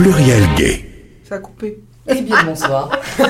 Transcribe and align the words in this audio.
pluriel 0.00 0.42
gay. 0.56 0.84
Ça 1.28 1.34
a 1.34 1.38
coupé. 1.38 1.78
Eh 2.08 2.22
bien, 2.22 2.42
bonsoir. 2.46 2.90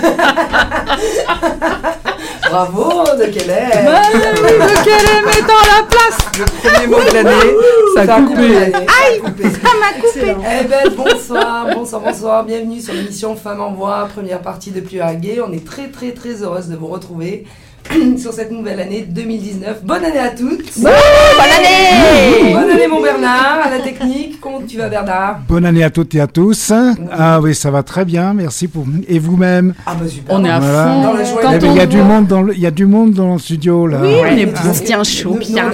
Bravo, 2.48 3.02
de 3.16 3.24
quelle 3.24 3.50
est 3.50 3.84
De 3.84 4.84
quelle 4.84 5.04
est 5.04 5.22
mettant 5.26 5.64
la 5.66 5.82
place 5.82 6.18
Le 6.38 6.44
premier 6.44 6.86
mot 6.86 7.00
de 7.00 7.12
l'année, 7.12 7.54
ça, 7.96 8.02
a 8.14 8.22
coupé. 8.22 8.56
Aïe, 8.62 9.20
ça 9.50 9.70
m'a 9.80 9.92
coupé. 10.00 10.36
Eh 10.38 10.64
ben, 10.68 10.94
bonsoir, 10.96 11.66
bonsoir, 11.74 12.02
bonsoir. 12.02 12.44
Bienvenue 12.44 12.80
sur 12.80 12.94
l'émission 12.94 13.34
Femmes 13.34 13.62
en 13.62 13.72
Voix, 13.72 14.08
première 14.14 14.40
partie 14.40 14.70
de 14.70 14.80
Plus 14.80 15.00
Gay. 15.20 15.40
On 15.44 15.52
est 15.52 15.66
très, 15.66 15.88
très, 15.88 16.12
très 16.12 16.42
heureuse 16.42 16.68
de 16.68 16.76
vous 16.76 16.86
retrouver. 16.86 17.46
sur 18.18 18.32
cette 18.32 18.50
nouvelle 18.50 18.80
année 18.80 19.06
2019. 19.08 19.84
Bonne 19.84 20.04
année 20.04 20.18
à 20.18 20.30
toutes. 20.30 20.78
bonne 20.80 20.92
année. 20.92 22.52
Bonne 22.52 22.70
année 22.70 22.86
mon 22.88 23.00
Bernard, 23.02 23.60
à 23.64 23.70
la 23.70 23.80
technique. 23.80 24.40
Comment 24.40 24.60
tu 24.66 24.78
vas 24.78 24.88
Bernard? 24.88 25.40
Bonne 25.48 25.64
année 25.64 25.82
à 25.82 25.90
toutes 25.90 26.14
et 26.14 26.20
à 26.20 26.26
tous. 26.26 26.72
Ah 27.12 27.40
oui, 27.40 27.54
ça 27.54 27.70
va 27.70 27.82
très 27.82 28.04
bien. 28.04 28.34
Merci 28.34 28.68
pour 28.68 28.84
et 29.08 29.18
vous-même? 29.18 29.74
Ah 29.86 29.94
bah 29.98 30.08
super. 30.08 30.34
On 30.34 30.44
est 30.44 30.50
à 30.50 30.60
fond. 30.60 31.02
Dans 31.02 31.12
la 31.12 31.24
joie. 31.24 31.40
Eh 31.54 31.58
ben, 31.58 31.70
il 31.72 31.76
y 31.76 31.80
a 31.80 31.86
du 31.86 32.02
monde 32.02 32.26
dans 32.26 32.42
le, 32.42 32.54
il 32.54 32.60
y 32.60 32.66
a 32.66 32.70
du 32.70 32.86
monde 32.86 33.12
dans 33.12 33.32
le 33.32 33.38
studio 33.38 33.86
là. 33.86 33.98
Oui, 34.02 34.14
on 34.20 34.24
est 34.26 34.46
bien, 34.46 34.72
bien 34.84 35.04
chaud, 35.04 35.36
bien 35.40 35.70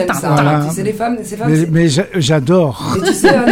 C'est 0.70 0.82
les 0.82 0.92
femmes, 0.92 1.18
ces 1.22 1.36
femmes. 1.36 1.50
Mais, 1.50 1.66
mais 1.70 1.88
j'adore. 2.14 2.96
tu 3.04 3.12
sais, 3.12 3.28
hein, 3.28 3.44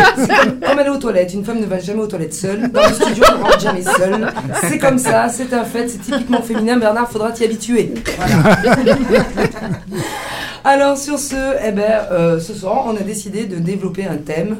comme 0.66 0.78
aller 0.78 0.91
aux 0.91 0.98
toilettes. 0.98 1.34
Une 1.34 1.44
femme 1.44 1.60
ne 1.60 1.66
va 1.66 1.78
jamais 1.78 2.00
aux 2.00 2.06
toilettes 2.06 2.34
seule. 2.34 2.70
Dans 2.70 2.83
le 2.83 2.94
studio, 2.94 3.24
on 3.34 3.38
ne 3.38 3.44
rentre 3.44 3.60
jamais 3.60 3.83
seule. 3.83 4.33
C'est 4.62 4.78
comme 4.78 4.98
ça, 4.98 5.28
c'est 5.28 5.52
un 5.52 5.64
fait, 5.64 5.88
c'est 5.88 5.98
typiquement 5.98 6.42
féminin. 6.42 6.77
Bernard, 6.78 7.10
faudra 7.10 7.30
t'y 7.30 7.44
habituer. 7.44 7.92
Voilà. 8.16 8.53
Alors 10.64 10.96
sur 10.96 11.18
ce, 11.18 11.56
eh 11.62 11.72
ben, 11.72 12.06
euh, 12.10 12.40
ce 12.40 12.54
soir, 12.54 12.84
on 12.86 12.96
a 12.96 13.02
décidé 13.02 13.44
de 13.44 13.56
développer 13.56 14.06
un 14.06 14.16
thème 14.16 14.56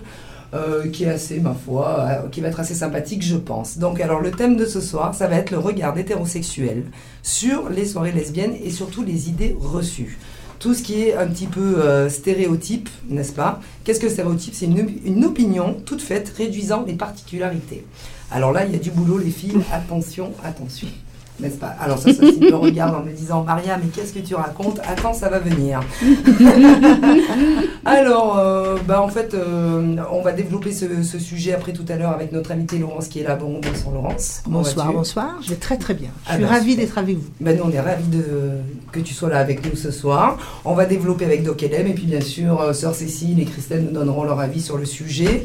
euh, 0.53 0.87
qui 0.89 1.05
est 1.05 1.09
assez, 1.09 1.41
ma 1.41 1.55
foi, 1.55 1.97
euh, 1.99 2.29
qui 2.29 2.43
va 2.43 2.49
être 2.49 2.61
assez 2.61 2.75
sympathique, 2.75 3.23
je 3.23 3.37
pense. 3.37 3.79
Donc, 3.79 4.03
alors, 4.03 4.21
le 4.21 4.31
thème 4.31 4.57
de 4.57 4.67
ce 4.67 4.83
soir, 4.83 5.15
ça 5.15 5.29
va 5.29 5.37
être 5.37 5.51
le 5.51 5.59
regard 5.59 5.97
hétérosexuel 5.97 6.85
sur 7.23 7.71
les 7.71 7.87
soirées 7.87 8.13
lesbiennes 8.13 8.55
et 8.63 8.71
surtout 8.71 9.03
les 9.03 9.31
idées 9.31 9.57
reçues. 9.59 10.19
Tout 10.59 10.75
ce 10.75 10.83
qui 10.83 11.03
est 11.03 11.15
un 11.15 11.27
petit 11.27 11.47
peu 11.47 12.09
stéréotype, 12.09 12.89
n'est-ce 13.09 13.33
pas? 13.33 13.61
Qu'est-ce 13.83 14.01
que 14.01 14.09
stéréotype? 14.09 14.55
C'est 14.55 14.67
une 14.67 15.25
opinion 15.25 15.77
toute 15.85 16.01
faite 16.01 16.33
réduisant 16.39 16.85
les 16.87 16.95
particularités. 16.95 17.85
Alors 18.31 18.53
là, 18.53 18.65
il 18.65 18.73
y 18.73 18.77
a 18.77 18.79
du 18.79 18.91
boulot, 18.91 19.19
les 19.19 19.31
filles. 19.31 19.61
Attention, 19.73 20.33
attention 20.43 20.89
n'est-ce 21.41 21.57
pas? 21.57 21.75
Alors 21.81 21.99
ça, 21.99 22.13
ça 22.13 22.23
me 22.23 22.55
regarde 22.55 22.95
en 22.95 23.03
me 23.03 23.11
disant 23.11 23.43
Maria, 23.43 23.77
mais 23.77 23.89
qu'est-ce 23.89 24.13
que 24.13 24.21
tu 24.21 24.35
racontes? 24.35 24.81
Attends, 24.87 25.13
ça 25.13 25.29
va 25.29 25.41
venir. 25.41 25.81
Alors, 27.85 28.39
euh, 28.39 28.77
bah, 28.87 29.03
en 29.03 29.09
fait, 29.09 29.35
euh, 29.35 29.97
on 30.13 30.23
va 30.23 30.33
développer 30.33 30.73
ce, 30.73 31.19
sujet 31.19 31.53
après 31.53 31.73
tout 31.73 31.85
à 31.89 31.97
l'heure 31.97 32.13
avec 32.13 32.33
notre 32.33 32.53
invité 32.53 32.79
Laurence 32.79 33.09
qui 33.09 33.21
est 33.21 33.25
là. 33.25 33.35
Bon, 33.35 33.61
bonsoir 33.61 33.95
Laurence. 33.95 34.43
bonsoir, 34.47 34.93
bonsoir. 34.93 35.39
Je 35.43 35.51
vais 35.51 35.57
très 35.57 35.77
très 35.77 35.95
bien. 35.95 36.11
Je 36.25 36.31
ah 36.31 36.35
suis 36.35 36.43
bah, 36.45 36.51
ravie 36.51 36.77
d'être 36.77 36.99
avec 36.99 37.17
vous. 37.17 37.29
Ben, 37.41 37.57
nous, 37.57 37.65
on 37.65 37.71
est 37.71 37.81
ravis 37.81 38.07
de, 38.07 38.25
que 38.93 39.01
tu 39.01 39.13
sois 39.13 39.29
là 39.29 39.39
avec 39.39 39.65
nous 39.69 39.77
ce 39.77 39.91
soir. 39.91 40.39
On 40.65 40.75
va 40.75 40.87
développer 40.87 41.25
avec 41.25 41.43
Doc 41.43 41.63
et 41.63 41.69
puis 41.69 42.07
bien 42.07 42.21
sûr, 42.21 42.61
euh, 42.61 42.73
Sœur 42.73 42.95
Cécile 42.95 43.41
et 43.41 43.45
Christelle 43.45 43.85
nous 43.85 43.93
donneront 43.93 44.25
leur 44.25 44.39
avis 44.39 44.61
sur 44.61 44.77
le 44.77 44.85
sujet. 44.85 45.43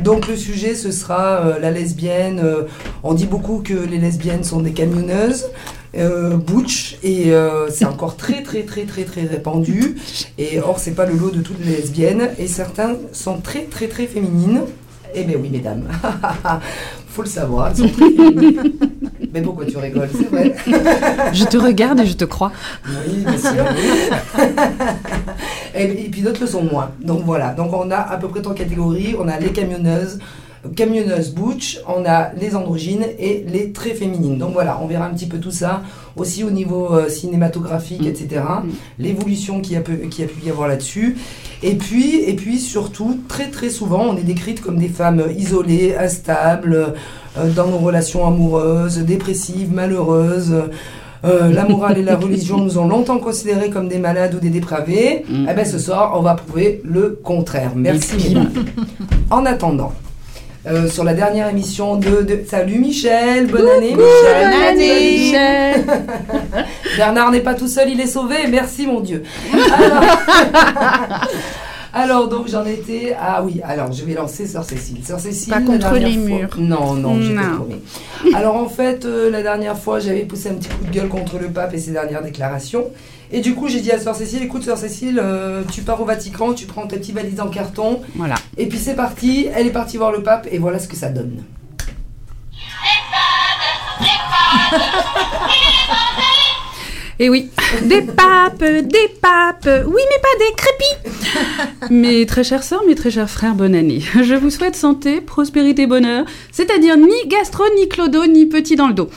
Donc 0.00 0.28
le 0.28 0.36
sujet, 0.36 0.74
ce 0.74 0.90
sera 0.90 1.58
la 1.58 1.70
lesbienne. 1.70 2.42
on 3.02 3.14
dit 3.14 3.26
beaucoup 3.26 3.62
que 3.62 3.74
les 3.74 3.98
lesbiennes 3.98 4.44
sont 4.44 4.60
des 4.60 4.72
camionneuses. 4.72 5.31
Euh, 5.94 6.38
butch 6.38 6.96
et 7.02 7.32
euh, 7.32 7.68
c'est 7.68 7.84
encore 7.84 8.16
très 8.16 8.42
très 8.42 8.62
très 8.62 8.84
très 8.84 9.04
très 9.04 9.22
répandu. 9.22 9.96
Et 10.38 10.58
or 10.58 10.78
c'est 10.78 10.92
pas 10.92 11.04
le 11.04 11.14
lot 11.14 11.30
de 11.30 11.42
toutes 11.42 11.62
les 11.64 11.76
lesbiennes. 11.76 12.30
Et 12.38 12.46
certains 12.46 12.96
sont 13.12 13.40
très 13.40 13.64
très 13.64 13.88
très 13.88 14.06
féminines. 14.06 14.62
Eh 15.14 15.24
bien 15.24 15.36
oui 15.38 15.50
mesdames. 15.50 15.84
Faut 17.08 17.22
le 17.22 17.28
savoir 17.28 17.68
elles 17.68 17.76
sont 17.76 17.88
très 17.88 18.10
féminines. 18.10 18.72
Mais 19.34 19.42
pourquoi 19.42 19.66
tu 19.66 19.76
rigoles 19.76 20.08
c'est 20.14 20.30
vrai. 20.30 20.54
Je 21.34 21.44
te 21.44 21.58
regarde 21.58 22.00
et 22.00 22.06
je 22.06 22.14
te 22.14 22.24
crois. 22.24 22.52
Oui 22.86 23.24
bien 23.24 23.38
sûr 23.38 23.64
et, 25.74 25.84
et 25.84 26.08
puis 26.10 26.22
d'autres 26.22 26.40
le 26.40 26.46
sont 26.46 26.64
moins. 26.64 26.90
Donc 27.02 27.22
voilà. 27.24 27.52
Donc 27.52 27.72
on 27.72 27.90
a 27.90 27.96
à 27.96 28.16
peu 28.16 28.28
près 28.28 28.40
trois 28.40 28.54
catégories. 28.54 29.14
On 29.18 29.28
a 29.28 29.38
les 29.38 29.52
camionneuses 29.52 30.18
camionneuse 30.76 31.30
butch, 31.30 31.80
on 31.88 32.04
a 32.06 32.32
les 32.34 32.54
androgynes 32.54 33.06
et 33.18 33.44
les 33.48 33.72
très 33.72 33.90
féminines. 33.90 34.38
Donc 34.38 34.52
voilà, 34.52 34.78
on 34.82 34.86
verra 34.86 35.06
un 35.06 35.10
petit 35.10 35.26
peu 35.26 35.38
tout 35.38 35.50
ça, 35.50 35.82
aussi 36.16 36.44
au 36.44 36.50
niveau 36.50 36.94
euh, 36.94 37.08
cinématographique, 37.08 38.06
etc. 38.06 38.42
Mm. 38.62 38.68
L'évolution 38.98 39.60
qui 39.60 39.76
a, 39.76 39.80
qui 39.80 40.22
a 40.22 40.26
pu 40.26 40.46
y 40.46 40.50
avoir 40.50 40.68
là-dessus. 40.68 41.16
Et 41.62 41.74
puis, 41.74 42.20
et 42.20 42.34
puis 42.34 42.58
surtout, 42.58 43.20
très 43.28 43.48
très 43.48 43.70
souvent, 43.70 44.04
on 44.08 44.16
est 44.16 44.22
décrite 44.22 44.60
comme 44.60 44.78
des 44.78 44.88
femmes 44.88 45.24
isolées, 45.36 45.96
instables, 45.96 46.94
euh, 47.38 47.50
dans 47.50 47.66
nos 47.66 47.78
relations 47.78 48.26
amoureuses, 48.26 48.98
dépressives, 48.98 49.72
malheureuses. 49.72 50.54
Euh, 51.24 51.52
la 51.52 51.64
morale 51.64 51.98
et 51.98 52.02
la 52.02 52.16
religion 52.16 52.58
nous 52.64 52.78
ont 52.78 52.88
longtemps 52.88 53.18
considérés 53.18 53.70
comme 53.70 53.88
des 53.88 53.98
malades 53.98 54.34
ou 54.34 54.38
des 54.38 54.50
dépravés. 54.50 55.24
Mm. 55.28 55.46
Eh 55.50 55.54
ben, 55.54 55.64
ce 55.64 55.78
soir, 55.78 56.12
on 56.16 56.22
va 56.22 56.34
prouver 56.34 56.80
le 56.84 57.18
contraire. 57.22 57.72
Merci. 57.74 58.36
en 59.30 59.46
attendant, 59.46 59.92
euh, 60.66 60.88
sur 60.88 61.02
la 61.02 61.14
dernière 61.14 61.48
émission 61.48 61.96
de, 61.96 62.26
Salut 62.48 62.78
Michel, 62.78 63.46
bonne 63.46 63.68
année 63.68 63.96
Michel. 63.96 63.96
Bonne 63.96 64.62
année 64.68 65.16
Michel. 65.18 65.84
Bernard 66.96 67.32
n'est 67.32 67.40
pas 67.40 67.54
tout 67.54 67.66
seul, 67.68 67.90
il 67.90 68.00
est 68.00 68.06
sauvé, 68.06 68.46
merci 68.48 68.86
mon 68.86 69.00
Dieu. 69.00 69.24
Alors, 71.94 72.28
donc 72.28 72.48
j'en 72.48 72.64
étais 72.64 73.14
ah 73.20 73.42
oui 73.44 73.60
alors 73.62 73.92
je 73.92 74.02
vais 74.04 74.14
lancer 74.14 74.46
Sœur 74.46 74.64
Cécile. 74.64 75.04
Sœur 75.04 75.20
Cécile. 75.20 75.52
Pas 75.52 75.60
contre 75.60 75.94
les 75.96 76.16
murs. 76.16 76.48
Non 76.56 76.94
non, 76.94 77.20
je 77.20 77.32
te 77.32 78.34
Alors 78.34 78.56
en 78.56 78.68
fait 78.68 79.04
euh, 79.04 79.30
la 79.30 79.42
dernière 79.42 79.76
fois 79.76 79.98
j'avais 79.98 80.22
poussé 80.22 80.48
un 80.48 80.54
petit 80.54 80.70
coup 80.70 80.84
de 80.86 80.90
gueule 80.90 81.08
contre 81.08 81.38
le 81.38 81.48
pape 81.48 81.74
et 81.74 81.78
ses 81.78 81.90
dernières 81.90 82.22
déclarations. 82.22 82.86
Et 83.34 83.40
du 83.40 83.54
coup, 83.54 83.66
j'ai 83.68 83.80
dit 83.80 83.90
à 83.90 83.98
Sœur 83.98 84.14
Cécile, 84.14 84.42
écoute, 84.42 84.62
Sœur 84.62 84.76
Cécile, 84.76 85.18
euh, 85.18 85.62
tu 85.72 85.80
pars 85.80 85.98
au 86.02 86.04
Vatican, 86.04 86.52
tu 86.52 86.66
prends 86.66 86.86
ta 86.86 86.98
petite 86.98 87.14
valise 87.14 87.40
en 87.40 87.48
carton. 87.48 88.02
Voilà. 88.14 88.34
Et 88.58 88.66
puis 88.66 88.78
c'est 88.78 88.94
parti, 88.94 89.48
elle 89.54 89.66
est 89.66 89.72
partie 89.72 89.96
voir 89.96 90.12
le 90.12 90.22
pape, 90.22 90.46
et 90.52 90.58
voilà 90.58 90.78
ce 90.78 90.86
que 90.86 90.96
ça 90.96 91.08
donne. 91.08 91.42
Et 97.18 97.26
eh 97.26 97.30
oui, 97.30 97.50
des 97.84 98.00
papes, 98.00 98.64
des 98.64 99.08
papes, 99.20 99.68
oui 99.86 100.00
mais 100.10 100.20
pas 100.22 100.38
des 100.38 100.54
crépis. 100.56 101.92
Mes 101.92 102.24
très 102.24 102.42
chères 102.42 102.62
sœurs, 102.62 102.82
mes 102.86 102.94
très 102.94 103.10
chers 103.10 103.28
frères, 103.28 103.54
bonne 103.54 103.74
année. 103.74 104.00
Je 104.22 104.34
vous 104.34 104.48
souhaite 104.48 104.76
santé, 104.76 105.20
prospérité, 105.20 105.86
bonheur, 105.86 106.24
c'est-à-dire 106.52 106.96
ni 106.96 107.12
gastro, 107.28 107.64
ni 107.76 107.86
clodo, 107.88 108.26
ni 108.26 108.46
petit 108.46 108.76
dans 108.76 108.88
le 108.88 108.94
dos. 108.94 109.10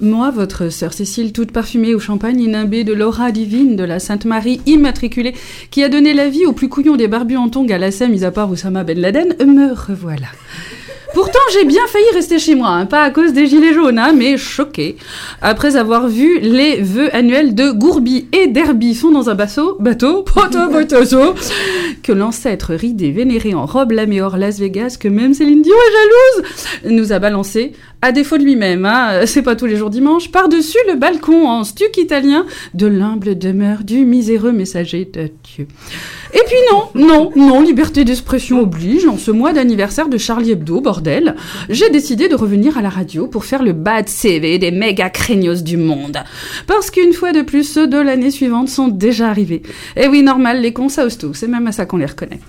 Moi, 0.00 0.30
votre 0.30 0.68
sœur 0.68 0.92
Cécile, 0.92 1.32
toute 1.32 1.52
parfumée 1.52 1.94
au 1.94 2.00
champagne, 2.00 2.40
inambée 2.40 2.84
de 2.84 2.92
l'aura 2.92 3.32
divine 3.32 3.76
de 3.76 3.84
la 3.84 3.98
Sainte 3.98 4.26
Marie 4.26 4.60
immatriculée, 4.66 5.34
qui 5.70 5.82
a 5.82 5.88
donné 5.88 6.12
la 6.12 6.28
vie 6.28 6.44
au 6.44 6.52
plus 6.52 6.68
couillon 6.68 6.96
des 6.96 7.08
barbus 7.08 7.38
en 7.38 7.48
tongs 7.48 7.70
à 7.70 7.78
la 7.78 7.90
mis 8.08 8.24
à 8.24 8.30
part 8.30 8.50
Oussama 8.50 8.84
Ben 8.84 8.98
Laden, 9.00 9.34
me 9.46 9.72
revoilà. 9.72 10.28
Pourtant, 11.14 11.38
j'ai 11.52 11.64
bien 11.64 11.86
failli 11.88 12.06
rester 12.14 12.38
chez 12.38 12.54
moi, 12.54 12.68
hein, 12.68 12.86
pas 12.86 13.02
à 13.02 13.10
cause 13.10 13.32
des 13.32 13.46
gilets 13.46 13.74
jaunes, 13.74 13.98
hein, 13.98 14.12
mais 14.16 14.36
choquée. 14.36 14.96
Après 15.42 15.76
avoir 15.76 16.08
vu 16.08 16.38
les 16.40 16.80
vœux 16.80 17.14
annuels 17.14 17.54
de 17.54 17.70
Gourbi 17.70 18.26
et 18.32 18.46
d'Herbie 18.46 18.94
sont 18.94 19.10
dans 19.10 19.28
un 19.28 19.34
bateau, 19.34 19.76
bateau, 19.78 20.24
bateau, 20.72 21.34
que 22.02 22.12
l'ancêtre 22.12 22.74
ridé 22.74 23.10
vénéré 23.10 23.54
en 23.54 23.66
robe 23.66 23.92
laméor 23.92 24.36
Las 24.36 24.58
Vegas, 24.58 24.96
que 24.98 25.08
même 25.08 25.34
Céline 25.34 25.62
Dion 25.62 25.74
est 25.74 25.92
jalouse, 25.92 26.96
nous 26.96 27.12
a 27.12 27.18
balancé, 27.18 27.72
à 28.02 28.12
défaut 28.12 28.36
de 28.36 28.42
lui-même, 28.42 28.84
hein, 28.84 29.26
c'est 29.26 29.42
pas 29.42 29.56
tous 29.56 29.66
les 29.66 29.76
jours 29.76 29.90
dimanche, 29.90 30.30
par-dessus 30.30 30.78
le 30.88 30.96
balcon 30.96 31.48
en 31.48 31.62
stuc 31.62 31.96
italien 31.96 32.44
de 32.74 32.86
l'humble 32.86 33.38
demeure 33.38 33.84
du 33.84 34.04
miséreux 34.04 34.52
messager 34.52 35.04
de 35.04 35.30
Dieu. 35.44 35.68
Et 36.34 36.40
puis 36.46 36.56
non, 36.72 37.06
non, 37.06 37.30
non, 37.36 37.60
liberté 37.60 38.04
d'expression 38.04 38.60
oblige. 38.60 39.06
En 39.06 39.18
ce 39.18 39.30
mois 39.30 39.52
d'anniversaire 39.52 40.08
de 40.08 40.18
Charlie 40.18 40.50
Hebdo, 40.50 40.80
bordel, 40.80 41.36
j'ai 41.68 41.90
décidé 41.90 42.28
de 42.28 42.34
revenir 42.34 42.76
à 42.76 42.82
la 42.82 42.88
radio 42.88 43.28
pour 43.28 43.44
faire 43.44 43.62
le 43.62 43.72
bad 43.72 44.08
CV 44.08 44.58
des 44.58 44.70
méga 44.70 45.10
craignos 45.10 45.62
du 45.62 45.76
monde. 45.76 46.18
Parce 46.66 46.90
qu'une 46.90 47.12
fois 47.12 47.32
de 47.32 47.42
plus, 47.42 47.64
ceux 47.64 47.86
de 47.86 47.98
l'année 47.98 48.30
suivante 48.30 48.68
sont 48.68 48.88
déjà 48.88 49.28
arrivés. 49.28 49.62
Et 49.96 50.08
oui, 50.08 50.22
normal, 50.22 50.60
les 50.60 50.72
cons, 50.72 50.88
ça 50.88 51.06
tout. 51.16 51.34
C'est 51.34 51.48
même 51.48 51.66
à 51.66 51.72
ça 51.72 51.86
qu'on 51.86 51.98
les 51.98 52.06
reconnaît. 52.06 52.40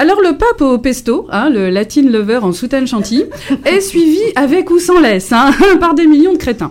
Alors 0.00 0.20
le 0.20 0.38
pape 0.38 0.60
au 0.60 0.78
pesto, 0.78 1.26
hein, 1.32 1.50
le 1.50 1.70
latin 1.70 2.02
lover 2.02 2.36
en 2.36 2.52
soutane 2.52 2.86
chantilly, 2.86 3.24
est 3.64 3.80
suivi 3.80 4.20
avec 4.36 4.70
ou 4.70 4.78
sans 4.78 5.00
laisse 5.00 5.32
hein, 5.32 5.50
par 5.80 5.94
des 5.94 6.06
millions 6.06 6.32
de 6.32 6.38
crétins. 6.38 6.70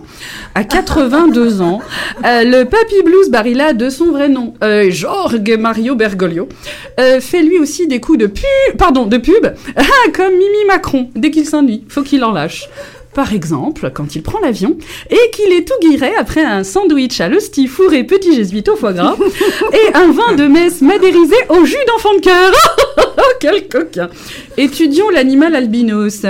À 0.54 0.64
82 0.64 1.60
ans, 1.60 1.80
euh, 2.24 2.44
le 2.44 2.64
papy 2.64 3.02
blues 3.04 3.28
barilla 3.28 3.74
de 3.74 3.90
son 3.90 4.12
vrai 4.12 4.30
nom, 4.30 4.54
euh, 4.64 4.90
Jorge 4.90 5.42
Mario 5.58 5.94
Bergoglio, 5.94 6.48
euh, 6.98 7.20
fait 7.20 7.42
lui 7.42 7.58
aussi 7.58 7.86
des 7.86 8.00
coups 8.00 8.18
de 8.18 8.28
pub, 8.28 8.78
pardon, 8.78 9.04
de 9.04 9.18
pub, 9.18 9.46
comme 10.14 10.32
Mimi 10.32 10.64
Macron. 10.66 11.10
Dès 11.14 11.30
qu'il 11.30 11.44
s'ennuie, 11.44 11.84
faut 11.88 12.02
qu'il 12.02 12.24
en 12.24 12.32
lâche 12.32 12.70
par 13.14 13.32
exemple, 13.32 13.90
quand 13.92 14.14
il 14.14 14.22
prend 14.22 14.38
l'avion 14.38 14.76
et 15.10 15.30
qu'il 15.32 15.52
est 15.52 15.66
tout 15.66 15.88
guiré 15.88 16.12
après 16.16 16.44
un 16.44 16.62
sandwich 16.62 17.20
à 17.20 17.28
l'hostie 17.28 17.66
fourré 17.66 18.04
petit 18.04 18.34
jésuite 18.34 18.68
au 18.68 18.76
foie 18.76 18.92
gras 18.92 19.16
et 19.72 19.94
un 19.94 20.12
vin 20.12 20.34
de 20.34 20.46
messe 20.46 20.82
madérisé 20.82 21.34
au 21.48 21.64
jus 21.64 21.76
d'enfant 21.88 22.14
de 22.14 22.20
cœur. 22.20 22.52
Quel 23.40 23.68
coquin 23.68 24.08
Étudions 24.56 25.10
l'animal 25.10 25.54
albinos. 25.54 26.26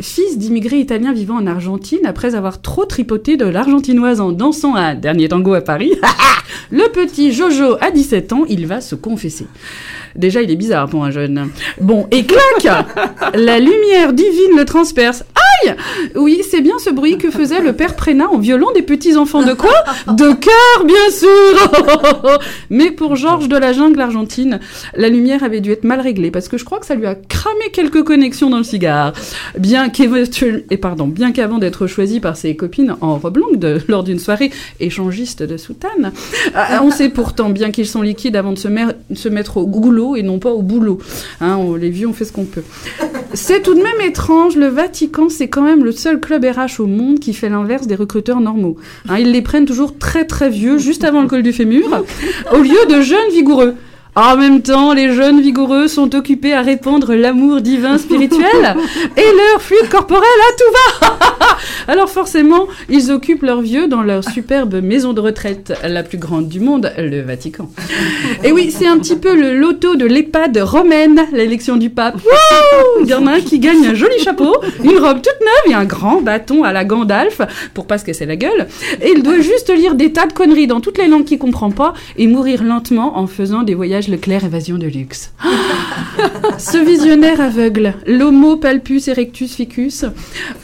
Fils 0.00 0.38
d'immigrés 0.38 0.78
italiens 0.78 1.12
vivant 1.12 1.36
en 1.36 1.46
Argentine, 1.46 2.06
après 2.06 2.34
avoir 2.34 2.60
trop 2.60 2.84
tripoté 2.84 3.36
de 3.36 3.46
l'argentinoise 3.46 4.20
en 4.20 4.32
dansant 4.32 4.74
un 4.76 4.94
dernier 4.94 5.28
tango 5.28 5.54
à 5.54 5.60
Paris, 5.60 5.92
le 6.70 6.88
petit 6.92 7.32
Jojo 7.32 7.76
a 7.80 7.90
17 7.90 8.32
ans, 8.32 8.44
il 8.48 8.66
va 8.66 8.80
se 8.80 8.94
confesser. 8.94 9.46
Déjà, 10.16 10.42
il 10.42 10.50
est 10.50 10.56
bizarre 10.56 10.88
pour 10.88 11.04
un 11.04 11.10
jeune. 11.10 11.50
Bon, 11.80 12.06
et 12.12 12.24
clac 12.24 12.86
La 13.34 13.58
lumière 13.58 14.12
divine 14.12 14.56
le 14.56 14.64
transperce. 14.64 15.24
Aïe 15.64 15.74
Oui, 16.14 16.42
c'est 16.48 16.60
bien 16.60 16.78
ce 16.78 16.90
bruit 16.90 17.18
que 17.18 17.30
faisait 17.30 17.60
le 17.60 17.72
père 17.72 17.96
Prénat 17.96 18.28
en 18.28 18.38
violant 18.38 18.70
des 18.72 18.82
petits-enfants 18.82 19.42
de 19.42 19.52
quoi? 19.52 19.74
De 20.06 20.32
cœur, 20.32 20.84
bien 20.84 21.10
sûr 21.10 22.38
Mais 22.70 22.90
pour 22.92 23.16
Georges 23.16 23.48
de 23.48 23.56
la 23.56 23.72
jungle 23.72 24.00
argentine, 24.00 24.60
la 24.94 25.08
lumière 25.08 25.42
avait 25.42 25.60
dû 25.60 25.72
être 25.72 25.84
mal 25.84 26.00
réglée 26.00 26.30
parce 26.30 26.48
que 26.48 26.56
je 26.56 26.64
crois 26.64 26.78
que 26.78 26.86
ça 26.86 26.94
lui 26.94 27.06
a 27.06 27.14
cramé 27.14 27.70
quelques 27.72 28.04
connexions 28.04 28.48
dans 28.48 28.58
le 28.58 28.64
cigare. 28.64 29.12
Bien 29.58 29.88
qu'avant 31.32 31.58
d'être 31.58 31.86
choisi 31.86 32.20
par 32.20 32.36
ses 32.36 32.54
copines 32.54 32.94
en 33.00 33.18
robe 33.18 33.38
longue 33.38 33.58
de, 33.58 33.80
lors 33.88 34.04
d'une 34.04 34.18
soirée 34.18 34.52
échangiste 34.78 35.42
de 35.42 35.56
soutane, 35.56 36.12
euh, 36.54 36.78
on 36.82 36.90
sait 36.90 37.08
pourtant 37.08 37.50
bien 37.50 37.70
qu'ils 37.70 37.88
sont 37.88 38.02
liquides 38.02 38.36
avant 38.36 38.52
de 38.52 38.58
se, 38.58 38.68
se 39.14 39.28
mettre 39.28 39.56
au 39.56 39.66
goulot 39.66 40.16
et 40.16 40.22
non 40.22 40.38
pas 40.38 40.50
au 40.50 40.62
boulot. 40.62 40.98
Hein, 41.40 41.56
on, 41.56 41.74
les 41.74 41.90
vieux, 41.90 42.06
on 42.06 42.12
fait 42.12 42.24
ce 42.24 42.32
qu'on 42.32 42.44
peut. 42.44 42.62
C'est 43.32 43.62
tout 43.62 43.74
de 43.74 43.82
même 43.82 44.00
étrange, 44.00 44.54
le 44.56 44.68
Vatican, 44.68 45.28
c'est 45.28 45.48
quand 45.48 45.62
même 45.62 45.84
le 45.84 45.92
seul 46.04 46.20
club 46.20 46.44
RH 46.44 46.80
au 46.80 46.86
monde 46.86 47.18
qui 47.18 47.32
fait 47.32 47.48
l'inverse 47.48 47.86
des 47.86 47.94
recruteurs 47.94 48.38
normaux. 48.38 48.76
Hein, 49.08 49.20
ils 49.20 49.32
les 49.32 49.40
prennent 49.40 49.64
toujours 49.64 49.96
très 49.96 50.26
très 50.26 50.50
vieux, 50.50 50.76
juste 50.76 51.02
avant 51.02 51.22
le 51.22 51.28
col 51.28 51.42
du 51.42 51.54
fémur, 51.54 52.04
au 52.52 52.58
lieu 52.58 52.76
de 52.90 53.00
jeunes 53.00 53.30
vigoureux. 53.32 53.74
En 54.16 54.36
même 54.36 54.62
temps, 54.62 54.92
les 54.92 55.12
jeunes 55.12 55.40
vigoureux 55.40 55.88
sont 55.88 56.14
occupés 56.14 56.52
à 56.52 56.62
répandre 56.62 57.14
l'amour 57.14 57.60
divin 57.60 57.98
spirituel 57.98 58.76
et 59.16 59.20
leur 59.20 59.60
fluide 59.60 59.88
corporel 59.90 60.22
à 60.22 60.52
tout 60.56 60.72
va. 60.72 61.46
Alors 61.88 62.08
forcément, 62.08 62.68
ils 62.88 63.10
occupent 63.10 63.42
leurs 63.42 63.60
vieux 63.60 63.88
dans 63.88 64.02
leur 64.02 64.22
superbe 64.22 64.80
maison 64.80 65.14
de 65.14 65.20
retraite, 65.20 65.72
la 65.82 66.04
plus 66.04 66.18
grande 66.18 66.48
du 66.48 66.60
monde, 66.60 66.92
le 66.96 67.22
Vatican. 67.22 67.68
Et 68.44 68.52
oui, 68.52 68.70
c'est 68.70 68.86
un 68.86 68.98
petit 68.98 69.16
peu 69.16 69.34
le 69.34 69.56
loto 69.56 69.96
de 69.96 70.06
l'EHPAD 70.06 70.58
romaine, 70.58 71.26
l'élection 71.32 71.76
du 71.76 71.90
pape. 71.90 72.16
Il 73.00 73.08
y 73.08 73.14
en 73.14 73.26
a 73.26 73.32
un 73.32 73.40
qui 73.40 73.58
gagne 73.58 73.84
un 73.84 73.94
joli 73.94 74.18
chapeau, 74.20 74.54
une 74.82 74.98
robe 74.98 75.22
toute 75.22 75.40
neuve 75.40 75.72
et 75.72 75.74
un 75.74 75.84
grand 75.84 76.20
bâton 76.20 76.62
à 76.62 76.72
la 76.72 76.84
Gandalf 76.84 77.40
pour 77.74 77.86
pas 77.86 77.98
se 77.98 78.04
casser 78.04 78.26
la 78.26 78.36
gueule. 78.36 78.68
Et 79.02 79.12
il 79.16 79.24
doit 79.24 79.40
juste 79.40 79.74
lire 79.74 79.96
des 79.96 80.12
tas 80.12 80.26
de 80.26 80.32
conneries 80.32 80.68
dans 80.68 80.80
toutes 80.80 80.98
les 80.98 81.08
langues 81.08 81.24
qu'il 81.24 81.38
comprend 81.38 81.72
pas 81.72 81.94
et 82.16 82.28
mourir 82.28 82.62
lentement 82.62 83.18
en 83.18 83.26
faisant 83.26 83.62
des 83.62 83.74
voyages 83.74 84.03
Leclerc 84.08 84.44
évasion 84.44 84.78
de 84.78 84.86
luxe. 84.86 85.32
Ce 86.58 86.78
visionnaire 86.78 87.40
aveugle, 87.40 87.94
l'homo 88.06 88.56
palpus 88.56 89.08
erectus 89.08 89.54
ficus, 89.54 90.04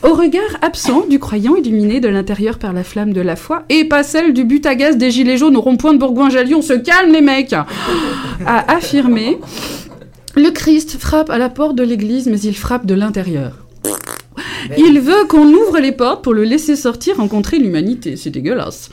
au 0.02 0.14
regard 0.14 0.58
absent 0.62 1.06
du 1.08 1.19
croyant 1.19 1.56
illuminé 1.56 2.00
de 2.00 2.08
l'intérieur 2.08 2.58
par 2.58 2.72
la 2.72 2.84
flamme 2.84 3.12
de 3.12 3.20
la 3.20 3.37
foi, 3.37 3.64
et 3.69 3.84
pas 3.84 4.02
celle 4.02 4.32
du 4.32 4.44
but 4.44 4.64
à 4.66 4.75
gaz 4.75 4.96
des 4.96 5.10
gilets 5.10 5.37
jaunes 5.37 5.56
au 5.56 5.60
rond-point 5.60 5.92
de 5.92 5.98
Bourgoin-Jallion, 5.98 6.62
se 6.62 6.75
calme 6.75 7.12
les 7.12 7.20
mecs, 7.20 7.52
a 7.52 8.72
affirmé 8.72 9.38
le 10.37 10.50
Christ 10.50 10.96
frappe 10.98 11.31
à 11.31 11.38
la 11.38 11.48
porte 11.48 11.76
de 11.76 11.82
l'église, 11.82 12.26
mais 12.26 12.40
il 12.40 12.56
frappe 12.56 12.87
de 12.87 12.94
l'intérieur. 12.94 13.52
Il 14.76 15.00
veut 15.00 15.25
qu'on 15.28 15.46
ouvre 15.46 15.78
les 15.78 15.92
portes 15.92 16.22
pour 16.22 16.34
le 16.34 16.44
laisser 16.44 16.76
sortir 16.76 17.16
rencontrer 17.16 17.58
l'humanité. 17.58 18.16
C'est 18.16 18.31
dégueulasse. 18.31 18.90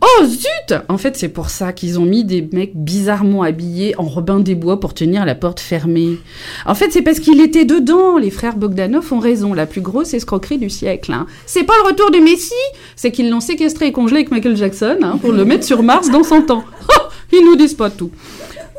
Oh 0.00 0.24
zut 0.24 0.74
En 0.88 0.98
fait, 0.98 1.16
c'est 1.16 1.28
pour 1.28 1.50
ça 1.50 1.72
qu'ils 1.72 1.98
ont 1.98 2.04
mis 2.04 2.24
des 2.24 2.46
mecs 2.52 2.76
bizarrement 2.76 3.42
habillés 3.42 3.94
en 3.98 4.04
Robin 4.04 4.40
des 4.40 4.54
Bois 4.54 4.80
pour 4.80 4.94
tenir 4.94 5.24
la 5.24 5.34
porte 5.34 5.60
fermée. 5.60 6.18
En 6.66 6.74
fait, 6.74 6.90
c'est 6.90 7.02
parce 7.02 7.20
qu'il 7.20 7.40
était 7.40 7.64
dedans. 7.64 8.18
Les 8.18 8.30
frères 8.30 8.56
Bogdanov 8.56 9.12
ont 9.12 9.18
raison. 9.18 9.54
La 9.54 9.66
plus 9.66 9.80
grosse 9.80 10.14
escroquerie 10.14 10.58
du 10.58 10.70
siècle. 10.70 11.12
Hein. 11.12 11.26
C'est 11.46 11.64
pas 11.64 11.74
le 11.82 11.88
retour 11.88 12.10
du 12.10 12.20
Messie, 12.20 12.52
c'est 12.96 13.10
qu'ils 13.10 13.30
l'ont 13.30 13.40
séquestré 13.40 13.86
et 13.86 13.92
congelé 13.92 14.18
avec 14.18 14.30
Michael 14.30 14.56
Jackson 14.56 14.98
hein, 15.02 15.18
pour 15.20 15.32
le 15.32 15.44
mettre 15.44 15.64
sur 15.64 15.82
Mars 15.82 16.10
dans 16.10 16.22
100 16.22 16.50
ans. 16.50 16.64
Ils 17.32 17.44
nous 17.44 17.56
disent 17.56 17.74
pas 17.74 17.90
tout. 17.90 18.10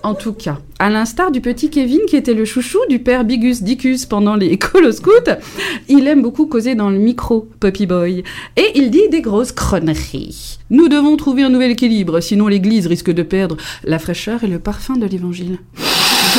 En 0.03 0.15
tout 0.15 0.33
cas, 0.33 0.57
à 0.79 0.89
l'instar 0.89 1.31
du 1.31 1.41
petit 1.41 1.69
Kevin 1.69 1.99
qui 2.07 2.15
était 2.15 2.33
le 2.33 2.43
chouchou 2.43 2.79
du 2.89 2.97
père 2.97 3.23
Bigus 3.23 3.61
Dicus 3.61 4.07
pendant 4.07 4.35
les 4.35 4.57
coloscouts, 4.57 5.11
il 5.87 6.07
aime 6.07 6.23
beaucoup 6.23 6.47
causer 6.47 6.73
dans 6.73 6.89
le 6.89 6.97
micro, 6.97 7.47
Puppy 7.59 7.85
Boy. 7.85 8.23
Et 8.57 8.71
il 8.73 8.89
dit 8.89 9.09
des 9.09 9.21
grosses 9.21 9.51
conneries. 9.51 10.57
Nous 10.71 10.87
devons 10.87 11.17
trouver 11.17 11.43
un 11.43 11.49
nouvel 11.49 11.71
équilibre, 11.71 12.19
sinon 12.19 12.47
l'église 12.47 12.87
risque 12.87 13.11
de 13.11 13.23
perdre 13.23 13.57
la 13.83 13.99
fraîcheur 13.99 14.43
et 14.43 14.47
le 14.47 14.57
parfum 14.57 14.97
de 14.97 15.05
l'évangile. 15.05 15.59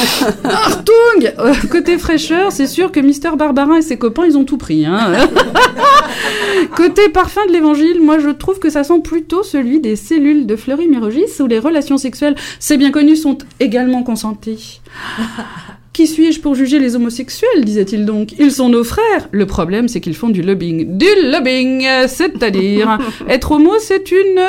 Artung 0.44 1.32
euh, 1.38 1.54
Côté 1.70 1.98
fraîcheur, 1.98 2.52
c'est 2.52 2.66
sûr 2.66 2.92
que 2.92 3.00
Mister 3.00 3.30
Barbarin 3.36 3.76
et 3.76 3.82
ses 3.82 3.98
copains, 3.98 4.24
ils 4.26 4.36
ont 4.36 4.44
tout 4.44 4.58
pris. 4.58 4.84
Hein. 4.86 5.12
Côté 6.76 7.08
parfum 7.08 7.44
de 7.46 7.52
l'évangile, 7.52 8.00
moi 8.00 8.18
je 8.18 8.30
trouve 8.30 8.58
que 8.58 8.70
ça 8.70 8.84
sent 8.84 9.00
plutôt 9.02 9.42
celui 9.42 9.80
des 9.80 9.96
cellules 9.96 10.46
de 10.46 10.56
Fleury-Mérogis 10.56 11.40
où 11.40 11.46
les 11.46 11.58
relations 11.58 11.98
sexuelles, 11.98 12.36
c'est 12.58 12.76
bien 12.76 12.90
connu, 12.90 13.16
sont 13.16 13.38
également 13.60 14.02
consentées. 14.02 14.58
Qui 15.92 16.06
suis-je 16.06 16.40
pour 16.40 16.54
juger 16.54 16.78
les 16.78 16.96
homosexuels 16.96 17.64
disait-il 17.64 18.06
donc? 18.06 18.32
Ils 18.38 18.50
sont 18.50 18.70
nos 18.70 18.82
frères. 18.82 19.28
Le 19.30 19.44
problème, 19.44 19.88
c'est 19.88 20.00
qu'ils 20.00 20.16
font 20.16 20.30
du 20.30 20.40
lobbying. 20.40 20.96
Du 20.96 21.06
lobbying, 21.30 21.86
c'est-à-dire 22.06 22.98
être 23.28 23.52
homo, 23.52 23.74
c'est 23.78 24.10
une 24.10 24.40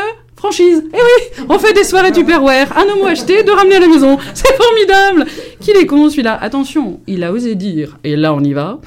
franchise. 0.43 0.83
Eh 0.93 0.97
oui, 0.97 1.45
on 1.47 1.57
fait 1.57 1.71
des 1.71 1.85
soirées 1.85 2.11
Tupperware, 2.11 2.77
un 2.77 2.83
homo 2.91 3.05
acheté, 3.05 3.43
de 3.43 3.51
ramener 3.51 3.77
à 3.77 3.79
la 3.79 3.87
maison. 3.87 4.17
C'est 4.33 4.53
formidable. 4.57 5.25
Qu'il 5.61 5.77
est 5.77 5.85
con 5.85 6.09
celui-là. 6.09 6.37
Attention, 6.41 6.99
il 7.07 7.23
a 7.23 7.31
osé 7.31 7.55
dire, 7.55 7.97
et 8.03 8.17
là 8.17 8.33
on 8.33 8.41
y 8.41 8.51
va, 8.51 8.81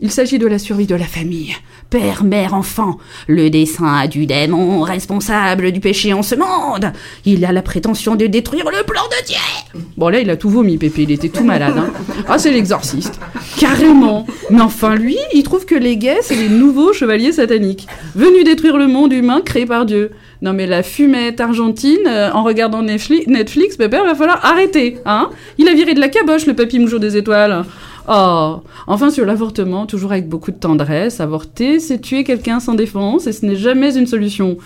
il 0.00 0.10
s'agit 0.10 0.38
de 0.38 0.46
la 0.46 0.58
survie 0.58 0.86
de 0.86 0.94
la 0.94 1.04
famille. 1.04 1.54
Père, 1.90 2.24
mère, 2.24 2.54
enfant, 2.54 2.96
le 3.28 3.50
dessein 3.50 4.06
du 4.06 4.24
démon 4.24 4.80
responsable 4.80 5.72
du 5.72 5.80
péché 5.80 6.14
en 6.14 6.22
ce 6.22 6.34
monde. 6.34 6.90
Il 7.26 7.44
a 7.44 7.52
la 7.52 7.60
prétention 7.60 8.14
de 8.14 8.26
détruire 8.26 8.70
le 8.70 8.82
plan 8.82 9.02
de 9.02 9.26
Dieu. 9.26 9.82
Bon 9.98 10.08
là, 10.08 10.20
il 10.20 10.30
a 10.30 10.38
tout 10.38 10.48
vomi, 10.48 10.78
Pépé, 10.78 11.02
il 11.02 11.10
était 11.10 11.28
tout 11.28 11.44
malade. 11.44 11.74
Hein. 11.76 11.92
Ah, 12.26 12.38
c'est 12.38 12.50
l'exorciste. 12.50 13.20
Carrément. 13.58 14.26
Mais 14.48 14.62
enfin, 14.62 14.94
lui, 14.94 15.18
il 15.34 15.42
trouve 15.42 15.66
que 15.66 15.74
les 15.74 15.98
gays, 15.98 16.20
c'est 16.22 16.36
les 16.36 16.48
nouveaux 16.48 16.94
chevaliers 16.94 17.32
sataniques, 17.32 17.86
venus 18.14 18.44
détruire 18.44 18.78
le 18.78 18.86
monde 18.86 19.12
humain 19.12 19.42
créé 19.44 19.66
par 19.66 19.84
Dieu. 19.84 20.12
Non 20.42 20.52
mais 20.52 20.66
la 20.66 20.82
fumette 20.82 21.40
argentine, 21.40 22.00
euh, 22.08 22.32
en 22.32 22.42
regardant 22.42 22.82
Netflix, 22.82 23.28
Netflix 23.28 23.76
Pépère, 23.76 24.04
va 24.04 24.16
falloir 24.16 24.44
arrêter, 24.44 24.98
hein 25.06 25.30
Il 25.56 25.68
a 25.68 25.72
viré 25.72 25.94
de 25.94 26.00
la 26.00 26.08
caboche, 26.08 26.46
le 26.46 26.54
papy 26.54 26.80
mouchot 26.80 26.98
des 26.98 27.16
étoiles. 27.16 27.64
Oh, 28.08 28.62
enfin 28.88 29.10
sur 29.10 29.24
l'avortement, 29.24 29.86
toujours 29.86 30.10
avec 30.10 30.28
beaucoup 30.28 30.50
de 30.50 30.56
tendresse, 30.56 31.20
avorter, 31.20 31.78
c'est 31.78 32.00
tuer 32.00 32.24
quelqu'un 32.24 32.58
sans 32.58 32.74
défense 32.74 33.28
et 33.28 33.32
ce 33.32 33.46
n'est 33.46 33.54
jamais 33.54 33.96
une 33.96 34.08
solution. 34.08 34.56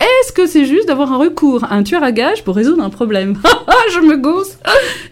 Est-ce 0.00 0.32
que 0.32 0.46
c'est 0.46 0.64
juste 0.64 0.86
d'avoir 0.86 1.12
un 1.12 1.18
recours 1.18 1.64
un 1.70 1.82
tueur 1.82 2.04
à 2.04 2.12
gage 2.12 2.44
pour 2.44 2.54
résoudre 2.54 2.82
un 2.82 2.90
problème? 2.90 3.36
Je 3.92 4.00
me 4.00 4.16
gosse 4.16 4.58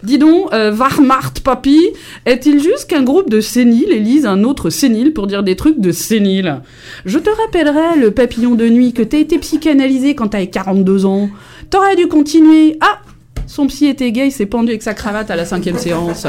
Dis 0.03 0.19
donc, 0.19 0.53
euh, 0.53 0.75
Warmart 0.75 1.35
Papy, 1.45 1.79
est-il 2.25 2.62
juste 2.62 2.87
qu'un 2.89 3.03
groupe 3.03 3.29
de 3.29 3.41
séniles 3.41 3.91
élise 3.91 4.27
un 4.27 4.45
autre 4.45 4.71
sénile 4.71 5.12
pour 5.12 5.27
dire 5.27 5.43
des 5.43 5.57
trucs 5.57 5.81
de 5.81 5.93
séniles? 5.93 6.61
Je 7.05 7.19
te 7.19 7.31
rappellerai, 7.31 7.99
le 7.99 8.11
papillon 8.12 8.55
de 8.55 8.69
nuit, 8.69 8.93
que 8.93 9.03
t'as 9.03 9.19
été 9.19 9.39
psychanalysé 9.39 10.15
quand 10.15 10.29
t'avais 10.29 10.49
42 10.49 11.05
ans. 11.05 11.31
T'aurais 11.71 11.97
dû 11.97 12.07
continuer. 12.07 12.79
Ah 12.81 13.01
son 13.47 13.67
psy 13.67 13.87
était 13.87 14.13
gay, 14.13 14.29
il 14.29 14.33
s'est 14.33 14.47
pendu 14.47 14.71
avec 14.71 14.83
sa 14.83 14.95
cravate 14.95 15.31
à 15.31 15.37
la 15.37 15.45
cinquième 15.45 15.79
séance. 15.79 16.27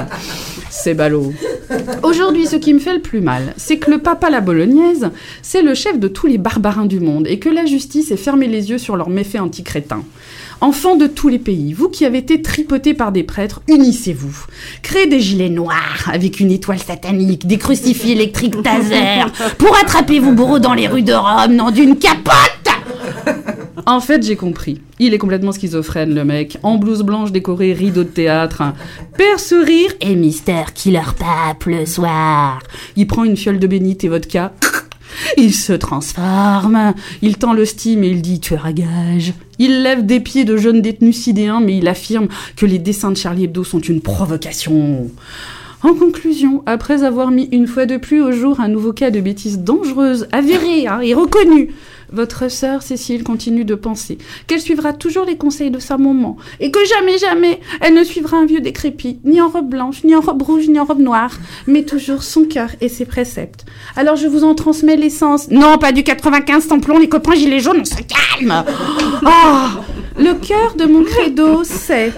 C'est 0.69 0.93
ballot. 0.93 1.33
Aujourd'hui, 2.03 2.47
ce 2.47 2.55
qui 2.55 2.73
me 2.73 2.79
fait 2.79 2.93
le 2.93 3.01
plus 3.01 3.21
mal, 3.21 3.53
c'est 3.57 3.77
que 3.77 3.91
le 3.91 3.99
papa 3.99 4.29
la 4.29 4.41
bolognaise, 4.41 5.09
c'est 5.41 5.61
le 5.61 5.73
chef 5.73 5.99
de 5.99 6.07
tous 6.07 6.27
les 6.27 6.37
barbarins 6.37 6.85
du 6.85 6.99
monde 6.99 7.27
et 7.27 7.39
que 7.39 7.49
la 7.49 7.65
justice 7.65 8.11
ait 8.11 8.17
fermé 8.17 8.47
les 8.47 8.69
yeux 8.69 8.77
sur 8.77 8.95
leurs 8.95 9.09
méfaits 9.09 9.39
anti-crétins. 9.39 10.03
Enfants 10.61 10.95
de 10.95 11.07
tous 11.07 11.27
les 11.27 11.39
pays, 11.39 11.73
vous 11.73 11.89
qui 11.89 12.05
avez 12.05 12.19
été 12.19 12.41
tripotés 12.41 12.93
par 12.93 13.11
des 13.11 13.23
prêtres, 13.23 13.61
unissez-vous. 13.67 14.45
Créez 14.81 15.07
des 15.07 15.19
gilets 15.19 15.49
noirs 15.49 16.09
avec 16.11 16.39
une 16.39 16.51
étoile 16.51 16.79
satanique, 16.79 17.47
des 17.47 17.57
crucifix 17.57 18.11
électriques 18.11 18.61
taser 18.63 19.25
pour 19.57 19.75
attraper 19.77 20.19
vos 20.19 20.31
bourreaux 20.31 20.59
dans 20.59 20.73
les 20.73 20.87
rues 20.87 21.03
de 21.03 21.13
Rome, 21.13 21.53
non 21.53 21.69
d'une 21.69 21.97
capote 21.97 22.63
en 23.85 23.99
fait, 23.99 24.23
j'ai 24.23 24.35
compris. 24.35 24.81
Il 24.99 25.13
est 25.13 25.17
complètement 25.17 25.51
schizophrène, 25.51 26.13
le 26.13 26.23
mec. 26.23 26.57
En 26.63 26.77
blouse 26.77 27.03
blanche 27.03 27.31
décorée, 27.31 27.73
rideau 27.73 28.03
de 28.03 28.09
théâtre. 28.09 28.63
Père 29.17 29.39
sourire 29.39 29.91
et 30.01 30.15
mystère 30.15 30.73
qui 30.73 30.91
leur 30.91 31.15
pape 31.15 31.65
le 31.65 31.85
soir. 31.85 32.59
Il 32.95 33.07
prend 33.07 33.23
une 33.23 33.37
fiole 33.37 33.59
de 33.59 33.67
bénite 33.67 34.03
et 34.03 34.09
vodka. 34.09 34.53
Il 35.37 35.53
se 35.53 35.73
transforme, 35.73 36.93
il 37.21 37.37
tend 37.37 37.53
le 37.53 37.65
steam 37.65 38.03
et 38.03 38.09
il 38.09 38.21
dit 38.21 38.39
tueur 38.39 38.65
à 38.65 38.73
gage. 38.73 39.33
Il 39.59 39.83
lève 39.83 40.05
des 40.05 40.19
pieds 40.19 40.43
de 40.43 40.57
jeunes 40.57 40.81
détenus 40.81 41.17
sidéens, 41.17 41.59
mais 41.59 41.77
il 41.77 41.87
affirme 41.87 42.27
que 42.55 42.65
les 42.65 42.79
dessins 42.79 43.11
de 43.11 43.17
Charlie 43.17 43.45
Hebdo 43.45 43.63
sont 43.63 43.79
une 43.79 44.01
provocation. 44.01 45.09
En 45.83 45.93
conclusion, 45.93 46.63
après 46.65 47.03
avoir 47.03 47.29
mis 47.29 47.49
une 47.51 47.67
fois 47.67 47.85
de 47.85 47.97
plus 47.97 48.21
au 48.21 48.31
jour 48.31 48.59
un 48.59 48.69
nouveau 48.69 48.93
cas 48.93 49.11
de 49.11 49.19
bêtise 49.19 49.59
dangereuse, 49.59 50.27
avérée 50.31 50.87
hein, 50.87 51.01
et 51.01 51.13
reconnue, 51.13 51.73
votre 52.11 52.49
sœur 52.49 52.81
Cécile 52.81 53.23
continue 53.23 53.65
de 53.65 53.75
penser 53.75 54.17
qu'elle 54.47 54.61
suivra 54.61 54.93
toujours 54.93 55.25
les 55.25 55.37
conseils 55.37 55.71
de 55.71 55.79
sa 55.79 55.97
maman 55.97 56.37
et 56.59 56.71
que 56.71 56.79
jamais, 56.85 57.17
jamais, 57.17 57.59
elle 57.81 57.93
ne 57.93 58.03
suivra 58.03 58.37
un 58.37 58.45
vieux 58.45 58.61
décrépit, 58.61 59.19
ni 59.23 59.41
en 59.41 59.49
robe 59.49 59.69
blanche, 59.69 60.03
ni 60.03 60.15
en 60.15 60.21
robe 60.21 60.41
rouge, 60.41 60.67
ni 60.67 60.79
en 60.79 60.85
robe 60.85 60.99
noire, 60.99 61.37
mais 61.67 61.83
toujours 61.83 62.23
son 62.23 62.45
cœur 62.45 62.69
et 62.81 62.89
ses 62.89 63.05
préceptes. 63.05 63.65
Alors 63.95 64.15
je 64.15 64.27
vous 64.27 64.43
en 64.43 64.55
transmets 64.55 64.95
l'essence. 64.95 65.49
Non, 65.49 65.77
pas 65.77 65.91
du 65.91 66.03
95 66.03 66.67
plomb, 66.81 66.99
les 66.99 67.09
copains 67.09 67.35
gilets 67.35 67.59
jaunes, 67.59 67.81
on 67.81 67.85
se 67.85 67.95
calme 67.95 68.63
Ah 69.25 69.71
Le 70.17 70.33
cœur 70.35 70.75
de 70.75 70.85
mon 70.85 71.03
credo, 71.03 71.63
c'est... 71.63 72.13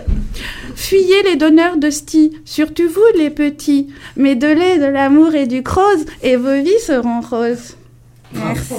Fuyez 0.76 1.24
les 1.24 1.38
donneurs 1.38 1.78
de 1.78 1.90
sti, 1.90 2.34
surtout 2.44 2.90
vous 2.90 3.18
les 3.18 3.30
petits, 3.30 3.88
mais 4.18 4.36
de 4.36 4.48
lait, 4.48 4.78
de 4.78 4.86
l'amour 4.86 5.34
et 5.34 5.48
du 5.48 5.64
crose, 5.64 6.06
et 6.22 6.36
vos 6.36 6.62
vies 6.62 6.80
seront 6.86 7.22
roses. 7.22 7.75
Merci. 8.36 8.74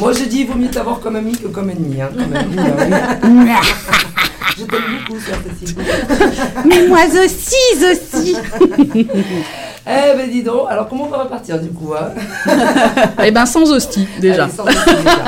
Moi, 0.00 0.12
je 0.12 0.24
dis, 0.24 0.40
il 0.40 0.46
vaut 0.46 0.54
mieux 0.58 0.70
t'avoir 0.70 1.00
comme 1.00 1.16
ami 1.16 1.32
que 1.32 1.48
comme 1.48 1.70
ennemi. 1.70 2.00
Hein, 2.00 2.10
quand 2.16 2.26
même. 2.26 3.56
je 4.58 4.64
t'aime 4.64 4.82
beaucoup, 5.06 5.20
Cécile. 5.20 5.76
Mais 6.66 6.86
moi 6.86 7.00
aussi, 7.24 7.56
aussi 7.90 8.36
Eh 9.86 10.16
ben, 10.16 10.30
dis 10.30 10.42
donc, 10.42 10.66
alors 10.68 10.88
comment 10.88 11.04
on 11.04 11.08
va 11.08 11.22
repartir 11.24 11.58
du 11.58 11.70
coup 11.70 11.94
hein? 11.94 12.10
Eh 13.24 13.30
ben 13.30 13.46
sans 13.46 13.72
hostie 13.72 14.06
déjà. 14.20 14.44
Allez, 14.44 14.52
sans 14.52 14.64
hostie, 14.64 14.96
déjà. 14.96 15.24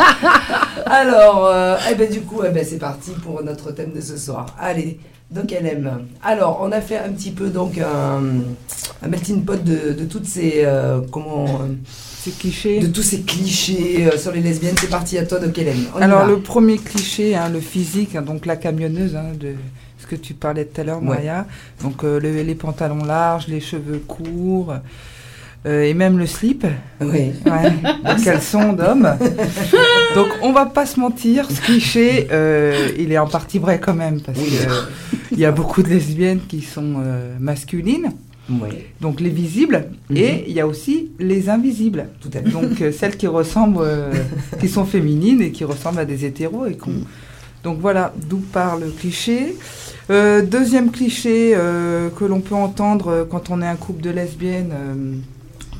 Alors, 0.86 1.46
euh, 1.46 1.76
eh 1.90 1.94
ben, 1.94 2.10
du 2.10 2.20
coup, 2.20 2.42
eh 2.46 2.50
ben, 2.50 2.64
c'est 2.68 2.78
parti 2.78 3.12
pour 3.12 3.42
notre 3.42 3.72
thème 3.72 3.92
de 3.92 4.00
ce 4.00 4.16
soir. 4.18 4.46
Allez, 4.60 5.00
donc 5.34 5.52
elle 5.52 5.66
aime. 5.66 5.90
Alors, 6.22 6.60
on 6.62 6.70
a 6.72 6.80
fait 6.80 6.98
un 6.98 7.10
petit 7.10 7.30
peu 7.30 7.48
donc 7.48 7.78
un, 7.78 8.20
un 9.04 9.08
melting 9.08 9.44
pot 9.44 9.62
de, 9.62 9.92
de 9.92 10.04
toutes 10.04 10.26
ces 10.26 10.62
euh, 10.64 11.00
comment 11.10 11.44
euh, 11.46 11.66
C'est 11.86 12.36
cliché. 12.38 12.80
de 12.80 12.86
tous 12.88 13.02
ces 13.02 13.22
clichés 13.22 14.08
euh, 14.12 14.16
sur 14.18 14.32
les 14.32 14.40
lesbiennes. 14.40 14.74
C'est 14.80 14.90
parti 14.90 15.18
à 15.18 15.24
toi, 15.26 15.38
donc 15.38 15.56
elle 15.58 15.68
aime. 15.68 15.84
On 15.96 16.00
Alors 16.02 16.26
le 16.26 16.38
premier 16.40 16.76
cliché, 16.78 17.34
hein, 17.34 17.48
le 17.48 17.60
physique, 17.60 18.14
hein, 18.16 18.22
donc 18.22 18.46
la 18.46 18.56
camionneuse, 18.56 19.16
hein, 19.16 19.32
de 19.38 19.52
ce 19.98 20.06
que 20.06 20.16
tu 20.16 20.34
parlais 20.34 20.64
tout 20.64 20.80
à 20.80 20.84
l'heure, 20.84 21.02
Ouais. 21.02 21.16
Maya. 21.16 21.46
Donc 21.82 22.04
euh, 22.04 22.20
le- 22.20 22.42
les 22.42 22.54
pantalons 22.54 23.04
larges, 23.04 23.46
les 23.48 23.60
cheveux 23.60 24.02
courts, 24.06 24.74
euh, 25.64 25.82
et 25.84 25.94
même 25.94 26.18
le 26.18 26.26
slip, 26.26 26.66
Oui. 27.00 27.32
ouais, 27.46 27.72
le 28.04 28.24
caleçon 28.24 28.72
d'homme. 28.72 29.08
donc 30.16 30.26
on 30.42 30.52
va 30.52 30.66
pas 30.66 30.86
se 30.86 30.98
mentir, 30.98 31.48
ce 31.50 31.60
cliché, 31.60 32.26
euh, 32.32 32.88
il 32.98 33.12
est 33.12 33.18
en 33.18 33.28
partie 33.28 33.60
vrai 33.60 33.78
quand 33.78 33.94
même, 33.94 34.20
parce 34.20 34.38
Oui. 34.38 34.50
que 34.50 35.11
il 35.32 35.38
y 35.38 35.44
a 35.44 35.52
beaucoup 35.52 35.82
de 35.82 35.88
lesbiennes 35.88 36.40
qui 36.48 36.60
sont 36.62 36.94
euh, 36.98 37.36
masculines, 37.40 38.10
Oui, 38.50 38.70
donc 39.00 39.20
les 39.20 39.30
visibles, 39.30 39.86
Mhm. 40.10 40.16
et 40.16 40.44
il 40.48 40.52
y 40.52 40.60
a 40.60 40.66
aussi 40.66 41.10
les 41.18 41.48
invisibles. 41.48 42.06
tout 42.20 42.28
à 42.34 42.42
fait. 42.42 42.50
Donc 42.50 42.80
euh, 42.80 42.92
celles 42.92 43.16
qui 43.16 43.26
ressemblent, 43.26 43.78
euh, 43.82 44.12
qui 44.60 44.68
sont 44.68 44.84
féminines 44.84 45.40
et 45.42 45.52
qui 45.52 45.64
ressemblent 45.64 46.00
à 46.00 46.04
des 46.04 46.24
hétéros. 46.24 46.66
Et 46.66 46.76
qu'on- 46.76 47.04
Donc 47.64 47.78
voilà, 47.80 48.12
d'où 48.28 48.38
part 48.38 48.76
le 48.76 48.88
cliché. 48.90 49.54
Euh, 50.10 50.42
deuxième 50.42 50.90
cliché 50.90 51.52
euh, 51.54 52.10
que 52.10 52.24
l'on 52.24 52.40
peut 52.40 52.56
entendre 52.56 53.06
euh, 53.08 53.24
quand 53.24 53.50
on 53.50 53.62
est 53.62 53.66
un 53.68 53.76
couple 53.76 54.02
de 54.02 54.10
lesbiennes, 54.10 54.72
euh, 54.72 55.14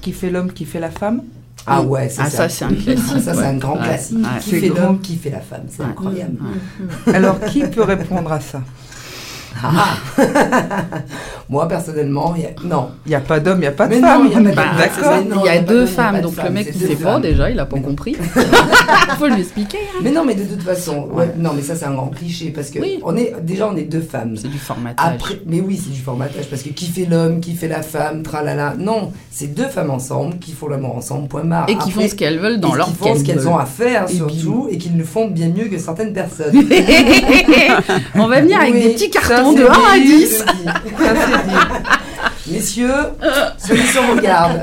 qui 0.00 0.12
fait 0.12 0.30
l'homme, 0.30 0.52
qui 0.52 0.64
fait 0.64 0.78
la 0.78 0.90
femme. 0.92 1.22
Ah 1.66 1.82
ouais, 1.82 2.08
c'est 2.08 2.22
Ah 2.22 2.30
ça. 2.30 2.48
ça 2.48 2.48
c'est 2.48 2.64
un 2.64 2.68
classique. 2.74 3.04
Ah, 3.16 3.20
ça, 3.20 3.34
c'est 3.34 3.44
un 3.44 3.56
grand 3.56 3.76
Ouais, 3.78 3.84
classique. 3.88 4.18
ouais. 4.18 4.40
Qui 4.40 4.50
C'est 4.50 4.60
fait 4.60 4.68
grand. 4.68 4.82
l'homme, 4.86 5.00
qui 5.00 5.16
fait 5.16 5.30
la 5.30 5.40
femme. 5.40 5.64
C'est 5.68 5.82
Ouais. 5.82 5.88
incroyable. 5.90 6.38
Ouais. 7.06 7.14
Alors 7.14 7.40
qui 7.50 7.62
peut 7.62 7.82
répondre 7.82 8.30
à 8.32 8.38
ça? 8.40 8.62
Ah. 9.62 9.94
Moi, 11.48 11.68
personnellement, 11.68 12.34
il 12.36 12.42
y 12.42 12.46
a... 12.46 12.50
non. 12.64 12.90
Il 13.06 13.10
n'y 13.10 13.14
a 13.14 13.20
pas 13.20 13.40
d'homme, 13.40 13.58
il 13.58 13.62
n'y 13.62 13.66
a 13.66 13.72
pas 13.72 13.86
de 13.86 13.94
Mais 13.94 14.00
femme. 14.00 14.26
il 14.26 14.32
y 14.32 14.36
a 14.48 14.52
Bah, 14.54 14.64
il 14.66 15.36
y 15.36 15.56
il 15.56 15.62
y 15.62 15.64
deux 15.64 15.82
il 15.82 15.88
femmes, 15.88 16.20
donc 16.20 16.34
le 16.42 16.50
mec 16.50 16.78
deux 16.78 16.86
sait 16.86 16.96
pas 16.96 17.20
déjà, 17.20 17.50
il 17.50 17.58
a 17.60 17.66
pas 17.66 17.76
Mais 17.76 17.82
compris. 17.82 18.16
Faut 19.18 19.26
lui 19.26 19.40
expliquer. 19.40 19.78
hein. 19.94 20.00
Mais 20.02 20.10
non, 20.10 20.24
mais 20.24 20.34
de 20.34 20.44
toute 20.44 20.62
façon, 20.62 21.08
ouais, 21.12 21.32
non, 21.36 21.50
mais 21.54 21.62
ça 21.62 21.74
c'est 21.76 21.84
un 21.84 21.92
grand 21.94 22.06
cliché 22.08 22.50
parce 22.50 22.70
que 22.70 22.78
Oui. 22.80 23.00
on 23.04 23.16
est 23.16 23.34
déjà 23.42 23.68
on 23.68 23.76
est 23.76 23.82
deux 23.82 24.00
femmes. 24.00 24.36
C'est 24.36 24.48
du 24.48 24.58
formatage. 24.58 25.04
Après, 25.14 25.40
mais 25.46 25.60
oui, 25.60 25.80
c'est 25.82 25.90
du 25.92 26.00
formatage 26.00 26.46
parce 26.48 26.62
que 26.62 26.70
qui 26.70 26.86
fait 26.86 27.04
l'homme, 27.06 27.40
qui 27.40 27.54
fait 27.54 27.68
la 27.68 27.82
femme, 27.82 28.22
tralala. 28.22 28.74
Non, 28.78 29.12
c'est 29.30 29.48
deux 29.54 29.68
femmes 29.68 29.90
ensemble 29.90 30.38
qui 30.38 30.52
font 30.52 30.68
l'amour 30.68 30.96
ensemble. 30.96 31.28
Point 31.28 31.44
barre. 31.44 31.66
Et 31.68 31.76
qui 31.76 31.90
font 31.90 32.06
ce 32.08 32.14
qu'elles 32.14 32.38
veulent 32.38 32.60
dans 32.60 32.74
et 32.74 32.78
leur 32.78 32.86
qui 32.88 32.94
font 32.94 33.14
ce 33.16 33.22
qu'elles 33.22 33.46
ont 33.48 33.58
à 33.58 33.66
faire 33.66 34.08
surtout 34.08 34.68
et 34.70 34.78
qu'ils 34.78 34.96
le 34.96 35.04
font 35.04 35.28
bien 35.28 35.48
mieux 35.48 35.66
que 35.66 35.78
certaines 35.78 36.12
personnes. 36.12 36.52
On 38.14 38.26
va 38.26 38.40
venir 38.40 38.60
avec 38.60 38.74
des 38.74 38.90
petits 38.90 39.10
cartons 39.10 39.41
de 39.52 39.64
1 39.66 39.70
à 39.70 39.98
dit, 39.98 40.16
10. 40.18 40.28
c'est 40.28 40.56
dit. 40.56 40.64
Ça, 40.64 41.14
c'est 41.14 41.48
dit. 41.48 41.56
Messieurs, 42.54 42.92
celui 43.56 43.82
qui 43.82 43.98
regarde. 44.16 44.60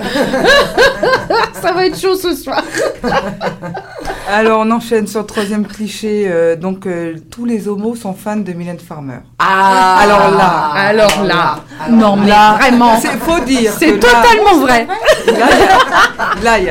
Ça 1.62 1.72
va 1.72 1.86
être 1.88 2.00
chaud 2.00 2.16
ce 2.16 2.36
soir. 2.36 2.62
Alors 4.30 4.60
on 4.66 4.72
enchaîne 4.72 5.08
sur 5.08 5.22
le 5.22 5.26
troisième 5.26 5.66
cliché. 5.66 6.28
euh, 6.30 6.56
donc 6.56 6.86
euh, 6.86 7.16
tous 7.32 7.46
les 7.46 7.68
homos 7.68 7.96
sont 7.96 8.14
fans 8.14 8.36
de 8.38 8.52
Mylène 8.52 8.80
Farmer. 8.80 9.20
Ah, 9.40 9.98
Alors 10.02 10.32
là, 10.38 10.72
alors 10.76 11.24
là, 11.24 11.60
alors 11.84 11.98
non 11.98 12.16
mais 12.18 12.28
Là, 12.30 12.58
vraiment, 12.60 13.00
C'est 13.02 13.18
faut 13.18 13.40
dire. 13.40 13.72
c'est 13.78 13.92
là- 13.92 13.98
totalement 13.98 14.60
vrai. 14.60 14.88
Là, 16.44 16.60
il 16.60 16.66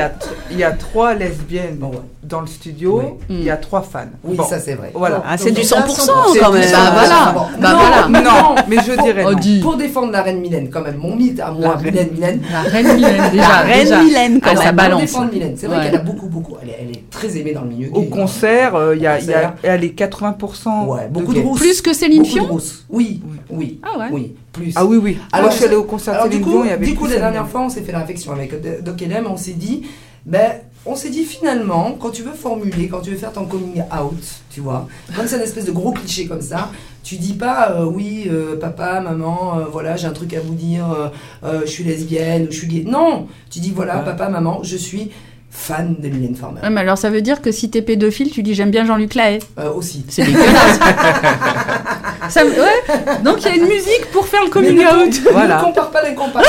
y 0.55 0.57
y 0.59 0.63
a 0.63 0.71
trois 0.71 1.13
lesbiennes 1.15 1.75
Bon, 1.77 1.89
ouais. 1.89 1.99
Dans 2.29 2.41
le 2.41 2.47
studio. 2.47 3.01
Oui. 3.03 3.35
Il 3.39 3.43
y 3.43 3.49
a 3.49 3.57
trois 3.57 3.81
fans. 3.81 4.05
Oui, 4.23 4.37
Bon, 4.37 4.43
ça 4.43 4.59
c'est 4.59 4.75
vrai. 4.75 4.91
Voilà. 4.93 5.23
Ah, 5.27 5.37
c'est 5.37 5.51
du 5.51 5.61
Donc, 5.61 5.65
100% 5.65 6.33
c'est 6.33 6.39
quand 6.39 6.51
même. 6.51 6.61
100%. 6.63 6.71
Bah 6.71 6.91
voilà. 6.93 7.31
Bon, 7.33 7.41
Bah 7.59 7.71
non, 7.73 7.77
voilà. 7.79 8.21
Non, 8.23 8.55
mais 8.67 8.77
je 8.77 9.01
dirais 9.01 9.23
non. 9.23 9.61
Pour 9.61 9.75
défendre 9.77 10.11
la 10.11 10.21
reine 10.21 10.39
Mylène, 10.39 10.69
quand 10.69 10.81
même, 10.81 10.97
mon 10.97 11.15
mythe 11.15 11.39
à 11.39 11.51
moi, 11.51 11.75
La 11.75 11.81
Mylène, 11.91 12.09
Mylène. 12.13 12.41
La 12.51 12.61
reine 12.69 12.95
Mylène 12.95 13.31
déjà. 13.31 13.41
La 13.47 13.57
reine 13.61 13.83
déjà. 13.83 14.03
Mylène 14.03 14.39
quand 14.41 14.49
Ah, 14.53 14.55
ça 14.55 14.63
même. 14.65 14.75
balance. 14.75 14.91
Pour 14.99 15.01
défendre 15.01 15.33
Mylène, 15.33 15.53
c'est 15.57 15.67
vrai 15.67 15.77
Ouais. 15.77 15.83
qu'elle 15.85 15.95
a 15.95 16.03
beaucoup, 16.03 16.27
beaucoup. 16.27 16.55
Elle 16.61 16.69
est, 16.69 16.77
elle 16.81 16.91
est 16.91 17.09
très 17.09 17.35
aimée 17.37 17.53
dans 17.53 17.61
le 17.63 17.69
milieu. 17.69 17.89
Au 17.93 18.01
gay. 18.01 18.09
concert, 18.09 18.75
euh, 18.75 18.95
il 18.95 19.01
y 19.01 19.07
a, 19.07 19.19
il 19.19 19.25
y 19.27 19.33
a, 19.33 19.55
elle 19.63 19.83
est 19.83 19.97
80%. 19.97 20.85
Ouais, 20.87 21.07
beaucoup 21.09 21.33
de 21.33 21.39
rousses. 21.39 21.59
Plus 21.59 21.81
que 21.81 21.93
Céline 21.93 22.23
de 22.23 22.27
Fion. 22.27 22.47
Oui, 22.49 22.59
Oui. 22.89 23.21
oui. 23.49 23.81
Ah 23.83 23.97
ouais. 23.99 24.05
Oui, 24.11 24.35
plus. 24.53 24.73
Ah 24.75 24.85
oui, 24.85 24.97
oui. 25.01 25.17
Alors, 25.31 25.45
Moi, 25.47 25.51
je 25.51 25.55
suis 25.57 25.65
allée 25.65 25.75
au 25.75 25.83
concert 25.83 26.13
Alors 26.13 26.25
de 26.27 26.37
du 26.37 26.43
Céline 26.43 26.69
avait 26.69 26.85
du 26.85 26.95
coup 26.95 27.05
la 27.07 27.15
de 27.15 27.19
dernière 27.19 27.47
fois, 27.47 27.61
on 27.61 27.69
s'est 27.69 27.81
fait 27.81 27.91
la 27.91 27.99
réflexion 27.99 28.31
avec 28.31 28.51
Do- 28.61 28.81
Doc 28.83 29.01
Elem, 29.01 29.25
on 29.29 29.37
s'est 29.37 29.53
dit, 29.53 29.83
ben, 30.25 30.51
on 30.89 30.95
s'est 30.95 31.11
dit 31.11 31.23
finalement, 31.23 31.95
quand 31.99 32.09
tu 32.09 32.23
veux 32.23 32.33
formuler, 32.33 32.87
quand 32.87 33.01
tu 33.01 33.11
veux 33.11 33.17
faire 33.17 33.31
ton 33.31 33.45
coming 33.45 33.81
out, 33.81 34.23
tu 34.49 34.59
vois, 34.59 34.87
comme 35.15 35.27
c'est 35.27 35.35
un 35.35 35.41
espèce 35.41 35.65
de 35.65 35.71
gros 35.71 35.91
cliché 35.91 36.25
comme 36.25 36.41
ça, 36.41 36.71
tu 37.03 37.17
dis 37.17 37.33
pas, 37.33 37.71
euh, 37.71 37.85
oui, 37.85 38.27
euh, 38.27 38.57
papa, 38.57 38.99
maman, 38.99 39.59
euh, 39.59 39.65
voilà, 39.71 39.95
j'ai 39.97 40.07
un 40.07 40.13
truc 40.13 40.33
à 40.33 40.39
vous 40.39 40.55
dire, 40.55 41.11
je 41.43 41.69
suis 41.69 41.83
lesbienne 41.83 42.47
ou 42.47 42.51
je 42.51 42.57
suis 42.57 42.67
gay. 42.67 42.83
Non, 42.87 43.27
tu 43.51 43.59
dis, 43.59 43.71
voilà, 43.71 43.99
papa, 43.99 44.29
maman, 44.29 44.61
je 44.63 44.77
suis 44.77 45.11
fan 45.51 45.95
de 45.99 46.07
Mylène 46.09 46.35
Farmer. 46.35 46.61
Ouais, 46.61 46.69
mais 46.69 46.81
alors 46.81 46.97
ça 46.97 47.09
veut 47.09 47.21
dire 47.21 47.41
que 47.41 47.51
si 47.51 47.69
t'es 47.69 47.81
pédophile, 47.81 48.29
tu 48.31 48.43
dis 48.43 48.53
j'aime 48.53 48.71
bien 48.71 48.85
Jean-Luc 48.85 49.15
Lahaye. 49.15 49.39
Euh, 49.59 49.71
aussi. 49.73 50.05
C'est 50.09 50.23
dégueulasse. 50.25 50.79
Ça 52.29 52.43
me- 52.43 52.51
ouais. 52.51 53.23
Donc 53.23 53.37
il 53.43 53.45
y 53.45 53.51
a 53.51 53.55
une 53.55 53.65
musique 53.67 54.05
pour 54.11 54.27
faire 54.27 54.43
le 54.43 54.49
coming 54.51 54.75
Mais 54.77 54.83
ne 54.83 55.07
out. 55.07 55.23
com- 55.23 55.31
Voilà. 55.33 55.57
Ne 55.59 55.63
compare 55.63 55.89
pas 55.89 56.03
l'incomparable. 56.03 56.47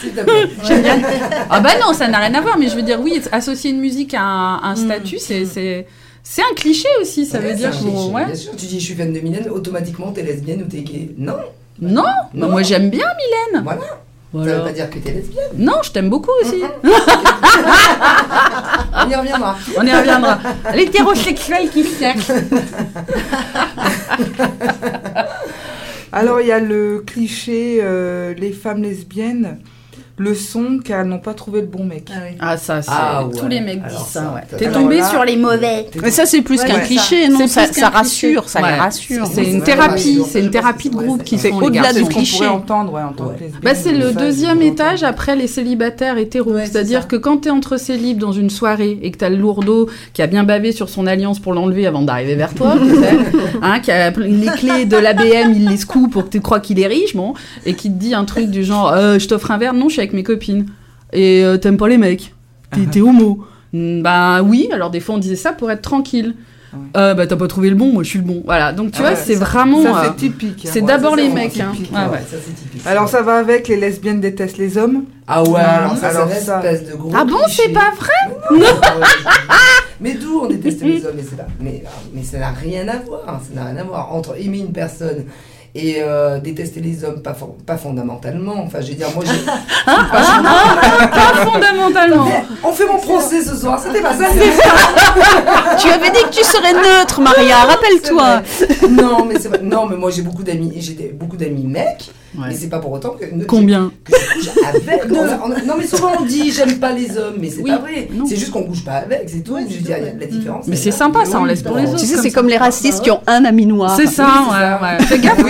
S'il 0.00 0.10
te 0.12 0.20
plaît. 0.22 0.48
J'aime 0.64 0.82
bien. 0.82 1.00
Ah 1.50 1.60
bah 1.60 1.70
non, 1.80 1.92
ça 1.92 2.08
n'a 2.08 2.18
rien 2.18 2.34
à 2.34 2.40
voir, 2.40 2.58
mais 2.58 2.68
je 2.68 2.74
veux 2.74 2.82
dire, 2.82 2.98
oui, 3.00 3.20
associer 3.30 3.70
une 3.70 3.78
musique 3.80 4.14
à 4.14 4.22
un, 4.22 4.62
un 4.64 4.74
statut, 4.76 5.18
c'est, 5.18 5.44
c'est, 5.46 5.86
c'est 6.24 6.42
un 6.42 6.54
cliché 6.56 6.88
aussi, 7.00 7.24
ça 7.26 7.38
Ouais, 7.38 7.50
veut 7.50 7.54
dire 7.54 7.70
cliché, 7.70 7.86
ouais. 8.12 8.24
Bien 8.26 8.34
sûr, 8.34 8.52
tu 8.56 8.66
dis 8.66 8.80
je 8.80 8.84
suis 8.84 8.94
fan 8.94 9.12
de 9.12 9.20
Mylène, 9.20 9.48
automatiquement 9.50 10.10
t'es 10.10 10.22
lesbienne 10.22 10.62
ou 10.62 10.66
t'es 10.68 10.80
gay. 10.80 11.10
Non, 11.16 11.34
Non, 11.80 12.02
bah 12.02 12.10
Non. 12.34 12.48
moi 12.48 12.62
j'aime 12.62 12.90
bien 12.90 13.06
Mylène. 13.52 13.62
voilà. 13.62 14.01
Ça 14.32 14.38
Voilà. 14.38 14.58
veut 14.58 14.62
pas 14.64 14.72
dire 14.72 14.88
que 14.88 14.98
t'es 14.98 15.12
lesbienne. 15.12 15.44
Non, 15.58 15.74
je 15.82 15.90
t'aime 15.92 16.08
beaucoup 16.08 16.30
aussi. 16.42 16.62
On 18.94 19.10
y 19.10 19.14
reviendra. 19.14 19.56
On 19.76 19.86
y 19.86 19.92
reviendra. 19.92 20.38
L'hétérosexuel 20.74 21.68
qui 21.68 21.84
cherche. 21.84 22.30
Alors, 26.12 26.40
il 26.40 26.46
y 26.48 26.52
a 26.52 26.60
le 26.60 27.02
cliché, 27.06 27.78
euh, 27.82 28.34
les 28.34 28.52
femmes 28.52 28.82
lesbiennes 28.82 29.58
le 30.18 30.34
son 30.34 30.78
car 30.84 31.00
elles 31.00 31.06
n'ont 31.06 31.18
pas 31.18 31.34
trouvé 31.34 31.60
le 31.62 31.66
bon 31.66 31.84
mec. 31.84 32.08
Ah 32.14 32.18
oui. 32.28 32.36
Ah 32.38 32.56
ça, 32.56 32.82
c'est 32.82 32.90
Ah 32.92 33.24
ouais. 33.24 33.34
tous 33.38 33.48
les 33.48 33.60
mecs 33.60 33.82
disent 33.86 33.96
ça. 33.98 34.20
ça, 34.20 34.34
ouais. 34.34 34.58
T'es 34.58 34.70
tombé 34.70 34.98
là- 34.98 35.08
sur 35.08 35.24
les 35.24 35.36
mauvais. 35.36 35.86
Mais 36.02 36.10
ça, 36.10 36.26
c'est 36.26 36.42
plus 36.42 36.60
Ouais, 36.60 36.66
qu'un 36.68 36.76
ouais, 36.76 36.82
cliché, 36.82 37.22
ça. 37.24 37.28
non 37.30 37.38
C'est 37.38 37.48
ça, 37.48 37.72
ça 37.72 37.88
rassure, 37.88 38.48
ça 38.48 38.60
les 38.60 38.74
rassure. 38.78 39.26
C'est 39.26 39.44
une 39.44 39.62
thérapie, 39.62 40.20
c'est 40.28 40.40
une 40.40 40.50
thérapie 40.50 40.90
de 40.90 40.96
groupe 40.96 41.24
qui 41.24 41.36
les 41.36 41.50
au-delà 41.50 41.92
du 41.92 42.04
cliché. 42.04 42.46
entendre 42.46 42.92
ouais, 42.92 43.02
en 43.02 43.12
tant 43.12 43.24
Ouais. 43.28 43.34
que 43.36 43.40
lesbienne. 43.44 43.60
Bah, 43.62 43.74
c'est 43.74 43.92
le 43.92 44.12
deuxième 44.12 44.60
étage 44.62 45.02
après 45.02 45.34
les 45.34 45.46
célibataires 45.46 46.18
hétéros. 46.18 46.56
C'est-à-dire 46.58 47.08
que 47.08 47.16
quand 47.16 47.38
t'es 47.38 47.50
entre 47.50 47.78
célibes 47.78 48.18
dans 48.18 48.32
une 48.32 48.50
soirée 48.50 48.98
et 49.02 49.10
que 49.10 49.16
t'as 49.18 49.30
le 49.30 49.36
lourdeau 49.36 49.88
qui 50.12 50.20
a 50.22 50.26
bien 50.26 50.44
bavé 50.44 50.72
sur 50.72 50.88
son 50.88 51.06
alliance 51.06 51.38
pour 51.40 51.54
l'enlever 51.54 51.86
avant 51.86 52.02
d'arriver 52.02 52.34
vers 52.34 52.54
toi, 52.54 52.74
tu 52.82 52.94
sais, 52.96 53.16
hein, 53.62 53.80
qui 53.80 53.90
a 53.90 54.10
les 54.10 54.46
clés 54.58 54.84
de 54.84 54.96
l'ABM, 54.96 55.52
il 55.54 55.68
les 55.68 55.76
secoue 55.78 56.08
pour 56.08 56.24
que 56.24 56.30
tu 56.30 56.40
crois 56.40 56.60
qu'il 56.60 56.78
est 56.80 56.86
riche, 56.86 57.16
bon, 57.16 57.32
et 57.64 57.74
qui 57.74 57.88
te 57.90 57.98
dit 57.98 58.14
un 58.14 58.24
truc 58.24 58.50
du 58.50 58.62
genre 58.62 58.92
euh, 58.92 59.18
Je 59.18 59.26
t'offre 59.26 59.50
un 59.50 59.58
verre, 59.58 59.72
non, 59.74 59.88
je 59.88 59.94
suis 59.94 60.00
avec 60.00 60.11
mes 60.12 60.22
copines. 60.22 60.66
Et 61.12 61.44
euh, 61.44 61.56
t'aimes 61.58 61.76
pas 61.76 61.88
les 61.88 61.98
mecs. 61.98 62.34
T'es 62.70 62.86
t'es 62.90 63.00
homo. 63.00 63.44
Mm, 63.72 64.02
Bah 64.02 64.42
oui, 64.42 64.68
alors 64.72 64.90
des 64.90 65.00
fois 65.00 65.14
on 65.14 65.18
disait 65.18 65.36
ça 65.36 65.52
pour 65.52 65.70
être 65.70 65.82
tranquille. 65.82 66.34
Euh, 66.96 67.12
bah 67.12 67.26
t'as 67.26 67.36
pas 67.36 67.48
trouvé 67.48 67.68
le 67.68 67.76
bon, 67.76 67.92
moi 67.92 68.02
je 68.02 68.08
suis 68.08 68.18
le 68.18 68.24
bon. 68.24 68.40
Voilà, 68.46 68.72
donc 68.72 68.92
tu 68.92 69.00
Ah 69.00 69.02
vois, 69.02 69.10
ouais, 69.10 69.16
c'est 69.22 69.34
ça- 69.34 69.44
vraiment. 69.44 69.82
Ça, 69.82 70.04
c'est 70.06 70.16
typique. 70.16 70.64
hein. 70.64 70.70
c'est 70.72 70.80
Ouais, 70.80 70.86
d'abord 70.86 71.16
les 71.16 71.28
mecs. 71.28 71.52
vraiment 71.54 71.70
Hein. 71.72 71.74
typique. 71.76 71.92
Ouais, 71.92 71.98
ouais. 71.98 72.18
ça 72.30 72.36
c'est 72.42 72.54
typique. 72.54 72.86
Alors, 72.86 73.08
ça 73.10 73.20
va 73.20 73.34
avec 73.36 73.68
les 73.68 73.76
lesbiennes 73.76 74.22
détestent 74.22 74.56
les 74.56 74.78
hommes. 74.78 75.04
Ah 75.28 75.42
ouais, 75.42 75.60
alors 75.60 75.98
ça, 75.98 76.08
Alors 76.08 76.28
c'est 76.32 76.40
ça- 76.40 76.60
une 76.60 76.66
espèce 76.66 76.90
de 76.90 76.96
gros 76.96 77.12
Ah 77.14 77.26
bon, 77.26 77.36
cliché. 77.44 77.62
c'est 77.66 77.72
pas 77.74 77.90
vrai 77.94 78.58
Non. 78.58 78.66
mais 80.00 80.14
d'où 80.14 80.40
on 80.42 80.46
déteste 80.48 80.82
les 80.82 81.04
hommes 81.06 81.12
mais, 81.16 81.22
c'est 81.28 81.36
pas- 81.36 81.46
mais, 81.60 81.84
mais 82.14 82.22
ça 82.22 82.38
n'a 82.38 82.50
rien 82.52 82.88
à 82.88 82.96
voir. 83.00 83.22
Ça 83.26 83.54
n'a 83.60 83.66
rien 83.66 83.76
à 83.76 83.84
voir. 83.84 84.12
Entre 84.14 84.34
aimer 84.40 84.58
une 84.60 84.72
personne 84.72 85.24
et 85.74 85.96
euh, 86.02 86.38
détester 86.38 86.80
les 86.80 87.02
hommes, 87.04 87.22
pas, 87.22 87.32
fon- 87.34 87.56
pas 87.66 87.76
fondamentalement. 87.78 88.62
Enfin, 88.64 88.80
je 88.82 88.88
veux 88.88 88.94
dire, 88.94 89.08
moi, 89.14 89.24
j'ai. 89.26 89.32
Pas 89.86 91.46
fondamentalement. 91.46 92.24
Mais 92.26 92.44
on 92.62 92.72
fait 92.72 92.86
mon 92.86 92.98
procès 92.98 93.42
ce 93.42 93.56
soir, 93.56 93.80
c'était 93.84 94.00
pas 94.02 94.14
ça. 94.14 94.24
Tu 95.78 95.88
avais 95.88 96.10
dit 96.10 96.22
que 96.24 96.30
tu 96.30 96.44
serais 96.44 96.72
neutre, 96.72 97.20
Maria, 97.20 97.56
rappelle-toi. 97.64 98.42
Non, 98.90 99.24
mais. 99.24 99.34
Non, 99.62 99.86
mais 99.86 99.96
moi 99.96 100.10
j'ai 100.10 100.22
beaucoup 100.22 100.42
d'amis, 100.42 100.72
j'ai 100.76 101.12
beaucoup 101.14 101.36
d'amis 101.36 101.64
mecs, 101.66 102.10
Ouais. 102.34 102.46
mais 102.48 102.54
c'est 102.54 102.68
pas 102.70 102.78
pour 102.78 102.92
autant 102.92 103.10
que 103.10 103.26
Combien 103.46 103.90
que 104.04 104.12
je 104.12 104.48
couche 104.48 104.64
avec. 104.66 105.02
On 105.12 105.16
a- 105.22 105.38
on 105.44 105.52
a- 105.52 105.62
non, 105.66 105.74
mais 105.78 105.86
souvent 105.86 106.12
on 106.18 106.24
dit 106.24 106.50
j'aime 106.50 106.78
pas 106.78 106.92
les 106.92 107.18
hommes, 107.18 107.34
mais 107.38 107.50
c'est 107.50 107.60
Oui, 107.62 107.70
pas 107.70 107.76
vrai. 107.78 108.08
C'est 108.26 108.36
juste 108.36 108.50
qu'on 108.52 108.62
couche 108.64 108.84
pas 108.84 108.92
avec, 108.92 109.24
c'est 109.26 109.40
tout. 109.44 109.56
je 109.58 109.74
veux 109.74 109.80
dire, 109.82 109.96
il 109.98 110.04
y 110.06 110.08
a 110.08 110.12
la 110.18 110.26
différence. 110.26 110.66
Mais 110.66 110.72
elle 110.74 110.78
est 110.80 110.82
c'est 110.82 110.90
sympa, 110.96 111.24
ça, 111.26 111.38
on 111.40 111.44
laisse 111.44 111.62
pour 111.62 111.76
les 111.76 111.88
autres. 111.90 111.98
Tu 111.98 112.06
sais, 112.06 112.16
c'est 112.16 112.30
comme 112.30 112.48
les 112.48 112.56
racistes 112.56 113.02
qui 113.02 113.10
ont 113.10 113.20
un 113.26 113.44
ami 113.44 113.66
noir. 113.66 113.94
C'est 113.96 114.06
ça, 114.06 114.24
ouais, 114.50 114.98
ouais. 114.98 115.04
Fais 115.04 115.18
gaffe, 115.18 115.38
Vous 115.40 115.46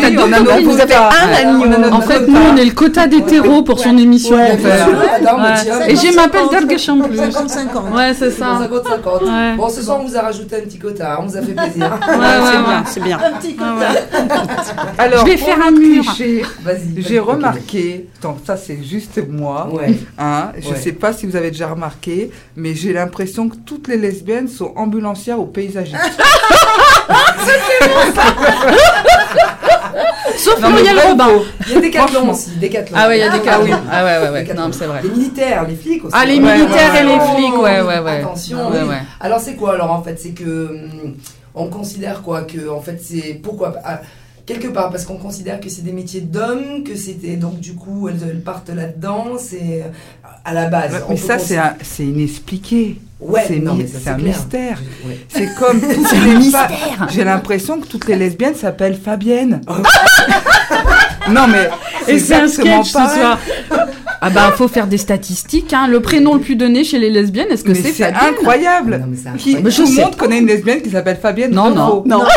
avez 0.81 0.95
un 0.95 1.51
ami 1.51 1.69
notre 1.69 1.93
En 1.95 2.01
fait, 2.01 2.27
nous, 2.27 2.41
on 2.53 2.57
est 2.57 2.65
le 2.65 2.73
quota 2.73 3.07
d'hétéros 3.07 3.63
pour 3.63 3.79
son 3.79 3.97
émission. 3.97 4.37
En 4.37 5.39
mais 5.39 5.93
Et 5.93 5.97
j'ai 5.97 6.13
m'appelle 6.13 6.43
50, 6.51 6.51
Delgation 6.53 7.01
plus. 7.01 7.17
50-50. 7.17 7.95
Ouais, 7.95 8.13
c'est 8.19 8.31
ça. 8.33 8.59
50-50. 8.61 9.25
Ouais. 9.25 9.57
Bon, 9.57 9.69
ce 9.69 9.83
soir 9.83 10.01
on 10.03 10.07
vous 10.07 10.17
a 10.17 10.21
rajouté 10.23 10.57
un 10.57 10.61
petit 10.61 10.79
quota, 10.79 11.19
on 11.23 11.27
vous 11.27 11.37
a 11.37 11.43
fait 11.43 11.53
plaisir. 11.53 11.91
Ouais. 12.09 12.83
C'est 12.87 13.03
bien. 13.03 13.19
Un 13.19 13.39
petit 13.39 13.55
quota. 13.55 13.89
Alors, 14.99 15.25
Je 15.27 15.31
vais 15.31 15.37
faire 15.37 15.59
un 15.65 15.71
mur. 15.71 16.05
J'ai 16.97 17.19
remarqué, 17.19 18.07
donc 18.23 18.39
ça 18.47 18.57
c'est 18.57 18.83
juste 18.83 19.21
moi, 19.29 19.69
Ouais. 19.73 19.95
hein, 20.19 20.53
je 20.59 20.69
Ouais. 20.71 20.77
sais 20.77 20.93
pas 20.93 21.13
si 21.13 21.27
vous 21.27 21.37
avez 21.37 21.51
déjà 21.51 21.69
remarqué, 21.69 22.31
mais 22.57 22.75
j'ai 22.75 22.93
l'impression 22.93 23.49
que 23.49 23.57
toutes 23.57 23.89
les 23.89 23.97
lesbiennes 23.97 24.49
sont 24.49 24.73
ambulancières 24.77 25.41
ou 25.41 25.47
paysagistes. 25.47 25.97
Sauf 30.37 30.61
Non, 30.61 30.71
mais 30.71 30.77
Muriel 30.77 30.97
vrai 30.97 31.05
ou 31.07 31.09
Robin. 31.11 31.29
Il 31.67 31.73
y 31.75 31.77
a 31.77 31.81
des 31.81 31.91
cathlons 31.91 32.31
aussi, 32.31 32.51
des 32.57 32.69
cathlons. 32.71 32.97
Ah 32.99 33.09
ouais, 33.09 33.19
il 33.19 33.21
y 33.21 33.25
a 33.25 33.31
des 33.31 33.41
cas, 33.41 33.61
oui. 33.63 33.71
oui. 33.73 33.79
Ah 33.91 34.05
ouais, 34.05 34.19
ouais, 34.19 34.31
ouais. 34.31 34.41
Des 34.43 34.47
cathlons. 34.49 34.67
Non, 34.67 34.73
c'est 34.73 34.87
vrai. 34.87 35.01
Les 35.03 35.11
militaires, 35.11 35.67
les 35.69 35.75
flics 35.75 36.05
aussi. 36.05 36.15
Ah, 36.17 36.25
les 36.25 36.39
Ouais, 36.41 36.57
militaires 36.59 36.93
ouais, 36.93 37.01
et 37.01 37.05
les 37.05 37.21
flics, 37.21 37.59
ouais, 37.63 37.81
ouais, 37.83 37.99
ouais. 38.01 38.21
Attention. 38.21 38.71
Ouais, 38.71 38.79
oui. 38.83 38.89
ouais. 38.89 39.03
Alors 39.21 39.41
c'est 39.41 39.55
quoi 39.55 39.75
alors 39.75 39.91
en 39.93 40.03
fait 40.03 40.19
C'est 40.19 40.31
que 40.31 40.69
hum, 40.71 41.15
on 41.55 41.67
considère 41.69 42.23
quoi 42.23 42.43
Que 42.43 42.69
en 42.71 42.81
fait 42.81 42.99
c'est 43.03 43.41
pourquoi 43.43 43.75
ah, 43.85 44.01
quelque 44.47 44.69
part 44.69 44.91
parce 44.91 45.05
qu'on 45.05 45.17
considère 45.19 45.61
que 45.61 45.69
c'est 45.69 45.83
des 45.83 45.93
métiers 45.93 46.21
d'hommes, 46.21 46.83
que 46.85 46.97
c'était 46.97 47.37
donc 47.37 47.61
du 47.61 47.75
coup 47.75 48.09
elles, 48.09 48.19
elles 48.29 48.41
partent 48.43 48.71
là-dedans. 48.71 49.33
C'est 49.39 49.83
euh, 49.85 49.89
à 50.45 50.53
la 50.53 50.67
base. 50.67 51.05
Mais 51.09 51.17
ça 51.17 51.39
c'est 51.39 51.57
un- 51.59 51.75
c'est 51.83 52.05
inexpliqué. 52.05 52.99
Ouais, 53.21 53.45
c'est 53.47 53.61
non, 53.61 53.75
un 53.75 54.15
clair. 54.15 54.19
mystère. 54.19 54.83
Ouais. 55.07 55.19
C'est 55.29 55.55
comme 55.55 55.81
toutes 55.95 56.13
les 56.25 56.35
mystère. 56.35 57.07
J'ai 57.11 57.23
l'impression 57.25 57.81
que 57.81 57.87
toutes 57.87 58.09
les 58.09 58.17
lesbiennes 58.17 58.57
s'appellent 58.57 58.97
Fabienne. 59.01 59.61
non 61.31 61.47
mais 61.47 61.71
Et 62.09 62.19
c'est 62.19 62.35
un 62.35 62.43
exactement 62.45 62.83
sketch 62.83 62.93
ce 63.09 63.15
soir. 63.21 63.39
Ah 64.25 64.31
bah, 64.31 64.53
faut 64.57 64.69
faire 64.69 64.87
des 64.89 64.99
statistiques. 64.99 65.73
Hein. 65.73 65.89
Le 65.89 66.01
prénom 66.01 66.35
le 66.35 66.41
plus 66.41 66.55
donné 66.57 66.85
chez 66.85 66.99
les 66.99 67.11
lesbiennes, 67.11 67.49
est-ce 67.51 67.65
que 67.65 67.75
c'est 67.75 67.91
c'est 67.93 68.05
Fabienne 68.13 68.35
incroyable. 68.35 68.99
Non, 69.01 69.07
mais 69.09 69.17
c'est 69.17 69.23
Qui, 69.37 69.57
incroyable. 69.57 69.65
Mais 69.65 69.71
je 69.71 69.83
tout 69.83 69.89
le 69.89 70.03
monde 70.05 70.17
connaît 70.17 70.39
une 70.39 70.47
lesbienne 70.47 70.81
qui 70.83 70.91
s'appelle 70.91 71.17
Fabienne. 71.21 71.53
Non, 71.53 71.71
non. 71.75 71.87
faux 71.89 72.05
Non. 72.07 72.23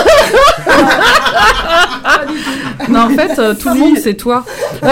Non, 2.90 3.00
en 3.02 3.10
fait, 3.10 3.38
euh, 3.40 3.54
tout 3.54 3.70
le 3.70 3.76
monde, 3.76 3.98
c'est 4.02 4.16
toi. 4.16 4.44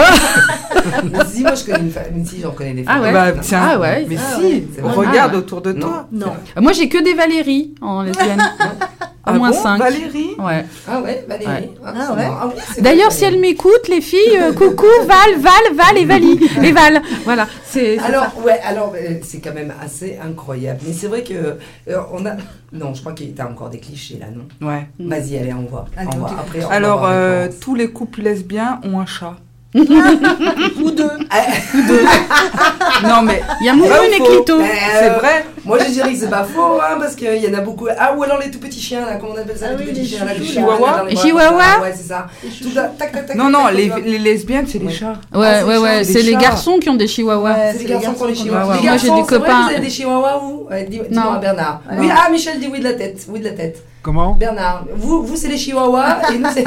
Si 1.32 1.40
moi 1.42 1.54
je 1.54 1.64
connais 1.64 1.78
une 1.80 1.90
femme, 1.90 2.02
mais 2.14 2.24
si 2.24 2.40
j'en 2.42 2.50
connais 2.50 2.74
des 2.74 2.84
Ah 2.86 2.94
femmes. 2.94 3.02
ouais. 3.04 3.12
Bah, 3.12 3.32
tiens, 3.40 3.60
Ah 3.72 3.78
ouais. 3.78 4.06
mais 4.08 4.16
Ah 4.18 4.36
si, 4.38 4.64
ouais, 4.82 4.90
regarde 4.90 5.32
Ah. 5.34 5.38
autour 5.38 5.60
de 5.62 5.72
Non. 5.72 5.80
toi. 5.86 6.06
Non. 6.12 6.32
Moi, 6.60 6.72
j'ai 6.72 6.88
que 6.88 7.02
des 7.02 7.14
Valérie 7.14 7.74
en 7.80 8.02
lesbienne. 8.02 8.42
Au 9.26 9.30
Ah 9.30 9.32
moins 9.32 9.50
bon, 9.52 9.56
5. 9.62 9.78
Valérie 9.78 10.36
Ouais. 10.38 10.66
Ah 10.86 11.00
ouais, 11.00 11.24
Valérie. 11.26 11.50
Ouais. 11.50 11.70
Ah, 11.82 11.92
Ah 11.96 12.12
ouais. 12.12 12.28
Ah 12.28 12.46
oui, 12.48 12.82
D'ailleurs, 12.82 13.10
si 13.10 13.24
elles 13.24 13.40
m'écoutent, 13.40 13.88
les 13.88 14.02
filles, 14.02 14.36
euh, 14.38 14.52
coucou, 14.52 14.84
Val, 15.06 15.38
Val, 15.38 15.74
Val 15.74 15.96
et 15.96 16.04
Vali. 16.04 16.38
Et 16.62 16.72
Val. 16.72 17.00
Voilà. 17.24 17.48
C'est. 17.64 17.98
Alors, 18.00 18.26
ouais, 18.44 18.60
alors 18.62 18.92
euh, 18.94 19.14
c'est 19.22 19.40
quand 19.40 19.54
même 19.54 19.72
assez 19.82 20.18
incroyable. 20.22 20.80
Mais 20.86 20.92
c'est 20.92 21.06
vrai 21.06 21.22
que 21.22 21.32
euh, 21.32 22.00
on 22.12 22.26
a. 22.26 22.32
Non, 22.72 22.92
je 22.92 23.00
crois 23.00 23.14
qu'il 23.14 23.34
y 23.34 23.40
a 23.40 23.48
encore 23.48 23.70
des 23.70 23.78
clichés 23.78 24.18
là, 24.20 24.26
non? 24.26 24.68
Ouais. 24.68 24.86
Vas-y, 24.98 25.38
allez, 25.38 25.54
on 25.54 25.62
voit. 25.70 25.86
Allez, 25.96 26.10
on 26.14 26.18
voit. 26.18 26.30
Après, 26.38 26.62
on 26.62 26.68
Alors, 26.68 27.06
euh, 27.06 27.48
tous 27.62 27.74
les 27.74 27.88
couples 27.88 28.20
lesbiens 28.20 28.80
ont 28.84 29.00
un 29.00 29.06
chat. 29.06 29.36
Ou 29.74 30.90
deux. 30.90 31.10
Non, 33.02 33.22
mais 33.22 33.42
Il 33.60 33.66
y 33.66 33.68
a 33.68 33.72
Moumoune 33.74 33.88
Vrai 33.90 34.08
ou 34.08 34.12
et 34.12 34.20
Clito. 34.20 34.60
C'est 34.60 35.10
vrai. 35.10 35.44
Moi, 35.64 35.78
je 35.78 35.90
dirais 35.92 36.12
que 36.12 36.18
c'est 36.18 36.28
pas 36.30 36.44
faux, 36.44 36.78
hein, 36.80 36.96
parce 36.98 37.14
qu'il 37.14 37.36
y 37.42 37.48
en 37.48 37.54
a 37.58 37.60
beaucoup. 37.62 37.86
Ah, 37.98 38.14
ou 38.16 38.22
alors 38.22 38.38
les 38.38 38.50
tout 38.50 38.58
petits 38.58 38.80
chiens, 38.80 39.00
là, 39.00 39.16
comment 39.20 39.32
on 39.34 39.40
appelle 39.40 39.56
ça, 39.56 39.66
Ah 39.68 39.72
les 39.72 39.76
oui, 39.78 39.84
tout 39.86 39.90
petits 40.00 40.08
chiens, 40.08 40.24
là, 40.24 40.34
les 40.34 40.44
chihuahuas. 40.44 41.04
Les 41.08 41.16
chihuahuas. 41.16 41.80
Ouais, 41.82 41.92
c'est 41.96 42.08
ça. 42.08 42.26
Tout 42.62 42.70
ça, 42.70 42.82
tac, 42.98 43.12
tac, 43.12 43.26
tac. 43.26 43.36
Non, 43.36 43.48
non, 43.48 43.64
tac, 43.64 43.74
les, 44.04 44.18
lesbiennes, 44.18 44.66
c'est 44.68 44.78
les 44.78 44.86
Ouais. 44.86 44.92
chats. 44.92 45.14
Ouais, 45.34 45.60
Ah, 45.62 45.64
ouais, 45.66 45.78
ouais. 45.78 46.04
C'est 46.04 46.14
des 46.14 46.22
les 46.22 46.36
garçons 46.36 46.78
qui 46.78 46.88
ont 46.90 46.94
des 46.96 47.06
chihuahuas. 47.08 47.52
Ouais, 47.54 47.72
C'est 47.72 47.78
les 47.84 47.90
garçons 47.90 48.12
qui 48.12 48.22
ont 48.22 48.26
les 48.26 48.34
chihuahuas. 48.34 48.64
Moi, 48.64 48.76
Les 48.92 48.98
j'ai 48.98 49.10
des 49.10 49.22
copains- 49.22 49.62
Vous 49.64 49.70
avez 49.70 49.80
des 49.80 49.90
chihuahuas 49.90 50.40
Dis-moi, 50.88 51.06
Non. 51.10 51.40
Bernard. 51.40 51.80
Non. 51.90 51.98
Oui, 52.00 52.08
ah, 52.12 52.30
Michel 52.30 52.58
dit 52.60 52.68
oui 52.70 52.78
de 52.80 52.84
la 52.84 52.92
tête. 52.94 53.24
Oui 53.28 53.40
de 53.40 53.44
la 53.44 53.50
tête. 53.52 53.82
Comment? 54.02 54.32
Bernard, 54.34 54.84
vous, 54.96 55.22
vous 55.24 55.34
c'est 55.34 55.48
les 55.48 55.56
chihuahuas 55.56 56.18
et 56.34 56.36
nous, 56.38 56.48
c'est. 56.52 56.64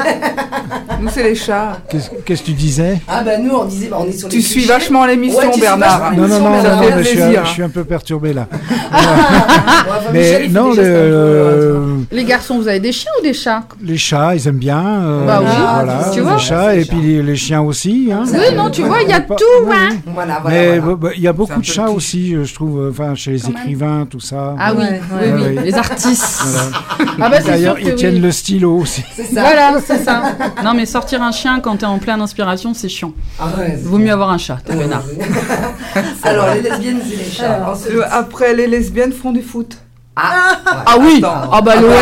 Nous, 1.00 1.08
c'est 1.08 1.22
les 1.22 1.36
chats. 1.36 1.78
Qu'est-ce 1.88 2.10
que 2.42 2.46
tu 2.46 2.52
disais? 2.52 2.98
Ah, 3.06 3.22
bah, 3.22 3.38
nous, 3.38 3.54
on 3.54 3.64
disait, 3.64 3.86
bah, 3.86 3.98
on 4.00 4.06
est 4.08 4.12
sur 4.12 4.28
les 4.28 4.34
Tu 4.34 4.42
suis 4.42 4.54
clichés. 4.54 4.68
vachement 4.72 5.06
l'émission, 5.06 5.38
Ouais, 5.38 5.46
tu 5.46 5.52
suis 5.52 5.60
Bernard. 5.60 6.00
vachement 6.00 6.16
Non, 6.16 6.26
non, 6.26 6.40
non, 6.40 6.50
non, 6.50 6.82
fait 6.82 6.96
mais 6.96 7.02
je 7.04 7.08
suis, 7.08 7.16
plaisir. 7.18 7.44
je 7.46 7.50
suis 7.52 7.62
un 7.62 7.68
peu 7.68 7.84
perturbé 7.84 8.32
là. 8.32 8.48
Ouais, 8.90 8.98
enfin, 8.98 10.12
Michel, 10.12 10.42
Mais 10.42 10.48
non, 10.48 10.74
peu, 10.74 10.80
euh, 10.82 11.78
le- 12.10 12.16
Les 12.16 12.24
garçons, 12.24 12.58
vous 12.58 12.68
avez 12.68 12.80
des 12.80 12.92
chiens 12.92 13.10
ou 13.18 13.22
des 13.22 13.32
chats? 13.34 13.62
Les 13.82 13.96
chats, 13.96 14.34
ils 14.34 14.46
aiment 14.48 14.56
bien. 14.58 14.82
euh, 15.02 15.26
Bah 15.26 15.40
oui, 15.42 15.46
voilà, 15.56 16.10
tu 16.12 16.20
les 16.22 16.38
chats 16.38 16.66
Ouais, 16.66 16.82
et 16.82 16.84
puis 16.84 17.00
les, 17.00 17.22
les 17.22 17.36
chiens 17.36 17.60
aussi. 17.62 18.10
Hein. 18.12 18.22
Oui, 18.32 18.54
non, 18.56 18.70
tu 18.70 18.82
vois, 18.82 19.02
il 19.02 19.08
y 19.08 19.12
a 19.12 19.20
tout, 19.20 19.34
oui, 19.64 19.72
hein. 19.74 19.96
Voilà, 20.06 20.38
voilà. 20.42 20.56
Mais 20.56 20.78
voilà. 20.78 20.96
bah, 20.96 21.08
il 21.16 21.22
y 21.22 21.28
a 21.28 21.32
beaucoup 21.32 21.60
de 21.60 21.64
chats 21.64 21.90
aussi, 21.90 22.34
je 22.42 22.54
trouve, 22.54 22.80
euh, 22.80 22.90
enfin 22.90 23.14
chez 23.14 23.32
les 23.32 23.40
Quand 23.40 23.48
même. 23.48 23.56
écrivains, 23.58 24.06
tout 24.10 24.20
ça. 24.20 24.54
Ah 24.58 24.72
oui, 24.74 24.82
Ouais, 24.84 25.00
oui, 25.12 25.18
ouais. 25.28 25.32
oui, 25.50 25.56
Ouais. 25.56 25.62
les 25.64 25.74
artistes. 25.74 26.42
Voilà. 26.44 27.08
Ah 27.20 27.28
bah 27.30 27.38
D'ailleurs, 27.44 27.78
ils 27.80 27.88
oui. 27.88 27.94
tiennent 27.96 28.20
le 28.20 28.30
stylo 28.32 28.76
aussi. 28.76 29.02
Ça. 29.16 29.24
Voilà, 29.40 29.72
c'est 29.84 29.98
ça. 29.98 30.22
Non, 30.64 30.74
mais 30.74 30.86
sortir 30.86 31.22
un 31.22 31.32
chien 31.32 31.60
quand 31.60 31.76
t'es 31.78 31.86
en 31.86 31.98
pleine 31.98 32.20
inspiration, 32.20 32.74
c'est 32.74 32.88
chiant. 32.88 33.12
Ah 33.40 33.46
Vaut 33.82 33.98
mieux 33.98 34.12
avoir 34.12 34.30
un 34.30 34.38
chat, 34.38 34.58
t'es 34.64 34.74
Ouais, 34.74 34.80
peinard. 34.84 35.02
ouais. 35.18 35.24
Alors, 36.22 36.46
les 36.54 36.62
lesbiennes, 36.62 37.00
c'est 37.08 37.16
les 37.16 37.30
chats. 37.30 37.72
Après, 38.10 38.54
les 38.54 38.66
lesbiennes 38.78 39.12
font 39.12 39.32
du 39.32 39.42
foot. 39.42 39.76
Ah, 40.14 40.50
ouais. 40.64 40.72
Ah 40.86 40.96
oui 40.98 41.18
Attends. 41.18 41.50
Ah 41.52 41.60
bah 41.60 41.76
l'OL. 41.76 41.92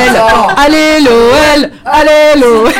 Allez 0.57 1.01
l'OL 1.01 1.71
Allez 1.85 2.41
l'OL 2.41 2.71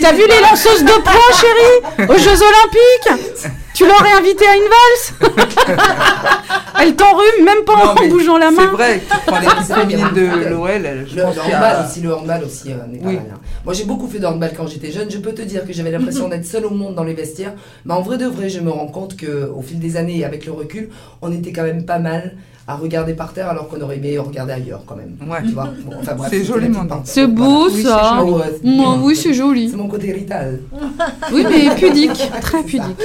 T'as 0.00 0.12
vu 0.12 0.22
les 0.26 0.40
lanceuses 0.40 0.84
de 0.84 0.92
poids, 1.02 1.12
chérie 1.40 2.08
Aux 2.08 2.18
Jeux 2.18 2.38
Olympiques? 2.42 3.52
Tu 3.74 3.86
l'aurais 3.86 4.12
invitée 4.12 4.46
à 4.46 4.56
une 4.56 4.62
valse? 4.62 5.36
Elle 6.80 6.96
t'enrhume 6.96 7.44
même 7.44 7.64
pas 7.66 7.74
Non, 7.76 7.90
en 7.90 8.08
bougeant 8.08 8.38
la 8.38 8.46
C'est 8.50 8.52
main. 8.56 8.66
vrai, 8.66 9.00
tu 9.10 9.16
prends 9.26 9.38
l'équipe 9.40 9.56
C'est 9.66 9.72
vrai 9.74 9.82
y 9.82 9.94
a 9.94 9.98
féminine 9.98 10.08
de- 10.14 10.44
de 10.44 10.48
l'OL, 10.50 11.06
je 11.10 11.16
Le, 11.16 11.22
pense 11.22 11.36
le 11.36 11.42
qu'il 11.42 11.50
y 11.50 11.54
handball 11.54 11.76
a... 11.76 11.86
aussi, 11.86 12.00
le 12.00 12.14
handball 12.14 12.44
aussi 12.44 12.72
euh, 12.72 12.76
n'est 12.88 12.98
pas 12.98 13.08
Oui. 13.08 13.14
mal. 13.16 13.24
hein. 13.34 13.39
Moi 13.64 13.74
j'ai 13.74 13.84
beaucoup 13.84 14.06
fait 14.08 14.18
de 14.18 14.26
handball 14.26 14.52
quand 14.56 14.66
j'étais 14.66 14.90
jeune. 14.90 15.10
Je 15.10 15.18
peux 15.18 15.32
te 15.32 15.42
dire 15.42 15.66
que 15.66 15.72
j'avais 15.72 15.90
l'impression 15.90 16.28
d'être 16.30 16.46
seule 16.46 16.64
au 16.66 16.70
monde 16.70 16.94
dans 16.94 17.04
les 17.04 17.14
vestiaires. 17.14 17.54
Mais 17.84 17.94
en 17.94 18.00
vrai 18.00 18.18
de 18.18 18.26
vrai, 18.26 18.48
je 18.48 18.60
me 18.60 18.70
rends 18.70 18.86
compte 18.86 19.16
que 19.16 19.50
au 19.54 19.62
fil 19.62 19.78
des 19.78 19.96
années 19.96 20.18
et 20.18 20.24
avec 20.24 20.46
le 20.46 20.52
recul, 20.52 20.88
on 21.22 21.30
était 21.32 21.52
quand 21.52 21.64
même 21.64 21.84
pas 21.84 21.98
mal 21.98 22.36
à 22.66 22.76
regarder 22.76 23.14
par 23.14 23.32
terre 23.32 23.48
alors 23.48 23.68
qu'on 23.68 23.80
aurait 23.80 23.96
aimé 23.96 24.16
regarder 24.18 24.52
ailleurs 24.52 24.84
quand 24.86 24.94
même. 24.96 25.16
Ouais. 25.28 25.42
Tu 25.42 25.52
vois 25.52 25.70
Bon, 25.84 25.96
enfin, 25.98 26.14
bref, 26.14 26.30
C'est 26.30 26.44
joliment. 26.44 26.86
C'est 27.04 27.26
beau 27.26 27.68
ça. 27.68 28.18
Ah 28.20 28.24
Moi, 28.62 28.98
oui, 29.02 29.16
c'est 29.16 29.34
joli. 29.34 29.70
C'est 29.70 29.76
mon 29.76 29.88
côté 29.88 30.12
rital. 30.12 30.60
Oui, 31.32 31.44
mais 31.48 31.74
pudique, 31.76 32.30
très 32.40 32.62
pudique. 32.62 32.96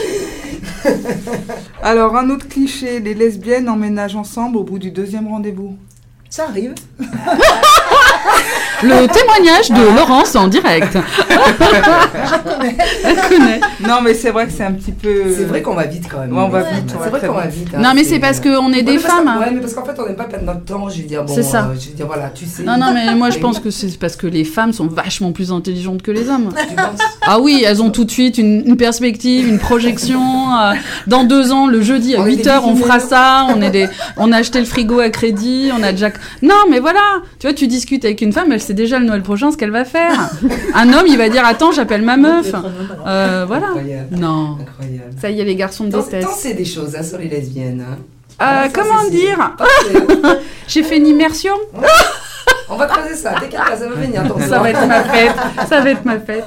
Alors, 1.82 2.16
un 2.16 2.30
autre 2.30 2.48
cliché, 2.48 3.00
les 3.00 3.14
lesbiennes 3.14 3.70
emménagent 3.70 4.16
ensemble 4.16 4.58
au 4.58 4.64
bout 4.64 4.80
du 4.80 4.92
deuxième 4.92 5.28
rendez-vous. 5.28 5.76
Ça 6.30 6.46
arrive. 6.48 6.74
Le 8.84 9.08
témoignage 9.08 9.70
de 9.70 9.96
Laurence 9.96 10.36
en 10.36 10.48
direct. 10.48 10.98
Elle 13.04 13.16
connaît. 13.30 13.60
Non, 13.82 14.00
mais 14.04 14.14
c'est 14.14 14.32
vrai 14.32 14.46
que 14.48 14.52
c'est 14.52 14.64
un 14.64 14.72
petit 14.74 14.92
peu. 14.92 15.24
C'est 15.36 15.46
vrai 15.46 15.62
qu'on 15.62 15.76
va 15.76 15.86
vite 15.86 16.06
quand 16.12 16.20
même. 16.20 16.32
Ouais, 16.36 16.44
on 16.44 16.50
va 16.50 16.62
vite, 16.64 16.84
C'est 17.04 17.10
vrai 17.10 17.28
qu'on 17.28 17.34
va 17.34 17.48
vite. 17.48 17.68
hein, 17.76 17.80
Non, 17.82 17.92
mais 17.96 18.04
c'est 18.04 18.20
parce 18.20 18.40
qu'on 18.40 18.72
est 18.74 18.82
des 18.84 18.98
femmes. 19.00 19.28
hein. 19.28 19.40
Ouais, 19.40 19.52
mais 19.54 19.60
parce 19.62 19.74
qu'en 19.74 19.86
fait, 19.86 19.94
on 20.00 20.06
n'aime 20.06 20.16
pas 20.16 20.24
perdre 20.26 20.46
notre 20.46 20.64
temps. 20.66 20.90
Je 20.90 20.98
veux 21.02 21.08
dire, 21.08 21.24
bon. 21.24 21.34
C'est 21.34 21.44
ça. 21.44 21.70
euh, 21.72 21.76
je 21.80 21.90
veux 21.90 21.96
dire, 21.96 22.08
voilà, 22.08 22.30
tu 22.34 22.46
sais. 22.46 22.64
Non, 22.64 22.78
non, 22.78 22.92
mais 22.94 23.14
moi 23.16 23.30
je 23.30 23.40
pense 23.46 23.60
que 23.60 23.70
c'est 23.72 23.98
parce 24.00 24.16
que 24.16 24.28
les 24.28 24.44
femmes 24.44 24.74
sont 24.74 24.88
vachement 24.88 25.32
plus 25.32 25.52
intelligentes 25.52 26.02
que 26.02 26.12
les 26.12 26.30
hommes. 26.30 26.50
Tu 26.70 26.76
penses? 26.76 27.00
Ah 27.28 27.40
oui, 27.40 27.64
elles 27.66 27.82
ont 27.82 27.90
tout 27.90 28.06
de 28.06 28.12
suite 28.12 28.38
une, 28.38 28.64
une 28.66 28.78
perspective, 28.78 29.48
une 29.48 29.60
projection. 29.60 30.20
euh, 30.60 30.74
dans 31.08 31.24
deux 31.24 31.52
ans, 31.52 31.68
le 31.68 31.82
jeudi 31.82 32.16
à 32.16 32.22
On 32.22 32.26
est 32.26 32.32
8 32.32 32.36
des 32.38 32.48
heures, 32.50 32.68
on 32.68 32.76
fera 32.76 33.00
ça. 33.00 33.48
On, 33.56 33.62
est 33.62 33.70
des, 33.72 33.88
on 34.18 34.32
a 34.32 34.38
acheté 34.38 34.60
le 34.60 34.66
frigo 34.66 35.00
à 35.00 35.10
crédit. 35.10 35.70
On 35.78 35.84
a 35.84 35.92
déjà. 35.92 36.10
Non, 36.42 36.56
mais 36.70 36.80
voilà. 36.80 37.00
Tu 37.40 37.48
vois, 37.48 37.54
tu 37.54 37.68
discutes 37.68 38.06
avec 38.06 38.22
une 38.22 38.34
femme, 38.34 38.52
elle 38.52 38.62
sait 38.62 38.74
déjà 38.76 39.00
le 39.00 39.06
Noël 39.06 39.22
prochain 39.24 39.52
ce 39.52 39.58
qu'elle 39.58 39.72
va 39.72 39.86
faire. 39.86 40.30
Un 40.76 40.94
homme, 40.94 41.06
il 41.08 41.18
va 41.18 41.30
dire 41.30 41.44
Attends, 41.46 41.72
j'appelle 41.72 42.02
ma 42.04 42.18
meuf. 42.18 42.52
Euh, 43.08 43.46
voilà. 43.48 43.68
Incroyable. 43.70 44.16
Non. 44.18 44.58
Incroyable. 44.62 45.14
Ça 45.20 45.30
y 45.32 45.40
est, 45.42 45.44
les 45.46 45.56
garçons 45.56 45.86
me 45.86 45.92
T'en 45.92 46.02
détestent. 46.04 46.28
t'en 46.28 46.34
sais 46.36 46.54
des 46.54 46.66
choses 46.66 46.96
hein, 46.96 47.04
sur 47.04 47.18
les 47.18 47.28
lesbiennes. 47.30 47.82
hein. 47.90 47.98
Euh, 47.98 48.38
Ah, 48.38 48.64
ça, 48.66 48.70
comment 48.74 49.02
c'est- 49.06 49.12
dire. 49.12 49.56
J'ai 50.68 50.84
fait 50.84 50.98
une 50.98 51.08
immersion. 51.08 51.54
On 52.70 52.76
va 52.76 52.86
creuser 52.88 53.16
ça. 53.16 53.32
T'inquiète 53.32 53.52
pas, 53.66 53.76
ça 53.78 53.88
va 53.88 53.96
venir. 53.96 54.22
Ça 54.48 54.60
va 54.60 54.70
être 54.70 54.86
ma 54.88 55.04
fête. 55.04 55.36
Ça 55.70 55.82
va 55.82 55.90
être 55.92 56.06
ma 56.06 56.20
fête. 56.20 56.46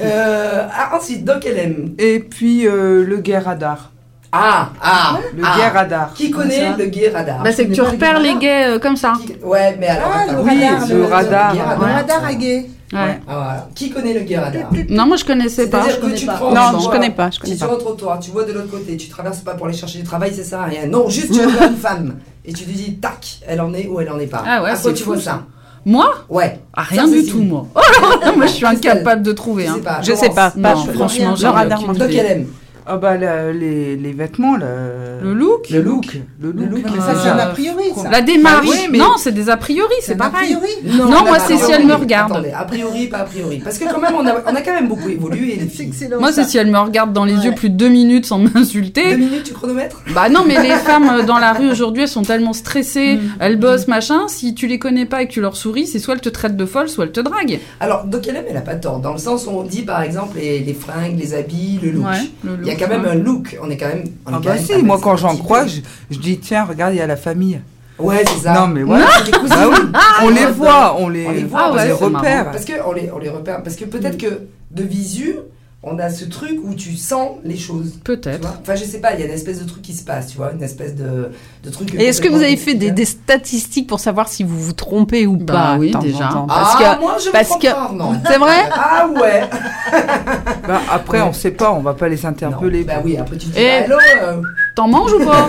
Euh, 0.00 0.66
ah, 0.72 0.96
ensuite, 0.96 1.24
donc 1.24 1.44
elle 1.46 1.58
aime. 1.58 1.94
Et 1.98 2.20
puis 2.20 2.66
euh, 2.66 3.04
le 3.04 3.16
gay 3.18 3.38
radar. 3.38 3.90
Ah, 4.36 4.68
ah, 4.82 5.18
Le 5.36 5.42
ah. 5.44 5.56
gay 5.56 5.68
radar. 5.68 6.12
Qui 6.14 6.30
connaît 6.30 6.74
le 6.76 6.86
gay 6.86 7.08
radar? 7.14 7.42
Bah, 7.42 7.52
c'est 7.52 7.68
que 7.68 7.72
tu 7.72 7.80
repères 7.82 8.18
les 8.18 8.34
gays 8.36 8.64
euh, 8.74 8.78
comme 8.80 8.96
ça. 8.96 9.12
Qui- 9.24 9.36
Ouais, 9.44 9.76
mais 9.78 9.86
alors. 9.86 10.10
Ah, 10.12 10.32
le 10.32 10.38
Oui, 10.42 10.64
radar, 10.64 10.88
le 10.88 10.96
le- 10.96 11.04
radar. 11.04 11.54
Le 11.54 11.60
radar. 11.60 11.94
radar 11.94 12.24
à 12.24 12.34
gay. 12.34 12.66
Ouais. 12.92 12.98
Ah, 13.28 13.34
voilà. 13.34 13.68
Qui 13.74 13.90
connaît 13.90 14.12
le 14.12 14.20
gay 14.20 14.36
radar? 14.38 14.62
Non, 14.90 15.06
moi 15.06 15.16
je 15.16 15.24
connaissais 15.24 15.68
pas. 15.68 15.82
C'est-à-dire 15.84 16.00
que 16.00 16.16
tu 16.16 16.26
prends 16.26 16.50
Non, 16.52 16.70
tu 16.72 16.76
je 16.78 16.82
vois, 16.82 16.92
connais 16.92 17.10
pas, 17.10 17.30
je 17.30 17.36
Tu 17.36 17.40
connais 17.42 17.54
es 17.54 17.58
pas. 17.58 17.66
sur 17.66 17.74
un 17.74 17.78
trottoir, 17.78 18.18
tu 18.20 18.30
vois 18.32 18.44
de 18.44 18.52
l'autre 18.52 18.70
côté, 18.70 18.96
tu 18.96 19.08
traverses 19.08 19.40
pas 19.40 19.54
pour 19.54 19.66
aller 19.66 19.76
chercher 19.76 19.98
du 19.98 20.04
travail, 20.04 20.32
c'est 20.34 20.44
ça 20.44 20.62
rien. 20.64 20.86
Non, 20.86 21.08
juste 21.08 21.32
tu 21.32 21.40
vois 21.40 21.66
une 21.68 21.76
femme 21.76 22.16
et 22.44 22.52
tu 22.52 22.64
te 22.64 22.70
dis 22.70 22.96
tac, 22.96 23.38
elle 23.46 23.60
en 23.60 23.72
est 23.72 23.86
ou 23.88 24.00
elle 24.00 24.10
en 24.10 24.18
est 24.18 24.26
pas. 24.26 24.42
Ah 24.46 24.62
ouais, 24.62 24.70
à 24.70 24.76
quoi 24.76 24.92
tu 24.92 25.02
fou, 25.02 25.12
vois 25.14 25.20
ça. 25.22 25.42
Moi? 25.86 26.12
Ouais. 26.28 26.60
Ah, 26.72 26.82
rien 26.82 27.06
Ça, 27.06 27.12
du 27.12 27.26
tout, 27.26 27.42
moi. 27.42 27.66
Oh, 27.74 27.80
non, 28.26 28.36
moi 28.36 28.46
je 28.46 28.52
suis 28.52 28.66
incapable 28.66 29.22
de 29.22 29.32
trouver. 29.32 29.64
Je 29.66 29.70
Hein. 29.70 29.74
sais 29.76 29.80
pas. 29.82 29.98
Je 30.02 30.12
sais 30.14 30.30
pas. 30.30 30.50
Pas 30.50 30.74
je- 30.76 30.92
franchement, 30.92 31.34
ai 31.36 31.46
radar. 31.46 31.82
Donc 31.82 31.96
elle 32.00 32.14
aime. 32.26 32.46
Ah 32.86 32.98
bah 32.98 33.16
la- 33.16 33.50
les, 33.52 33.96
les 33.96 34.12
vêtements, 34.12 34.56
le, 34.56 35.22
Le 35.22 35.32
look 35.32 35.70
le 35.70 35.80
look, 35.80 36.18
le 36.40 36.52
look. 36.52 36.70
look, 36.70 36.82
Mais 36.84 37.00
ça, 37.00 37.14
c'est 37.22 37.28
un 37.30 37.38
a 37.38 37.46
priori, 37.46 37.84
ça. 37.96 38.10
La 38.10 38.20
démarche 38.20 38.66
Bah 38.66 38.70
oui, 38.72 38.88
mais- 38.90 38.98
Non, 38.98 39.12
c'est 39.16 39.32
des 39.32 39.48
a 39.48 39.56
priori, 39.56 39.88
c'est 40.02 40.12
a 40.12 40.16
pareil. 40.16 40.54
priori. 40.54 40.98
Non, 40.98 41.04
a 41.04 41.22
moi, 41.22 41.38
pas 41.38 41.38
c'est 41.40 41.56
si 41.56 41.72
elle 41.72 41.86
me 41.86 41.94
regarde. 41.94 42.32
Attendez, 42.32 42.50
a 42.52 42.64
priori, 42.64 43.06
pas 43.06 43.18
a 43.18 43.24
priori. 43.24 43.58
Parce 43.64 43.78
que 43.78 43.84
quand 43.90 44.00
même, 44.00 44.12
on 44.18 44.26
a, 44.26 44.34
on 44.46 44.54
a 44.54 44.60
quand 44.60 44.74
même 44.74 44.88
beaucoup 44.88 45.08
évolué. 45.08 45.56
les 45.60 45.66
filles. 45.66 45.92
Moi, 46.20 46.30
c'est 46.32 46.44
si 46.44 46.58
elle 46.58 46.70
me 46.70 46.78
regarde 46.78 47.12
dans 47.14 47.24
les 47.24 47.34
Ouais. 47.36 47.44
yeux 47.46 47.52
plus 47.54 47.70
de 47.70 47.76
deux 47.76 47.88
minutes 47.88 48.26
sans 48.26 48.38
Deux 48.44 48.50
m'insulter. 48.54 49.16
minutes, 49.16 49.44
tu 49.44 49.54
chronomètres? 49.54 50.02
Bah 50.14 50.28
non, 50.28 50.44
mais 50.46 50.62
les 50.62 50.74
femmes 50.76 51.08
euh, 51.08 51.22
dans 51.22 51.38
la 51.38 51.54
rue 51.54 51.70
aujourd'hui, 51.70 52.02
elles 52.02 52.08
sont 52.08 52.22
tellement 52.22 52.52
stressées, 52.52 53.14
Mm. 53.16 53.20
elles 53.40 53.56
bossent, 53.58 53.88
machin. 53.88 54.28
Si 54.28 54.54
tu 54.54 54.66
les 54.66 54.78
connais 54.78 55.06
pas 55.06 55.22
et 55.22 55.26
que 55.28 55.32
tu 55.32 55.40
leur 55.40 55.56
souris, 55.56 55.86
c'est 55.86 55.98
soit 55.98 56.14
elles 56.14 56.20
te 56.20 56.28
traitent 56.28 56.56
de 56.56 56.66
folle, 56.66 56.88
soit 56.90 57.04
elles 57.06 57.12
te 57.12 57.20
draguent. 57.20 57.60
Alors, 57.80 58.04
donc 58.04 58.28
elle 58.28 58.56
a 58.56 58.60
pas 58.60 58.74
tort. 58.74 58.98
Dans 59.00 59.12
le 59.12 59.18
sens 59.18 59.46
où 59.46 59.50
on 59.50 59.62
dit, 59.62 59.82
par 59.82 60.02
exemple, 60.02 60.36
les, 60.38 60.58
les 60.60 60.74
fringues, 60.74 61.18
les 61.18 61.32
habits, 61.34 61.78
le 61.82 61.90
look. 61.92 62.04
le 62.44 62.58
Il 62.62 62.68
y 62.68 62.70
a 62.74 62.86
quand 62.86 62.88
même 62.88 63.04
ouais. 63.04 63.10
un 63.10 63.14
look. 63.14 63.58
On 63.62 63.70
est 63.70 63.76
quand 63.76 63.88
même. 63.88 64.04
On 64.26 64.34
Ah 64.34 64.40
bah 64.42 64.58
si, 64.58 64.82
moi 64.82 64.98
quand 65.02 65.16
j'en 65.16 65.36
crois, 65.36 65.66
je, 65.66 65.80
je 66.10 66.18
dis 66.18 66.38
tiens, 66.38 66.64
regarde, 66.64 66.94
il 66.94 66.98
y 66.98 67.00
a 67.00 67.06
la 67.06 67.16
famille. 67.16 67.60
Ouais, 67.98 68.24
c'est 68.26 68.44
ça. 68.44 68.54
Non 68.54 68.66
mais 68.68 68.82
cousines. 69.32 69.48
Bah 69.48 69.68
oui, 69.70 70.24
on 70.24 70.28
les 70.30 70.46
voit, 70.46 70.96
on 70.98 71.08
les, 71.08 71.26
On 71.26 71.30
les 71.32 71.44
voit, 71.44 71.70
on 71.70 71.72
Ah 71.72 71.76
ouais, 71.76 71.86
les 71.86 71.92
repère. 71.92 72.50
Parce 72.50 72.64
que 72.64 72.72
on 72.86 72.92
les, 72.92 73.10
on 73.14 73.18
les 73.18 73.28
repère. 73.28 73.62
Parce 73.62 73.76
que 73.76 73.84
peut-être 73.84 74.18
que 74.18 74.42
de 74.70 74.82
visu, 74.82 75.36
on 75.86 75.98
a 75.98 76.08
ce 76.10 76.24
truc 76.24 76.58
où 76.64 76.74
tu 76.74 76.96
sens 76.96 77.32
les 77.44 77.56
choses. 77.56 77.98
Peut-être. 78.04 78.48
enfin, 78.62 78.74
je 78.74 78.84
sais 78.84 79.00
pas, 79.00 79.14
il 79.14 79.20
y 79.20 79.22
a 79.22 79.26
une 79.26 79.32
espèce 79.32 79.60
de 79.62 79.68
truc 79.68 79.82
qui 79.82 79.92
se 79.94 80.02
passe, 80.04 80.28
tu 80.28 80.38
vois, 80.38 80.52
une 80.52 80.62
espèce 80.62 80.94
de, 80.94 81.30
de 81.62 81.70
truc. 81.70 81.94
Et 81.94 82.04
est-ce 82.06 82.20
que 82.20 82.28
vous 82.28 82.42
avez 82.42 82.56
fait 82.56 82.74
des, 82.74 83.04
statistiques 83.04 83.86
pour 83.86 84.00
savoir 84.00 84.28
si 84.28 84.44
vous 84.44 84.58
vous 84.58 84.72
trompez 84.72 85.26
ou 85.26 85.36
Bah 85.36 85.52
pas? 85.52 85.76
oui, 85.78 85.90
temps 85.90 85.98
en 85.98 86.02
déjà. 86.02 86.28
temps 86.28 86.46
Ah, 86.48 86.54
Parce 86.54 86.76
que 86.96 87.00
moi 87.00 87.16
je 87.24 87.30
parce 87.30 87.50
me 87.56 87.60
que- 87.60 88.26
c'est 88.28 88.38
vrai? 88.38 88.68
Ah 88.72 89.08
ouais. 89.08 89.42
Bah, 90.66 90.80
après, 90.90 91.20
on 91.20 91.32
sait 91.32 91.50
pas, 91.50 91.72
on 91.72 91.80
va 91.80 91.92
pas 91.94 92.08
les 92.08 92.24
interpeller. 92.24 92.80
Non, 92.80 92.86
Bah 92.86 93.02
oui, 93.04 93.16
après 93.18 93.36
tu 93.36 93.48
te 93.48 93.52
dis, 93.54 93.60
Et- 93.60 93.80
bah, 93.80 93.84
hello. 93.84 93.96
euh, 94.22 94.42
T'en 94.74 94.88
manges 94.88 95.12
ou 95.12 95.24
pas 95.24 95.48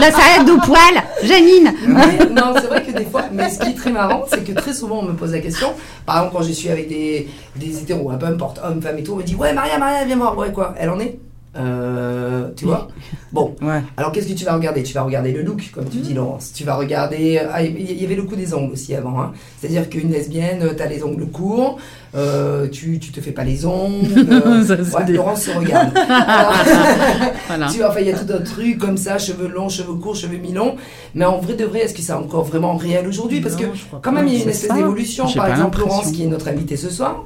la 0.00 0.10
salade 0.10 0.50
au 0.50 0.58
poil, 0.58 1.02
Janine. 1.22 1.72
mais 1.86 2.26
non, 2.30 2.52
c'est 2.56 2.66
vrai 2.66 2.82
que 2.82 2.90
des 2.90 3.04
fois, 3.04 3.22
mais 3.32 3.48
ce 3.50 3.60
qui 3.60 3.68
est 3.70 3.74
très 3.74 3.92
marrant, 3.92 4.24
c'est 4.28 4.42
que 4.42 4.52
très 4.52 4.72
souvent 4.72 4.98
on 4.98 5.02
me 5.04 5.12
pose 5.12 5.30
la 5.32 5.38
question. 5.38 5.68
Par 6.04 6.16
exemple, 6.18 6.36
quand 6.36 6.42
je 6.42 6.52
suis 6.52 6.68
avec 6.70 6.88
des, 6.88 7.28
des 7.54 7.78
hétéros, 7.78 8.10
peu 8.18 8.26
importe, 8.26 8.60
hommes, 8.64 8.82
femmes 8.82 8.98
et 8.98 9.04
tout, 9.04 9.12
on 9.12 9.16
me 9.16 9.22
dit 9.22 9.36
Ouais, 9.36 9.52
Maria, 9.52 9.78
Maria, 9.78 10.04
viens 10.04 10.16
voir. 10.16 10.36
Ouais, 10.36 10.50
quoi 10.52 10.74
Elle 10.76 10.90
en 10.90 10.98
est 10.98 11.18
Euh, 11.56 12.48
Tu 12.56 12.64
vois? 12.66 12.88
Bon, 13.32 13.56
Ouais. 13.62 13.82
alors 13.96 14.12
qu'est-ce 14.12 14.28
que 14.28 14.32
tu 14.34 14.44
vas 14.44 14.54
regarder? 14.54 14.84
Tu 14.84 14.94
vas 14.94 15.02
regarder 15.02 15.32
le 15.32 15.42
look, 15.42 15.70
comme 15.74 15.88
tu 15.88 15.96
dis, 15.98 16.14
Laurence. 16.14 16.52
Tu 16.54 16.62
vas 16.62 16.76
regarder. 16.76 17.40
Ah, 17.52 17.64
il 17.64 18.00
y 18.00 18.04
avait 18.04 18.14
le 18.14 18.22
coup 18.22 18.36
des 18.36 18.54
ongles 18.54 18.72
aussi 18.74 18.94
avant. 18.94 19.20
Hein. 19.20 19.32
C'est-à-dire 19.60 19.88
qu'une 19.90 20.12
lesbienne, 20.12 20.70
t'as 20.76 20.86
les 20.86 21.02
ongles 21.02 21.26
courts, 21.26 21.78
euh, 22.14 22.68
tu, 22.68 23.00
tu 23.00 23.10
te 23.10 23.20
fais 23.20 23.32
pas 23.32 23.42
les 23.42 23.66
ongles. 23.66 24.06
euh, 24.30 24.64
Ça, 24.64 24.74
ouais, 25.00 25.12
Laurence 25.12 25.42
se 25.42 25.50
regarde. 25.50 25.90
Alors, 25.96 26.52
Voilà. 27.48 27.66
tu 27.68 27.78
vois, 27.78 27.88
enfin, 27.90 28.00
il 28.00 28.06
y 28.06 28.12
a 28.12 28.18
tout 28.18 28.32
un 28.32 28.42
truc 28.42 28.78
comme 28.78 28.96
ça, 28.96 29.18
cheveux 29.18 29.48
longs, 29.48 29.68
cheveux 29.68 29.94
courts, 29.94 30.14
cheveux 30.14 30.36
mi-longs. 30.38 30.76
Mais 31.16 31.24
en 31.24 31.38
vrai 31.40 31.54
de 31.54 31.64
vrai, 31.64 31.80
est-ce 31.80 31.94
que 31.94 32.02
c'est 32.02 32.12
encore 32.12 32.44
vraiment 32.44 32.76
réel 32.76 33.08
aujourd'hui? 33.08 33.40
Parce 33.40 33.56
que 33.56 33.64
Non, 33.64 33.72
quand 34.00 34.12
même, 34.12 34.28
il 34.28 34.34
y 34.34 34.40
a 34.40 34.42
une 34.44 34.48
espèce 34.50 34.72
d'évolution. 34.72 35.26
Par 35.34 35.48
exemple. 35.48 35.80
Laurence, 35.80 36.12
qui 36.12 36.22
est 36.22 36.26
notre 36.26 36.46
invitée 36.48 36.76
ce 36.76 36.88
soir, 36.90 37.24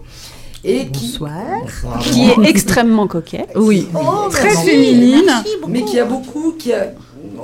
et 0.64 0.86
qui, 0.88 1.06
Bonsoir. 1.18 2.42
Est 2.44 2.48
extrêmement 2.48 3.06
coquette. 3.06 3.50
Oui. 3.56 3.86
Oh, 3.94 4.28
Très 4.30 4.44
merci, 4.48 4.66
féminine. 4.66 5.22
merci 5.26 5.48
mais 5.68 5.82
qui 5.84 5.98
a 5.98 6.04
beaucoup, 6.04 6.52
qui 6.58 6.72
a, 6.72 6.92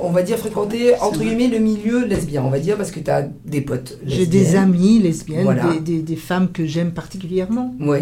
on 0.01 0.09
va 0.11 0.21
dire, 0.23 0.37
fréquenté 0.37 0.93
entre 1.01 1.19
guillemets 1.19 1.47
le 1.47 1.59
milieu 1.59 2.05
lesbien, 2.05 2.43
on 2.45 2.49
va 2.49 2.59
dire, 2.59 2.75
parce 2.77 2.91
que 2.91 2.99
tu 2.99 3.09
as 3.11 3.27
des 3.45 3.61
potes. 3.61 3.97
J'ai 4.05 4.25
des 4.25 4.55
amies 4.55 4.99
lesbiennes, 4.99 5.43
Voilà. 5.43 5.63
des, 5.73 5.79
des- 5.79 6.01
des 6.01 6.15
femmes 6.15 6.49
que 6.51 6.65
j'aime 6.65 6.91
particulièrement. 6.91 7.73
Oui. 7.79 7.99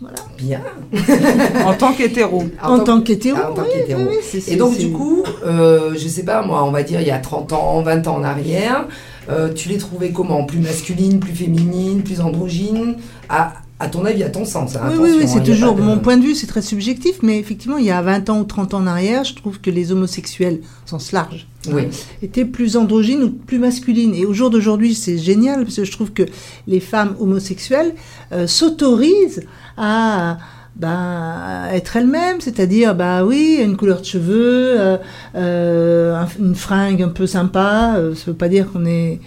Voilà. 0.00 0.16
Bien. 0.36 0.60
En 1.64 1.74
tant 1.74 1.92
qu'hétéro. 1.92 2.42
En, 2.62 2.80
tant 2.80 3.00
qu'hétéro. 3.02 3.38
en 3.38 3.54
tant 3.54 3.62
oui, 3.62 3.68
qu'hétéro. 3.72 4.00
oui, 4.00 4.06
oui, 4.10 4.16
c'est- 4.22 4.40
c'est- 4.40 4.52
Et 4.52 4.56
donc, 4.56 4.76
du 4.76 4.90
coup, 4.90 5.22
euh, 5.46 5.92
je 5.94 6.08
sais 6.08 6.24
pas, 6.24 6.42
moi, 6.42 6.64
on 6.64 6.72
va 6.72 6.82
dire 6.82 7.00
il 7.00 7.06
y 7.06 7.10
a 7.12 7.18
30 7.18 7.52
ans, 7.52 7.80
20 7.82 8.08
ans 8.08 8.16
en 8.16 8.24
arrière, 8.24 8.86
euh, 9.30 9.52
tu 9.52 9.68
les 9.68 9.78
trouvais 9.78 10.10
comment? 10.10 10.42
Plus 10.44 10.58
masculines, 10.58 11.20
plus 11.20 11.32
féminines, 11.34 12.02
plus 12.02 12.20
androgynes? 12.20 12.96
À, 13.28 13.52
à 13.82 13.88
ton 13.88 14.04
avis, 14.04 14.22
à 14.22 14.30
ton 14.30 14.44
sens. 14.44 14.76
hein, 14.76 14.80
Oui, 14.90 14.96
oui, 15.00 15.10
oui, 15.18 15.22
hein, 15.24 15.26
c'est 15.26 15.42
toujours 15.42 15.74
de- 15.74 15.82
mon 15.82 15.98
point 15.98 16.16
de 16.16 16.22
vue, 16.22 16.34
c'est 16.34 16.46
très 16.46 16.62
subjectif, 16.62 17.16
mais 17.22 17.38
effectivement, 17.38 17.76
il 17.78 17.84
y 17.84 17.90
a 17.90 18.00
20 18.00 18.30
ans 18.30 18.40
ou 18.40 18.44
30 18.44 18.74
ans 18.74 18.78
en 18.78 18.86
arrière, 18.86 19.24
je 19.24 19.34
trouve 19.34 19.60
que 19.60 19.70
les 19.70 19.92
homosexuels, 19.92 20.60
au 20.86 20.88
sens 20.88 21.12
large, 21.12 21.46
Oui. 21.72 21.82
étaient 22.22 22.44
plus 22.44 22.76
androgynes 22.76 23.22
ou 23.24 23.30
plus 23.30 23.58
masculines. 23.58 24.14
Et 24.14 24.24
au 24.24 24.32
jour 24.32 24.50
d'aujourd'hui, 24.50 24.94
c'est 24.94 25.18
génial, 25.18 25.64
parce 25.64 25.76
que 25.76 25.84
je 25.84 25.92
trouve 25.92 26.12
que 26.12 26.22
les 26.66 26.80
femmes 26.80 27.14
homosexuelles 27.20 27.94
euh, 28.32 28.46
s'autorisent 28.46 29.44
à 29.76 30.38
ben, 30.74 31.66
être 31.72 31.96
elles-mêmes, 31.96 32.40
c'est-à-dire, 32.40 32.94
bah 32.94 33.24
oui, 33.24 33.58
une 33.62 33.76
couleur 33.76 34.00
de 34.00 34.06
cheveux, 34.06 34.80
euh, 34.80 34.96
euh, 35.36 36.14
un- 36.16 36.28
une 36.38 36.54
fringue 36.54 37.02
un 37.02 37.08
peu 37.10 37.26
sympa, 37.26 37.94
euh, 37.98 38.14
ça 38.14 38.24
veut 38.28 38.36
pas 38.36 38.48
dire 38.48 38.70
qu'on 38.72 38.86
est... 38.86 39.20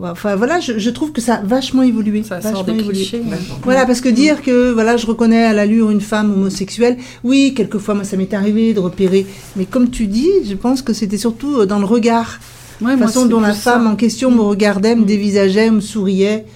Enfin 0.00 0.36
voilà, 0.36 0.58
je, 0.58 0.78
je 0.78 0.90
trouve 0.90 1.12
que 1.12 1.20
ça 1.20 1.34
a 1.34 1.42
vachement 1.42 1.82
évolué. 1.82 2.22
Ça 2.22 2.36
vachement 2.38 2.52
sort 2.58 2.64
des 2.64 2.72
évolué. 2.72 2.92
clichés. 2.94 3.22
Voilà, 3.62 3.84
parce 3.84 4.00
que 4.00 4.08
dire 4.08 4.40
que 4.42 4.70
voilà, 4.72 4.96
je 4.96 5.06
reconnais 5.06 5.44
à 5.44 5.52
l'allure 5.52 5.90
une 5.90 6.00
femme 6.00 6.32
homosexuelle, 6.32 6.96
oui, 7.24 7.52
quelquefois, 7.54 7.94
moi, 7.94 8.04
ça 8.04 8.16
m'est 8.16 8.32
arrivé 8.32 8.72
de 8.72 8.80
repérer. 8.80 9.26
Mais 9.56 9.66
comme 9.66 9.90
tu 9.90 10.06
dis, 10.06 10.30
je 10.48 10.54
pense 10.54 10.80
que 10.82 10.92
c'était 10.94 11.18
surtout 11.18 11.56
euh, 11.60 11.66
dans 11.66 11.78
le 11.78 11.84
regard, 11.84 12.38
Ouais, 12.80 12.96
la 12.96 13.06
façon 13.06 13.26
dont 13.26 13.38
la 13.40 13.52
ça. 13.54 13.72
femme 13.74 13.86
en 13.86 13.94
question 13.96 14.30
me 14.30 14.40
regardait, 14.40 14.96
me 14.96 15.02
Mm. 15.02 15.06
dévisageait, 15.06 15.70
me 15.70 15.80
souriait 15.80 16.46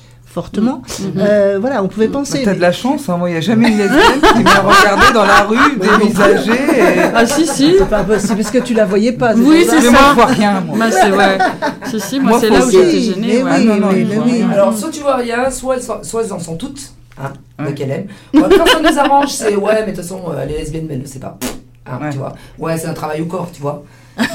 fortement. 0.41 0.83
Mhm. 1.01 1.13
Euh, 1.19 1.57
voilà, 1.59 1.83
on 1.83 1.89
pouvait 1.89 2.09
Bah, 2.09 2.19
penser. 2.19 2.43
T'as 2.45 2.51
mais- 2.51 2.57
de 2.59 2.61
la 2.61 2.73
chance, 2.73 3.09
hein. 3.09 3.17
moi 3.17 3.31
il 3.31 3.33
n'y 3.33 3.39
a 3.39 3.41
jamais 3.41 3.69
une 3.71 3.79
lesbienne 3.79 4.21
qui 4.37 4.43
m'a 4.43 4.61
regardé 4.61 5.07
dans 5.15 5.25
la 5.25 5.41
rue, 5.45 5.77
dévisagée. 5.81 6.53
Et... 6.53 7.01
Ah 7.15 7.25
si 7.25 7.47
si. 7.47 7.77
C'est 7.79 7.89
pas 7.89 8.05
possible, 8.05 8.37
parce 8.37 8.51
que 8.51 8.59
tu 8.59 8.75
la 8.75 8.85
voyais 8.85 9.13
pas. 9.13 9.33
Oui, 9.35 9.65
c'est 9.67 9.77
ça. 9.77 9.83
Mais 9.83 9.89
moi 9.91 10.01
je 10.11 10.15
vois 10.15 10.27
rien, 10.27 10.61
moi. 10.61 10.77
Bah, 10.79 10.87
c'est 10.91 11.11
ouais. 11.11 11.39
Si 11.87 12.01
si, 12.01 12.21
moi, 12.21 12.33
Moi, 12.33 12.41
c'est 12.41 12.51
là 12.51 12.59
où 12.59 12.69
aussi. 12.69 12.77
j'étais 12.83 13.01
gênée. 13.01 13.27
Mais 13.39 13.43
ouais. 13.45 13.51
oui, 13.61 13.65
non, 13.65 13.77
non, 13.77 13.89
mais- 13.93 14.19
oui. 14.27 14.45
Alors, 14.53 14.77
soit 14.77 14.91
tu 14.91 15.01
vois 15.01 15.17
rien, 15.17 15.51
soit 15.51 15.77
elles, 15.77 15.83
sont- 15.83 16.03
soit 16.03 16.23
elles 16.23 16.33
en 16.35 16.39
sont 16.39 16.57
toutes. 16.57 16.93
Hein, 17.19 17.33
Ouais. 17.59 17.65
donc 17.71 17.81
elle 17.81 17.91
aime. 17.91 18.07
Ouais, 18.35 18.43
quand 18.59 18.67
ça 18.67 18.81
nous 18.81 18.99
arrange, 18.99 19.29
c'est 19.31 19.57
ouais, 19.57 19.73
mais 19.87 19.93
de 19.93 19.97
toute 19.97 20.03
façon, 20.05 20.21
euh, 20.37 20.45
les 20.45 20.59
lesbiennes, 20.59 20.85
mais 20.87 20.95
elle 20.97 21.01
ne 21.01 21.07
sait 21.07 21.19
pas. 21.19 21.39
Hein, 21.87 21.99
Ouais. 22.03 22.11
Tu 22.11 22.19
vois. 22.19 22.35
Ouais, 22.59 22.77
c'est 22.77 22.89
un 22.89 22.93
travail 22.93 23.23
au 23.23 23.25
corps, 23.25 23.49
tu 23.51 23.63
vois. 23.63 23.83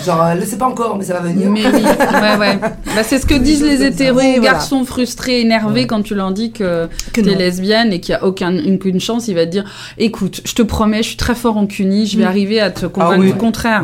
Genre, 0.05 0.23
euh, 0.23 0.35
le 0.35 0.45
sait 0.45 0.57
pas 0.57 0.67
encore, 0.67 0.95
mais 0.97 1.03
ça 1.03 1.13
va 1.13 1.21
venir. 1.21 1.49
Mais 1.49 1.65
oui, 1.65 1.81
ouais, 1.83 2.37
ouais. 2.37 2.59
Bah, 2.95 3.03
c'est 3.03 3.17
ce 3.19 3.25
que 3.25 3.33
disent 3.35 3.63
les 3.63 3.83
hétéros, 3.83 4.17
Oui, 4.19 4.33
voilà. 4.37 4.53
garçons 4.53 4.83
frustrés, 4.85 5.41
énervés 5.41 5.87
quand 5.87 6.01
tu 6.03 6.13
leur 6.13 6.31
dis 6.31 6.51
que 6.51 6.87
Que 7.13 7.21
t'es 7.21 7.31
non. 7.31 7.37
lesbienne 7.37 7.91
et 7.93 7.99
qu'il 7.99 8.13
y 8.13 8.15
a 8.15 8.23
aucune 8.25 8.79
une, 8.83 8.99
chance, 8.99 9.27
il 9.27 9.35
va 9.35 9.45
te 9.45 9.51
dire 9.51 9.63
écoute, 9.97 10.41
je 10.45 10.53
te 10.53 10.61
promets, 10.61 10.97
je 11.03 11.07
suis 11.09 11.17
très 11.17 11.33
fort 11.35 11.57
en 11.57 11.65
CUNY, 11.65 12.05
je 12.05 12.17
vais 12.17 12.23
Mm. 12.25 12.27
arriver 12.27 12.59
à 12.61 12.69
te 12.69 12.85
convaincre 12.85 13.21
oui. 13.21 13.31
du 13.31 13.37
contraire. 13.37 13.83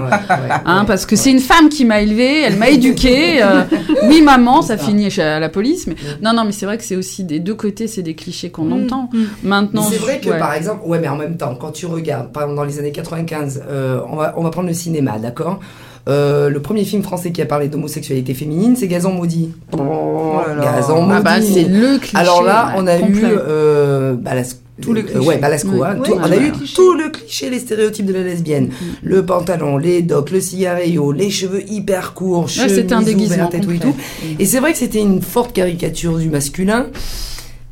Hein, 0.66 0.86
parce 0.86 1.06
que 1.06 1.16
c'est 1.16 1.32
une 1.32 1.40
femme 1.40 1.70
qui 1.70 1.86
m'a 1.86 2.02
élevée, 2.02 2.42
elle 2.42 2.58
m'a 2.58 2.70
éduquée. 2.70 3.42
euh, 3.44 3.64
oui, 4.08 4.22
maman, 4.22 4.62
ça 4.62 4.78
ça. 4.78 4.84
finit 4.84 5.10
chez 5.10 5.24
à 5.24 5.40
la 5.40 5.50
police. 5.50 5.88
Mais 5.88 5.96
non, 6.22 6.34
non, 6.34 6.44
mais 6.46 6.52
c'est 6.52 6.66
vrai 6.66 6.78
que 6.78 6.84
c'est 6.84 6.96
aussi 6.96 7.24
des 7.24 7.40
deux 7.40 7.56
côtés, 7.56 7.88
c'est 7.88 8.04
des 8.04 8.14
clichés 8.16 8.50
qu'on 8.52 8.66
Mm, 8.66 8.84
entend. 8.84 9.10
mm. 9.14 9.24
Maintenant, 9.44 9.84
c'est 9.90 9.98
vrai 9.98 10.20
que 10.20 10.30
par 10.30 10.54
exemple, 10.54 10.82
ouais, 10.86 11.00
mais 11.00 11.08
en 11.08 11.16
même 11.18 11.38
temps, 11.38 11.56
quand 11.56 11.72
tu 11.72 11.86
regardes, 11.88 12.32
par 12.32 12.44
exemple 12.44 12.58
dans 12.58 12.66
les 12.66 12.78
années 12.80 12.92
95, 12.92 13.64
euh, 13.68 14.02
on, 14.12 14.16
va, 14.18 14.34
on 14.38 14.44
va 14.44 14.50
prendre 14.52 14.68
le 14.68 14.74
cinéma, 14.74 15.18
d'accord? 15.20 15.60
Euh, 16.08 16.50
le 16.50 16.62
premier 16.62 16.86
film 16.86 17.04
français 17.04 17.32
qui 17.32 17.42
a 17.42 17.46
parlé 17.46 17.68
d'homosexualité 17.68 18.34
féminine, 18.34 18.76
c'est 18.78 18.88
Gazon 18.88 19.12
maudit. 19.12 19.50
là 19.74 20.56
là. 20.56 20.64
Gazon 20.64 21.02
maudit. 21.02 21.14
ah 21.18 21.22
bah 21.22 21.42
c'est 21.42 21.64
le 21.66 21.98
cliché. 21.98 22.16
Alors 22.18 22.44
là, 22.44 22.74
on 22.78 22.88
a 22.88 22.98
complet. 22.98 23.22
eu 23.22 23.26
euh, 23.26 24.14
Balas- 24.16 24.56
Tous 24.82 24.94
les 24.94 25.02
euh, 25.02 25.06
clichés. 25.06 25.20
ouais, 25.28 25.38
Balasco, 25.38 25.70
Oui. 25.74 25.80
hein, 25.84 25.96
Oui, 26.00 26.08
tout- 26.08 26.16
on 26.18 26.24
a 26.32 26.38
eu 26.38 26.52
tout 26.52 26.94
le 26.94 27.10
cliché, 27.10 27.50
les 27.50 27.60
stéréotypes 27.60 28.06
de 28.06 28.14
la 28.14 28.24
lesbienne. 28.24 28.70
Le 29.04 29.26
pantalon, 29.26 29.78
les 29.78 30.02
docks, 30.02 30.32
le 30.32 30.40
cigarillo, 30.40 31.12
les 31.12 31.30
cheveux 31.30 31.64
hyper 31.70 32.14
courts, 32.14 32.44
Ouais, 32.46 32.70
c'était 32.70 32.94
un 32.94 33.02
déguisement 33.02 33.50
et 33.52 33.60
tout 33.60 33.72
et 33.72 33.80
tout. 33.80 33.96
Et 34.40 34.46
c'est 34.46 34.60
vrai 34.60 34.72
que 34.72 34.78
c'était 34.78 35.02
une 35.02 35.22
forte 35.22 35.52
caricature 35.52 36.18
du 36.20 36.30
masculin. 36.30 36.86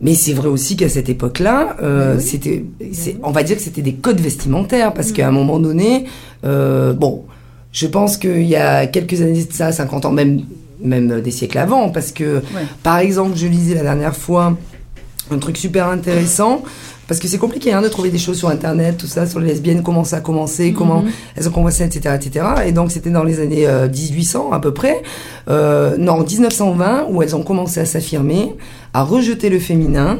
Mais 0.01 0.13
c'est 0.13 0.33
vrai 0.33 0.49
aussi 0.49 0.75
qu'à 0.75 0.89
cette 0.89 1.07
époque-là, 1.07 1.77
euh, 1.81 2.19
c'était, 2.19 2.65
on 3.23 3.31
va 3.31 3.43
dire 3.43 3.55
que 3.55 3.61
c'était 3.61 3.81
des 3.81 3.93
codes 3.93 4.19
vestimentaires 4.19 4.93
parce 4.93 5.13
qu'à 5.13 5.25
un 5.27 5.31
moment 5.31 5.57
donné, 5.57 6.03
euh, 6.43 6.91
bon, 6.91 7.23
je 7.75 7.87
pense 7.87 8.15
qu'il 8.17 8.43
y 8.47 8.55
a 8.55 8.87
quelques 8.87 9.21
années 9.21 9.43
de 9.43 9.51
ça, 9.53 9.71
50 9.73 10.05
ans, 10.05 10.11
même, 10.11 10.41
même 10.81 11.19
des 11.21 11.31
siècles 11.31 11.57
avant, 11.57 11.89
parce 11.89 12.11
que, 12.13 12.41
par 12.83 12.99
exemple, 12.99 13.33
je 13.35 13.47
lisais 13.47 13.75
la 13.75 13.83
dernière 13.83 14.15
fois 14.15 14.57
un 15.29 15.37
truc 15.39 15.57
super 15.57 15.87
intéressant. 15.89 16.63
Parce 17.07 17.19
que 17.19 17.27
c'est 17.27 17.37
compliqué 17.37 17.71
hein, 17.71 17.83
de 17.83 17.87
trouver 17.87 18.09
des 18.09 18.17
choses 18.17 18.39
sur 18.39 18.49
Internet, 18.49 18.97
tout 18.97 19.05
ça, 19.05 19.27
sur 19.27 19.39
les 19.39 19.45
lesbiennes, 19.49 19.83
comment 19.83 20.03
ça 20.03 20.17
a 20.17 20.21
commencé, 20.21 20.73
comment 20.73 21.03
Mhm. 21.03 21.11
elles 21.35 21.47
ont 21.47 21.51
commencé, 21.51 21.83
etc., 21.83 22.15
etc. 22.19 22.45
Et 22.65 22.71
donc 22.71 22.89
c'était 22.91 23.11
dans 23.11 23.23
les 23.23 23.39
années 23.39 23.67
euh, 23.67 23.87
1800 23.87 24.51
à 24.51 24.59
peu 24.59 24.73
près, 24.73 25.03
euh, 25.47 25.97
non 25.99 26.23
1920, 26.23 27.05
où 27.11 27.21
elles 27.21 27.35
ont 27.35 27.43
commencé 27.43 27.79
à 27.79 27.85
s'affirmer, 27.85 28.55
à 28.95 29.03
rejeter 29.03 29.49
le 29.49 29.59
féminin, 29.59 30.17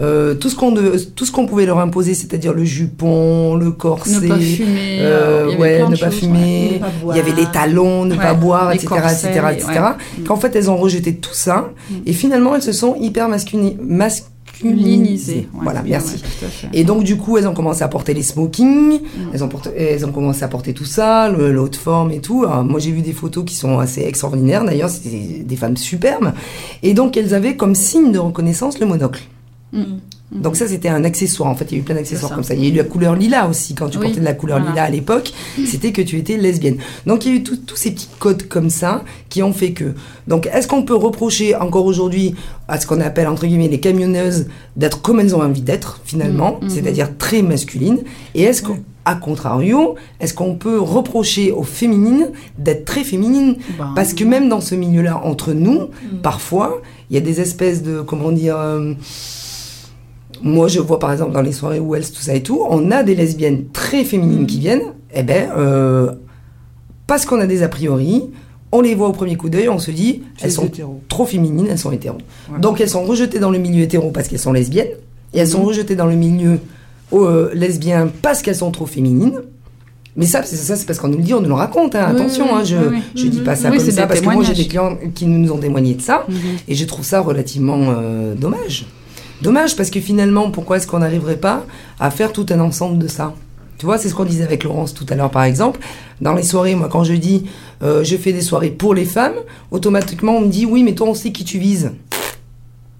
euh, 0.00 0.34
tout 0.34 0.48
ce 0.48 0.54
qu'on 0.56 0.72
tout 1.16 1.24
ce 1.26 1.32
qu'on 1.32 1.46
pouvait 1.46 1.66
leur 1.66 1.78
imposer, 1.80 2.14
c'est-à-dire 2.14 2.52
le 2.52 2.64
jupon, 2.64 3.56
le 3.56 3.72
corset, 3.72 4.20
Ne 4.20 4.28
pas 4.28 4.38
fumer. 4.38 4.98
euh, 5.00 5.46
euh, 5.48 5.52
avait 5.52 5.56
ouais, 5.58 5.88
ne 5.88 5.96
pas 5.96 6.10
fumer, 6.10 6.80
il 7.10 7.16
y 7.16 7.20
avait 7.20 7.32
les 7.32 7.46
talons, 7.52 8.04
ne 8.04 8.14
Ouais, 8.14 8.22
pas 8.22 8.34
boire, 8.34 8.70
etc., 8.72 8.86
corsets, 8.88 9.28
etc., 9.30 9.46
etc. 9.54 9.68
ouais. 9.70 10.20
Mm. 10.20 10.24
Qu'en 10.24 10.36
fait, 10.36 10.54
elles 10.54 10.70
ont 10.70 10.76
rejeté 10.76 11.14
tout 11.16 11.34
ça, 11.34 11.70
et 12.06 12.12
finalement, 12.12 12.54
elles 12.54 12.62
se 12.62 12.72
sont 12.72 12.94
hyper 13.00 13.28
masculini- 13.28 13.76
masculinisées. 13.80 15.48
Ouais, 15.54 15.60
voilà, 15.64 15.82
bien, 15.82 15.98
merci. 15.98 16.22
ouais. 16.42 16.68
Et 16.72 16.84
donc, 16.84 17.02
du 17.04 17.16
coup, 17.16 17.36
elles 17.38 17.46
ont 17.48 17.54
commencé 17.54 17.82
à 17.82 17.88
porter 17.88 18.14
les 18.14 18.22
smokings, 18.22 19.00
Mm. 19.00 19.30
elles, 19.34 19.44
ont 19.44 19.48
porté- 19.48 19.70
elles 19.76 20.04
ont 20.06 20.12
commencé 20.12 20.42
à 20.42 20.48
porter 20.48 20.72
tout 20.74 20.84
ça, 20.84 21.28
le, 21.28 21.68
forme 21.78 22.10
et 22.12 22.20
tout. 22.20 22.44
Alors, 22.44 22.64
moi, 22.64 22.80
j'ai 22.80 22.90
vu 22.90 23.02
des 23.02 23.12
photos 23.12 23.44
qui 23.44 23.54
sont 23.54 23.78
assez 23.78 24.02
extraordinaires, 24.02 24.64
d'ailleurs, 24.64 24.90
c'était 24.90 25.42
des 25.44 25.56
femmes 25.56 25.76
superbes. 25.76 26.32
Et 26.82 26.94
donc, 26.94 27.16
elles 27.16 27.34
avaient 27.34 27.56
comme 27.56 27.74
signe 27.74 28.10
de 28.12 28.18
reconnaissance 28.18 28.78
le 28.80 28.86
monocle. 28.86 29.22
Mm. 29.72 29.82
Donc 30.30 30.56
ça, 30.56 30.68
c'était 30.68 30.90
un 30.90 31.04
accessoire. 31.04 31.48
En 31.48 31.54
fait, 31.54 31.66
il 31.70 31.72
y 31.72 31.76
a 31.76 31.80
eu 31.80 31.84
plein 31.84 31.94
d'accessoires 31.94 32.34
comme 32.34 32.42
ça. 32.44 32.52
Il 32.54 32.62
y 32.62 32.66
a 32.66 32.70
eu 32.70 32.76
la 32.76 32.84
couleur 32.84 33.14
lilas 33.16 33.48
aussi. 33.48 33.74
Quand 33.74 33.88
tu 33.88 33.96
Oui, 33.96 34.06
portais 34.08 34.20
de 34.20 34.24
la 34.26 34.34
couleur 34.34 34.58
voilà. 34.58 34.72
lilas 34.72 34.84
à 34.84 34.90
l'époque, 34.90 35.32
c'était 35.66 35.90
que 35.90 36.02
tu 36.02 36.18
étais 36.18 36.36
lesbienne. 36.36 36.76
Donc 37.06 37.24
il 37.24 37.32
y 37.32 37.34
a 37.34 37.38
eu 37.38 37.42
tous 37.42 37.76
ces 37.76 37.92
petits 37.92 38.08
codes 38.18 38.42
comme 38.46 38.68
ça 38.68 39.04
qui 39.30 39.42
ont 39.42 39.54
fait 39.54 39.72
que. 39.72 39.94
Donc 40.26 40.46
est-ce 40.52 40.68
qu'on 40.68 40.82
peut 40.82 40.94
reprocher 40.94 41.54
encore 41.56 41.86
aujourd'hui 41.86 42.34
à 42.68 42.78
ce 42.78 42.86
qu'on 42.86 43.00
appelle 43.00 43.26
entre 43.26 43.46
guillemets 43.46 43.68
les 43.68 43.80
camionneuses 43.80 44.48
d'être 44.76 45.00
comme 45.00 45.18
elles 45.20 45.34
ont 45.34 45.40
envie 45.42 45.62
d'être 45.62 46.00
finalement, 46.04 46.58
Mm, 46.60 46.68
c'est-à-dire 46.68 47.16
très 47.16 47.40
masculines? 47.40 48.00
Et 48.34 48.42
est-ce 48.42 48.62
qu'à 48.62 49.14
contrario, 49.14 49.94
est-ce 50.20 50.34
qu'on 50.34 50.56
peut 50.56 50.78
reprocher 50.78 51.52
aux 51.52 51.62
féminines 51.62 52.28
d'être 52.58 52.84
très 52.84 53.02
féminines? 53.02 53.56
Ben, 53.78 53.92
parce 53.96 54.12
que 54.12 54.24
même 54.24 54.50
dans 54.50 54.60
ce 54.60 54.74
milieu-là, 54.74 55.22
entre 55.24 55.54
nous, 55.54 55.88
parfois, 56.22 56.82
il 57.08 57.14
y 57.14 57.16
a 57.16 57.22
des 57.22 57.40
espèces 57.40 57.82
de, 57.82 58.02
comment 58.02 58.30
dire, 58.30 58.56
euh, 58.58 58.92
moi 60.42 60.68
je 60.68 60.80
vois 60.80 60.98
par 60.98 61.12
exemple 61.12 61.32
dans 61.32 61.42
les 61.42 61.52
soirées 61.52 61.80
Wells, 61.80 62.04
tout 62.10 62.20
ça 62.20 62.34
et 62.34 62.42
tout, 62.42 62.60
on 62.68 62.90
a 62.90 63.02
des 63.02 63.14
lesbiennes 63.14 63.64
très 63.72 64.04
féminines 64.04 64.46
qui 64.46 64.58
viennent, 64.58 64.92
eh 65.14 65.22
ben, 65.22 65.50
euh, 65.56 66.12
parce 67.06 67.24
qu'on 67.26 67.40
a 67.40 67.46
des 67.46 67.62
a 67.62 67.68
priori, 67.68 68.24
on 68.72 68.80
les 68.82 68.94
voit 68.94 69.08
au 69.08 69.12
premier 69.12 69.36
coup 69.36 69.48
d'œil, 69.48 69.68
on 69.68 69.78
se 69.78 69.90
dit, 69.90 70.22
elles 70.42 70.52
sont 70.52 70.66
hétéro. 70.66 71.00
trop 71.08 71.24
féminines, 71.24 71.66
elles 71.70 71.78
sont 71.78 71.90
hétéros. 71.92 72.18
Ouais. 72.52 72.58
Donc 72.60 72.80
elles 72.80 72.90
sont 72.90 73.04
rejetées 73.04 73.38
dans 73.38 73.50
le 73.50 73.58
milieu 73.58 73.82
hétéro 73.82 74.10
parce 74.10 74.28
qu'elles 74.28 74.38
sont 74.38 74.52
lesbiennes, 74.52 74.88
et 75.32 75.38
elles 75.38 75.48
sont 75.48 75.60
Mhm. 75.60 75.66
rejetées 75.66 75.96
dans 75.96 76.06
le 76.06 76.16
milieu 76.16 76.58
euh, 77.14 77.50
lesbien 77.54 78.10
parce 78.22 78.42
qu'elles 78.42 78.56
sont 78.56 78.70
trop 78.70 78.84
féminines. 78.86 79.40
Mais 80.16 80.26
ça, 80.26 80.42
c'est 80.42 80.56
ça, 80.56 80.74
c'est 80.76 80.84
parce 80.84 80.98
qu'on 80.98 81.08
nous 81.08 81.16
le 81.18 81.22
dit, 81.22 81.32
on 81.32 81.40
nous 81.40 81.48
le 81.48 81.54
raconte. 81.54 81.94
hein. 81.94 82.08
Oui, 82.12 82.20
Attention, 82.20 82.54
hein, 82.56 82.64
je 82.64 82.76
oui, 82.76 82.82
oui. 82.90 82.98
je 83.14 83.26
dis 83.28 83.40
pas 83.40 83.54
ça 83.56 83.70
comme 83.70 83.78
ça 83.78 84.06
parce 84.06 84.20
que 84.20 84.24
moi 84.28 84.42
j'ai 84.42 84.52
des 84.52 84.66
clients 84.66 84.98
qui 85.14 85.26
nous 85.26 85.50
ont 85.52 85.58
témoigné 85.58 85.94
de 85.94 86.02
ça 86.02 86.26
Mhm. 86.28 86.34
et 86.66 86.74
je 86.74 86.84
trouve 86.84 87.04
ça 87.04 87.20
relativement 87.20 87.78
euh, 87.96 88.34
dommage. 88.34 88.84
Dommage 89.40 89.76
parce 89.76 89.90
que 89.90 90.00
finalement, 90.00 90.50
pourquoi 90.50 90.78
est-ce 90.78 90.86
qu'on 90.86 90.98
n'arriverait 90.98 91.36
pas 91.36 91.64
à 92.00 92.10
faire 92.10 92.32
tout 92.32 92.46
un 92.50 92.58
ensemble 92.58 92.98
de 92.98 93.06
ça 93.06 93.34
Tu 93.78 93.86
vois, 93.86 93.96
c'est 93.96 94.08
ce 94.08 94.14
qu'on 94.14 94.24
disait 94.24 94.42
avec 94.42 94.64
Laurence 94.64 94.94
tout 94.94 95.06
à 95.08 95.14
l'heure, 95.14 95.30
par 95.30 95.44
exemple. 95.44 95.78
Dans 96.20 96.34
les 96.34 96.42
soirées, 96.42 96.74
moi, 96.74 96.88
quand 96.90 97.04
je 97.04 97.14
dis 97.14 97.44
euh, 97.82 98.02
je 98.02 98.16
fais 98.16 98.32
des 98.32 98.40
soirées 98.40 98.70
pour 98.70 98.94
les 98.94 99.04
femmes, 99.04 99.36
automatiquement 99.70 100.38
on 100.38 100.40
me 100.40 100.48
dit 100.48 100.66
oui, 100.66 100.82
mais 100.82 100.94
toi, 100.94 101.08
on 101.08 101.14
sait 101.14 101.30
qui 101.30 101.44
tu 101.44 101.58
vises? 101.58 101.92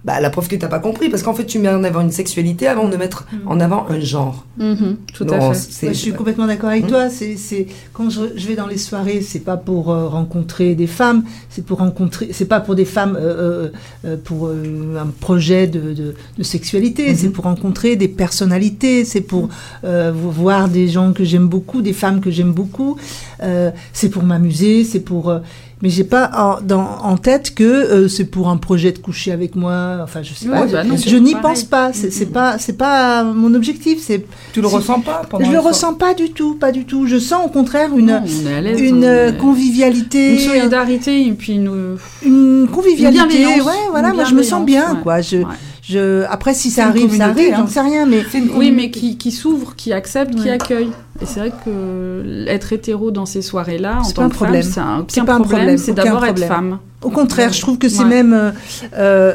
Bah, 0.05 0.21
la 0.21 0.29
preuve 0.29 0.47
que 0.47 0.55
t'as 0.55 0.69
pas 0.69 0.79
compris, 0.79 1.09
parce 1.09 1.23
qu'en 1.23 1.33
fait, 1.33 1.45
tu 1.45 1.59
mets 1.59 1.67
en 1.67 1.83
avant 1.83 1.99
une 1.99 2.11
sexualité 2.11 2.67
avant 2.67 2.87
de 2.87 2.95
mettre 2.95 3.27
en 3.45 3.59
avant 3.59 3.85
un 3.89 3.99
genre. 3.99 4.45
Mhm, 4.57 4.95
tout 5.13 5.25
à 5.29 5.41
fait. 5.53 5.87
Ouais, 5.87 5.93
je 5.93 5.97
suis 5.99 6.13
complètement 6.13 6.47
d'accord 6.47 6.69
avec 6.69 6.85
Hmm. 6.85 6.87
toi. 6.87 7.09
C'est, 7.09 7.67
quand 7.91 8.09
je, 8.09 8.21
je 8.37 8.47
vais 8.47 8.55
dans 8.55 8.65
les 8.67 8.77
soirées, 8.77 9.19
c'est 9.21 9.41
pas 9.41 9.57
pour 9.57 9.91
euh, 9.91 10.07
rencontrer 10.07 10.73
des 10.73 10.87
femmes, 10.87 11.23
c'est 11.49 11.65
pour 11.65 11.79
rencontrer, 11.79 12.29
c'est 12.31 12.45
pas 12.45 12.61
pour 12.61 12.75
des 12.75 12.85
femmes 12.85 13.17
euh, 13.19 13.69
euh, 14.05 14.15
pour 14.23 14.47
euh, 14.47 14.95
un 14.97 15.07
projet 15.07 15.67
de, 15.67 15.93
de, 15.93 16.15
de 16.37 16.43
sexualité. 16.43 17.09
Mhm. 17.09 17.15
C'est 17.17 17.29
pour 17.31 17.43
rencontrer 17.43 17.97
des 17.97 18.07
personnalités. 18.07 19.03
C'est 19.03 19.19
pour 19.21 19.49
euh, 19.83 20.13
vo- 20.15 20.29
voir 20.29 20.69
des 20.69 20.87
gens 20.87 21.11
que 21.11 21.25
j'aime 21.25 21.47
beaucoup, 21.49 21.81
des 21.81 21.93
femmes 21.93 22.21
que 22.21 22.31
j'aime 22.31 22.53
beaucoup. 22.53 22.95
Euh, 23.43 23.69
c'est 23.91 24.09
pour 24.09 24.23
m'amuser. 24.23 24.85
C'est 24.85 25.01
pour 25.01 25.29
euh, 25.29 25.39
mais 25.81 25.89
j'ai 25.89 26.03
pas 26.03 26.29
en, 26.35 26.61
dans, 26.61 26.85
en 27.03 27.15
tête 27.17 27.55
que 27.55 27.63
euh, 27.63 28.07
c'est 28.09 28.25
pour 28.25 28.49
un 28.49 28.57
projet 28.57 28.91
de 28.91 28.97
coucher 28.97 29.31
avec 29.31 29.55
moi. 29.55 29.99
Enfin, 30.03 30.21
je 30.23 30.33
sais 30.33 30.45
Oui, 30.47 30.51
pas. 30.51 30.65
bah 30.65 30.83
non, 30.83 30.95
je 30.97 31.15
n'y 31.15 31.35
pense 31.35 31.63
pas. 31.63 31.91
C'est, 31.93 32.25
pas, 32.33 32.57
c'est 32.57 32.77
pas 32.77 33.23
mon 33.23 33.53
objectif. 33.53 33.99
C'est 34.01 34.25
Tu 34.53 34.61
le 34.61 34.67
ressens 34.67 34.99
pas 35.01 35.21
pendant 35.29 35.45
je 35.45 35.49
le 35.51 35.55
soirées 35.57 35.69
ressens 35.69 35.93
pas 35.93 36.13
du 36.13 36.31
tout, 36.31 36.55
pas 36.55 36.71
du 36.71 36.85
tout. 36.85 37.07
Je 37.07 37.17
sens 37.17 37.45
au 37.45 37.49
contraire 37.49 37.95
une, 37.97 38.07
Non, 38.07 38.21
on 38.43 38.47
est 38.49 38.53
à 38.53 38.61
l'aise, 38.61 38.79
une 38.81 39.03
euh, 39.05 39.31
convivialité, 39.31 40.33
Une 40.33 40.39
solidarité 40.39 41.25
et 41.27 41.31
puis 41.31 41.53
une. 41.53 41.97
une 42.25 42.67
convivialité. 42.71 43.41
Une 43.55 43.61
ouais, 43.61 43.73
voilà, 43.91 44.09
une 44.09 44.15
moi 44.15 44.23
je 44.25 44.35
me 44.35 44.43
sens 44.43 44.65
bien, 44.65 44.81
bienveillance, 44.81 45.03
quoi. 45.03 45.21
Je, 45.21 45.37
Ouais. 45.37 45.45
je, 45.81 46.23
après, 46.29 46.53
si 46.53 46.69
ça 46.71 46.87
arrive, 46.87 47.15
ça 47.15 47.25
arrive, 47.27 47.53
hein. 47.53 47.57
j'en 47.59 47.67
sais 47.67 47.81
rien, 47.81 48.05
mais 48.05 48.23
Oui, 48.55 48.71
mais 48.71 48.91
qui, 48.91 49.17
qui 49.17 49.31
s'ouvre, 49.31 49.75
qui 49.75 49.93
accepte, 49.93 50.35
qui 50.35 50.49
accueille. 50.49 50.89
Et 51.21 51.25
c'est 51.25 51.39
vrai 51.41 51.51
que 51.65 52.45
être 52.47 52.71
hétéro 52.71 53.11
dans 53.11 53.25
ces 53.25 53.41
soirées-là, 53.41 53.97
en 53.99 54.03
C'est 54.05 54.13
tant 54.13 54.21
pas 54.21 54.25
un 54.27 54.29
que 54.29 54.35
femme, 54.35 54.47
problème. 54.47 54.63
c'est 54.63 54.79
un, 54.79 55.05
C'est 55.09 55.19
aucun 55.21 55.25
pas 55.25 55.33
un 55.33 55.39
problème, 55.41 55.59
problème, 55.59 55.77
c'est 55.77 55.91
aucun 55.91 56.03
d'abord 56.05 56.25
être 56.25 56.45
femme. 56.45 56.77
au 57.01 57.09
contraire, 57.09 57.51
je 57.53 57.59
trouve 57.61 57.77
que 57.77 57.89
c'est 57.89 58.03
Ouais. 58.03 58.09
même. 58.09 58.33
euh, 58.33 58.51
euh, 58.97 59.33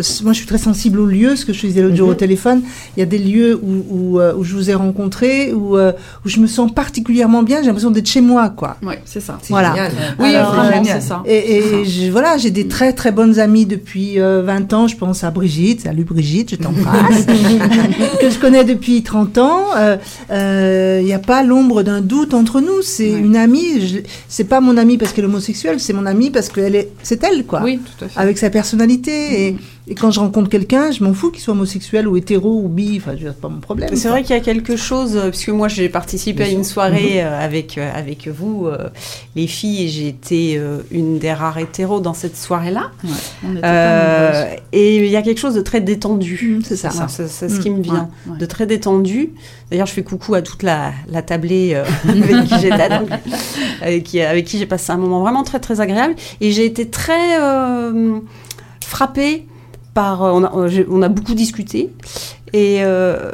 euh, 0.00 0.02
moi, 0.24 0.32
je 0.34 0.38
suis 0.38 0.46
très 0.46 0.58
sensible 0.58 1.00
aux 1.00 1.06
lieux, 1.06 1.34
ce 1.36 1.46
que 1.46 1.52
je 1.54 1.60
disais 1.66 1.80
l'autre 1.82 1.96
jour 1.96 2.08
Mhm. 2.08 2.12
au 2.12 2.16
téléphone. 2.16 2.62
Il 2.96 3.00
y 3.00 3.02
a 3.02 3.06
des 3.06 3.16
lieux 3.18 3.58
où, 3.62 4.16
où, 4.16 4.20
où 4.20 4.44
je 4.44 4.54
vous 4.54 4.68
ai 4.70 4.74
rencontré, 4.74 5.54
où, 5.54 5.78
où 5.78 6.26
je 6.26 6.38
me 6.38 6.46
sens 6.46 6.70
particulièrement 6.72 7.42
bien. 7.42 7.60
J'ai 7.60 7.66
l'impression 7.68 7.90
d'être 7.90 8.08
chez 8.08 8.20
moi, 8.20 8.50
quoi. 8.50 8.76
Ouais, 8.82 9.00
c'est 9.06 9.20
ça. 9.20 9.38
C'est 9.42 9.54
Voilà. 9.54 9.70
génial. 9.70 9.92
Oui, 10.18 10.34
Alors, 10.34 10.54
vraiment, 10.54 10.84
génial. 10.84 11.00
c'est 11.00 11.08
ça. 11.08 11.22
Et, 11.24 11.56
et 11.56 11.84
je- 11.86 12.10
voilà, 12.10 12.36
j'ai 12.36 12.50
des 12.50 12.68
très 12.68 12.92
très 12.92 13.10
bonnes 13.10 13.38
amies 13.38 13.64
depuis 13.64 14.20
euh, 14.20 14.42
20 14.44 14.70
ans. 14.74 14.86
Je 14.86 14.96
pense 14.96 15.24
à 15.24 15.30
Brigitte. 15.30 15.80
Salut 15.82 16.04
Brigitte, 16.04 16.50
je 16.50 16.56
t'embrasse. 16.56 17.24
que 18.20 18.28
je 18.30 18.38
connais 18.38 18.64
depuis 18.64 19.02
30 19.02 19.38
ans. 19.38 19.64
Il 20.30 21.04
n'y 21.04 21.12
a 21.14 21.18
pas 21.22 21.42
l'ombre 21.42 21.82
d'un 21.82 22.00
doute 22.00 22.34
entre 22.34 22.60
nous. 22.60 22.82
C'est 22.82 23.12
Ouais. 23.12 23.18
une 23.20 23.36
amie. 23.36 24.02
C'est 24.28 24.44
pas 24.44 24.60
mon 24.60 24.76
amie 24.76 24.98
parce 24.98 25.12
qu'elle 25.12 25.24
est 25.24 25.28
homosexuelle, 25.28 25.80
c'est 25.80 25.92
mon 25.92 26.04
amie 26.06 26.30
parce 26.30 26.48
qu'elle 26.48 26.76
est, 26.76 26.90
c'est 27.02 27.22
elle 27.24 27.44
quoi. 27.46 27.62
Oui, 27.62 27.78
tout 27.78 28.04
à 28.04 28.08
fait. 28.08 28.20
Avec 28.20 28.38
sa 28.38 28.50
personnalité. 28.50 29.46
Et, 29.48 29.56
Et 29.88 29.96
quand 29.96 30.12
je 30.12 30.20
rencontre 30.20 30.48
quelqu'un, 30.48 30.92
je 30.92 31.02
m'en 31.02 31.12
fous 31.12 31.32
qu'il 31.32 31.42
soit 31.42 31.54
homosexuel 31.54 32.06
ou 32.06 32.16
hétéro 32.16 32.60
ou 32.62 32.68
bi, 32.68 32.98
enfin, 33.02 33.16
c'est 33.20 33.40
pas 33.40 33.48
mon 33.48 33.58
problème. 33.58 33.90
C'est 33.96 34.08
vrai 34.08 34.22
qu'il 34.22 34.36
y 34.36 34.38
a 34.38 34.42
quelque 34.42 34.76
chose, 34.76 35.16
euh, 35.16 35.30
puisque 35.30 35.48
moi 35.48 35.66
j'ai 35.66 35.88
participé 35.88 36.44
à 36.44 36.48
une 36.48 36.62
soirée 36.62 37.20
euh, 37.24 37.40
avec, 37.44 37.78
euh, 37.78 37.90
avec 37.92 38.28
vous, 38.28 38.68
euh, 38.68 38.88
les 39.34 39.48
filles, 39.48 39.82
et 39.84 39.88
j'ai 39.88 40.06
été 40.06 40.56
euh, 40.56 40.78
une 40.92 41.18
des 41.18 41.32
rares 41.32 41.58
hétéros 41.58 41.98
dans 41.98 42.14
cette 42.14 42.36
soirée-là. 42.36 42.92
Ouais, 43.02 43.10
Euh, 43.64 44.44
et 44.72 45.04
il 45.04 45.10
y 45.10 45.16
a 45.16 45.22
quelque 45.22 45.40
chose 45.40 45.54
de 45.54 45.60
très 45.62 45.80
détendu. 45.80 46.58
Mm, 46.58 46.62
c'est 46.64 46.76
ça. 46.76 46.90
C'est 47.08 47.26
ce 47.28 47.44
Mm, 47.46 47.58
qui 47.58 47.70
me 47.70 47.82
vient. 47.82 48.08
Ouais, 48.26 48.32
ouais. 48.34 48.38
De 48.38 48.46
très 48.46 48.66
détendu. 48.66 49.30
D'ailleurs, 49.72 49.86
je 49.88 49.92
fais 49.94 50.04
coucou 50.04 50.34
à 50.36 50.42
toute 50.42 50.62
la, 50.62 50.92
la 51.10 51.22
tablée 51.22 51.74
avec 52.08 52.44
qui 52.46 52.58
j'étais, 52.60 52.88
donc, 52.88 53.08
avec 53.82 54.04
qui, 54.04 54.20
avec 54.20 54.44
qui 54.44 54.58
j'ai 54.58 54.66
passé 54.66 54.92
un 54.92 54.96
moment 54.96 55.22
vraiment 55.22 55.42
très 55.42 55.58
très 55.58 55.80
agréable. 55.80 56.14
Et 56.40 56.52
j'ai 56.52 56.66
été 56.66 56.88
très 56.88 57.36
frappée 58.84 59.46
par. 59.94 60.22
On 60.22 60.44
a, 60.44 60.68
j'ai- 60.68 60.86
on 60.90 61.02
a 61.02 61.08
beaucoup 61.08 61.34
discuté. 61.34 61.90
Et. 62.52 62.78
euh, 62.82 63.30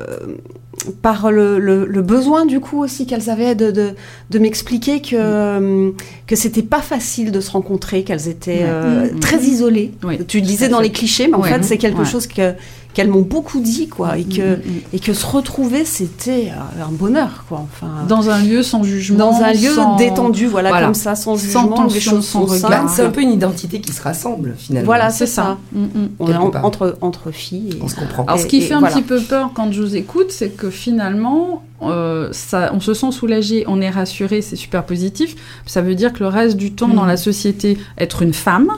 par 1.02 1.32
le, 1.32 1.58
le- 1.58 1.86
le 1.86 2.02
besoin 2.02 2.46
du 2.46 2.60
coup 2.60 2.80
aussi 2.80 3.04
qu'elles 3.04 3.30
avaient 3.30 3.56
de, 3.56 3.72
de, 3.72 3.90
de 4.30 4.38
m'expliquer 4.38 5.02
que, 5.02 5.16
euh, 5.16 5.90
que 6.28 6.36
c'était 6.36 6.62
pas 6.62 6.80
facile 6.80 7.32
de 7.32 7.40
se 7.40 7.50
rencontrer, 7.50 8.04
qu'elles 8.04 8.28
étaient 8.28 8.60
Ouais. 8.60 8.64
euh, 8.64 9.12
Mhm. 9.12 9.18
très 9.20 9.38
isolées. 9.38 9.90
Oui, 10.04 10.18
tu 10.26 10.40
disais 10.40 10.68
dans 10.68 10.78
fait. 10.78 10.84
les 10.84 10.92
clichés, 10.92 11.26
mais 11.26 11.34
en 11.34 11.40
Ouais. 11.42 11.48
fait 11.48 11.64
c'est 11.64 11.78
quelque 11.78 11.98
Ouais. 11.98 12.04
chose 12.04 12.28
que 12.28 12.54
qu'elles 12.94 13.08
m'ont 13.10 13.20
beaucoup 13.22 13.60
dit 13.60 13.86
quoi, 13.88 14.18
et 14.18 14.24
que 14.24 14.56
Mm, 14.56 14.60
mm, 14.60 14.70
mm. 14.70 14.80
et 14.94 14.98
que 14.98 15.12
se 15.12 15.24
retrouver 15.26 15.84
c'était 15.84 16.50
euh, 16.50 16.84
un 16.84 16.90
bonheur 16.90 17.44
quoi. 17.48 17.60
Enfin, 17.72 17.88
Dans 18.08 18.30
un 18.30 18.42
lieu 18.42 18.62
sans 18.62 18.82
jugement. 18.82 19.18
dans 19.18 19.42
un 19.42 19.52
lieu 19.52 19.74
sans- 19.74 19.96
détendu, 19.96 20.46
voilà, 20.46 20.70
voilà. 20.70 20.86
comme 20.86 20.94
ça, 20.94 21.14
sans 21.14 21.36
Sans 21.36 21.42
jugement, 21.64 21.84
les 21.84 22.00
choses 22.00 22.26
sans 22.26 22.46
sont 22.46 22.54
regard. 22.66 22.88
c'est 22.90 23.02
un 23.02 23.10
peu 23.10 23.20
une 23.20 23.30
identité 23.32 23.80
qui 23.80 23.92
se 23.92 24.02
rassemble 24.02 24.54
finalement. 24.58 24.86
Voilà, 24.86 25.10
C'est 25.10 25.26
ça. 25.26 25.42
ça. 25.42 25.58
Mm, 25.72 25.82
mm. 25.84 26.08
On 26.18 26.28
est 26.32 26.36
en- 26.36 26.50
entre 26.64 26.96
entre 27.00 27.30
filles. 27.30 27.70
et- 27.78 27.82
On 27.82 27.88
se 27.88 27.94
comprend. 27.94 28.24
Alors, 28.24 28.40
ce 28.40 28.46
qui 28.46 28.58
et 28.58 28.60
fait 28.62 28.74
un 28.74 28.80
voilà. 28.80 28.94
petit 28.94 29.02
peu 29.02 29.20
peur 29.20 29.50
quand 29.54 29.70
je 29.70 29.80
vous 29.82 29.94
écoute, 29.94 30.30
c'est 30.30 30.48
que 30.50 30.68
finalement, 30.70 31.62
euh, 31.82 32.28
ça, 32.32 32.72
on 32.74 32.80
se 32.80 32.94
sent 32.94 33.12
soulagé, 33.12 33.64
on 33.68 33.80
est 33.80 33.90
rassuré, 33.90 34.42
c'est 34.42 34.56
super 34.56 34.84
positif. 34.84 35.36
Ça 35.66 35.82
veut 35.82 35.94
dire 35.94 36.12
que 36.12 36.20
le 36.20 36.28
reste 36.28 36.56
du 36.56 36.72
temps 36.72 36.88
dans 36.88 37.04
la 37.06 37.16
société, 37.16 37.78
être 37.98 38.22
une 38.22 38.32
femme 38.32 38.68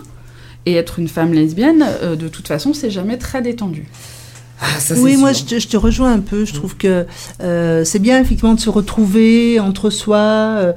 et 0.66 0.75
être 0.75 0.99
une 0.99 1.09
femme 1.09 1.33
lesbienne, 1.33 1.85
euh, 2.03 2.16
de 2.16 2.29
toute 2.29 2.49
façon, 2.49 2.73
c'est 2.75 2.90
jamais 2.90 3.16
très 3.18 3.42
détendu. 3.42 3.87
Ah, 4.62 4.79
ça, 4.79 4.94
Oui, 4.99 5.16
moi 5.16 5.33
je 5.33 5.44
te, 5.44 5.59
je 5.59 5.68
te 5.68 5.77
rejoins 5.79 6.12
un 6.12 6.18
peu. 6.20 6.44
Je 6.44 6.53
trouve 6.53 6.77
que 6.77 7.07
euh, 7.42 7.83
c'est 7.87 7.99
bien 7.99 8.20
effectivement 8.20 8.53
de 8.53 8.61
se 8.61 8.68
retrouver 8.68 9.59
entre 9.59 9.88
soi, 9.88 10.18
euh, 10.18 10.73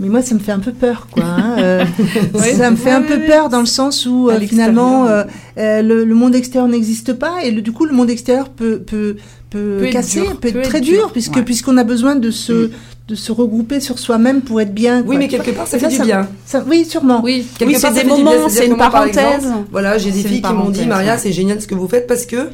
mais 0.00 0.08
moi 0.08 0.22
ça 0.22 0.34
me 0.34 0.40
fait 0.40 0.50
un 0.50 0.58
peu 0.58 0.72
peur, 0.72 1.06
quoi. 1.08 1.22
hein, 1.22 1.54
euh, 1.60 1.84
ça 2.56 2.68
me 2.72 2.76
fait 2.76 2.90
un 2.90 3.00
Oui, 3.00 3.06
peu 3.06 3.20
peur 3.20 3.48
dans 3.48 3.60
le 3.60 3.66
sens 3.66 4.06
où 4.06 4.28
euh, 4.28 4.40
finalement 4.40 5.06
euh, 5.06 5.22
euh, 5.56 5.82
le, 5.82 6.04
le 6.04 6.14
monde 6.16 6.34
extérieur 6.34 6.68
n'existe 6.68 7.12
pas 7.12 7.44
et 7.44 7.52
le, 7.52 7.62
du 7.62 7.70
coup 7.70 7.84
le 7.84 7.92
monde 7.94 8.10
extérieur 8.10 8.48
peut 8.48 8.80
peut 8.80 9.14
peut, 9.50 9.76
Peut 9.78 9.84
être 9.86 9.92
casser, 9.92 10.20
dur, 10.22 10.40
peut 10.40 10.48
être 10.48 10.54
peut 10.54 10.58
être 10.58 10.68
très 10.68 10.80
dur, 10.80 10.94
dur, 11.04 11.12
puisque 11.12 11.36
ouais. 11.36 11.42
puisqu'on 11.44 11.76
a 11.76 11.84
besoin 11.84 12.16
de 12.16 12.32
se 12.32 12.70
de 13.08 13.14
se 13.14 13.32
regrouper 13.32 13.80
sur 13.80 13.98
soi-même 13.98 14.42
pour 14.42 14.60
être 14.60 14.74
bien. 14.74 15.02
Oui, 15.06 15.16
mais 15.16 15.28
quelque 15.28 15.50
part, 15.52 15.66
ça 15.66 15.78
fait 15.78 15.88
du 15.88 15.96
ça, 15.96 16.04
bien. 16.04 16.28
ça- 16.44 16.62
oui, 16.68 16.84
sûrement. 16.84 17.22
Oui, 17.24 17.46
Quelque 17.58 17.74
Oui, 17.74 17.80
part, 17.80 17.92
c'est 17.94 18.02
des 18.02 18.08
moments, 18.08 18.30
c'est 18.48 18.66
une 18.66 18.72
exemple, 18.74 18.90
parenthèse. 18.92 19.48
Voilà, 19.70 19.96
j'ai 19.98 20.10
des 20.10 20.22
filles 20.22 20.42
qui 20.42 20.52
m'ont 20.52 20.68
dit, 20.70 20.86
Maria, 20.86 21.14
ouais. 21.14 21.18
c'est 21.18 21.32
génial 21.32 21.60
ce 21.62 21.66
que 21.66 21.74
vous 21.74 21.88
faites 21.88 22.06
parce 22.06 22.26
que 22.26 22.50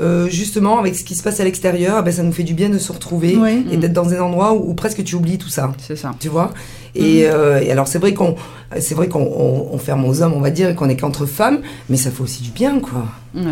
euh, 0.00 0.28
justement, 0.28 0.78
avec 0.78 0.94
ce 0.94 1.02
qui 1.04 1.14
se 1.16 1.22
passe 1.24 1.40
à 1.40 1.44
l'extérieur, 1.44 2.02
ben, 2.04 2.12
ça 2.12 2.22
nous 2.22 2.30
fait 2.32 2.44
du 2.44 2.54
bien 2.54 2.68
de 2.68 2.78
se 2.78 2.92
retrouver 2.92 3.36
Ouais. 3.36 3.58
et 3.70 3.76
d'être 3.76 3.92
dans 3.92 4.08
un 4.14 4.20
endroit 4.20 4.54
où, 4.54 4.70
où 4.70 4.74
presque 4.74 5.02
tu 5.04 5.16
oublies 5.16 5.38
tout 5.38 5.48
ça. 5.48 5.72
c'est 5.86 5.96
ça. 5.96 6.14
Tu 6.20 6.28
vois? 6.28 6.52
Et, 6.94 7.24
euh, 7.26 7.60
et 7.60 7.70
alors 7.72 7.86
c'est 7.88 7.98
vrai 7.98 8.14
qu'on 8.14 8.36
c'est 8.78 8.94
vrai 8.94 9.08
qu'on 9.08 9.20
on, 9.22 9.68
on 9.74 9.78
ferme 9.78 10.04
aux 10.04 10.22
hommes, 10.22 10.34
on 10.34 10.40
va 10.40 10.50
dire, 10.50 10.70
et 10.70 10.74
qu'on 10.74 10.88
est 10.88 10.96
qu'entre 10.96 11.26
femmes, 11.26 11.58
mais 11.90 11.96
ça 11.96 12.10
fait 12.10 12.22
aussi 12.22 12.42
du 12.42 12.50
bien, 12.50 12.78
quoi, 12.80 13.06
Ouais. 13.34 13.42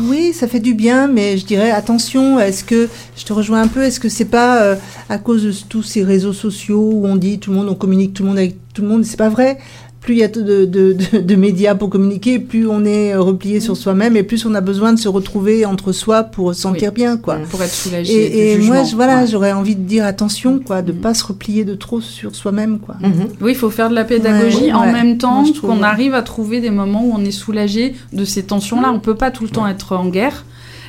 Oui, 0.00 0.32
ça 0.32 0.48
fait 0.48 0.60
du 0.60 0.74
bien, 0.74 1.08
mais 1.08 1.36
je 1.38 1.44
dirais 1.44 1.70
attention. 1.70 2.38
Est-ce 2.40 2.64
que 2.64 2.88
je 3.16 3.24
te 3.24 3.32
rejoins 3.32 3.62
un 3.62 3.68
peu 3.68 3.82
Est-ce 3.82 4.00
que 4.00 4.08
c'est 4.08 4.24
pas 4.24 4.62
euh, 4.62 4.76
à 5.08 5.18
cause 5.18 5.44
de 5.44 5.52
tous 5.68 5.82
ces 5.82 6.04
réseaux 6.04 6.32
sociaux 6.32 6.90
où 6.92 7.06
on 7.06 7.16
dit 7.16 7.38
tout 7.38 7.50
le 7.50 7.56
monde, 7.56 7.68
on 7.68 7.74
communique 7.74 8.14
tout 8.14 8.22
le 8.22 8.28
monde 8.28 8.38
avec 8.38 8.56
tout 8.74 8.82
le 8.82 8.88
monde 8.88 9.04
C'est 9.04 9.16
pas 9.16 9.28
vrai. 9.28 9.58
Plus 10.10 10.16
il 10.16 10.20
y 10.22 10.24
a 10.24 10.28
de, 10.28 10.64
de, 10.64 10.92
de, 10.92 11.18
de 11.20 11.34
médias 11.36 11.76
pour 11.76 11.88
communiquer, 11.88 12.40
plus 12.40 12.66
on 12.66 12.84
est 12.84 13.14
replié 13.14 13.60
sur 13.60 13.76
soi-même 13.76 14.16
et 14.16 14.24
plus 14.24 14.44
on 14.44 14.56
a 14.56 14.60
besoin 14.60 14.92
de 14.92 14.98
se 14.98 15.06
retrouver 15.08 15.64
entre 15.64 15.92
soi 15.92 16.24
pour 16.24 16.52
se 16.52 16.62
sentir 16.62 16.90
bien, 16.90 17.16
quoi. 17.16 17.36
Pour 17.48 17.62
être 17.62 17.72
soulagé. 17.72 18.54
Et, 18.54 18.58
moi, 18.58 18.82
je- 18.82 18.96
voilà, 18.96 19.20
Ouais. 19.20 19.26
j'aurais 19.28 19.52
envie 19.52 19.76
de 19.76 19.82
dire 19.84 20.04
attention, 20.04 20.58
quoi, 20.58 20.82
de 20.82 20.90
Mhm. 20.90 20.98
pas 20.98 21.14
se 21.14 21.24
replier 21.24 21.64
de 21.64 21.76
trop 21.76 22.00
sur 22.00 22.34
soi-même, 22.34 22.80
quoi. 22.80 22.96
Mhm. 23.00 23.28
Oui, 23.40 23.52
il 23.52 23.54
faut 23.56 23.70
faire 23.70 23.88
de 23.88 23.94
la 23.94 24.02
pédagogie 24.02 24.64
Ouais, 24.64 24.72
en 24.72 24.80
ouais. 24.86 24.92
même 24.92 25.16
temps 25.16 25.44
qu'on 25.60 25.80
arrive 25.84 26.14
à 26.14 26.22
trouver 26.22 26.60
des 26.60 26.70
moments 26.70 27.04
où 27.04 27.12
on 27.16 27.24
est 27.24 27.30
soulagé 27.30 27.94
de 28.12 28.24
ces 28.24 28.42
tensions-là. 28.42 28.90
On 28.92 28.98
peut 28.98 29.14
pas 29.14 29.30
tout 29.30 29.44
le 29.44 29.50
temps 29.50 29.68
être 29.68 29.94
en 29.94 30.06
guerre. 30.08 30.44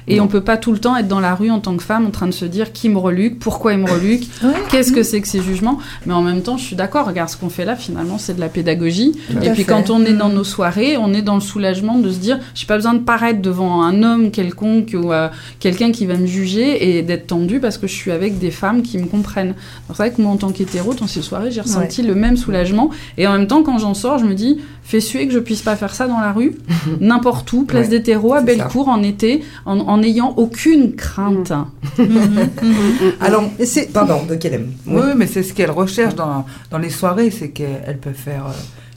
Et 0.08 0.18
Non. 0.18 0.24
on 0.24 0.28
peut 0.28 0.42
pas 0.42 0.58
tout 0.58 0.72
le 0.72 0.80
temps 0.80 0.96
être 0.98 1.08
dans 1.08 1.20
la 1.20 1.36
rue 1.36 1.52
en 1.52 1.60
tant 1.60 1.76
que 1.78 1.84
femme 1.84 2.06
en 2.06 2.12
train 2.12 2.28
de 2.28 2.32
se 2.32 2.46
dire 2.46 2.72
qui 2.74 2.90
me 2.90 2.98
reluque, 2.98 3.40
pourquoi 3.40 3.74
il 3.74 3.80
me 3.80 3.90
reluque, 3.90 4.24
Ouais. 4.44 4.50
qu'est-ce 4.70 4.92
que 4.92 5.04
c'est 5.04 5.22
que 5.22 5.28
ces 5.28 5.42
jugements. 5.42 5.78
Mais 6.06 6.14
en 6.14 6.22
même 6.22 6.42
temps, 6.42 6.58
je 6.58 6.64
suis 6.64 6.76
d'accord, 6.76 7.06
regarde 7.08 7.30
ce 7.30 7.38
qu'on 7.38 7.50
fait 7.50 7.66
là, 7.66 7.76
finalement, 7.76 8.18
c'est 8.18 8.34
de 8.36 8.40
la 8.40 8.50
pédagogie. 8.50 9.14
Et 9.44 9.50
puis 9.52 9.64
fait. 9.64 9.64
quand 9.66 9.90
on 9.90 10.04
est 10.06 10.14
dans 10.14 10.30
Mm. 10.30 10.34
nos 10.34 10.44
soirées, 10.44 10.98
on 10.98 11.14
est 11.14 11.22
dans 11.22 11.36
le 11.36 11.42
soulagement 11.42 11.98
de 12.00 12.10
se 12.10 12.18
dire, 12.20 12.40
j'ai 12.56 12.66
pas 12.66 12.76
besoin 12.76 12.94
de 12.94 13.00
paraître 13.00 13.42
devant 13.42 13.84
un 13.84 14.02
homme 14.04 14.32
quelconque 14.32 14.96
ou 14.96 15.12
euh, 15.12 15.28
quelqu'un 15.60 15.92
qui 15.92 16.06
va 16.06 16.16
me 16.16 16.26
juger 16.26 16.98
et 16.98 17.02
d'être 17.04 17.28
tendu 17.28 17.60
parce 17.60 17.78
que 17.78 17.88
je 17.88 17.94
suis 17.94 18.12
avec 18.12 18.40
des 18.40 18.52
femmes 18.52 18.82
qui 18.82 18.98
me 18.98 19.06
comprennent. 19.06 19.56
C'est 19.88 19.98
vrai 19.98 20.12
que 20.12 20.22
moi, 20.22 20.32
en 20.32 20.38
tant 20.38 20.52
qu'hétéro, 20.52 20.94
dans 20.94 21.08
ces 21.08 21.22
soirées, 21.22 21.52
j'ai 21.52 21.62
ressenti 21.62 22.02
le 22.02 22.16
même 22.16 22.38
soulagement. 22.38 22.90
Et 23.18 23.28
en 23.28 23.34
même 23.34 23.48
temps, 23.48 23.62
quand 23.64 23.78
j'en 23.78 23.94
sors, 23.94 24.18
je 24.18 24.26
me 24.26 24.34
dis, 24.34 24.60
fais 24.84 25.00
suer 25.00 25.28
que 25.28 25.34
je 25.34 25.40
puisse 25.40 25.62
pas 25.62 25.76
faire 25.76 25.94
ça 25.94 26.08
dans 26.08 26.20
la 26.20 26.32
rue, 26.32 26.56
n'importe 27.00 27.52
où, 27.54 27.64
place 27.66 27.90
terreaux, 28.04 28.34
à 28.34 28.42
Bellecour, 28.42 28.88
en 28.88 29.04
été, 29.04 29.44
en, 29.66 29.78
en 29.80 29.91
n'ayant 29.98 30.34
aucune 30.38 30.96
crainte. 30.96 31.52
Alors, 33.20 33.44
Et 33.60 33.66
c'est 33.66 33.92
pardon, 33.92 34.24
de 34.28 34.36
aime? 34.54 34.72
Oui, 34.88 35.02
mais 35.16 35.28
c'est 35.28 35.44
ce 35.44 35.54
qu'elles 35.54 35.72
recherchent 35.72 36.16
dans, 36.16 36.46
dans 36.70 36.78
les 36.78 36.90
soirées, 36.90 37.32
c'est 37.32 37.50
qu'elles 37.50 38.00
peuvent 38.02 38.14
faire 38.14 38.48
euh, 38.48 38.52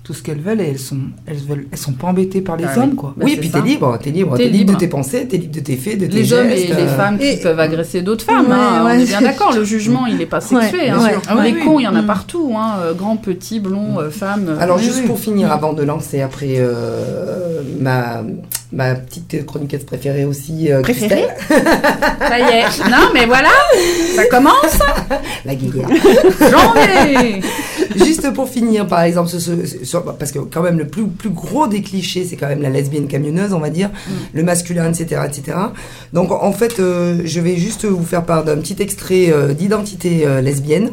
tout 0.05 0.13
ce 0.13 0.23
qu'elles 0.23 0.41
veulent 0.41 0.61
et 0.61 0.69
elles 0.69 0.79
sont, 0.79 0.99
elles 1.27 1.39
veulent, 1.39 1.67
elles 1.73 1.79
sont 1.79 1.93
pas 1.93 2.09
embêtées 2.09 2.43
par 2.43 2.59
les 2.59 2.65
Ah 2.67 2.73
oui. 2.77 2.83
hommes, 2.83 2.95
quoi. 2.95 3.15
Bah, 3.17 3.25
oui, 3.25 3.33
c'est 3.35 3.41
puis 3.41 3.51
t'es 3.51 3.63
libre, 3.63 3.99
t'es 4.03 4.11
libre, 4.11 4.37
T'es 4.37 4.49
libre 4.49 4.75
de 4.75 4.79
tes 4.79 4.87
pensées, 4.87 5.27
t'es 5.27 5.39
libre 5.39 5.55
de 5.55 5.61
tes 5.61 5.77
faits, 5.77 5.99
de 5.99 6.05
tes 6.07 6.13
Les 6.13 6.33
hommes 6.35 6.51
et 6.51 6.67
les 6.67 6.73
euh, 6.75 6.87
femmes 6.89 7.19
qui 7.19 7.25
et- 7.27 7.37
peuvent 7.39 7.59
agresser 7.59 8.03
d'autres 8.03 8.23
femmes, 8.25 8.47
Ouais, 8.49 8.53
hein, 8.55 8.85
ouais. 8.85 8.93
on 8.97 9.01
est 9.01 9.07
bien 9.07 9.23
d'accord, 9.23 9.53
le 9.55 9.65
jugement 9.65 10.05
il 10.07 10.19
n'est 10.19 10.27
pas 10.27 10.43
sexué. 10.43 10.79
Ouais, 10.79 10.91
hein. 10.91 10.99
Ah 11.27 11.43
les 11.43 11.53
oui, 11.53 11.61
cons, 11.65 11.81
il 11.81 11.85
y 11.85 11.89
en 11.89 11.97
a 11.97 12.03
Mm. 12.03 12.07
partout, 12.07 12.53
hein, 12.55 12.75
euh, 12.83 12.93
grands, 12.93 13.17
petits, 13.17 13.61
blonds, 13.61 13.99
euh, 13.99 14.11
femmes. 14.11 14.47
euh, 14.51 14.61
Alors 14.61 14.77
juste 14.79 15.07
pour 15.07 15.19
finir, 15.19 15.51
avant 15.51 15.73
de 15.73 15.83
lancer 15.83 16.21
après 16.21 16.57
euh, 16.59 17.63
ma, 17.81 18.23
ma 18.73 18.95
petite 18.97 19.47
chroniqueuse 19.47 19.85
préférée 19.85 20.27
aussi, 20.27 20.71
euh, 20.71 20.83
Préférée 20.83 21.29
ça 21.49 22.39
y 22.39 22.43
est. 22.43 22.91
Non, 22.91 23.09
mais 23.15 23.25
voilà, 23.25 23.49
ça 24.17 24.27
commence. 24.27 24.79
la 25.47 25.55
guéguerre. 25.55 25.89
Janvier. 26.41 27.41
Juste 27.97 28.33
pour 28.33 28.49
finir, 28.49 28.87
par 28.87 29.03
exemple, 29.03 29.29
ce- 29.29 29.39
ce- 29.39 29.85
sur- 30.03 30.17
parce 30.17 30.33
que 30.33 30.39
quand 30.41 30.63
même 30.63 30.79
le 30.79 30.87
plus, 30.87 31.07
plus 31.07 31.31
gros 31.31 31.67
des 31.67 31.83
clichés, 31.83 32.25
c'est 32.25 32.37
quand 32.37 32.49
même 32.49 32.63
la 32.63 32.71
lesbienne 32.71 33.07
camionneuse, 33.07 33.53
on 33.53 33.61
va 33.61 33.71
dire, 33.71 33.91
le 34.33 34.43
masculin, 34.43 34.93
etc., 34.93 35.23
etc. 35.27 35.57
Donc 36.13 36.31
en 36.31 36.53
fait, 36.53 36.81
euh, 36.81 37.21
je 37.25 37.41
vais 37.41 37.57
juste 37.57 37.85
vous 37.85 38.05
faire 38.05 38.25
part 38.25 38.45
d'un 38.45 38.57
petit 38.57 38.77
extrait 38.81 39.31
euh, 39.31 39.55
d'identité 39.55 40.27
euh, 40.27 40.41
lesbienne. 40.41 40.91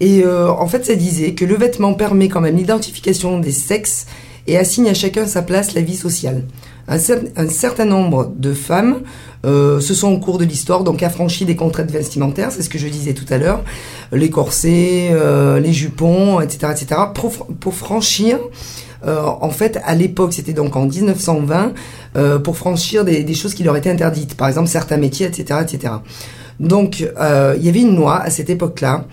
Et 0.00 0.24
en 0.26 0.66
fait, 0.66 0.84
ça 0.84 0.96
disait 0.96 1.32
que 1.34 1.44
le 1.44 1.54
vêtement 1.54 1.94
permet 1.94 2.28
quand 2.28 2.40
même 2.40 2.56
l'identification 2.56 3.38
des 3.38 3.52
sexes 3.52 4.06
et 4.48 4.58
assigne 4.58 4.88
à 4.88 4.94
chacun 4.94 5.26
sa 5.28 5.42
place, 5.42 5.74
la 5.74 5.80
vie 5.80 5.94
sociale. 5.96 6.42
Un, 6.88 6.96
cer- 6.96 7.30
un 7.36 7.48
certain 7.48 7.84
nombre 7.84 8.32
de 8.36 8.52
femmes 8.52 9.02
euh, 9.44 9.80
se 9.80 9.94
sont 9.94 10.12
au 10.12 10.18
cours 10.18 10.38
de 10.38 10.44
l'histoire 10.44 10.84
donc 10.84 11.02
affranchies 11.02 11.44
des 11.44 11.56
contraintes 11.56 11.90
vestimentaires, 11.90 12.52
c'est 12.52 12.62
ce 12.62 12.68
que 12.68 12.78
je 12.78 12.86
disais 12.88 13.12
tout 13.12 13.24
à 13.30 13.38
l'heure, 13.38 13.62
les 14.12 14.30
corsets, 14.30 15.10
euh, 15.12 15.58
les 15.58 15.72
jupons, 15.72 16.40
etc., 16.40 16.72
etc., 16.72 17.00
pour, 17.60 17.74
franchir. 17.74 18.38
euh, 19.04 19.22
en 19.40 19.50
fait, 19.50 19.80
à 19.84 19.94
l'époque, 19.94 20.32
c'était 20.32 20.52
donc 20.52 20.76
en 20.76 20.86
1920, 20.86 21.72
euh, 22.16 22.38
pour 22.38 22.56
franchir 22.56 23.04
des, 23.04 23.34
choses 23.34 23.54
qui 23.54 23.64
leur 23.64 23.76
étaient 23.76 23.90
interdites, 23.90 24.36
par 24.36 24.48
exemple 24.48 24.68
certains 24.68 24.96
métiers, 24.96 25.26
etc., 25.26 25.60
etc. 25.62 25.94
Donc, 26.60 27.00
il 27.00 27.64
y 27.64 27.68
avait 27.68 27.80
une 27.80 27.96
loi 27.96 28.20
à 28.20 28.30
cette 28.30 28.50
époque-là 28.50 29.06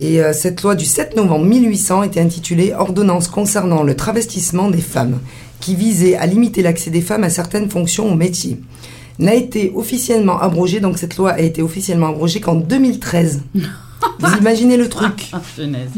et 0.00 0.20
cette 0.32 0.62
loi 0.62 0.74
du 0.74 0.84
7 0.84 1.16
novembre 1.16 1.44
1800 1.44 2.04
était 2.04 2.20
intitulée 2.20 2.72
Ordonnance 2.72 3.28
concernant 3.28 3.82
le 3.82 3.94
travestissement 3.94 4.70
des 4.70 4.80
femmes, 4.80 5.18
qui 5.60 5.74
visait 5.74 6.16
à 6.16 6.26
limiter 6.26 6.62
l'accès 6.62 6.90
des 6.90 7.00
femmes 7.00 7.24
à 7.24 7.30
certaines 7.30 7.68
fonctions 7.70 8.10
ou 8.10 8.14
métiers. 8.14 8.58
N'a 9.18 9.34
été 9.34 9.72
officiellement 9.74 10.38
abrogée, 10.40 10.78
donc 10.80 10.96
cette 10.98 11.16
loi 11.16 11.32
a 11.32 11.40
été 11.40 11.60
officiellement 11.62 12.08
abrogée 12.08 12.40
qu'en 12.40 12.54
2013. 12.54 13.42
Vous 14.20 14.36
imaginez 14.38 14.76
le 14.76 14.88
truc 14.88 15.28
Ah, 15.32 15.40
punaise. 15.56 15.90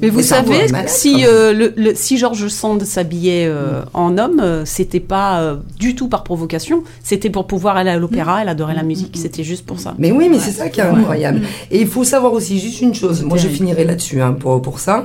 Mais 0.00 0.08
vous 0.08 0.22
savez, 0.22 0.66
malade, 0.72 0.88
si, 0.88 1.26
euh, 1.26 1.52
le, 1.52 1.74
le- 1.76 1.94
si 1.94 2.16
George 2.16 2.48
Sand 2.48 2.82
s'habillait 2.84 3.44
euh, 3.46 3.82
en 3.92 4.16
homme, 4.16 4.40
euh, 4.42 4.64
c'était 4.64 4.98
pas 5.00 5.40
euh, 5.42 5.56
du 5.78 5.94
tout 5.94 6.08
par 6.08 6.24
provocation, 6.24 6.84
c'était 7.02 7.28
pour 7.28 7.46
pouvoir 7.46 7.76
aller 7.76 7.90
à 7.90 7.98
l'opéra, 7.98 8.40
elle 8.40 8.48
adorait 8.48 8.74
la 8.74 8.82
musique, 8.82 9.16
c'était 9.18 9.44
juste 9.44 9.66
pour 9.66 9.78
ça. 9.78 9.94
Mais 9.98 10.10
oui, 10.10 10.28
mais 10.30 10.38
c'est 10.38 10.52
ça 10.52 10.70
qui 10.70 10.80
est 10.80 10.84
incroyable. 10.84 11.42
Et 11.70 11.82
il 11.82 11.86
faut 11.86 12.04
savoir 12.04 12.32
aussi 12.32 12.58
juste 12.58 12.80
une 12.80 12.94
chose. 12.94 13.22
Moi, 13.22 13.36
je 13.36 13.48
finirai 13.48 13.84
là-dessus 13.84 14.22
hein, 14.22 14.32
pour, 14.32 14.62
pour 14.62 14.78
ça. 14.78 15.04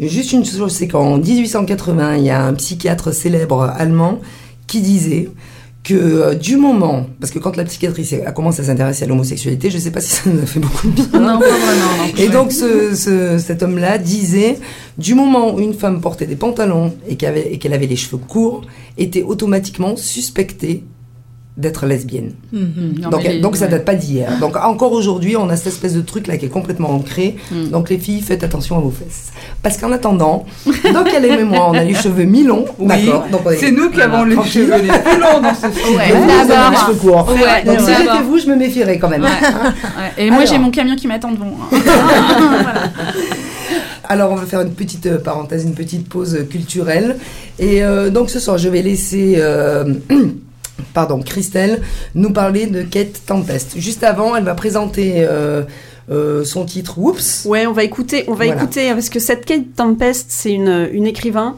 Juste 0.00 0.32
une 0.32 0.44
chose, 0.44 0.72
c'est 0.72 0.88
qu'en 0.88 1.18
1880, 1.18 2.16
il 2.16 2.24
y 2.24 2.30
a 2.30 2.44
un 2.44 2.54
psychiatre 2.54 3.12
célèbre 3.12 3.62
allemand 3.62 4.20
qui 4.66 4.80
disait 4.80 5.28
que 5.84 5.94
euh, 5.94 6.34
du 6.34 6.56
moment, 6.56 7.06
parce 7.20 7.30
que 7.32 7.38
quand 7.38 7.56
la 7.56 7.64
psychiatrie 7.64 8.06
a 8.26 8.32
commencé 8.32 8.60
à 8.60 8.64
s'intéresser 8.64 9.04
à 9.04 9.06
l'homosexualité, 9.06 9.70
je 9.70 9.76
ne 9.76 9.80
sais 9.82 9.92
pas 9.92 10.00
si 10.00 10.10
ça 10.10 10.22
nous 10.28 10.42
a 10.42 10.46
fait 10.46 10.58
beaucoup 10.58 10.88
de 10.88 10.92
bien. 11.02 11.20
Non, 11.20 11.38
pas 11.38 11.46
vraiment. 11.46 12.06
non. 12.08 12.12
Et 12.18 12.28
donc 12.28 12.50
ce, 12.52 12.94
ce- 12.96 13.38
cet 13.38 13.62
homme-là 13.62 13.96
disait, 13.98 14.58
du 14.98 15.14
moment 15.14 15.54
où 15.54 15.60
une 15.60 15.74
femme 15.74 16.00
portait 16.00 16.26
des 16.26 16.34
pantalons 16.36 16.92
et 17.08 17.14
qu'elle 17.16 17.28
avait, 17.30 17.52
et 17.52 17.58
qu'elle 17.58 17.72
avait 17.72 17.86
les 17.86 17.94
cheveux 17.96 18.16
courts, 18.18 18.62
était 18.98 19.22
automatiquement 19.22 19.94
suspectée 19.96 20.82
d'être 21.56 21.86
lesbienne. 21.86 22.32
Non, 22.52 23.08
donc 23.08 23.22
les- 23.24 23.40
donc 23.40 23.56
ça 23.56 23.64
ouais. 23.64 23.70
date 23.70 23.84
pas 23.86 23.94
d'hier. 23.94 24.30
Donc 24.40 24.56
encore 24.56 24.92
aujourd'hui, 24.92 25.36
on 25.38 25.48
a 25.48 25.56
cette 25.56 25.68
espèce 25.68 25.94
de 25.94 26.02
truc 26.02 26.26
là 26.26 26.36
qui 26.36 26.44
est 26.44 26.50
complètement 26.50 26.90
ancré. 26.90 27.36
Mm. 27.50 27.68
Donc 27.68 27.88
les 27.88 27.96
filles, 27.98 28.20
faites 28.20 28.44
attention 28.44 28.76
à 28.76 28.80
vos 28.80 28.90
fesses. 28.90 29.32
Parce 29.62 29.78
qu'en 29.78 29.90
attendant, 29.92 30.44
donc 30.66 31.08
elle 31.16 31.24
et 31.24 31.44
moi, 31.44 31.68
on 31.70 31.74
a 31.74 31.82
les 31.82 31.94
cheveux 31.94 32.24
mi-longs. 32.24 32.66
Oui, 32.78 32.88
D'accord. 32.88 33.24
C'est 33.58 33.70
nous 33.70 33.88
qui 33.90 34.02
avons 34.02 34.24
les 34.24 34.36
cheveux 34.44 34.82
les 34.82 34.88
plus 34.88 35.18
longs 35.20 35.40
dans 35.40 35.54
ce 35.54 35.66
avez 35.66 36.48
d'abord. 36.48 36.70
les 36.70 36.76
cheveux 36.76 36.94
courts. 37.10 37.28
Ouais, 37.34 37.64
Donc 37.64 37.80
si 37.80 37.86
j'étais 37.86 38.22
vous, 38.22 38.38
je 38.38 38.46
me 38.48 38.56
méfierais 38.56 38.98
quand 38.98 39.08
même. 39.08 39.22
Ouais. 39.22 39.30
Et 40.18 40.30
moi, 40.30 40.44
j'ai 40.44 40.58
mon 40.58 40.70
camion 40.70 40.94
qui 40.96 41.06
m'attend 41.08 41.30
devant. 41.32 41.46
hein. 41.72 41.76
Voilà. 42.62 42.82
Alors, 44.08 44.30
on 44.30 44.36
va 44.36 44.46
faire 44.46 44.60
une 44.60 44.70
petite 44.72 45.06
euh, 45.06 45.18
parenthèse, 45.18 45.64
une 45.64 45.74
petite 45.74 46.08
pause 46.08 46.46
culturelle. 46.48 47.16
Et 47.58 47.82
euh, 47.82 48.08
donc, 48.10 48.30
ce 48.30 48.38
soir, 48.38 48.56
je 48.58 48.68
vais 48.68 48.82
laisser. 48.82 49.34
euh, 49.38 49.84
Pardon, 50.94 51.20
Christelle, 51.20 51.82
nous 52.14 52.32
parler 52.32 52.66
de 52.66 52.82
Kate 52.82 53.20
Tempest. 53.26 53.74
Juste 53.78 54.02
avant, 54.04 54.36
elle 54.36 54.44
va 54.44 54.54
présenter 54.54 55.14
euh, 55.16 55.62
euh, 56.10 56.44
son 56.44 56.64
titre 56.64 56.98
Whoops. 56.98 57.44
Ouais, 57.46 57.66
on 57.66 57.72
va 57.72 57.84
écouter, 57.84 58.24
on 58.28 58.34
va 58.34 58.44
Voilà. 58.46 58.62
écouter 58.62 58.90
parce 58.92 59.08
que 59.08 59.18
cette 59.18 59.44
Kate 59.44 59.74
Tempest, 59.74 60.26
c'est 60.28 60.52
une, 60.52 60.88
une 60.92 61.06
écrivain, 61.06 61.56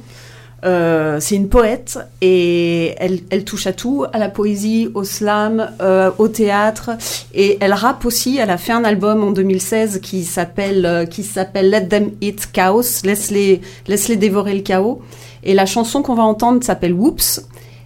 euh, 0.65 1.19
c'est 1.21 1.37
une 1.37 1.49
poète 1.49 1.99
et 2.21 2.95
elle, 2.99 3.21
elle 3.31 3.45
touche 3.45 3.69
à 3.69 3.73
tout, 3.73 4.05
à 4.13 4.19
la 4.19 4.29
poésie, 4.29 4.89
au 4.95 5.05
slam, 5.05 5.71
euh, 5.81 6.11
au 6.19 6.27
théâtre 6.27 6.91
et 7.33 7.59
elle 7.61 7.73
rappe 7.73 8.05
aussi. 8.05 8.39
Elle 8.39 8.51
a 8.51 8.59
fait 8.59 8.73
un 8.73 8.83
album 8.85 9.23
en 9.23 9.31
2016 9.31 10.01
qui 10.01 10.25
s'appelle 10.25 10.85
euh, 10.85 11.07
qui 11.07 11.23
s'appelle 11.23 11.71
Let 11.71 11.87
Them 11.89 12.11
Eat 12.21 12.51
Chaos, 12.53 13.03
laisse 13.05 13.31
les 13.31 13.61
laisse 13.87 14.09
les 14.09 14.17
dévorer 14.17 14.55
le 14.55 14.63
chaos. 14.63 15.01
Et 15.45 15.55
la 15.55 15.67
chanson 15.67 16.03
qu'on 16.03 16.15
va 16.17 16.25
entendre 16.25 16.65
s'appelle 16.65 16.93
Whoops 16.93 17.41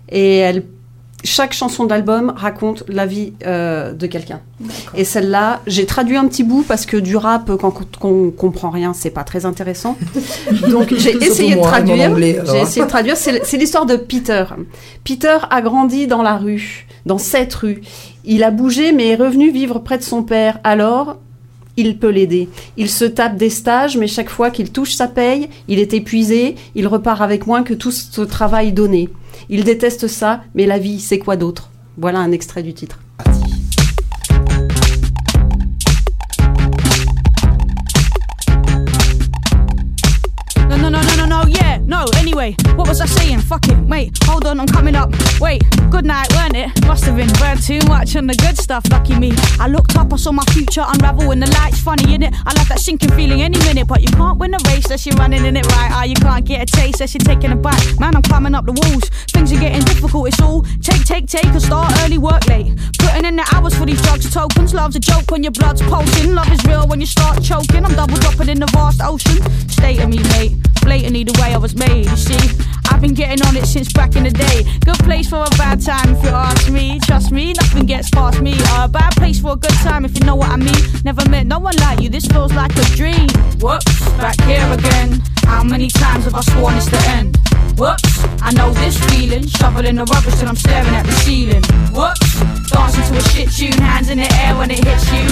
et 0.09 0.37
elle 0.39 0.65
chaque 1.25 1.53
chanson 1.53 1.85
de 1.85 1.91
l'album 1.91 2.33
raconte 2.37 2.85
la 2.89 3.07
vie 3.07 3.33
euh, 3.47 3.93
de 3.93 4.07
quelqu'un. 4.07 4.41
Et 4.95 5.05
celle-là, 5.05 5.61
j'ai 5.67 5.87
traduit 5.87 6.17
un 6.17 6.27
petit 6.27 6.45
bout 6.45 6.65
parce 6.67 6.87
que 6.87 6.97
du 6.97 7.17
rap, 7.17 7.51
quand 7.57 7.75
on 8.03 8.31
comprend 8.31 8.71
rien, 8.71 8.93
c'est 8.93 9.11
pas 9.11 9.25
très 9.25 9.47
intéressant. 9.47 9.97
Donc 10.71 10.95
j'ai 10.95 11.17
essayé 11.17 11.55
de 11.55 11.61
traduire. 11.61 12.17
J'ai 12.19 12.61
essayé 12.61 12.83
de 12.83 12.91
traduire. 12.91 13.17
C'est 13.17 13.45
c'est 13.45 13.57
l'histoire 13.57 13.87
de 13.87 13.97
Peter. 13.97 14.45
Peter 15.05 15.39
a 15.51 15.63
grandi 15.63 16.07
dans 16.07 16.23
la 16.23 16.37
rue, 16.37 16.87
dans 17.07 17.19
cette 17.19 17.55
rue. 17.55 17.83
Il 18.25 18.45
a 18.45 18.51
bougé, 18.51 18.93
mais 18.93 19.09
est 19.09 19.17
revenu 19.17 19.51
vivre 19.51 19.79
près 19.81 19.99
de 19.99 20.03
son 20.03 20.23
père. 20.23 20.59
Alors, 20.65 21.19
il 21.77 21.99
peut 21.99 22.09
l'aider. 22.09 22.49
Il 22.77 22.89
se 22.89 23.05
tape 23.05 23.37
des 23.37 23.51
stages, 23.51 23.97
mais 23.97 24.07
chaque 24.07 24.31
fois 24.31 24.51
qu'il 24.51 24.71
touche 24.71 24.93
sa 24.93 25.09
paye, 25.09 25.49
il 25.69 25.79
est 25.79 25.95
épuisé, 25.95 26.57
il 26.75 26.87
repart 26.87 27.21
avec 27.21 27.47
moins 27.47 27.63
que 27.63 27.75
tout 27.75 27.91
ce 27.91 28.21
travail 28.23 28.73
donné. 28.73 29.09
Il 29.49 29.65
déteste 29.65 30.07
ça, 30.07 30.43
mais 30.55 30.67
la 30.67 30.79
vie, 30.79 31.01
c'est 31.01 31.19
quoi 31.19 31.37
d'autre? 31.37 31.71
Voilà 31.99 32.21
un 32.21 32.33
extrait 32.33 32.63
du 32.63 32.75
titre. 32.75 32.99
Anyway, 42.17 42.57
what 42.75 42.89
was 42.89 43.01
I 43.01 43.07
saying? 43.07 43.41
Fuck 43.41 43.69
it, 43.69 43.79
wait, 43.79 44.17
hold 44.25 44.47
on, 44.47 44.59
I'm 44.59 44.67
coming 44.67 44.95
up. 44.95 45.11
Wait, 45.41 45.63
good 45.91 46.05
night, 46.05 46.33
weren't 46.35 46.57
it? 46.57 46.69
Must 46.87 47.05
have 47.05 47.17
been 47.17 47.33
burned 47.39 47.63
too 47.63 47.81
much 47.87 48.17
on 48.17 48.27
the 48.27 48.35
good 48.35 48.57
stuff, 48.57 48.85
lucky 48.91 49.19
me. 49.19 49.33
I 49.61 49.69
looked 49.69 49.97
up, 49.97 50.13
I 50.13 50.17
saw 50.17 50.33
my 50.33 50.45
future 50.53 50.85
unravel 50.87 51.31
in 51.31 51.41
the 51.41 51.51
lights, 51.59 51.81
funny, 51.81 52.15
in 52.15 52.23
it. 52.23 52.35
I 52.47 52.53
like 52.55 52.69
that 52.69 52.81
sinking 52.81 53.13
feeling 53.13 53.43
any 53.43 53.59
minute, 53.61 53.87
but 53.87 54.01
you 54.01 54.09
can't 54.09 54.39
win 54.39 54.55
a 54.55 54.59
race 54.69 54.87
unless 54.87 55.07
you're 55.07 55.17
running 55.17 55.45
in 55.45 55.57
it 55.57 55.67
right. 55.67 55.91
Ah, 55.93 56.05
you 56.05 56.15
can't 56.15 56.45
get 56.45 56.63
a 56.63 56.67
taste 56.67 57.01
unless 57.01 57.15
you're 57.15 57.21
taking 57.21 57.53
a 57.53 57.57
bite. 57.57 58.01
Man, 58.01 58.17
I'm 58.17 58.23
climbing 58.23 58.55
up 58.55 58.65
the 58.65 58.73
walls, 58.73 59.09
things 59.31 59.53
are 59.53 59.61
getting 59.61 59.83
difficult, 59.83 60.29
it's 60.29 60.41
all 60.41 60.63
take, 60.81 61.05
take, 61.05 61.27
take, 61.27 61.45
and 61.45 61.63
start 61.63 61.93
early, 62.01 62.19
work 62.19 62.47
late. 62.49 62.73
Putting 62.99 63.25
in 63.25 63.37
the 63.37 63.47
hours 63.55 63.75
for 63.75 63.87
these 63.87 64.01
drugs, 64.03 64.33
tokens, 64.33 64.73
love's 64.75 64.97
a 64.97 65.01
joke 65.01 65.31
when 65.31 65.43
your 65.43 65.53
blood's 65.53 65.83
pulsing. 65.83 66.35
Love 66.35 66.51
is 66.51 66.65
real 66.65 66.87
when 66.89 67.01
you 67.01 67.07
start 67.07 67.43
choking, 67.43 67.85
I'm 67.85 67.95
double 67.95 68.17
dropping 68.17 68.49
in 68.49 68.59
the 68.59 68.67
vast 68.73 69.01
ocean. 69.03 69.39
State 69.69 70.01
of 70.01 70.09
me, 70.09 70.23
mate. 70.35 70.57
Blatantly 70.83 71.23
the 71.23 71.33
way 71.41 71.55
I 71.55 71.59
was 71.59 71.77
made, 71.77 71.92
you 72.01 72.17
see. 72.17 72.51
I've 72.91 73.01
been 73.01 73.15
getting 73.15 73.45
on 73.47 73.57
it 73.57 73.67
since 73.67 73.93
back 73.93 74.17
in 74.17 74.25
the 74.25 74.31
day. 74.31 74.65
Good 74.85 74.99
place 75.01 75.29
for 75.31 75.45
a 75.45 75.51
bad 75.57 75.81
time 75.81 76.15
if 76.15 76.23
you 76.23 76.31
ask 76.31 76.71
me. 76.71 77.01
Trust 77.01 77.33
me, 77.33 77.53
nothing 77.53 77.87
gets 77.87 78.11
past 78.11 78.41
me. 78.41 78.55
A 78.77 78.89
bad 78.89 79.13
place 79.17 79.41
for 79.41 79.53
a 79.53 79.57
good 79.57 79.77
time 79.83 80.05
if 80.05 80.19
you 80.19 80.25
know 80.25 80.37
what 80.37 80.51
I 80.51 80.57
mean. 80.57 80.83
Never 81.05 81.29
met 81.29 81.47
no 81.47 81.59
one 81.59 81.77
like 81.77 82.01
you, 82.01 82.09
this 82.09 82.27
feels 82.27 82.53
like 82.53 82.73
a 82.77 82.85
dream. 82.97 83.29
Whoops, 83.61 84.01
back 84.19 84.41
here 84.43 84.67
again. 84.73 85.23
How 85.45 85.63
many 85.63 85.89
times 85.89 86.25
have 86.25 86.35
I 86.35 86.41
sworn 86.41 86.75
it's 86.77 86.87
the 86.87 87.03
end? 87.09 87.37
Whoops, 87.79 88.25
I 88.43 88.53
know 88.53 88.71
this 88.73 88.99
feeling. 89.11 89.47
Shoveling 89.47 89.97
the 89.97 90.05
rubbish 90.05 90.39
till 90.39 90.49
I'm 90.49 90.57
staring 90.57 90.95
at 90.95 91.07
the 91.07 91.13
ceiling. 91.13 91.63
Whoops, 91.93 92.41
dancing 92.71 93.05
to 93.05 93.19
a 93.19 93.23
shit 93.31 93.51
tune, 93.51 93.83
hands 93.83 94.11
in 94.11 94.19
the 94.19 94.31
air 94.45 94.57
when 94.57 94.71
it 94.71 94.85
hits 94.85 95.07
you. 95.13 95.27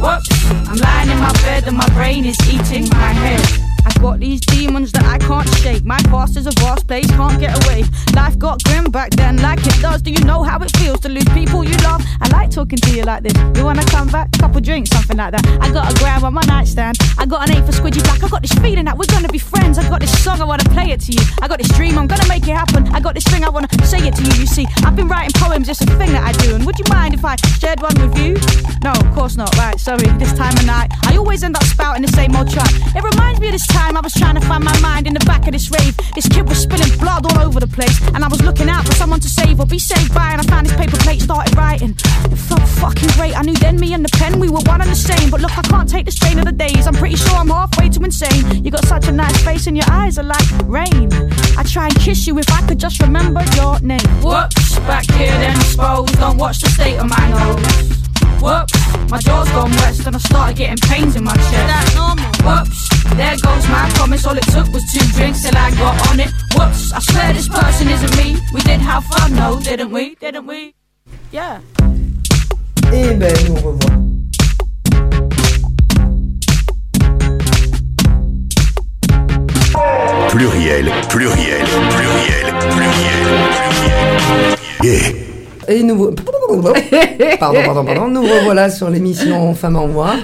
Whoops, 0.00 0.30
I'm 0.68 0.76
lying 0.76 1.10
in 1.10 1.18
my 1.18 1.32
bed 1.44 1.66
and 1.66 1.76
my 1.76 1.88
brain 1.90 2.24
is 2.24 2.38
eating 2.48 2.88
my 2.90 3.12
head. 3.12 3.73
I've 3.84 4.00
got 4.00 4.20
these 4.20 4.40
demons 4.40 4.92
that 4.92 5.04
I 5.04 5.18
can't 5.18 5.48
shake. 5.56 5.84
My 5.84 5.98
past 6.12 6.36
is 6.36 6.46
a 6.46 6.52
vast 6.52 6.86
place, 6.86 7.06
can't 7.10 7.38
get 7.38 7.52
away. 7.64 7.84
Life 8.14 8.38
got 8.38 8.62
grim 8.64 8.84
back 8.90 9.10
then, 9.10 9.36
like 9.38 9.60
it 9.66 9.80
does. 9.80 10.02
Do 10.02 10.10
you 10.10 10.22
know 10.24 10.42
how 10.42 10.58
it 10.60 10.74
feels 10.76 11.00
to 11.00 11.08
lose 11.08 11.28
people 11.34 11.64
you 11.64 11.76
love? 11.78 12.02
I 12.20 12.28
like 12.28 12.50
talking 12.50 12.78
to 12.78 12.90
you 12.96 13.02
like 13.02 13.22
this. 13.22 13.34
You 13.56 13.64
wanna 13.64 13.84
come 13.86 14.08
back? 14.08 14.32
Couple 14.32 14.60
drinks, 14.60 14.90
something 14.90 15.16
like 15.16 15.32
that. 15.32 15.46
I 15.60 15.70
got 15.72 15.92
a 15.92 15.94
gram 15.98 16.24
on 16.24 16.34
my 16.34 16.42
nightstand. 16.46 16.98
I 17.18 17.26
got 17.26 17.48
an 17.48 17.56
eight 17.56 17.64
for 17.64 17.72
squidgy 17.72 18.02
black. 18.04 18.22
I 18.22 18.28
got 18.28 18.42
this 18.42 18.52
feeling 18.52 18.84
that 18.86 18.96
we're 18.96 19.12
gonna 19.12 19.28
be 19.28 19.38
friends. 19.38 19.78
I 19.78 19.88
got 19.88 20.00
this 20.00 20.12
song, 20.22 20.40
I 20.40 20.44
wanna 20.44 20.64
play 20.64 20.90
it 20.90 21.00
to 21.02 21.12
you. 21.12 21.22
I 21.42 21.48
got 21.48 21.58
this 21.58 21.68
dream, 21.68 21.98
I'm 21.98 22.06
gonna 22.06 22.28
make 22.28 22.46
it 22.48 22.56
happen. 22.56 22.88
I 22.88 23.00
got 23.00 23.14
this 23.14 23.24
thing, 23.24 23.44
I 23.44 23.48
wanna 23.48 23.68
say 23.84 23.98
it 23.98 24.14
to 24.16 24.22
you. 24.22 24.34
You 24.40 24.46
see, 24.46 24.66
I've 24.84 24.96
been 24.96 25.08
writing 25.08 25.32
poems, 25.34 25.68
it's 25.68 25.80
a 25.80 25.86
thing 25.86 26.12
that 26.12 26.24
I 26.24 26.32
do. 26.32 26.54
And 26.54 26.64
would 26.66 26.78
you 26.78 26.84
mind 26.88 27.14
if 27.14 27.24
I 27.24 27.36
shared 27.58 27.80
one 27.80 27.94
with 28.00 28.18
you? 28.18 28.34
No, 28.82 28.92
of 28.92 29.14
course 29.14 29.36
not. 29.36 29.54
Right, 29.56 29.78
sorry. 29.78 30.08
This 30.18 30.32
time 30.32 30.56
of 30.56 30.66
night, 30.66 30.90
I 31.04 31.16
always 31.16 31.42
end 31.42 31.56
up 31.56 31.64
spouting 31.64 32.02
the 32.02 32.12
same 32.12 32.34
old 32.36 32.50
track. 32.50 32.70
It 32.94 33.02
reminds 33.02 33.40
me 33.40 33.46
of 33.48 33.52
this 33.52 33.66
time 33.74 33.96
I 33.96 34.00
was 34.00 34.14
trying 34.14 34.36
to 34.40 34.44
find 34.46 34.62
my 34.64 34.78
mind 34.80 35.06
in 35.06 35.14
the 35.14 35.24
back 35.26 35.46
of 35.46 35.52
this 35.52 35.70
rave. 35.70 35.94
This 36.14 36.28
kid 36.28 36.48
was 36.48 36.58
spilling 36.62 36.94
blood 36.98 37.26
all 37.26 37.38
over 37.46 37.58
the 37.60 37.66
place, 37.66 37.96
and 38.14 38.24
I 38.24 38.28
was 38.28 38.40
looking 38.42 38.68
out 38.68 38.86
for 38.86 38.94
someone 38.94 39.20
to 39.20 39.28
save 39.28 39.60
or 39.60 39.66
be 39.66 39.78
saved 39.78 40.14
by. 40.14 40.30
And 40.32 40.40
I 40.40 40.44
found 40.44 40.66
this 40.66 40.76
paper 40.76 40.96
plate, 40.98 41.20
started 41.20 41.56
writing. 41.56 41.92
It 42.34 42.40
felt 42.48 42.66
fucking 42.82 43.10
great. 43.18 43.34
I 43.36 43.42
knew 43.42 43.58
then 43.66 43.76
me 43.78 43.92
and 43.94 44.04
the 44.04 44.12
pen, 44.20 44.38
we 44.38 44.48
were 44.48 44.64
one 44.72 44.80
and 44.80 44.90
the 44.90 45.02
same. 45.10 45.30
But 45.30 45.40
look, 45.40 45.56
I 45.58 45.62
can't 45.62 45.88
take 45.88 46.06
the 46.06 46.12
strain 46.12 46.38
of 46.38 46.44
the 46.44 46.56
days. 46.66 46.86
I'm 46.86 46.94
pretty 46.94 47.16
sure 47.16 47.36
I'm 47.36 47.48
halfway 47.48 47.88
to 47.90 48.00
insane. 48.02 48.64
You 48.64 48.70
got 48.70 48.84
such 48.86 49.08
a 49.08 49.12
nice 49.12 49.38
face, 49.44 49.66
and 49.66 49.76
your 49.76 49.90
eyes 49.90 50.18
are 50.18 50.28
like 50.36 50.48
rain. 50.64 51.08
I 51.58 51.62
try 51.64 51.86
and 51.86 51.96
kiss 51.96 52.26
you 52.26 52.38
if 52.38 52.50
I 52.50 52.60
could 52.66 52.78
just 52.78 53.00
remember 53.02 53.42
your 53.56 53.80
name. 53.80 54.08
Whoops, 54.22 54.78
back 54.90 55.06
here 55.12 55.36
then 55.42 55.56
exposed. 55.56 56.14
Don't 56.18 56.38
watch 56.38 56.60
the 56.60 56.70
state 56.70 56.98
of 56.98 57.08
my 57.08 57.24
nose. 57.30 58.03
Whoops, 58.40 58.74
my 59.10 59.18
jaw's 59.18 59.48
gone 59.50 59.70
west 59.70 60.06
and 60.06 60.16
I 60.16 60.18
started 60.18 60.56
getting 60.56 60.76
pains 60.88 61.16
in 61.16 61.24
my 61.24 61.34
chest. 61.34 61.52
That's 61.52 61.94
normal. 61.94 62.30
Whoops, 62.44 62.88
there 63.16 63.36
goes 63.38 63.66
my 63.68 63.88
promise. 63.94 64.26
All 64.26 64.36
it 64.36 64.44
took 64.44 64.68
was 64.72 64.84
two 64.92 65.04
drinks 65.14 65.42
till 65.42 65.56
I 65.56 65.70
got 65.72 66.10
on 66.10 66.20
it. 66.20 66.30
Whoops, 66.56 66.92
I 66.92 67.00
swear 67.00 67.32
this 67.32 67.48
person 67.48 67.88
isn't 67.88 68.16
me. 68.16 68.36
We 68.52 68.60
did 68.60 68.80
have 68.80 69.04
fun, 69.04 69.34
no, 69.34 69.60
didn't 69.60 69.90
we? 69.90 70.14
Didn't 70.16 70.46
we? 70.46 70.74
Yeah. 71.32 71.60
Et 72.92 73.14
ben, 73.18 73.34
nous 73.48 73.56
revoilà. 73.56 74.04
Pluriel, 80.30 80.86
pluriel, 81.08 81.66
pluriel, 81.90 82.48
pluriel, 82.70 83.26
pluriel. 83.60 84.56
Gay. 84.82 85.33
Et 85.68 85.82
nous. 85.82 86.10
Pardon, 87.40 87.58
pardon, 87.64 87.84
pardon. 87.84 88.08
Nous 88.08 88.22
revoilà 88.22 88.70
sur 88.70 88.90
l'émission 88.90 89.54
Femmes 89.54 89.76
en 89.76 89.86
Voix. 89.88 90.14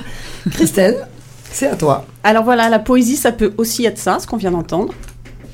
Christelle, 0.53 0.97
c'est 1.53 1.66
à 1.68 1.76
toi. 1.76 2.05
Alors 2.24 2.45
voilà, 2.45 2.68
la 2.68 2.78
poésie, 2.78 3.16
ça 3.16 3.32
peut 3.32 3.53
aussi 3.59 3.84
être 3.86 3.99
ça, 3.99 4.18
ce 4.20 4.26
qu'on 4.26 4.36
vient 4.36 4.51
d'entendre. 4.53 4.93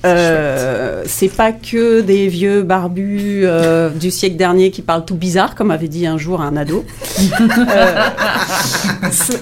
Euh, 0.05 1.03
c'est 1.07 1.29
pas 1.29 1.51
que 1.51 2.01
des 2.01 2.29
vieux 2.29 2.63
barbus 2.63 3.41
euh, 3.45 3.89
du 3.91 4.13
siècle 4.13 4.37
dernier 4.37 4.71
qui 4.71 4.83
parlent 4.83 5.05
tout 5.05 5.17
bizarre, 5.17 5.57
comme 5.57 5.73
avait 5.73 5.89
dit 5.89 6.07
un 6.07 6.19
jour 6.19 6.41
un 6.41 6.57
ado. 6.57 6.85
Euh, 7.69 8.03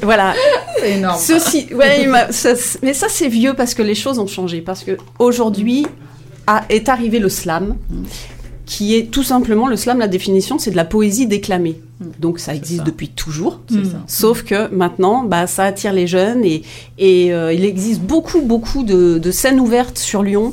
voilà. 0.02 0.32
C'est 0.80 0.92
énorme. 0.92 1.18
Ceci, 1.20 1.66
ouais, 1.74 2.02
il 2.02 2.08
m'a- 2.08 2.32
ça- 2.32 2.54
mais 2.82 2.94
ça 2.94 3.08
c'est 3.10 3.28
vieux 3.28 3.54
parce 3.54 3.74
que 3.74 3.82
les 3.82 3.94
choses 3.94 4.18
ont 4.18 4.26
changé. 4.26 4.60
Parce 4.62 4.82
que 4.84 4.96
aujourd'hui 5.18 5.86
est 6.68 6.88
arrivé 6.88 7.18
le 7.18 7.28
slam, 7.28 7.76
qui 8.66 8.96
est 8.96 9.10
tout 9.10 9.22
simplement 9.22 9.66
le 9.66 9.76
slam. 9.76 9.98
La 9.98 10.08
définition, 10.08 10.58
c'est 10.58 10.70
de 10.70 10.76
la 10.76 10.84
poésie 10.84 11.26
déclamée. 11.26 11.80
Donc 12.18 12.38
ça 12.38 12.54
existe 12.54 12.80
ça. 12.80 12.84
depuis 12.84 13.08
toujours. 13.08 13.60
C'est 13.68 13.84
ça. 13.84 14.02
Sauf 14.06 14.42
que 14.42 14.68
maintenant, 14.74 15.22
bah, 15.22 15.46
ça 15.46 15.64
attire 15.64 15.92
les 15.92 16.06
jeunes 16.06 16.44
et, 16.44 16.62
et 16.98 17.32
euh, 17.32 17.52
il 17.52 17.64
existe 17.64 18.00
beaucoup, 18.00 18.40
beaucoup 18.42 18.82
de, 18.82 19.18
de 19.18 19.30
scènes 19.30 19.60
ouvertes 19.60 19.98
sur 19.98 20.22
Lyon. 20.22 20.52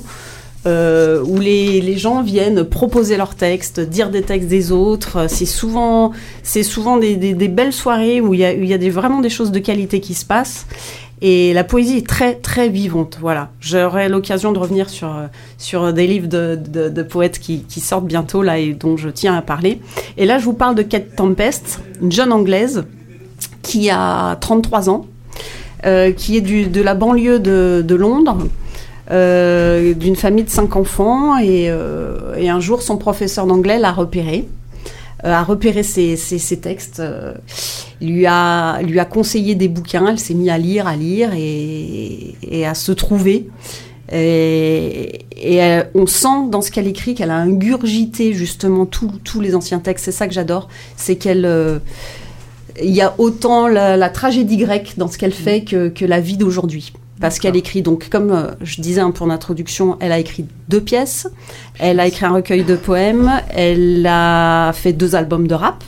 euh, 0.68 1.24
où 1.26 1.40
les, 1.40 1.82
les 1.82 1.98
gens 1.98 2.22
viennent 2.22 2.64
proposer 2.64 3.18
leurs 3.18 3.34
textes, 3.34 3.80
dire 3.80 4.12
des 4.12 4.22
textes 4.22 4.48
des 4.48 4.72
autres. 4.72 5.26
C'est 5.28 5.48
souvent, 5.48 6.12
c'est 6.44 6.62
souvent 6.62 6.98
des, 6.98 7.16
des- 7.16 7.34
des 7.34 7.48
belles 7.48 7.74
soirées 7.74 8.22
où 8.22 8.36
il 8.36 8.42
y 8.42 8.46
a, 8.46 8.54
il 8.54 8.66
y 8.68 8.74
a 8.74 8.78
des, 8.78 8.92
vraiment 8.92 9.22
des 9.22 9.30
choses 9.32 9.50
de 9.52 9.58
qualité 9.58 10.00
qui 10.02 10.14
se 10.14 10.24
passent. 10.24 10.68
Et 11.22 11.54
la 11.54 11.64
poésie 11.64 11.98
est 11.98 12.08
très 12.08 12.36
très 12.36 12.70
vivante. 12.70 13.18
Voilà. 13.22 13.50
J'aurai 13.60 14.10
l'occasion 14.10 14.52
de 14.52 14.58
revenir 14.58 14.90
sur 14.90 15.10
euh, 15.10 15.28
sur 15.58 15.94
des 15.94 16.08
livres 16.08 16.28
de, 16.28 16.56
de, 16.56 17.04
poètes 17.04 17.40
qui, 17.40 17.64
sortent 17.80 18.06
bientôt 18.06 18.42
là 18.42 18.58
et 18.58 18.74
dont 18.74 18.98
je 18.98 19.10
tiens 19.10 19.36
à 19.36 19.42
parler. 19.42 19.82
Et 20.18 20.26
là, 20.26 20.40
je 20.40 20.46
vous 20.46 20.54
parle 20.54 20.76
de 20.76 20.82
Kate 20.82 21.16
Tempest, 21.16 21.80
une 22.02 22.12
jeune 22.12 22.32
anglaise 22.32 22.86
qui 23.62 23.90
a 23.90 24.36
33 24.38 24.90
ans, 24.90 25.06
euh, 25.86 26.12
qui 26.12 26.38
est 26.38 26.42
du, 26.42 26.66
de 26.66 26.82
la 26.82 26.96
banlieue 26.96 27.40
de, 27.40 27.96
Londres, 27.96 28.38
euh, 29.12 29.94
d'une 29.94 30.16
famille 30.16 30.44
de 30.44 30.50
cinq 30.50 30.76
enfants. 30.76 31.38
Et, 31.38 31.70
un 31.70 32.60
jour, 32.60 32.82
son 32.82 32.98
professeur 32.98 33.46
d'anglais 33.46 33.78
l'a 33.78 33.92
repéré, 33.92 34.48
euh, 34.48 34.61
a 35.24 35.44
repéré 35.44 35.84
ses, 35.84 36.16
ses- 36.16 36.40
ses 36.40 36.60
textes, 36.60 37.00
euh, 37.00 37.34
lui, 38.02 38.26
a, 38.26 38.82
lui 38.82 39.00
a 39.00 39.06
conseillé 39.06 39.56
des 39.56 39.68
bouquins. 39.68 40.06
Elle 40.08 40.20
s'est 40.20 40.34
mise 40.34 40.50
à 40.50 40.58
lire, 40.58 40.88
à 40.88 40.96
lire 40.96 41.32
et, 41.38 42.36
et 42.44 42.66
à 42.66 42.74
se 42.74 42.92
trouver. 42.92 43.48
Et, 44.12 45.26
et 45.38 45.56
elle- 45.56 45.90
on 45.96 46.06
sent 46.06 46.50
dans 46.52 46.62
ce 46.62 46.72
qu'elle 46.72 46.88
écrit 46.88 47.16
qu'elle 47.16 47.32
a 47.32 47.38
ingurgité 47.38 48.34
justement 48.34 48.86
tous 48.86 49.10
tous 49.24 49.40
les 49.42 49.56
anciens 49.56 49.80
textes. 49.80 50.06
C'est 50.06 50.12
ça 50.12 50.28
que 50.28 50.34
j'adore, 50.34 50.68
c'est 50.98 51.16
qu'elle 51.16 51.46
euh, 51.46 51.80
il 52.82 52.92
y 52.92 53.02
a 53.02 53.14
autant 53.18 53.68
la, 53.68 53.98
la 53.98 54.10
tragédie 54.10 54.58
grecque 54.58 54.94
dans 54.98 55.08
ce 55.08 55.18
qu'elle 55.18 55.34
fait 55.34 55.64
que, 55.64 55.90
que 55.90 56.06
la 56.06 56.20
vie 56.20 56.38
d'aujourd'hui. 56.38 56.94
Parce 57.22 57.38
qu'elle 57.40 57.56
écrit, 57.56 57.82
donc, 57.84 58.10
comme 58.10 58.32
euh, 58.32 58.48
je 58.62 58.82
disais 58.82 59.00
un 59.02 59.12
peu 59.12 59.24
en 59.24 59.30
introduction, 59.30 59.96
elle 60.00 60.12
a 60.12 60.18
écrit 60.20 60.46
deux 60.68 60.82
pièces, 60.82 61.28
elle 61.80 62.00
a 62.00 62.08
écrit 62.08 62.26
un 62.26 62.32
recueil 62.34 62.64
de 62.64 62.76
poèmes, 62.76 63.32
elle 63.56 64.06
a 64.10 64.72
fait 64.74 64.92
deux 64.94 65.16
albums 65.16 65.48
de 65.48 65.54
rap, 65.54 65.84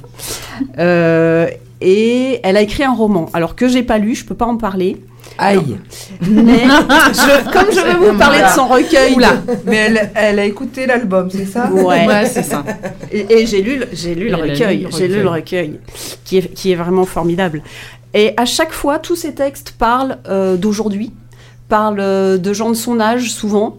euh, 0.80 1.48
et 1.82 2.40
elle 2.44 2.56
a 2.58 2.62
écrit 2.62 2.84
un 2.84 2.94
roman. 2.94 3.30
Alors 3.34 3.56
que 3.56 3.68
j'ai 3.68 3.84
pas 3.84 3.98
lu, 3.98 4.16
je 4.16 4.26
peux 4.26 4.36
pas 4.36 4.46
en 4.46 4.58
parler, 4.58 4.98
Aïe. 5.38 5.78
mais 6.22 6.60
je- 6.66 7.52
comme 7.52 7.72
je 7.72 7.80
vais 7.84 7.96
vous 8.12 8.18
parler 8.18 8.40
de 8.42 8.48
son 8.56 8.68
recueil, 8.68 9.16
Oula, 9.16 9.34
mais 9.66 9.76
elle, 9.78 10.12
elle 10.16 10.40
a 10.40 10.46
écouté 10.46 10.86
l'album, 10.86 11.30
c'est 11.32 11.46
ça? 11.46 11.70
Ouais. 11.72 12.06
Ouais, 12.08 12.26
c'est 12.28 12.44
ça. 12.44 12.64
Et, 13.12 13.26
et 13.42 13.46
j'ai 13.46 13.62
lu, 13.62 13.78
le- 13.80 13.88
j'ai 13.92 14.16
lu 14.16 14.30
le 14.30 14.36
recueil, 14.36 14.88
j'ai 14.98 15.08
lu 15.08 15.22
le 15.24 15.30
recueil, 15.30 15.80
qui 16.24 16.38
est, 16.38 16.54
qui 16.54 16.72
est 16.72 16.76
vraiment 16.76 17.06
formidable. 17.06 17.64
Et 18.14 18.34
à 18.38 18.46
chaque 18.46 18.72
fois, 18.72 19.00
tous 19.00 19.16
ces 19.16 19.34
textes 19.34 19.72
parlent 19.78 20.20
euh, 20.30 20.56
d'aujourd'hui, 20.56 21.12
parlent 21.76 22.00
euh, 22.00 22.38
de 22.48 22.52
gens 22.60 22.70
de 22.70 22.80
son 22.86 23.00
âge 23.00 23.26
souvent, 23.32 23.78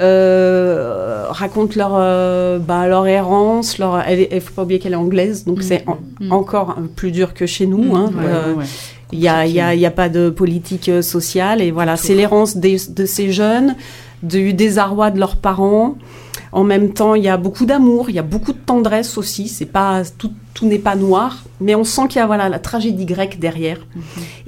euh, 0.00 1.26
racontent 1.28 1.74
leur, 1.76 1.92
euh, 1.94 2.58
bah, 2.58 2.86
leur 2.88 3.06
errance, 3.06 3.78
leur. 3.78 4.02
Il 4.08 4.40
faut 4.40 4.54
pas 4.54 4.62
oublier 4.62 4.80
qu'elle 4.80 4.92
est 4.92 5.04
anglaise, 5.08 5.44
donc 5.44 5.62
c'est 5.62 5.84
en- 5.86 5.98
Mm. 6.20 6.32
encore 6.32 6.76
plus 6.96 7.12
dur 7.12 7.34
que 7.34 7.46
chez 7.46 7.66
nous. 7.66 7.94
hein. 7.96 8.10
Ouais, 8.16 8.24
Euh, 8.26 8.52
ouais, 8.52 8.58
ouais. 8.58 8.64
il 9.12 9.18
n'y 9.20 9.28
a, 9.28 9.46
y 9.46 9.60
a, 9.60 9.74
il 9.74 9.80
y 9.80 9.86
a 9.86 9.90
pas 9.90 10.08
de 10.08 10.30
politique 10.30 10.90
sociale. 11.02 11.60
Et 11.62 11.70
voilà, 11.70 11.96
c'est 11.96 12.14
l'errance 12.14 12.56
de 12.56 13.04
ces 13.06 13.32
jeunes, 13.32 13.74
du 14.22 14.52
désarroi 14.52 15.10
de 15.10 15.18
leurs 15.18 15.36
parents. 15.36 15.94
En 16.52 16.64
même 16.64 16.92
temps, 16.92 17.14
il 17.14 17.22
y 17.22 17.28
a 17.28 17.36
beaucoup 17.36 17.64
d'amour, 17.64 18.10
il 18.10 18.16
y 18.16 18.18
a 18.18 18.22
beaucoup 18.24 18.52
de 18.52 18.58
tendresse 18.58 19.16
aussi. 19.16 19.46
C'est 19.46 19.66
pas 19.66 20.02
tout, 20.18 20.32
tout 20.52 20.66
n'est 20.66 20.80
pas 20.80 20.96
noir, 20.96 21.44
mais 21.60 21.76
on 21.76 21.84
sent 21.84 22.02
qu'il 22.08 22.18
y 22.18 22.22
a 22.22 22.26
voilà 22.26 22.48
la 22.48 22.58
tragédie 22.58 23.06
grecque 23.06 23.38
derrière. 23.38 23.78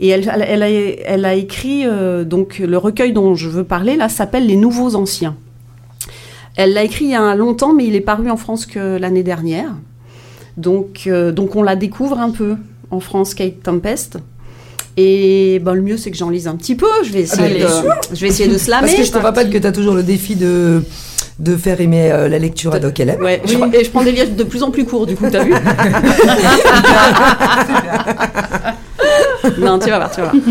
Et 0.01 0.09
elle, 0.09 0.29
elle, 0.29 0.43
elle 0.43 0.63
a, 0.63 0.71
elle 0.71 1.25
a 1.25 1.35
écrit 1.35 1.87
euh, 1.87 2.25
donc 2.25 2.59
le 2.59 2.77
recueil 2.77 3.13
dont 3.13 3.37
je 3.37 3.49
veux 3.49 3.63
parler 3.65 3.97
là 3.97 4.09
s'appelle 4.09 4.47
Les 4.47 4.57
Nouveaux 4.57 4.97
Anciens. 4.97 5.37
Elle 6.57 6.75
l'a 6.75 6.83
écrit 6.83 7.07
il 7.07 7.11
y 7.13 7.15
a 7.15 7.35
longtemps, 7.37 7.73
mais 7.73 7.87
il 7.87 7.95
est 7.95 8.01
paru 8.01 8.31
en 8.31 8.37
France 8.37 8.67
que 8.67 8.99
l'année 8.99 9.23
dernière. 9.23 9.71
Donc, 10.57 11.05
euh, 11.07 11.33
donc 11.33 11.57
on 11.57 11.63
la 11.63 11.77
découvre 11.77 12.19
un 12.19 12.31
peu 12.31 12.57
en 12.91 13.01
France, 13.01 13.33
Kate 13.35 13.63
Tempest. 13.63 14.19
Et 14.99 15.59
ben, 15.65 15.73
le 15.73 15.81
mieux, 15.81 15.97
c'est 15.97 16.11
que 16.11 16.17
j'en 16.19 16.29
lise 16.29 16.47
un 16.49 16.57
petit 16.57 16.75
peu. 16.75 16.87
Je 17.05 17.13
vais 17.13 17.21
essayer, 17.23 17.43
Ah, 17.45 17.49
bien 17.49 17.67
de, 17.67 18.15
je 18.15 18.21
vais 18.21 18.29
essayer 18.29 18.49
de 18.49 18.53
Parce 18.57 18.65
slammer. 18.65 18.95
que 18.95 19.03
je 19.05 19.13
te 19.13 19.17
rappelle 19.19 19.49
que 19.51 19.57
tu 19.57 19.67
as 19.67 19.73
toujours 19.73 19.95
le 19.95 20.03
défi 20.03 20.37
de, 20.37 20.83
de 21.39 21.57
faire 21.57 21.81
aimer 21.81 22.13
euh, 22.13 22.29
la 22.29 22.39
lecture 22.39 22.75
à 22.75 22.79
Doc 22.79 22.99
LM. 22.99 23.21
Ouais, 23.21 23.41
je, 23.45 23.55
et 23.77 23.85
je 23.85 23.91
prends 23.91 24.05
des 24.05 24.13
livres 24.13 24.37
de 24.37 24.45
plus 24.45 24.63
en 24.63 24.71
plus 24.71 24.85
courts, 24.85 25.07
du 25.07 25.17
coup, 25.17 25.25
t'as 25.31 25.45
vu 25.45 25.53
Non, 29.59 29.79
tu 29.79 29.91
vas 29.91 29.99
voir, 29.99 30.11
tu 30.11 30.21
vas 30.21 30.31
voir. 30.31 30.43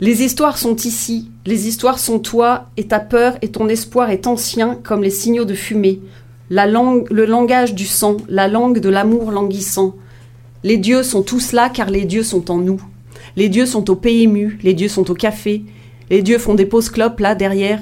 Les 0.00 0.22
histoires 0.22 0.56
sont 0.56 0.76
ici, 0.76 1.30
les 1.44 1.68
histoires 1.68 1.98
sont 1.98 2.20
toi, 2.20 2.66
et 2.78 2.86
ta 2.86 3.00
peur 3.00 3.34
et 3.42 3.48
ton 3.48 3.68
espoir 3.68 4.10
est 4.10 4.26
ancien 4.26 4.78
comme 4.82 5.02
les 5.02 5.10
signaux 5.10 5.44
de 5.44 5.54
fumée. 5.54 6.00
La 6.48 6.66
langue, 6.66 7.06
le 7.10 7.26
langage 7.26 7.74
du 7.74 7.84
sang, 7.84 8.16
la 8.28 8.48
langue 8.48 8.80
de 8.80 8.88
l'amour 8.88 9.30
languissant. 9.30 9.94
Les 10.64 10.78
dieux 10.78 11.02
sont 11.02 11.22
tous 11.22 11.52
là 11.52 11.68
car 11.68 11.90
les 11.90 12.06
dieux 12.06 12.22
sont 12.22 12.50
en 12.50 12.56
nous. 12.56 12.80
Les 13.36 13.48
dieux 13.48 13.66
sont 13.66 13.88
au 13.90 13.94
PMU, 13.94 14.58
les 14.62 14.74
dieux 14.74 14.88
sont 14.88 15.08
au 15.10 15.14
café, 15.14 15.62
les 16.08 16.22
dieux 16.22 16.38
font 16.38 16.54
des 16.54 16.66
pauses 16.66 16.88
clopes 16.88 17.20
là 17.20 17.34
derrière, 17.34 17.80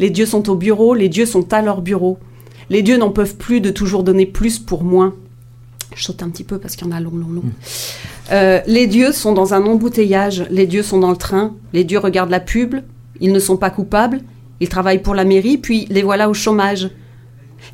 les 0.00 0.08
dieux 0.08 0.24
sont 0.24 0.48
au 0.48 0.54
bureau, 0.54 0.94
les 0.94 1.10
dieux 1.10 1.26
sont 1.26 1.52
à 1.52 1.60
leur 1.60 1.82
bureau. 1.82 2.18
Les 2.70 2.82
dieux 2.82 2.96
n'en 2.96 3.10
peuvent 3.10 3.36
plus 3.36 3.60
de 3.60 3.68
toujours 3.68 4.02
donner 4.02 4.24
plus 4.24 4.58
pour 4.58 4.82
moins. 4.82 5.14
Je 5.94 6.02
saute 6.02 6.22
un 6.22 6.30
petit 6.30 6.42
peu 6.42 6.56
parce 6.56 6.74
qu'il 6.74 6.86
y 6.86 6.90
en 6.90 6.96
a 6.96 7.00
long, 7.00 7.14
long, 7.14 7.28
long. 7.28 7.42
Euh, 8.32 8.60
les 8.66 8.86
dieux 8.86 9.12
sont 9.12 9.34
dans 9.34 9.52
un 9.52 9.66
embouteillage, 9.66 10.46
les 10.50 10.66
dieux 10.66 10.82
sont 10.82 11.00
dans 11.00 11.10
le 11.10 11.18
train, 11.18 11.54
les 11.74 11.84
dieux 11.84 11.98
regardent 11.98 12.30
la 12.30 12.40
pub, 12.40 12.76
ils 13.20 13.30
ne 13.30 13.38
sont 13.38 13.58
pas 13.58 13.68
coupables, 13.68 14.22
ils 14.60 14.70
travaillent 14.70 15.02
pour 15.02 15.14
la 15.14 15.24
mairie, 15.24 15.58
puis 15.58 15.86
les 15.90 16.02
voilà 16.02 16.30
au 16.30 16.34
chômage. 16.34 16.88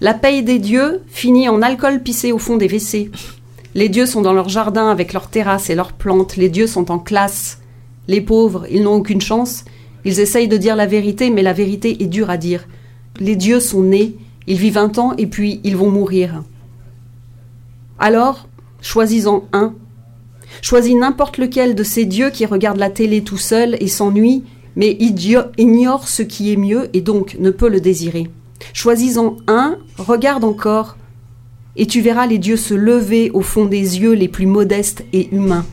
La 0.00 0.12
paye 0.12 0.42
des 0.42 0.58
dieux 0.58 1.02
finit 1.06 1.48
en 1.48 1.62
alcool 1.62 2.02
pissé 2.02 2.32
au 2.32 2.38
fond 2.38 2.56
des 2.56 2.66
WC. 2.66 3.12
Les 3.76 3.88
dieux 3.88 4.06
sont 4.06 4.22
dans 4.22 4.32
leur 4.32 4.48
jardin 4.48 4.88
avec 4.88 5.12
leurs 5.12 5.28
terrasses 5.28 5.70
et 5.70 5.76
leurs 5.76 5.92
plantes, 5.92 6.36
les 6.36 6.48
dieux 6.48 6.66
sont 6.66 6.90
en 6.90 6.98
classe. 6.98 7.60
Les 8.08 8.20
pauvres, 8.20 8.66
ils 8.68 8.82
n'ont 8.82 8.94
aucune 8.94 9.20
chance, 9.20 9.64
ils 10.07 10.20
essayent 10.20 10.46
de 10.46 10.57
dire 10.57 10.76
la 10.76 10.86
vérité, 10.86 11.30
mais 11.30 11.42
la 11.42 11.52
vérité 11.52 12.00
est 12.00 12.07
dure 12.07 12.30
à 12.30 12.36
dire. 12.36 12.68
Les 13.18 13.34
dieux 13.34 13.59
sont 13.59 13.82
nés, 13.82 14.14
ils 14.46 14.57
vivent 14.57 14.78
un 14.78 14.88
temps 14.88 15.14
et 15.16 15.26
puis 15.26 15.61
ils 15.64 15.76
vont 15.76 15.90
mourir. 15.90 16.44
Alors, 17.98 18.46
choisis-en 18.80 19.48
un. 19.52 19.74
Choisis 20.62 20.94
n'importe 20.94 21.38
lequel 21.38 21.74
de 21.74 21.82
ces 21.82 22.04
dieux 22.04 22.30
qui 22.30 22.46
regardent 22.46 22.78
la 22.78 22.88
télé 22.88 23.24
tout 23.24 23.36
seul 23.36 23.76
et 23.80 23.88
s'ennuie, 23.88 24.44
mais 24.76 24.96
ignore 25.00 26.07
ce 26.07 26.22
qui 26.22 26.52
est 26.52 26.57
mieux 26.57 26.88
et 26.92 27.00
donc 27.00 27.36
ne 27.40 27.50
peut 27.50 27.68
le 27.68 27.80
désirer. 27.80 28.30
Choisis-en 28.74 29.38
un, 29.48 29.76
regarde 29.98 30.44
encore, 30.44 30.96
et 31.74 31.86
tu 31.86 32.00
verras 32.00 32.28
les 32.28 32.38
dieux 32.38 32.57
se 32.57 32.74
lever 32.74 33.32
au 33.32 33.40
fond 33.40 33.64
des 33.64 33.98
yeux 33.98 34.12
les 34.12 34.28
plus 34.28 34.46
modestes 34.46 35.04
et 35.12 35.34
humains. 35.34 35.66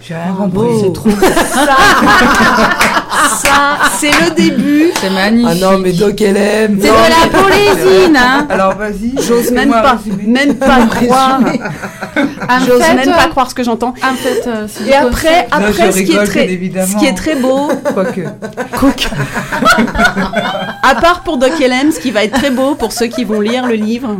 J'ai 0.00 0.14
rien 0.14 0.34
compris. 0.34 0.68
C'est 0.80 0.92
trop. 0.92 1.10
Ça, 3.28 3.78
c'est 3.98 4.10
le 4.10 4.30
début. 4.34 4.90
C'est 5.00 5.10
magnifique. 5.10 5.48
Ah 5.62 5.72
non, 5.72 5.78
mais 5.78 5.92
Doc 5.92 6.20
LM. 6.20 6.78
C'est 6.80 6.88
de 6.88 7.32
la 7.32 7.40
polésie, 7.40 8.12
hein 8.16 8.46
Alors 8.48 8.74
vas-y. 8.76 9.14
J'ose 9.26 9.50
même 9.50 9.70
pas, 9.70 9.98
même 10.26 10.54
pas 10.56 10.86
croire. 10.86 11.40
J'ose 12.66 12.80
même 12.80 13.08
euh, 13.08 13.12
pas 13.16 13.28
croire 13.28 13.50
ce 13.50 13.54
que 13.54 13.62
j'entends. 13.62 13.94
En 14.02 14.14
fait, 14.14 14.46
euh, 14.46 14.66
Et 14.86 14.94
après, 14.94 15.42
Non, 15.52 15.66
après, 15.66 15.92
ce 15.92 16.00
qui 16.00 16.12
est 16.12 16.24
très, 16.24 16.48
évidemment. 16.50 16.86
ce 16.86 16.96
qui 16.98 17.06
est 17.06 17.14
très 17.14 17.36
beau, 17.36 17.70
Quoique. 17.94 18.20
à 20.82 20.94
part 20.96 21.22
pour 21.22 21.38
Doc 21.38 21.52
Hélène, 21.60 21.92
ce 21.92 22.00
qui 22.00 22.10
va 22.10 22.24
être 22.24 22.36
très 22.38 22.50
beau 22.50 22.74
pour 22.74 22.92
ceux 22.92 23.06
qui 23.06 23.24
vont 23.24 23.40
lire 23.40 23.66
le 23.66 23.74
livre, 23.74 24.16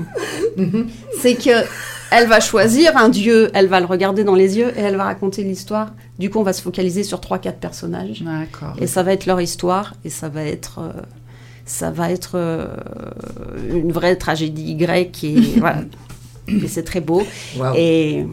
c'est 1.22 1.34
que 1.34 1.64
elle 2.10 2.28
va 2.28 2.40
choisir 2.40 2.96
un 2.96 3.08
dieu, 3.08 3.50
elle 3.54 3.68
va 3.68 3.80
le 3.80 3.86
regarder 3.86 4.24
dans 4.24 4.34
les 4.34 4.58
yeux 4.58 4.72
et 4.76 4.80
elle 4.80 4.96
va 4.96 5.04
raconter 5.04 5.44
l'histoire. 5.44 5.92
Du 6.18 6.30
coup, 6.30 6.38
on 6.38 6.42
va 6.42 6.52
se 6.52 6.62
focaliser 6.62 7.04
sur 7.04 7.20
trois, 7.20 7.38
quatre 7.38 7.58
personnages 7.58 8.22
D'accord. 8.22 8.74
et 8.80 8.86
ça 8.86 9.02
va 9.02 9.12
être 9.12 9.26
leur 9.26 9.40
histoire 9.40 9.94
et 10.04 10.10
ça 10.10 10.28
va 10.28 10.44
être, 10.44 10.80
euh, 10.80 11.00
ça 11.64 11.90
va 11.90 12.10
être 12.10 12.32
euh, 12.34 12.66
une 13.72 13.92
vraie 13.92 14.16
tragédie 14.16 14.74
grecque 14.74 15.24
et 15.24 15.36
voilà. 15.58 15.82
Et 16.48 16.66
c'est 16.66 16.82
très 16.82 17.00
beau. 17.00 17.22
Et 17.76 18.26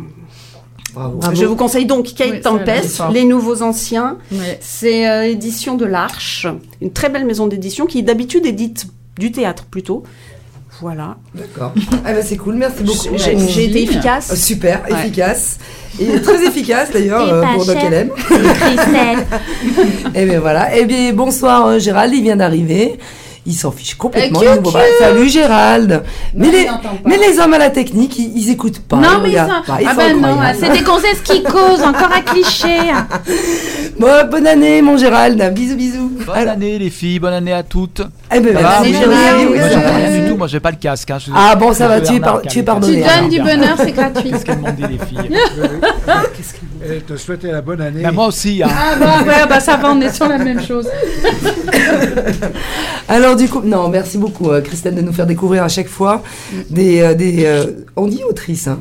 bravo. 0.94 1.20
je 1.36 1.46
vous 1.46 1.56
conseille 1.56 1.86
donc 1.86 2.14
Kate 2.16 2.32
Oui, 2.32 2.42
Tempest. 2.42 3.02
Les 3.14 3.26
Nouveaux 3.26 3.62
Anciens. 3.62 4.18
C'est 4.60 5.08
euh, 5.08 5.30
édition 5.30 5.76
de 5.76 5.86
l'Arche, 5.86 6.48
une 6.82 6.92
très 6.92 7.10
belle 7.10 7.26
maison 7.26 7.46
d'édition 7.46 7.86
qui 7.86 8.02
d'habitude 8.02 8.46
édite 8.46 8.88
du 9.20 9.32
théâtre 9.32 9.66
plutôt. 9.66 10.04
Voilà. 10.82 11.18
D'accord. 11.34 11.74
Ah 12.06 12.14
bah 12.14 12.22
c'est 12.24 12.38
cool, 12.38 12.56
merci 12.56 12.84
beaucoup. 12.84 13.08
J'ai 13.18 13.66
été 13.66 13.80
Euh, 13.80 13.84
efficace. 13.84 14.36
Super, 14.36 14.84
Ouais. 14.90 15.00
efficace. 15.00 15.58
Et 16.00 16.22
très 16.22 16.46
efficace 16.46 16.90
d'ailleurs 16.94 17.28
Et 17.28 17.32
euh, 17.32 17.44
pour 17.56 17.66
Doc. 17.66 17.76
LM. 17.82 18.12
Et 20.16 20.26
bien 20.26 20.40
voilà. 20.40 20.76
Eh 20.78 20.86
bien 20.86 21.12
bonsoir 21.14 21.66
euh, 21.68 21.80
Gérald, 21.80 22.14
il 22.14 22.22
vient 22.24 22.36
d'arriver. 22.36 23.00
Il 23.50 23.54
s'en 23.54 23.72
fiche 23.72 23.96
complètement. 23.96 24.42
Eh, 24.44 24.60
nous 24.60 24.72
pas. 24.72 24.82
Salut 25.00 25.30
Gérald. 25.30 26.04
Mais 26.36 26.48
Non, 26.48 26.52
les, 26.52 26.68
mais 27.18 27.40
hommes 27.40 27.54
à 27.54 27.58
la 27.58 27.70
technique, 27.70 28.20
ils, 28.20 28.38
ils 28.38 28.50
écoutent 28.52 28.80
pas. 28.82 28.98
non, 28.98 29.22
ils 29.24 29.32
mais 29.32 29.36
pas. 29.38 29.64
Ils 29.80 29.88
Ah 29.88 29.92
sont 29.92 29.98
ben 29.98 30.18
non, 30.20 30.38
c'est 30.60 30.70
des 30.70 30.82
gonzesses 30.82 31.22
qui 31.24 31.42
causent, 31.44 31.82
encore 31.82 32.12
un 32.14 32.22
cliché. 32.22 32.78
Bon, 34.00 34.08
bonne 34.30 34.46
année, 34.46 34.82
mon 34.84 34.96
Gérald. 34.98 35.42
Bisous, 35.56 35.76
bisous. 35.76 36.12
Bonne 36.26 36.36
Alors- 36.36 36.54
année 36.54 36.78
les 36.78 36.90
filles, 36.92 37.18
bonne 37.20 37.34
année 37.34 37.54
à 37.54 37.64
toutes. 37.64 38.02
Eh 38.32 38.40
ben, 38.42 38.54
Ça 38.54 38.62
merci, 38.62 38.92
va, 38.92 39.00
Gérald. 39.00 39.38
Oui, 39.40 39.46
oui, 39.54 39.58
Moi, 39.58 39.64
oui. 39.66 39.70
j'ai 39.74 39.80
rien 39.80 40.22
du 40.24 40.30
tout, 40.30 40.38
moi 40.38 40.48
j'ai 40.48 40.60
pas 40.60 40.70
le 40.72 40.78
casque. 40.78 41.10
hein, 41.10 41.18
je- 41.26 41.32
Ah 41.34 41.56
bon, 41.56 41.74
ça 41.74 41.88
va, 41.88 42.02
tu 42.02 42.14
es, 42.16 42.20
par- 42.20 42.42
tu 42.44 42.60
es 42.60 42.64
pardonné. 42.64 43.02
Tu 43.02 43.04
alors. 43.08 43.22
donnes 43.22 43.30
du 43.30 43.42
bonheur, 43.42 43.76
c'est 43.78 43.92
gratuit. 43.94 44.30
Qu'est-ce 44.32 44.46
qu'elles 44.46 44.60
m'ont 44.60 44.72
dit 44.72 44.84
les 44.84 45.00
filles 45.06 45.32
Et 46.90 47.00
te 47.00 47.18
souhaiter 47.18 47.52
la 47.52 47.62
bonne 47.62 47.82
année. 47.82 48.02
Mais 48.04 48.12
Moi 48.12 48.28
aussi. 48.28 48.62
hein. 48.64 48.68
Ah 48.72 48.96
bah 49.00 49.16
ouais, 49.26 49.48
bah 49.50 49.60
ça 49.60 49.78
va, 49.78 49.92
on 49.92 50.00
est 50.02 50.14
sur 50.14 50.28
la 50.28 50.38
même 50.38 50.62
chose. 50.64 50.88
Alors 53.10 53.36
du 53.38 53.48
coup, 53.48 53.62
non, 53.64 53.88
merci 53.90 54.18
beaucoup 54.18 54.50
euh, 54.52 54.62
Christelle 54.62 54.96
de 54.96 55.02
nous 55.02 55.14
faire 55.14 55.26
découvrir 55.28 55.64
à 55.64 55.70
chaque 55.70 55.88
fois 55.88 56.22
des, 56.70 57.00
euh, 57.02 57.14
des 57.14 57.46
euh, 57.46 57.66
on 57.96 58.08
dit 58.08 58.22
autrice, 58.30 58.68
hein. 58.68 58.80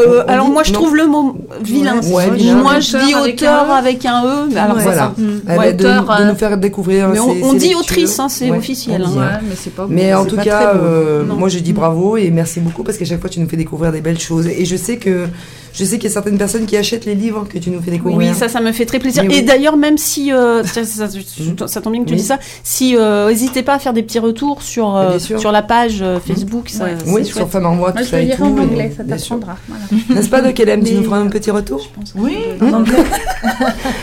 Euh, 0.00 0.24
On 0.26 0.28
alors 0.30 0.46
dit- 0.46 0.52
moi 0.52 0.62
je 0.62 0.72
non. 0.72 0.78
trouve 0.80 0.96
le 0.96 1.06
mot 1.06 1.36
vilain. 1.62 1.96
Ouais, 2.00 2.08
Moi, 2.08 2.28
vilain. 2.30 2.54
Moi 2.56 2.80
je 2.80 2.96
dis 2.96 3.14
Auteur 3.14 3.22
avec 3.22 3.34
auteur 3.34 3.70
un 3.70 3.74
E. 3.74 3.78
avec 3.78 4.06
un 4.06 4.24
E. 4.24 4.48
mais 4.50 4.56
alors 4.58 4.76
Ouais. 4.78 4.82
ça, 4.84 4.88
Voilà. 4.90 5.02
ça- 5.02 5.12
Elle 5.48 5.58
Ouais, 5.58 5.68
est 5.68 5.72
de, 5.74 5.84
auteur, 5.84 6.16
de 6.18 6.24
nous 6.30 6.34
faire 6.34 6.56
découvrir. 6.56 7.08
Mais 7.10 7.16
ses- 7.16 7.20
on, 7.20 7.34
ses 7.34 7.44
on 7.44 7.52
dit 7.52 7.58
lectures. 7.60 7.78
autrice, 7.80 8.18
hein, 8.18 8.28
c'est 8.30 8.50
Ouais, 8.50 8.56
officiel. 8.56 9.02
hein. 9.04 9.10
hein. 9.20 9.38
mais 9.46 9.54
c'est 9.54 9.74
pas 9.74 9.86
Mais 9.88 10.14
en 10.14 10.24
tout 10.24 10.36
pas 10.36 10.44
cas, 10.44 10.74
euh, 10.76 11.24
moi 11.26 11.50
je 11.50 11.58
dis 11.58 11.74
bravo 11.74 12.16
et 12.16 12.30
merci 12.30 12.58
beaucoup 12.60 12.82
parce 12.84 12.96
qu'à 12.96 13.04
chaque 13.04 13.20
fois 13.20 13.28
tu 13.28 13.38
nous 13.38 13.48
fais 13.48 13.58
découvrir 13.58 13.92
des 13.92 14.00
belles 14.00 14.18
choses. 14.18 14.46
Et 14.46 14.64
je 14.64 14.76
sais 14.76 14.96
que 14.96 15.26
je 15.72 15.84
sais 15.84 15.96
qu'il 15.98 16.04
y 16.08 16.10
a 16.10 16.12
certaines 16.12 16.38
personnes 16.38 16.66
qui 16.66 16.76
achètent 16.76 17.04
les 17.04 17.14
livres 17.14 17.46
que 17.48 17.58
tu 17.58 17.70
nous 17.70 17.80
fais 17.80 17.90
découvrir. 17.90 18.16
Oui, 18.30 18.34
ça, 18.34 18.48
ça 18.48 18.60
me 18.60 18.72
fait 18.72 18.84
très 18.86 18.98
plaisir. 18.98 19.24
Mais 19.24 19.34
Et 19.34 19.38
oui. 19.40 19.44
d'ailleurs, 19.44 19.76
même 19.76 19.98
si, 19.98 20.32
euh, 20.32 20.62
ça, 20.64 20.84
ça- 20.84 21.08
ça- 21.08 21.66
ça 21.68 21.80
tombe 21.80 21.92
bien 21.92 22.02
que 22.02 22.08
tu 22.08 22.14
Oui. 22.14 22.20
dis 22.20 22.26
ça, 22.26 22.38
si, 22.62 22.96
euh, 22.96 23.28
n'hésitez 23.28 23.62
pas 23.62 23.74
à 23.74 23.78
faire 23.78 23.92
des 23.92 24.02
petits 24.02 24.18
retours 24.18 24.62
sur, 24.62 24.96
euh, 24.96 25.18
sur 25.18 25.50
la 25.52 25.62
page 25.62 25.98
euh, 26.02 26.18
Facebook, 26.20 26.68
ça, 26.68 26.84
Ouais. 26.84 26.96
c'est 27.04 27.10
Oui, 27.10 27.24
sur 27.24 27.48
Femme 27.48 27.66
en 27.66 27.74
moi, 27.74 27.90
tout 27.92 27.98
Moi, 27.98 28.04
je 28.04 28.10
ça 28.10 28.16
le 28.18 28.22
et 28.22 28.26
lirai 28.26 28.36
tout. 28.38 28.44
en 28.44 28.58
anglais, 28.58 28.92
ça 28.96 29.04
t'apprendra. 29.04 29.56
Voilà. 29.68 29.84
N'est-ce 30.10 30.28
pas, 30.28 30.40
de 30.42 30.50
Kelem, 30.50 30.82
tu 30.84 30.94
nous 30.94 31.04
feras 31.04 31.18
un 31.18 31.28
petit 31.28 31.50
retour 31.50 31.88
Oui, 32.16 32.36
en 32.60 32.72
anglais. 32.72 33.04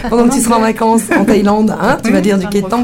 Pendant 0.10 0.28
que 0.28 0.34
tu 0.34 0.42
seras 0.42 0.58
en 0.58 0.62
vacances 0.62 1.02
en 1.18 1.26
Thaïlande, 1.26 1.76
hein, 1.82 1.98
tu 2.04 2.12
vas 2.12 2.22
dire 2.22 2.38
du 2.38 2.48
quai 2.48 2.62
de. 2.62 2.68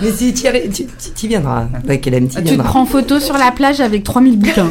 Mais 0.00 0.10
si 0.12 0.32
tu 0.34 0.44
y, 0.44 0.46
arri- 0.48 0.70
tu, 0.70 0.84
tu- 0.86 1.10
tu 1.14 1.26
y 1.26 1.28
viendras, 1.28 1.66
avec 1.84 2.02
Kelem, 2.02 2.28
tu 2.28 2.38
y 2.40 2.44
Tu 2.44 2.56
te 2.56 2.62
prends 2.62 2.84
photo 2.86 3.18
sur 3.20 3.36
la 3.38 3.50
plage 3.50 3.80
avec 3.80 4.04
3000 4.04 4.38
bouquins. 4.38 4.70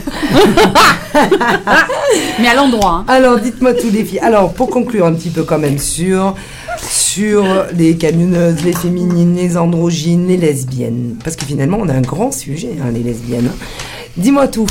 Mais 2.40 2.48
à 2.48 2.54
l'endroit. 2.56 3.04
hein. 3.04 3.06
Alors, 3.08 3.40
dites-moi 3.40 3.74
tous 3.74 3.90
les 3.92 4.04
filles. 4.06 4.20
Alors, 4.20 4.54
pour 4.54 4.70
conclure 4.70 5.06
un 5.06 5.14
petit 5.14 5.30
peu 5.30 5.44
quand 5.44 5.60
même 5.60 5.78
sur, 5.78 6.36
sur 6.82 7.44
les 7.74 7.96
camionneuses, 7.98 8.64
les 8.64 8.74
féminines, 8.74 9.36
les 9.36 9.58
androgynes, 9.58 10.28
les 10.28 10.38
lesbiennes. 10.38 11.16
Parce 11.24 11.36
que 11.36 11.46
finalement, 11.46 11.78
on 11.82 11.90
a 11.90 11.94
un 11.94 12.02
grand 12.02 12.32
sujet, 12.32 12.72
hein, 12.82 12.92
les 12.94 13.02
lesbiennes. 13.04 13.52
Dis-moi 14.18 14.48
tout. 14.48 14.68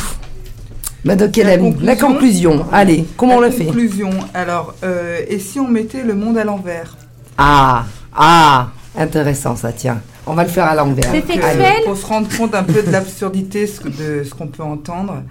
Madame 1.04 1.30
Kelem, 1.30 1.74
la 1.82 1.96
conclusion 1.96 2.52
conclusion. 2.52 2.66
Allez, 2.72 3.04
comment 3.18 3.36
on 3.36 3.40
La 3.40 3.48
l'a 3.48 3.52
fait 3.52 3.66
Conclusion. 3.66 4.08
Alors, 4.32 4.74
euh, 4.84 5.20
et 5.28 5.38
si 5.38 5.60
on 5.60 5.68
mettait 5.68 6.02
le 6.02 6.14
monde 6.14 6.38
à 6.38 6.44
l'envers 6.44 6.96
Ah, 7.36 7.84
ah, 8.16 8.68
intéressant 8.96 9.54
ça, 9.54 9.70
tiens. 9.72 10.00
On 10.26 10.32
va 10.32 10.44
le 10.44 10.48
faire 10.48 10.64
à 10.64 10.74
l'envers. 10.74 11.04
C'est 11.10 11.18
Allez. 11.18 11.42
sexuel 11.42 11.82
Pour 11.84 11.98
se 11.98 12.06
rendre 12.06 12.26
compte 12.34 12.54
un 12.54 12.62
peu 12.62 12.82
de 12.82 12.90
l'absurdité 12.90 13.68
de 13.84 14.24
ce 14.24 14.34
qu'on 14.34 14.46
peut 14.46 14.62
entendre. 14.62 15.22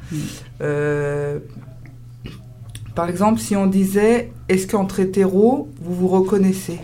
Euh, 0.62 1.40
par 2.96 3.10
exemple, 3.10 3.40
si 3.40 3.56
on 3.56 3.66
disait 3.68 4.32
Est-ce 4.50 4.68
qu'entre 4.68 5.00
hétéros, 5.00 5.68
vous 5.82 5.94
vous 5.96 6.08
reconnaissez 6.08 6.80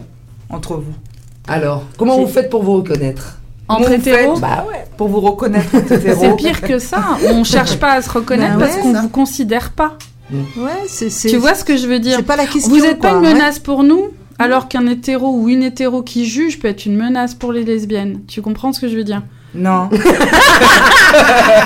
Entre 0.49 0.76
vous? 0.76 0.93
Alors, 1.47 1.84
comment 1.97 2.18
vous 2.20 2.28
faites 2.28 2.49
pour 2.49 2.64
vous 2.64 2.74
reconnaître? 2.78 3.38
Entre 3.68 3.91
hétéros, 3.91 4.39
Bah 4.39 4.66
ouais. 4.68 4.86
Pour 4.97 5.07
vous 5.10 5.20
reconnaître 5.20 5.74
entre 5.76 5.91
hétéros 5.93 6.20
c'est 6.22 6.36
pire 6.38 6.62
que 6.62 6.80
ça. 6.80 7.18
On 7.32 7.43
cherche 7.43 7.78
pas 7.78 7.93
à 7.93 8.01
se 8.01 8.10
reconnaître 8.10 8.57
Bah 8.57 8.66
parce 8.66 8.78
ouais, 8.78 8.82
qu'on 8.82 8.93
ça. 8.93 9.01
vous 9.01 9.10
considère 9.10 9.72
pas. 9.72 9.97
Ouais, 10.32 10.72
c'est, 10.88 11.10
c'est- 11.10 11.30
Tu 11.30 11.38
vois 11.38 11.55
ce 11.55 11.64
que 11.64 11.76
je 11.78 11.88
veux 11.88 11.99
dire? 11.99 12.18
C'est 12.18 12.24
pas 12.24 12.36
la 12.36 12.45
question. 12.45 12.70
Vous 12.72 12.80
n'êtes 12.82 12.99
pas 12.99 13.10
quoi, 13.12 13.20
une 13.20 13.26
ouais. 13.26 13.34
menace 13.34 13.57
pour 13.60 13.84
nous, 13.84 14.07
alors 14.39 14.68
qu'un 14.68 14.86
hétéro 14.88 15.28
ou 15.36 15.49
une 15.49 15.64
hétéro 15.64 16.01
qui 16.03 16.26
juge 16.26 16.60
peut 16.60 16.68
être 16.68 16.86
une 16.86 16.95
menace 16.97 17.34
pour 17.36 17.51
les 17.51 17.64
lesbiennes. 17.64 18.22
Tu 18.28 18.41
comprends 18.41 18.72
ce 18.74 18.80
que 18.80 18.88
je 18.88 18.95
veux 18.95 19.03
dire? 19.03 19.24
Non. 19.56 19.89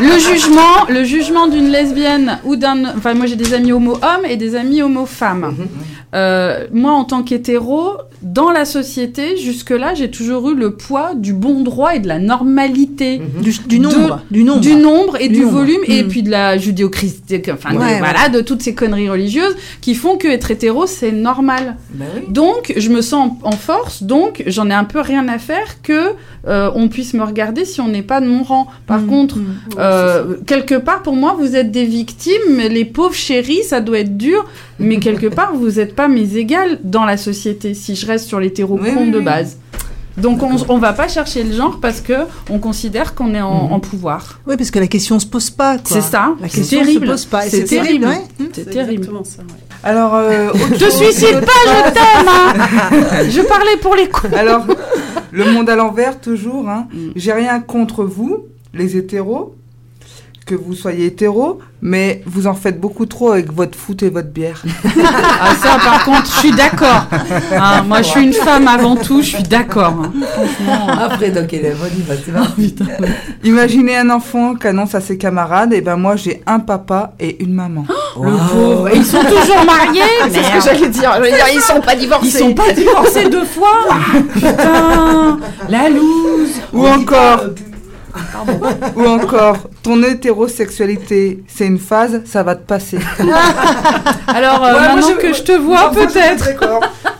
Le 0.02 0.18
jugement, 0.20 0.86
le 0.90 1.04
jugement 1.04 1.48
d'une 1.48 1.70
lesbienne 1.70 2.40
ou 2.46 2.56
d'un, 2.56 2.86
enfin 2.96 3.14
moi 3.14 3.26
j'ai 3.26 3.36
des 3.36 3.54
amis 3.54 3.74
homo-hommes 3.74 4.26
et 4.28 4.38
des 4.38 4.56
amis 4.56 4.82
homo-femmes. 4.82 5.56
Mhm. 5.58 5.68
Euh, 6.16 6.68
moi 6.72 6.94
en 6.94 7.04
tant 7.04 7.24
qu'hétéro, 7.24 7.98
dans 8.24 8.51
la 8.51 8.65
société, 8.65 9.38
jusque-là, 9.38 9.93
j'ai 9.93 10.09
toujours 10.09 10.49
eu 10.51 10.55
le 10.55 10.71
poids 10.76 11.13
du 11.15 11.34
bon 11.34 11.61
droit 11.61 11.95
et 11.95 11.99
de 11.99 12.07
la 12.07 12.19
normalité. 12.19 13.19
Mhm. 13.19 13.41
Du, 13.43 13.53
du 13.67 13.80
nombre. 13.80 14.21
Du 14.32 14.43
nombre. 14.43 14.61
Du 14.61 14.76
nombre 14.76 15.17
et 15.21 15.28
Du 15.28 15.36
du, 15.36 15.41
nombre. 15.41 15.57
volume, 15.57 15.82
et 15.88 16.03
Mm. 16.03 16.07
puis 16.07 16.24
de 16.24 16.32
la 16.32 16.57
judéo-christique, 16.57 17.49
enfin, 17.53 17.74
de- 17.74 17.80
Ouais, 17.80 17.99
voilà, 17.99 18.30
de 18.30 18.41
toutes 18.41 18.61
ces 18.61 18.74
conneries 18.74 19.09
religieuses 19.09 19.55
qui 19.82 19.93
font 19.95 20.17
que 20.17 20.28
être 20.28 20.51
hétéro, 20.51 20.86
c'est 20.88 21.11
normal. 21.11 21.78
Oui. 21.99 22.05
Donc, 22.30 22.74
je 22.78 22.89
me 22.89 23.01
sens 23.01 23.32
en 23.43 23.49
en 23.49 23.51
force, 23.51 24.03
donc 24.03 24.43
j'en 24.47 24.69
ai 24.69 24.74
un 24.74 24.84
peu 24.86 24.99
rien 25.01 25.28
à 25.28 25.38
faire 25.38 25.82
que 25.84 26.13
euh, 26.47 26.69
on 26.76 26.88
puisse 26.89 27.13
me 27.13 27.24
regarder 27.24 27.65
si 27.65 27.82
on 27.82 27.88
n'est 27.88 28.01
pas 28.01 28.19
de 28.21 28.26
mon 28.28 28.43
rang. 28.43 28.67
Par 28.88 28.99
Mm, 29.01 29.07
contre, 29.07 29.38
mm. 29.38 29.43
euh, 29.80 30.36
quelque 30.45 30.76
part, 30.76 31.01
pour 31.03 31.15
moi, 31.15 31.36
vous 31.39 31.55
êtes 31.55 31.71
des 31.71 31.86
victimes, 31.86 32.57
les 32.69 32.86
pauvres 32.86 33.13
chéris, 33.13 33.63
ça 33.63 33.80
doit 33.82 33.99
être 33.99 34.17
dur, 34.17 34.45
mais 34.80 34.97
quelque 34.99 35.28
part, 35.28 35.53
vous 35.55 35.71
n'êtes 35.71 35.95
pas 35.95 36.07
mes 36.07 36.36
égales 36.38 36.80
dans 36.84 37.05
la 37.05 37.17
société, 37.17 37.74
si 37.74 37.95
je 37.95 38.05
reste 38.05 38.28
sur 38.28 38.39
l'hétéro 38.39 38.80
Oui, 38.82 39.11
de 39.11 39.19
oui. 39.19 39.24
base. 39.24 39.57
Donc 40.15 40.43
on, 40.43 40.55
on 40.69 40.78
va 40.78 40.93
pas 40.93 41.07
chercher 41.07 41.43
le 41.43 41.53
genre 41.55 41.80
parce 41.82 41.99
que 41.99 42.13
on 42.51 42.59
considère 42.59 43.15
qu'on 43.15 43.34
est 43.34 43.41
en, 43.41 43.65
Mhm. 43.67 43.74
en 43.74 43.80
pouvoir. 43.80 44.39
Oui, 44.45 44.55
parce 44.57 44.69
que 44.69 44.78
la 44.78 44.86
question 44.86 45.17
se 45.19 45.26
pose 45.26 45.49
pas. 45.49 45.78
C'est 45.84 46.01
ça. 46.01 46.36
La 46.39 46.47
C'est 46.49 46.57
question 46.57 46.80
terrible. 46.82 47.05
se 47.07 47.11
pose 47.11 47.26
pas. 47.26 47.41
C'est 47.43 47.63
terrible. 47.63 48.05
ouais. 48.05 48.21
C'est 48.53 48.69
terrible. 48.69 48.93
exactement 48.93 49.24
ça, 49.24 49.41
ouais. 49.41 49.59
Alors, 49.86 50.13
euh, 50.13 50.51
Te 50.51 50.89
suicide 50.89 51.41
pas, 51.41 51.61
je 51.65 51.93
t'aime. 51.93 52.28
hein. 53.11 53.30
je 53.30 53.41
parlais 53.41 53.78
pour 53.82 53.95
les 53.95 54.07
cons. 54.07 54.30
Alors, 54.38 54.65
le 55.32 55.51
monde 55.51 55.67
à 55.69 55.76
l'envers, 55.76 56.21
toujours. 56.21 56.69
Hein. 56.69 56.88
Mm. 56.93 56.97
J'ai 57.15 57.34
rien 57.34 57.59
contre 57.59 58.03
vous, 58.03 58.45
les 58.76 58.95
hétéros, 58.95 59.55
que 60.46 60.56
vous 60.56 60.74
soyez 60.74 61.06
hétéros, 61.08 61.60
mais 61.82 62.22
vous 62.26 62.48
en 62.48 62.54
faites 62.54 62.80
beaucoup 62.80 63.06
trop 63.06 63.32
avec 63.32 63.52
votre 63.52 63.78
foot 63.78 64.04
et 64.04 64.10
votre 64.10 64.30
bière. 64.30 64.62
Ah 65.46 65.56
ça, 65.62 65.78
par 65.84 66.06
contre, 66.06 66.26
je 66.26 66.39
suis 66.39 66.52
d'accord. 66.52 67.06
Ah, 67.58 67.84
moi, 67.86 68.02
je 68.02 68.08
suis 68.10 68.24
une 68.24 68.34
femme 68.34 68.68
avant 68.68 68.96
tout. 68.96 69.22
Je 69.22 69.36
suis 69.36 69.44
d'accord. 69.44 69.94
hein. 70.04 70.12
Franchement. 70.34 70.88
Après, 70.88 71.32
donc, 71.32 71.50
on 71.52 71.56
y 71.56 72.02
va, 72.02 72.16
c'est 72.24 72.32
parti. 72.32 72.76
Imaginez 73.44 73.98
un 73.98 74.10
enfant 74.10 74.56
qui 74.56 74.68
annonce 74.68 74.96
à 74.96 75.02
ses 75.02 75.18
camarades, 75.18 75.74
et 75.74 75.82
ben 75.82 75.98
moi 75.98 76.16
j'ai 76.16 76.41
un 76.48 76.60
papa 76.60 77.14
et 77.20 77.44
une 77.44 77.54
maman. 77.54 77.86
Wow. 78.16 78.32
pauvre. 78.52 78.89
Et 78.89 78.98
ils 78.98 79.06
sont 79.06 79.20
toujours 79.24 79.66
mariés. 79.66 80.02
C'est 80.30 80.44
ce 80.44 80.52
que 80.52 80.62
j'allais 80.64 80.89
dire. 80.89 81.12
Je 81.18 81.22
veux 81.22 81.30
dire, 81.30 81.46
ils 81.54 81.62
sont 81.62 81.82
pas 81.82 81.96
divorcés. 81.96 82.28
Ils 82.28 82.32
sont 82.39 82.54
pas 82.54 82.72
divorcés 82.72 83.30
deux 83.30 83.46
fois. 83.46 83.84
Putain, 84.34 85.39
la 85.70 85.89
loose. 85.89 86.62
Ou 86.74 86.88
encore, 86.88 87.41
ou 88.95 89.03
encore, 89.05 89.57
ton 89.82 90.01
hétérosexualité, 90.03 91.43
c'est 91.47 91.66
une 91.66 91.80
phase, 91.80 92.22
ça 92.26 92.43
va 92.43 92.55
te 92.55 92.66
passer. 92.66 92.99
Alors, 94.28 94.64
euh, 94.64 94.74
Ouais, 94.74 94.80
moi, 94.80 94.95
maintenant 94.95 95.07
je- 95.09 95.28
que 95.28 95.34
je 95.34 95.43
te 95.43 95.51
vois, 95.53 95.91
peut-être. 95.91 96.49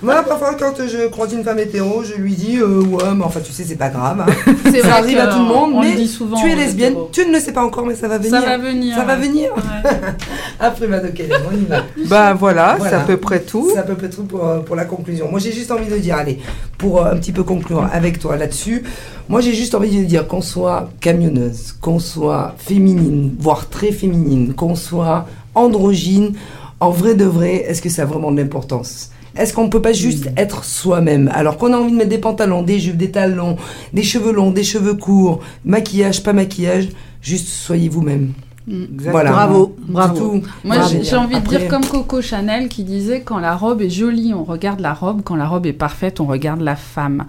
Moi, 0.02 0.22
parfois, 0.28 0.56
quand 0.60 0.74
je 0.86 1.08
croise 1.08 1.34
une 1.34 1.44
femme 1.44 1.60
hétéro, 1.60 2.04
je 2.04 2.16
lui 2.16 2.34
dis 2.34 2.58
euh, 2.60 2.82
Ouais, 2.84 3.04
mais 3.16 3.24
enfin, 3.24 3.40
tu 3.44 3.52
sais, 3.52 3.64
c'est 3.64 3.76
pas 3.76 3.90
grave. 3.90 4.22
hein. 4.28 4.54
C'est 4.72 4.82
Ça 4.82 4.96
arrive 4.96 5.18
à 5.20 5.28
tout 5.28 5.40
le 5.40 5.46
monde, 5.46 5.72
on 5.76 5.82
mais 5.82 5.92
le 5.92 5.96
dit 5.98 6.08
souvent. 6.08 6.38
tu 6.42 6.50
es 6.52 6.56
lesbienne, 6.56 6.96
tu 7.12 7.26
ne 7.26 7.32
le 7.34 7.40
sais 7.40 7.54
pas 7.54 7.64
encore, 7.64 7.86
mais 7.86 7.96
ça 7.96 8.08
va 8.08 8.18
venir. 8.18 8.32
Ça 8.42 8.46
va 8.46 8.58
venir. 8.58 8.96
Ça 8.98 9.04
va 9.06 9.16
venir. 9.16 9.52
Ouais. 9.56 9.92
Après, 10.60 10.88
Madame 10.88 11.12
Hélène, 11.18 11.42
on 11.52 11.56
y 11.56 11.66
va. 11.66 11.84
Ben 12.06 12.34
voilà, 12.34 12.76
Voilà. 12.78 12.90
c'est 12.90 12.96
à 12.96 13.00
peu 13.06 13.18
près 13.18 13.40
tout. 13.42 13.70
C'est 13.74 13.80
à 13.80 13.84
peu 13.84 13.96
près 13.96 14.10
tout 14.10 14.24
pour, 14.24 14.46
euh, 14.48 14.60
pour 14.60 14.76
la 14.76 14.86
conclusion. 14.86 15.28
Moi, 15.30 15.40
j'ai 15.40 15.52
juste 15.52 15.72
envie 15.72 15.86
de 15.90 15.98
dire, 15.98 16.16
allez, 16.18 16.40
pour 16.78 17.02
euh, 17.06 17.12
un 17.12 17.18
petit 17.18 17.32
peu 17.32 17.44
conclure 17.44 17.88
avec 17.92 18.20
toi 18.20 18.36
là-dessus, 18.36 18.84
moi, 19.30 19.42
j'ai 19.42 19.54
juste 19.54 19.74
envie 19.74 19.98
de 19.98 20.04
dire 20.04 20.28
qu'on 20.28 20.42
soit 20.42 20.90
camionneuse, 21.00 21.72
qu'on 21.80 22.00
soit 22.00 22.56
féminine, 22.58 23.34
voire 23.40 23.70
très 23.70 23.92
féminine, 23.92 24.54
qu'on 24.54 24.76
soit 24.76 25.28
androgyne, 25.56 26.34
en 26.80 26.90
vrai 26.90 27.16
de 27.16 27.24
vrai, 27.24 27.56
est-ce 27.68 27.82
que 27.82 27.90
ça 27.90 28.02
a 28.02 28.06
vraiment 28.06 28.32
de 28.32 28.38
l'importance? 28.38 29.12
Est-ce 29.36 29.54
qu'on 29.54 29.70
peut 29.70 29.82
pas 29.82 29.94
juste 29.94 30.30
être 30.38 30.64
soi-même? 30.66 31.32
Alors 31.34 31.58
qu'on 31.58 31.74
a 31.74 31.78
envie 31.78 31.92
de 31.92 31.98
mettre 31.98 32.10
des 32.10 32.18
pantalons, 32.18 32.62
des 32.62 32.80
jupes, 32.80 32.98
des 32.98 33.12
talons, 33.12 33.56
des 33.94 34.04
cheveux 34.04 34.34
longs, 34.34 34.52
des 34.52 34.64
cheveux 34.64 34.94
courts, 34.94 35.40
maquillage, 35.66 36.22
pas 36.22 36.34
maquillage, 36.34 36.90
juste 37.22 37.48
soyez 37.48 37.90
vous-même. 37.90 38.34
Exactement. 38.68 39.12
Voilà. 39.12 39.32
Bravo, 39.32 39.76
bravo. 39.88 40.18
tout. 40.40 40.44
Moi, 40.64 40.78
j'ai 41.04 41.16
envie 41.16 41.40
de 41.40 41.48
dire 41.48 41.68
comme 41.68 41.86
Coco 41.86 42.22
Chanel 42.22 42.70
qui 42.70 42.84
disait 42.84 43.22
quand 43.22 43.40
la 43.40 43.56
robe 43.56 43.82
est 43.82 43.90
jolie, 43.90 44.34
on 44.34 44.44
regarde 44.44 44.80
la 44.80 44.94
robe. 44.94 45.22
Quand 45.24 45.36
la 45.36 45.48
robe 45.48 45.66
est 45.66 45.74
parfaite, 45.74 46.20
on 46.22 46.26
regarde 46.26 46.62
la 46.62 46.76
femme. 46.76 47.26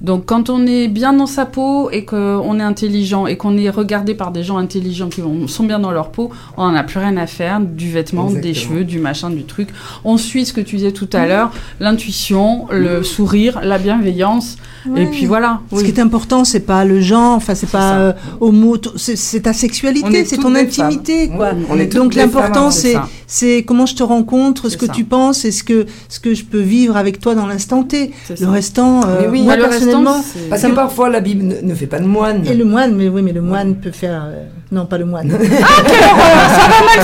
Donc, 0.00 0.26
quand 0.26 0.48
on 0.50 0.64
est 0.66 0.88
bien 0.88 1.12
dans 1.12 1.26
sa 1.26 1.44
peau 1.46 1.90
et 1.90 2.04
qu'on 2.04 2.60
est 2.60 2.62
intelligent 2.62 3.26
et 3.26 3.36
qu'on 3.36 3.56
est 3.58 3.68
regardé 3.70 4.14
par 4.14 4.30
des 4.30 4.42
gens 4.44 4.58
intelligents 4.58 5.08
qui 5.08 5.20
vont- 5.20 5.48
sont 5.48 5.64
bien 5.64 5.78
dans 5.80 5.90
leur 5.90 6.10
peau, 6.10 6.30
on 6.56 6.66
n'en 6.68 6.74
a 6.74 6.84
plus 6.84 6.98
rien 7.00 7.16
à 7.16 7.26
faire 7.26 7.60
du 7.60 7.90
vêtement, 7.90 8.30
des 8.40 8.54
cheveux, 8.54 8.84
du 8.84 8.98
machin, 9.00 9.30
du 9.30 9.42
truc. 9.44 9.68
On 10.04 10.16
suit 10.16 10.44
ce 10.46 10.52
que 10.52 10.60
tu 10.60 10.76
disais 10.76 10.92
tout 10.92 11.08
à 11.12 11.26
l'heure, 11.26 11.50
l'intuition, 11.80 12.66
le 12.70 13.02
sourire, 13.02 13.60
la 13.62 13.78
bienveillance. 13.78 14.56
Et 14.96 15.06
puis 15.06 15.26
voilà. 15.26 15.60
Ce 15.72 15.82
qui 15.82 15.90
est 15.90 15.98
important, 16.00 16.44
c'est 16.44 16.60
pas 16.60 16.84
le 16.84 17.00
genre, 17.00 17.34
enfin 17.34 17.54
c'est 17.56 17.68
pas 17.70 17.94
euh, 17.98 18.12
homo, 18.40 18.76
t- 18.76 18.90
c'est 18.96 19.40
ta 19.40 19.52
sexualité, 19.52 20.06
est 20.20 20.24
c'est 20.24 20.36
ton 20.36 20.50
des 20.50 20.60
intimité, 20.82 21.26
femmes. 21.28 21.36
quoi. 21.36 21.50
On 21.70 21.78
est 21.78 21.86
Donc 21.94 22.14
l'important 22.14 22.70
c'est 22.70 22.94
ça. 22.94 23.46
comment 23.66 23.86
je 23.86 23.94
te 23.94 24.02
rencontre, 24.02 24.68
ce 24.68 24.76
que 24.76 24.86
ça. 24.86 24.92
tu 24.92 25.04
penses, 25.04 25.44
et 25.44 25.50
ce 25.52 25.62
que 25.64 25.86
ce 26.08 26.20
que 26.20 26.34
je 26.34 26.44
peux 26.44 26.60
vivre 26.60 26.96
avec 26.96 27.20
toi 27.20 27.34
dans 27.34 27.46
l'instant 27.46 27.82
T. 27.82 28.12
C'est 28.26 28.38
Le 28.40 28.46
ça. 28.46 28.50
restant, 28.52 29.00
euh, 29.06 29.18
Mais 29.22 29.28
oui, 29.28 29.42
moi 29.42 29.56
le 29.56 29.62
restant, 29.64 29.78
personnellement, 29.80 30.22
c'est- 30.22 30.48
Parce 30.48 30.62
Ça 30.62 30.70
que 30.70 30.74
parfois 30.74 31.08
la 31.10 31.20
Bible 31.20 31.44
ne, 31.44 31.60
ne 31.60 31.74
fait 31.74 31.86
pas 31.86 31.98
de 31.98 32.06
moine. 32.06 32.46
et 32.46 32.54
le 32.54 32.64
moine, 32.64 32.94
mais 32.96 33.08
oui, 33.08 33.22
mais 33.22 33.32
le 33.32 33.42
moine 33.42 33.76
peut 33.76 33.90
faire, 33.90 34.24
euh, 34.28 34.44
non 34.72 34.86
pas 34.86 34.98
le 34.98 35.04
moine. 35.06 35.28
mal 35.28 35.38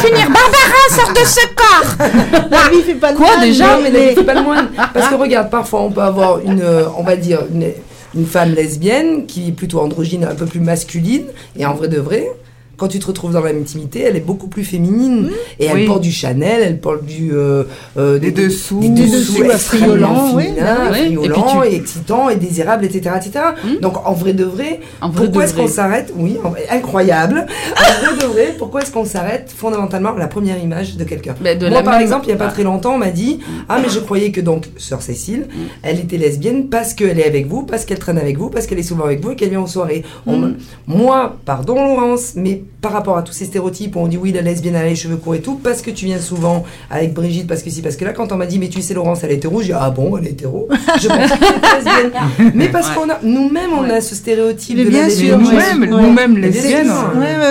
finir. 0.00 0.28
Barbara, 0.28 0.82
sors 0.90 1.12
de 1.12 1.26
ce 1.26 1.46
corps 1.54 2.42
La 2.50 2.70
vie 2.70 2.82
fait 2.82 2.94
pas 2.94 3.10
le 3.12 3.16
Quoi, 3.16 3.26
moine, 3.26 3.40
déjà 3.40 3.76
Non, 3.76 3.82
mais 3.82 3.90
la 3.90 4.00
Bible 4.00 4.14
fait 4.20 4.24
pas 4.24 4.34
le 4.34 4.42
moine. 4.42 4.68
Parce 4.94 5.08
que 5.08 5.14
regarde, 5.14 5.50
parfois 5.50 5.82
on 5.82 5.90
peut 5.90 6.02
avoir 6.02 6.40
une, 6.40 6.60
euh, 6.60 6.84
on 6.96 7.02
va 7.02 7.16
dire, 7.16 7.40
une, 7.52 7.66
une 8.14 8.26
femme 8.26 8.52
lesbienne 8.54 9.26
qui 9.26 9.48
est 9.48 9.52
plutôt 9.52 9.80
androgyne, 9.80 10.24
un 10.24 10.34
peu 10.34 10.46
plus 10.46 10.60
masculine, 10.60 11.24
et 11.56 11.64
en 11.66 11.74
vrai 11.74 11.88
de 11.88 11.98
vrai. 11.98 12.30
Quand 12.76 12.88
tu 12.88 12.98
te 12.98 13.06
retrouves 13.06 13.32
dans 13.32 13.40
l'intimité, 13.42 14.00
elle 14.00 14.16
est 14.16 14.20
beaucoup 14.20 14.48
plus 14.48 14.64
féminine. 14.64 15.30
Et 15.60 15.66
elle 15.66 15.76
Oui. 15.76 15.86
porte 15.86 16.00
du 16.00 16.10
Chanel, 16.10 16.62
elle 16.62 16.78
porte 16.80 17.04
du. 17.04 17.30
euh, 17.32 17.64
euh, 17.96 18.18
Des 18.18 18.32
dessous. 18.32 18.80
Des 18.80 18.88
Des 18.88 19.02
dessous 19.06 19.34
dessous 19.34 19.44
extrêmement 19.44 20.34
oui, 20.34 20.46
bah 20.58 20.90
oui. 20.92 21.16
Et 21.22 21.28
tu- 21.68 21.76
excitants 21.76 22.28
et 22.28 22.36
désirables, 22.36 22.84
etc. 22.84 23.14
etc. 23.16 23.44
Hmm. 23.64 23.80
Donc 23.80 24.04
en 24.06 24.12
vrai 24.12 24.32
de 24.32 24.44
vrai, 24.44 24.80
En 25.00 25.10
vrai 25.10 25.24
pourquoi 25.26 25.44
est-ce 25.44 25.54
qu'on 25.54 25.68
s'arrête? 25.68 26.12
Oui, 26.16 26.38
en 26.42 26.50
vrai- 26.50 26.66
incroyable. 26.70 27.46
en 27.76 28.04
vrai 28.04 28.16
de 28.20 28.26
vrai, 28.32 28.54
pourquoi 28.58 28.82
est-ce 28.82 28.90
qu'on 28.90 29.04
s'arrête? 29.04 29.52
Fondamentalement 29.56 30.14
à 30.14 30.18
la 30.18 30.26
première 30.28 30.58
image 30.58 30.96
de 30.96 31.04
quelqu'un 31.04 31.34
Moi, 31.40 31.54
la 31.54 31.82
par 31.82 31.94
même- 31.94 32.02
exemple, 32.02 32.24
il 32.26 32.28
n'y 32.28 32.34
a 32.34 32.38
pas 32.38 32.48
Ah. 32.48 32.52
très 32.52 32.64
longtemps, 32.64 32.94
on 32.94 32.98
m'a 32.98 33.10
dit 33.10 33.38
Ah, 33.68 33.78
mais 33.80 33.88
je 33.90 34.00
croyais 34.00 34.32
que 34.32 34.40
donc, 34.40 34.66
sœur 34.76 35.02
Cécile, 35.02 35.46
elle 35.82 36.00
était 36.00 36.16
lesbienne 36.18 36.68
parce 36.68 36.94
qu'elle 36.94 37.20
est 37.20 37.26
avec 37.26 37.46
vous, 37.46 37.62
parce 37.62 37.84
qu'elle 37.84 37.98
traîne 37.98 38.18
avec 38.18 38.38
vous, 38.38 38.48
parce 38.50 38.66
qu'elle 38.66 38.78
est 38.78 38.82
souvent 38.82 39.04
avec 39.04 39.20
vous 39.22 39.30
et 39.32 39.36
qu'elle 39.36 39.50
vient 39.50 39.60
aux 39.62 39.66
soirées. 39.68 40.02
On 40.26 40.36
me- 40.38 40.54
Moi, 40.86 41.36
pardon 41.44 41.74
Laurence, 41.74 42.32
mais 42.36 42.61
par 42.80 42.92
rapport 42.92 43.16
à 43.16 43.22
tous 43.22 43.32
ces 43.32 43.44
stéréotypes 43.44 43.94
où 43.96 44.00
on 44.00 44.08
dit 44.08 44.16
oui, 44.16 44.32
la 44.32 44.42
lesbienne, 44.42 44.74
elle 44.74 44.86
a 44.86 44.88
les 44.88 44.96
cheveux 44.96 45.16
courts 45.16 45.34
et 45.36 45.40
tout, 45.40 45.54
parce 45.62 45.82
que 45.82 45.90
tu 45.90 46.06
viens 46.06 46.18
souvent 46.18 46.64
avec 46.90 47.14
Brigitte, 47.14 47.46
parce 47.46 47.62
que 47.62 47.70
si, 47.70 47.82
parce 47.82 47.96
que 47.96 48.04
là, 48.04 48.12
quand 48.12 48.32
on 48.32 48.36
m'a 48.36 48.46
dit 48.46 48.58
Mais 48.58 48.68
tu 48.68 48.82
sais, 48.82 48.94
Laurence, 48.94 49.22
elle 49.24 49.30
est 49.32 49.36
hétéro, 49.36 49.60
j'ai 49.60 49.68
dit 49.68 49.78
Ah 49.78 49.90
bon, 49.90 50.16
elle 50.16 50.26
est 50.26 50.30
hétéro? 50.30 50.68
Je 51.00 51.08
pense 51.08 51.16
qu'elle 51.16 51.48
est 51.48 51.76
lesbienne. 51.76 52.52
Mais 52.54 52.68
parce 52.68 52.88
Ouais. 52.88 52.94
qu'on 52.96 53.10
a, 53.10 53.18
nous-mêmes, 53.22 53.70
on 53.78 53.82
Ouais. 53.84 53.90
a 53.92 54.00
ce 54.00 54.14
stéréotype 54.14 54.76
Mais 54.76 54.84
de 54.84 54.90
bien 54.90 55.08
sûr. 55.08 55.38
Nous-mêmes, 55.38 55.80
Ouais. 55.82 56.02
nous-mêmes 56.02 56.36
lesbiennes. 56.38 56.90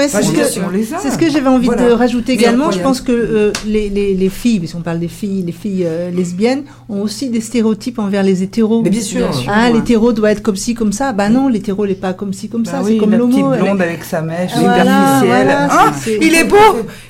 c'est 0.08 0.22
ce 1.12 1.18
que- 1.18 1.30
j'avais 1.30 1.48
envie 1.48 1.68
Voilà. 1.68 1.88
de 1.88 1.92
rajouter 1.94 2.34
également. 2.34 2.72
Je 2.72 2.80
pense 2.80 3.00
que 3.02 3.12
euh, 3.12 3.52
les, 3.66 3.90
les, 3.90 4.14
les 4.14 4.30
filles, 4.30 4.60
puisqu'on 4.60 4.82
parle 4.82 5.00
des 5.00 5.08
filles, 5.08 5.44
les 5.46 5.52
filles 5.52 5.86
euh, 5.86 6.12
lesbiennes 6.12 6.64
ont 6.90 7.02
aussi 7.02 7.30
des 7.30 7.42
stéréotypes 7.42 8.00
envers 8.00 8.24
les 8.24 8.44
hétéros. 8.44 8.82
Mais 8.84 8.90
bien 8.90 9.02
sûr. 9.02 9.22
Bien 9.30 9.32
sûr. 9.32 9.52
Ah, 9.54 9.68
Ouais. 9.68 9.74
l'hétéro 9.74 10.12
doit 10.14 10.32
être 10.32 10.42
comme 10.42 10.56
ci, 10.56 10.74
comme 10.74 10.92
ça. 10.92 11.14
Bah 11.14 11.30
non, 11.30 11.48
l'hétéro 11.48 11.86
n'est 11.88 11.94
pas 11.94 12.14
comme 12.14 12.34
ci, 12.34 12.50
comme 12.50 12.64
Bah 12.64 12.72
ça. 12.72 12.82
oui, 12.84 12.94
c'est 12.94 12.98
comme 12.98 13.12
l'homo. 13.12 13.28
petite 13.32 13.46
elle 13.54 13.60
est- 13.60 13.64
blonde 13.64 13.82
avec 13.82 14.04
sa 14.04 14.22
mèche 14.22 14.52
voilà, 14.58 15.01
voilà, 15.26 15.68
Ah, 15.70 15.92
c'est- 15.96 16.12
c'est- 16.12 16.26
il 16.26 16.34
est 16.36 16.44
beau 16.44 16.58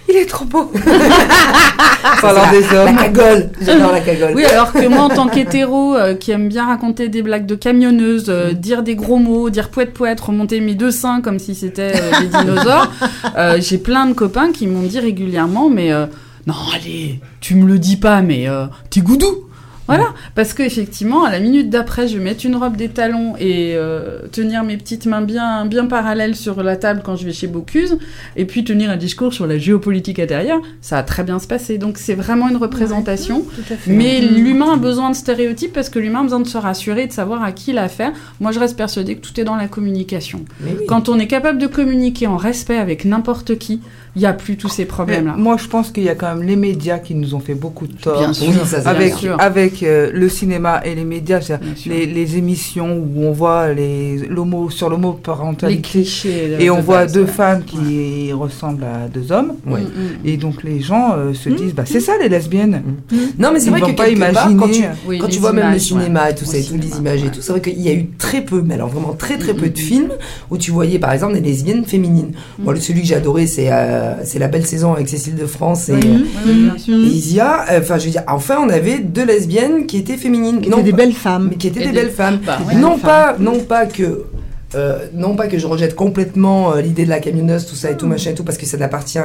Il 0.09 0.17
est 0.17 0.25
trop 0.25 0.45
beau 0.45 0.71
Parlant 2.21 2.41
la, 2.43 2.51
des 2.51 2.61
La 2.73 2.83
hommes. 2.85 2.95
cagole. 2.97 3.49
J'adore 3.61 3.91
la 3.91 4.01
cagole. 4.01 4.33
Oui, 4.35 4.45
alors 4.45 4.71
que 4.73 4.85
moi, 4.87 5.03
en 5.03 5.09
tant 5.09 5.27
qu'hétéro, 5.27 5.95
euh, 5.95 6.15
qui 6.15 6.31
aime 6.31 6.49
bien 6.49 6.65
raconter 6.65 7.07
des 7.09 7.21
blagues 7.21 7.45
de 7.45 7.55
camionneuse, 7.55 8.25
euh, 8.29 8.51
dire 8.53 8.83
des 8.83 8.95
gros 8.95 9.17
mots, 9.17 9.49
dire 9.49 9.69
poète 9.69 9.93
poète, 9.93 10.19
remonter 10.19 10.59
mes 10.59 10.75
deux 10.75 10.91
seins 10.91 11.21
comme 11.21 11.39
si 11.39 11.55
c'était 11.55 11.93
euh, 11.95 12.19
des 12.21 12.27
dinosaures, 12.27 12.91
euh, 13.37 13.57
j'ai 13.61 13.77
plein 13.77 14.05
de 14.05 14.13
copains 14.13 14.51
qui 14.51 14.67
m'ont 14.67 14.81
dit 14.85 14.99
régulièrement, 14.99 15.69
mais 15.69 15.91
euh, 15.93 16.05
non, 16.47 16.55
allez, 16.75 17.19
tu 17.39 17.55
me 17.55 17.65
le 17.65 17.79
dis 17.79 17.97
pas, 17.97 18.21
mais 18.21 18.47
euh, 18.49 18.65
t'es 18.89 19.01
goudou. 19.01 19.45
Voilà, 19.87 20.05
parce 20.35 20.53
que 20.53 20.63
effectivement, 20.63 21.25
à 21.25 21.31
la 21.31 21.39
minute 21.39 21.69
d'après, 21.69 22.07
je 22.07 22.17
vais 22.17 22.23
mettre 22.23 22.45
une 22.45 22.55
robe 22.55 22.77
des 22.77 22.87
talons 22.87 23.35
et 23.37 23.73
euh, 23.75 24.19
tenir 24.31 24.63
mes 24.63 24.77
petites 24.77 25.05
mains 25.05 25.21
bien, 25.21 25.65
bien 25.65 25.85
parallèles 25.85 26.35
sur 26.35 26.63
la 26.63 26.77
table 26.77 27.01
quand 27.03 27.15
je 27.17 27.25
vais 27.25 27.33
chez 27.33 27.47
Bocuse, 27.47 27.97
et 28.37 28.45
puis 28.45 28.63
tenir 28.63 28.89
un 28.89 28.95
discours 28.97 29.33
sur 29.33 29.47
la 29.47 29.57
géopolitique 29.57 30.19
intérieure, 30.19 30.61
ça 30.81 30.97
va 30.97 31.03
très 31.03 31.23
bien 31.23 31.39
se 31.39 31.47
passer. 31.47 31.77
Donc 31.77 31.97
c'est 31.97 32.13
vraiment 32.15 32.47
une 32.47 32.57
représentation. 32.57 33.45
Mais 33.87 34.21
Mm. 34.21 34.35
l'humain 34.35 34.73
a 34.73 34.77
besoin 34.77 35.09
de 35.09 35.15
stéréotypes 35.15 35.73
parce 35.73 35.89
que 35.89 35.99
l'humain 35.99 36.19
a 36.21 36.23
besoin 36.23 36.39
de 36.39 36.47
se 36.47 36.57
rassurer, 36.57 37.07
de 37.07 37.11
savoir 37.11 37.43
à 37.43 37.51
qui 37.51 37.71
il 37.71 37.77
a 37.77 37.83
affaire. 37.83 38.11
Moi, 38.39 38.51
je 38.51 38.59
reste 38.59 38.77
persuadée 38.77 39.15
que 39.15 39.21
tout 39.27 39.37
est 39.39 39.43
dans 39.43 39.55
la 39.55 39.67
communication. 39.67 40.45
Oui. 40.63 40.71
Quand 40.87 41.09
on 41.09 41.19
est 41.19 41.27
capable 41.27 41.57
de 41.59 41.67
communiquer 41.67 42.27
en 42.27 42.37
respect 42.37 42.77
avec 42.77 43.03
n'importe 43.03 43.57
qui, 43.57 43.81
il 44.15 44.19
n'y 44.19 44.25
a 44.25 44.33
plus 44.33 44.57
tous 44.57 44.67
ces 44.69 44.85
problèmes-là. 44.85 45.35
Moi, 45.37 45.55
je 45.57 45.67
pense 45.67 45.89
qu'il 45.91 46.03
y 46.03 46.09
a 46.09 46.15
quand 46.15 46.35
même 46.35 46.43
les 46.45 46.55
médias 46.57 46.99
qui 46.99 47.15
nous 47.15 47.33
ont 47.33 47.39
fait 47.39 47.53
beaucoup 47.55 47.87
de 47.87 47.93
tort. 47.93 48.19
Bien 48.19 48.33
sûr, 48.33 48.47
Oui, 48.49 48.55
ça, 48.65 48.81
c'est 48.81 48.87
avec, 48.87 49.07
bien 49.09 49.17
sûr. 49.17 49.35
avec 49.39 49.83
euh, 49.83 50.09
le 50.13 50.27
cinéma 50.27 50.81
et 50.83 50.95
les 50.95 51.05
médias, 51.05 51.39
les, 51.85 52.05
les 52.05 52.37
émissions 52.37 52.97
où 52.97 53.23
on 53.23 53.31
voit 53.31 53.71
les, 53.73 54.17
l'homo, 54.17 54.69
sur 54.69 54.89
les 54.89 54.95
l'homoparentalité 54.97 55.81
clichés. 55.81 56.49
de- 56.57 56.61
et 56.61 56.65
de 56.65 56.71
on 56.71 56.81
voit 56.81 57.03
base, 57.03 57.13
deux 57.13 57.21
ouais. 57.21 57.27
femmes 57.27 57.63
qui 57.63 58.31
ressemblent 58.33 58.83
à 58.83 59.07
deux 59.07 59.31
hommes. 59.31 59.53
Ouais. 59.65 59.81
Mm, 59.81 59.83
mm. 59.83 60.25
Et 60.25 60.37
donc 60.37 60.63
les 60.63 60.81
gens 60.81 61.15
euh, 61.17 61.33
se 61.33 61.49
disent, 61.49 61.73
bah, 61.73 61.83
c'est 61.85 61.99
ça 62.01 62.13
les 62.21 62.27
lesbiennes. 62.29 62.81
Non, 63.39 63.51
mais 63.53 63.59
c'est 63.59 63.67
Ils 63.67 63.69
vrai 63.71 63.81
que 63.81 63.91
pas 63.95 64.05
quelque 64.07 64.19
part, 64.19 64.49
imaginer. 64.51 64.55
quand 64.59 64.67
tu, 64.69 64.83
Oui, 65.07 65.17
quand 65.19 65.27
les 65.27 65.33
tu 65.33 65.39
vois 65.39 65.53
même 65.53 65.71
le 65.73 65.79
cinéma 65.79 66.29
et 66.31 66.35
tout 66.35 66.45
ça, 66.45 66.57
et 66.57 66.63
toutes 66.63 66.83
les 66.83 66.97
images 66.97 67.23
et 67.23 67.29
tout, 67.29 67.41
c'est 67.41 67.51
vrai 67.53 67.61
qu'il 67.61 67.81
y 67.81 67.89
a 67.89 67.93
eu 67.93 68.07
très 68.17 68.41
peu, 68.41 68.61
mais 68.61 68.73
alors 68.75 68.89
vraiment 68.89 69.13
très 69.13 69.37
très 69.37 69.53
Mm, 69.53 69.57
peu 69.57 69.65
mm, 69.67 69.69
de 69.69 69.77
films 69.79 70.11
où 70.49 70.57
tu 70.57 70.71
voyais 70.71 70.99
par 70.99 71.11
exemple 71.13 71.33
des 71.35 71.41
lesbiennes 71.41 71.85
féminines. 71.85 72.31
Moi, 72.59 72.73
le- 72.73 72.79
celui 72.79 73.01
que 73.01 73.07
j'ai 73.07 73.15
adoré, 73.15 73.47
c'est 73.47 73.69
euh, 74.01 74.13
c'est 74.23 74.39
La 74.39 74.47
Belle 74.47 74.65
Saison 74.65 74.93
avec 74.93 75.07
Cécile 75.07 75.35
de 75.35 75.45
France 75.45 75.89
et, 75.89 75.93
Oui. 75.93 76.25
euh, 76.47 76.69
Oui, 76.87 76.93
et 76.93 76.93
Isia. 76.93 77.65
Euh, 77.71 77.79
Enfin, 77.81 77.97
je 77.97 78.05
veux 78.05 78.11
dire, 78.11 78.23
enfin, 78.27 78.57
on 78.65 78.69
avait 78.69 78.99
deux 78.99 79.25
lesbiennes 79.25 79.85
qui 79.85 79.97
étaient 79.97 80.17
féminines. 80.17 80.61
Qui 80.61 80.69
Non, 80.69 80.77
étaient 80.77 80.91
des 80.91 80.97
belles 80.97 81.13
femmes. 81.13 81.47
mais 81.51 81.55
qui 81.57 81.67
étaient 81.67 81.79
des 81.79 81.87
des- 81.87 81.91
belles 81.93 82.11
femmes. 82.11 82.39
Ouais. 82.67 82.75
non 82.75 82.97
pas, 82.97 83.35
non 83.39 83.59
pas 83.59 83.85
que, 83.85 84.23
euh, 84.75 84.99
non 85.13 85.35
pas 85.35 85.47
que 85.47 85.57
je 85.57 85.67
rejette 85.67 85.95
complètement 85.95 86.73
euh, 86.73 86.81
l'idée 86.81 87.05
de 87.05 87.09
la 87.09 87.19
camionneuse, 87.19 87.65
tout 87.65 87.75
ça 87.75 87.91
et 87.91 87.97
tout 87.97 88.07
machin 88.07 88.31
et 88.31 88.33
tout, 88.33 88.43
parce 88.43 88.57
que 88.57 88.65
ça 88.65 88.77
n'appartient 88.77 89.19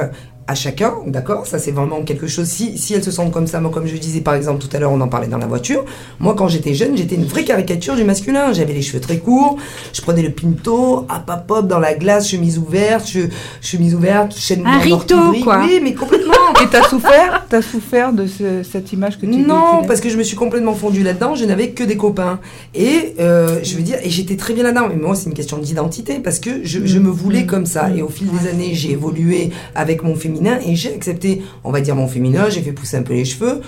à 0.47 0.55
chacun, 0.55 0.93
d'accord? 1.07 1.45
Ça 1.45 1.59
c'est 1.59 1.71
vraiment 1.71 2.01
quelque 2.03 2.27
chose. 2.27 2.45
Si, 2.47 2.77
si 2.77 2.93
elles 2.93 3.03
se 3.03 3.11
sentent 3.11 3.31
comme 3.31 3.47
ça, 3.47 3.59
moi 3.59 3.71
comme 3.73 3.85
je 3.87 3.95
disais 3.97 4.21
par 4.21 4.33
exemple 4.35 4.59
tout 4.65 4.69
à 4.75 4.79
l'heure, 4.79 4.91
on 4.91 5.01
en 5.01 5.07
parlait 5.07 5.27
dans 5.27 5.37
la 5.37 5.45
voiture. 5.47 5.83
Moi 6.19 6.35
quand 6.37 6.47
j'étais 6.47 6.73
jeune, 6.73 6.95
j'étais 6.95 7.15
une 7.15 7.25
vraie 7.25 7.43
caricature 7.43 7.95
du 7.95 8.03
masculin. 8.03 8.53
J'avais 8.53 8.73
les 8.73 8.81
cheveux 8.81 9.01
très 9.01 9.17
courts, 9.17 9.57
je 9.93 10.01
prenais 10.01 10.21
le 10.21 10.31
pinto, 10.31 10.99
hop 10.99 11.07
hop 11.27 11.51
hop 11.51 11.67
dans 11.67 11.79
la 11.79 11.93
glace, 11.95 12.29
chemise 12.29 12.57
ouverte, 12.57 13.05
che- 13.07 13.29
chemise 13.61 13.93
ouverte, 13.93 14.35
chaîne 14.37 14.65
Un 14.65 14.79
rito, 14.79 15.15
quoi. 15.43 15.61
Oui, 15.65 15.79
mais 15.83 15.93
complètement. 15.93 16.33
Et 16.63 16.67
t'as 16.71 16.83
souffert 16.87 17.45
T'as 17.49 17.61
souffert 17.61 18.13
de 18.13 18.25
ce- 18.25 18.63
cette 18.63 18.91
image 18.93 19.17
que 19.19 19.25
tu 19.25 19.35
Non, 19.37 19.83
parce 19.87 19.99
que 19.99 20.09
je 20.09 20.17
me 20.17 20.23
suis 20.23 20.37
complètement 20.37 20.73
fondue 20.73 21.03
là-dedans. 21.03 21.35
Je 21.35 21.45
n'avais 21.45 21.69
que 21.71 21.83
des 21.83 21.97
copains. 21.97 22.39
Et 22.73 23.15
euh, 23.19 23.59
je 23.63 23.75
veux 23.75 23.81
dire, 23.81 23.97
et 24.03 24.09
j'étais 24.09 24.35
très 24.37 24.53
bien 24.53 24.63
là-dedans. 24.63 24.87
Mais 24.89 24.95
moi, 24.95 25.15
c'est 25.15 25.25
une 25.27 25.33
question 25.33 25.57
d'identité 25.57 26.15
parce 26.23 26.39
que 26.39 26.63
je, 26.63 26.85
je 26.85 26.99
me 26.99 27.09
voulais 27.09 27.45
comme 27.45 27.65
ça. 27.65 27.89
Et 27.95 28.01
au 28.01 28.09
fil 28.09 28.27
des 28.29 28.47
années, 28.49 28.73
j'ai 28.73 28.91
évolué 28.91 29.51
avec 29.75 30.03
mon 30.03 30.15
féminin 30.37 30.59
et 30.65 30.75
j'ai 30.75 30.93
accepté, 30.93 31.41
on 31.63 31.71
va 31.71 31.81
dire, 31.81 31.95
mon 31.95 32.07
féminin. 32.07 32.49
J'ai 32.49 32.61
fait 32.61 32.71
pousser 32.71 32.97
un 32.97 33.03
peu 33.03 33.13
les 33.13 33.25
cheveux. 33.25 33.61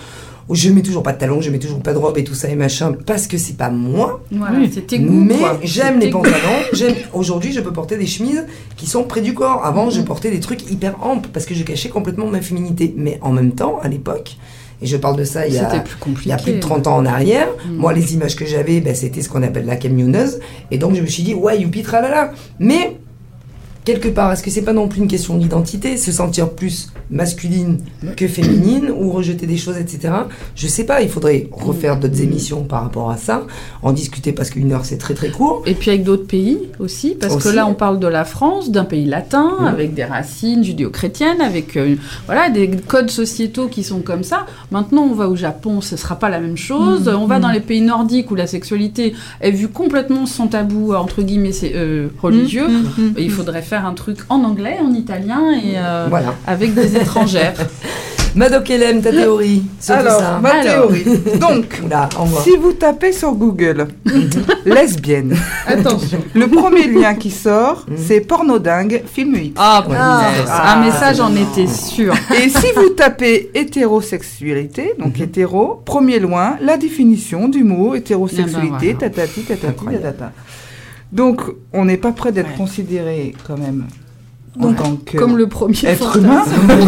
Je 0.51 0.71
mets 0.71 0.81
toujours 0.81 1.03
pas 1.03 1.13
de 1.13 1.19
talons, 1.19 1.41
je 1.41 1.51
mets 1.51 1.59
toujours 1.59 1.79
pas 1.79 1.93
de 1.93 1.99
robe 1.99 2.17
et 2.17 2.23
tout 2.23 2.33
ça 2.33 2.49
et 2.49 2.55
machin 2.55 2.95
parce 3.05 3.27
que 3.27 3.37
c'est 3.37 3.55
pas 3.55 3.69
moi. 3.69 4.23
Voilà, 4.31 4.57
c'était 4.73 4.97
goût, 4.97 5.13
Mais 5.13 5.35
j'aime 5.63 5.99
les 5.99 6.09
pantalons. 6.09 6.37
J'aime. 6.73 6.95
Aujourd'hui, 7.13 7.51
je 7.53 7.59
peux 7.61 7.71
porter 7.71 7.97
des 7.97 8.07
chemises 8.07 8.45
qui 8.75 8.87
sont 8.87 9.03
près 9.03 9.21
du 9.21 9.35
corps. 9.35 9.63
Avant, 9.63 9.91
je 9.91 10.01
portais 10.01 10.31
des 10.31 10.39
trucs 10.39 10.71
hyper 10.71 10.95
amples 11.05 11.29
parce 11.31 11.45
que 11.45 11.53
je 11.53 11.63
cachais 11.63 11.89
complètement 11.89 12.25
ma 12.25 12.41
féminité. 12.41 12.91
Mais 12.97 13.19
en 13.21 13.31
même 13.31 13.51
temps, 13.51 13.77
à 13.83 13.87
l'époque, 13.89 14.37
et 14.81 14.87
je 14.87 14.97
parle 14.97 15.17
de 15.17 15.23
ça 15.23 15.45
il 15.45 15.53
y 15.53 15.59
a 15.59 15.69
C'était 15.69 15.83
plus 15.83 15.97
compliqué. 15.97 16.29
il 16.29 16.31
y 16.31 16.33
a 16.33 16.37
plus 16.37 16.53
de 16.53 16.59
30 16.59 16.87
ans 16.87 16.95
en 16.97 17.05
arrière, 17.05 17.47
Mm. 17.69 17.75
moi, 17.75 17.93
les 17.93 18.15
images 18.15 18.35
que 18.35 18.45
j'avais, 18.47 18.79
ben, 18.81 18.95
c'était 18.95 19.21
ce 19.21 19.29
qu'on 19.29 19.43
appelle 19.43 19.65
la 19.67 19.75
camionneuse. 19.75 20.39
Et 20.71 20.79
donc, 20.79 20.95
je 20.95 21.01
me 21.01 21.05
suis 21.07 21.21
dit, 21.21 21.35
ouais, 21.35 21.61
youpi, 21.61 21.83
tralala. 21.83 22.31
Mais, 22.59 22.97
quelque 23.93 24.09
part, 24.13 24.31
est-ce 24.31 24.43
que 24.43 24.51
c'est 24.51 24.61
pas 24.61 24.73
non 24.73 24.87
plus 24.87 24.99
une 25.01 25.07
question 25.07 25.35
d'identité 25.37 25.97
Se 25.97 26.11
sentir 26.11 26.49
plus 26.51 26.89
masculine 27.09 27.79
que 28.15 28.27
féminine 28.27 28.91
ou 28.95 29.09
rejeter 29.11 29.47
des 29.47 29.57
choses, 29.57 29.77
etc. 29.77 30.13
Je 30.55 30.67
sais 30.67 30.83
pas, 30.83 31.01
il 31.01 31.09
faudrait 31.09 31.47
refaire 31.51 31.97
d'autres 31.99 32.21
émissions 32.21 32.63
par 32.63 32.83
rapport 32.83 33.09
à 33.09 33.17
ça, 33.17 33.47
en 33.81 33.91
discuter 33.91 34.31
parce 34.31 34.51
qu'une 34.51 34.71
heure, 34.71 34.85
c'est 34.85 34.97
très 34.99 35.15
très 35.15 35.29
court. 35.31 35.63
Et 35.65 35.73
puis 35.73 35.89
avec 35.89 36.03
d'autres 36.03 36.27
pays 36.27 36.59
aussi, 36.79 37.15
parce 37.19 37.33
Aussi. 37.35 37.49
que 37.49 37.55
là 37.55 37.65
on 37.65 37.73
parle 37.73 37.97
de 37.99 38.05
la 38.05 38.25
France, 38.25 38.69
d'un 38.69 38.85
pays 38.85 39.05
latin, 39.05 39.53
Mhm. 39.59 39.65
avec 39.67 39.93
des 39.95 40.03
racines 40.05 40.63
judéo-chrétiennes, 40.63 41.41
avec 41.41 41.75
euh, 41.75 41.95
voilà 42.27 42.51
des 42.51 42.69
codes 42.69 43.09
sociétaux 43.09 43.69
qui 43.69 43.83
sont 43.83 44.01
comme 44.01 44.23
ça. 44.23 44.45
Maintenant 44.69 45.03
on 45.09 45.15
va 45.15 45.29
au 45.29 45.35
Japon, 45.35 45.81
ce 45.81 45.97
sera 45.97 46.15
pas 46.15 46.29
la 46.29 46.39
même 46.39 46.57
chose. 46.57 47.07
Mhm. 47.07 47.15
On 47.15 47.25
va 47.25 47.39
dans 47.39 47.49
les 47.49 47.59
pays 47.59 47.81
nordiques 47.81 48.29
où 48.29 48.35
la 48.35 48.45
sexualité 48.45 49.13
est 49.41 49.49
vue 49.51 49.69
complètement 49.69 50.27
sans 50.27 50.45
tabou 50.47 50.93
entre 50.93 51.23
guillemets 51.23 51.49
euh, 51.63 52.09
religieux. 52.21 52.67
Mmh, 52.67 53.01
mmh, 53.01 53.13
Il 53.17 53.27
mmh. 53.27 53.31
faudrait 53.31 53.61
faire 53.63 53.78
faire 53.79 53.87
un 53.87 53.93
truc 53.93 54.17
en 54.29 54.43
anglais, 54.43 54.77
en 54.83 54.93
italien 54.93 55.51
et 55.53 55.73
euh, 55.77 56.07
Voilà. 56.09 56.35
avec 56.45 56.73
des 56.73 56.95
étrangères. 56.97 57.53
Madoc 58.35 58.69
Elem, 58.69 59.01
ta 59.01 59.09
théorie 59.09 59.63
sur 59.79 59.95
tout 59.95 60.01
Alors, 60.01 60.19
ça 60.19 60.39
ma 60.39 60.49
Alors. 60.49 60.63
théorie. 60.89 61.03
Donc, 61.39 61.81
Oula, 61.85 62.09
si 62.43 62.55
vous 62.57 62.73
tapez 62.73 63.11
sur 63.11 63.31
Google 63.33 63.87
lesbienne, 64.65 65.35
Attention. 65.65 66.19
le 66.35 66.47
premier 66.47 66.87
lien 66.87 67.15
qui 67.15 67.31
sort, 67.31 67.85
Mhm. 67.89 67.97
c'est 67.97 68.19
porno 68.21 68.59
dingue, 68.59 69.01
film 69.11 69.33
X. 69.35 69.53
Ah, 69.57 69.83
Ouais. 69.89 69.95
Ah, 69.99 70.21
ah, 70.47 70.81
mais 70.83 70.91
ça, 70.91 71.11
j'en 71.13 71.33
étais 71.35 71.65
sûre. 71.67 72.13
Et 72.35 72.49
si 72.49 72.67
vous 72.75 72.89
tapez 72.89 73.49
hétérosexualité, 73.55 74.93
donc 74.99 75.17
Mhm. 75.17 75.23
hétéro, 75.23 75.81
premier 75.83 76.19
loin, 76.19 76.55
la 76.61 76.77
définition 76.77 77.47
du 77.47 77.63
mot 77.63 77.95
hétérosexualité, 77.95 78.89
Eh 78.89 78.93
ben, 78.93 78.97
voilà. 78.99 79.09
tatati, 79.09 79.41
tatati, 79.41 79.85
tatata. 79.85 80.31
Donc, 81.11 81.41
on 81.73 81.85
n'est 81.85 81.97
pas 81.97 82.11
prêt 82.11 82.31
d'être 82.31 82.49
Ouais. 82.51 82.55
considéré 82.57 83.33
quand 83.47 83.57
même 83.57 83.85
en 84.61 84.73
tant 84.73 84.95
que 84.95 85.17
Comme 85.17 85.37
le 85.37 85.47
premier 85.47 85.73
être 85.85 86.13
fantasme. 86.13 86.25
humain. 86.25 86.43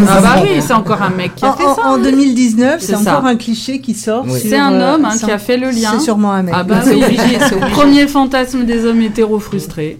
Ah 0.09 0.21
bah 0.21 0.41
oui, 0.43 0.61
c'est 0.61 0.73
encore 0.73 1.01
un 1.01 1.09
mec 1.09 1.35
qui 1.35 1.45
a 1.45 1.49
En, 1.51 1.53
fait 1.55 1.63
en- 1.65 1.75
ça. 1.75 1.85
en 1.87 1.97
2019, 1.97 2.81
C'est 2.81 2.87
c'est 2.87 2.95
encore 3.07 3.25
un 3.25 3.35
cliché 3.35 3.79
qui 3.81 3.93
sort. 3.93 4.25
Oui. 4.27 4.39
C'est 4.41 4.57
un 4.57 4.73
euh, 4.73 4.95
homme 4.95 5.05
hein, 5.05 5.15
qui 5.17 5.31
a 5.31 5.37
fait 5.37 5.57
le 5.57 5.69
lien. 5.69 5.91
C'est 5.93 5.99
sûrement 6.01 6.31
un 6.33 6.43
mec. 6.43 6.53
Ah 6.57 6.63
bah 6.63 6.81
C'est 6.83 6.95
oui, 6.95 7.03
obligé, 7.03 7.39
c'est 7.39 7.55
obligé. 7.55 7.71
premier 7.71 8.07
fantasme 8.07 8.65
des 8.65 8.85
hommes 8.85 9.01
hétéros 9.01 9.39
frustrés. 9.39 9.97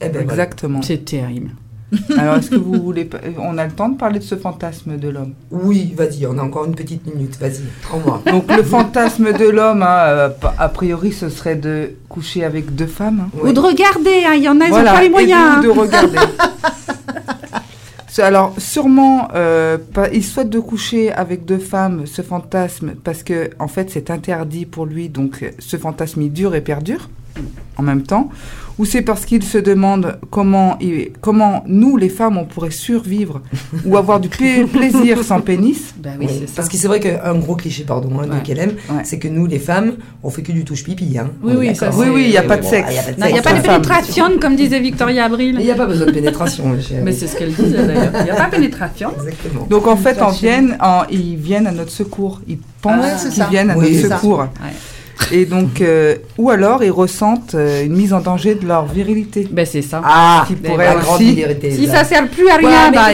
Eh 0.00 0.08
ben. 0.08 0.22
Exactement. 0.22 0.80
C'est 0.82 1.04
terrible. 1.04 1.50
Alors, 2.18 2.36
est-ce 2.36 2.50
que 2.50 2.54
vous 2.56 2.74
voulez. 2.80 3.04
pas- 3.04 3.18
On 3.38 3.58
a 3.58 3.66
le 3.66 3.72
temps 3.72 3.88
de 3.88 3.96
parler 3.96 4.18
de 4.20 4.24
ce 4.24 4.36
fantasme 4.36 4.96
de 4.96 5.08
l'homme? 5.08 5.32
Oui, 5.50 5.92
vas-y, 5.96 6.24
on 6.26 6.38
a 6.38 6.42
encore 6.42 6.64
une 6.64 6.74
petite 6.74 7.04
minute, 7.12 7.36
vas-y, 7.40 7.62
envoie. 7.92 8.22
Donc, 8.30 8.44
le 8.54 8.62
fantasme 8.62 9.32
de 9.32 9.48
l'homme, 9.48 9.82
hein, 9.82 9.96
euh, 10.06 10.28
a 10.58 10.68
priori, 10.68 11.12
ce 11.12 11.28
serait 11.28 11.56
de 11.56 11.90
coucher 12.08 12.44
avec 12.44 12.74
deux 12.74 12.86
femmes. 12.86 13.22
hein. 13.26 13.38
Oui. 13.42 13.52
de 13.52 13.60
regarder, 13.60 14.22
hein, 14.26 14.34
il 14.36 14.42
y 14.42 14.48
en 14.48 14.60
a, 14.60 14.66
ils 14.66 14.70
Voilà, 14.70 14.92
ont 14.92 14.96
pas 14.96 15.02
les 15.02 15.08
moyens. 15.08 15.56
de, 15.62 15.66
de 15.66 15.70
regarder. 15.70 16.18
C'est- 18.08 18.22
Alors, 18.22 18.54
sûrement, 18.58 19.28
euh, 19.34 19.78
il 20.12 20.24
souhaite 20.24 20.50
de 20.50 20.58
coucher 20.58 21.12
avec 21.12 21.44
deux 21.44 21.58
femmes, 21.58 22.06
ce 22.06 22.22
fantasme, 22.22 22.94
parce 23.04 23.22
que, 23.22 23.50
en 23.60 23.68
fait, 23.68 23.88
c'est 23.90 24.10
interdit 24.10 24.66
pour 24.66 24.84
lui, 24.86 25.08
donc 25.08 25.42
euh, 25.42 25.50
ce 25.60 25.76
fantasme, 25.76 26.22
il 26.22 26.32
dure 26.32 26.54
et 26.56 26.60
perdure 26.60 27.08
en 27.76 27.82
même 27.84 28.02
temps. 28.02 28.28
Ou 28.80 28.86
c'est 28.86 29.02
parce 29.02 29.26
qu'il 29.26 29.42
se 29.42 29.58
demande 29.58 30.18
comment, 30.30 30.78
comment 31.20 31.62
nous, 31.66 31.98
les 31.98 32.08
femmes, 32.08 32.38
on 32.38 32.46
pourrait 32.46 32.70
survivre 32.70 33.42
ou 33.84 33.98
avoir 33.98 34.20
du 34.20 34.30
pla- 34.30 34.66
plaisir 34.72 35.22
sans 35.22 35.42
pénis? 35.42 35.92
Bah 35.98 36.08
oui, 36.18 36.24
Oui, 36.26 36.34
c'est 36.40 36.46
ça. 36.48 36.52
parce 36.56 36.68
que 36.70 36.78
c'est 36.78 36.88
vrai 36.88 36.98
qu'un 36.98 37.34
gros 37.34 37.56
cliché, 37.56 37.84
pardon, 37.84 38.08
hein, 38.18 38.26
de 38.26 38.32
Ouais. 38.32 38.42
KLM, 38.42 38.70
Ouais. 38.88 39.02
c'est 39.04 39.18
que 39.18 39.28
nous, 39.28 39.44
les 39.44 39.58
femmes, 39.58 39.96
on 40.22 40.30
fait 40.30 40.40
que 40.40 40.52
du 40.52 40.64
touche-pipi. 40.64 41.18
Hein. 41.18 41.28
Oui, 41.42 41.52
oui, 41.58 41.76
ça. 41.76 41.90
Oui, 41.94 42.06
oui, 42.10 42.22
il 42.24 42.30
n'y 42.30 42.38
a 42.38 42.42
pas 42.42 42.56
de 42.56 42.62
Bon, 42.62 42.70
sexe. 42.70 42.88
Il 42.90 42.92
n'y 42.94 42.98
a 42.98 43.02
pas 43.02 43.12
de 43.12 43.20
Non, 43.20 43.26
Il 43.26 43.32
n'y 43.34 43.38
a 43.38 43.42
sexe. 43.42 43.52
pas 43.52 43.58
de 43.60 43.66
Femme. 43.66 43.82
pénétration, 43.82 44.24
comme 44.40 44.56
disait 44.56 44.80
Victoria 44.80 45.24
Abril. 45.26 45.56
Il 45.58 45.64
n'y 45.66 45.70
a 45.70 45.74
pas 45.74 45.84
besoin 45.86 46.06
de 46.06 46.12
pénétration. 46.12 46.64
Mais 47.04 47.12
c'est 47.12 47.26
ce 47.26 47.36
qu'elle 47.36 47.52
disait 47.52 47.86
d'ailleurs. 47.86 48.12
Il 48.20 48.24
n'y 48.24 48.30
a 48.30 48.36
pas 48.36 48.46
pénétration. 48.48 49.10
Exactement. 49.14 49.66
Donc, 49.68 49.86
en 49.88 49.96
fait, 49.98 50.22
en 50.22 50.28
Fâché. 50.30 50.46
viennent, 50.46 50.76
en- 50.80 51.02
ils 51.10 51.36
viennent 51.36 51.66
à 51.66 51.72
notre 51.72 51.90
secours. 51.92 52.40
Ils 52.48 52.56
pensent 52.80 53.04
c'est 53.18 53.28
qu'ils 53.28 53.44
viennent 53.50 53.70
à 53.72 53.76
Oui, 53.76 53.94
notre 54.02 54.14
secours. 54.16 54.46
Et 55.32 55.44
donc, 55.44 55.80
euh, 55.80 56.16
ou 56.38 56.50
alors, 56.50 56.82
ils 56.82 56.90
ressentent 56.90 57.54
euh, 57.54 57.84
une 57.84 57.92
mise 57.94 58.12
en 58.12 58.20
danger 58.20 58.54
de 58.56 58.66
leur 58.66 58.86
virilité. 58.86 59.46
Ben 59.50 59.64
c'est 59.64 59.82
ça. 59.82 60.00
Ah, 60.04 60.44
Qui 60.46 60.56
la 60.62 60.68
pourrait 60.70 60.96
aussi- 61.14 61.34
vérité, 61.34 61.70
Si 61.72 61.86
ça. 61.86 61.98
ça 61.98 62.04
sert 62.04 62.28
plus 62.28 62.48
à 62.48 62.56
rien, 62.56 62.90
bah 62.92 63.08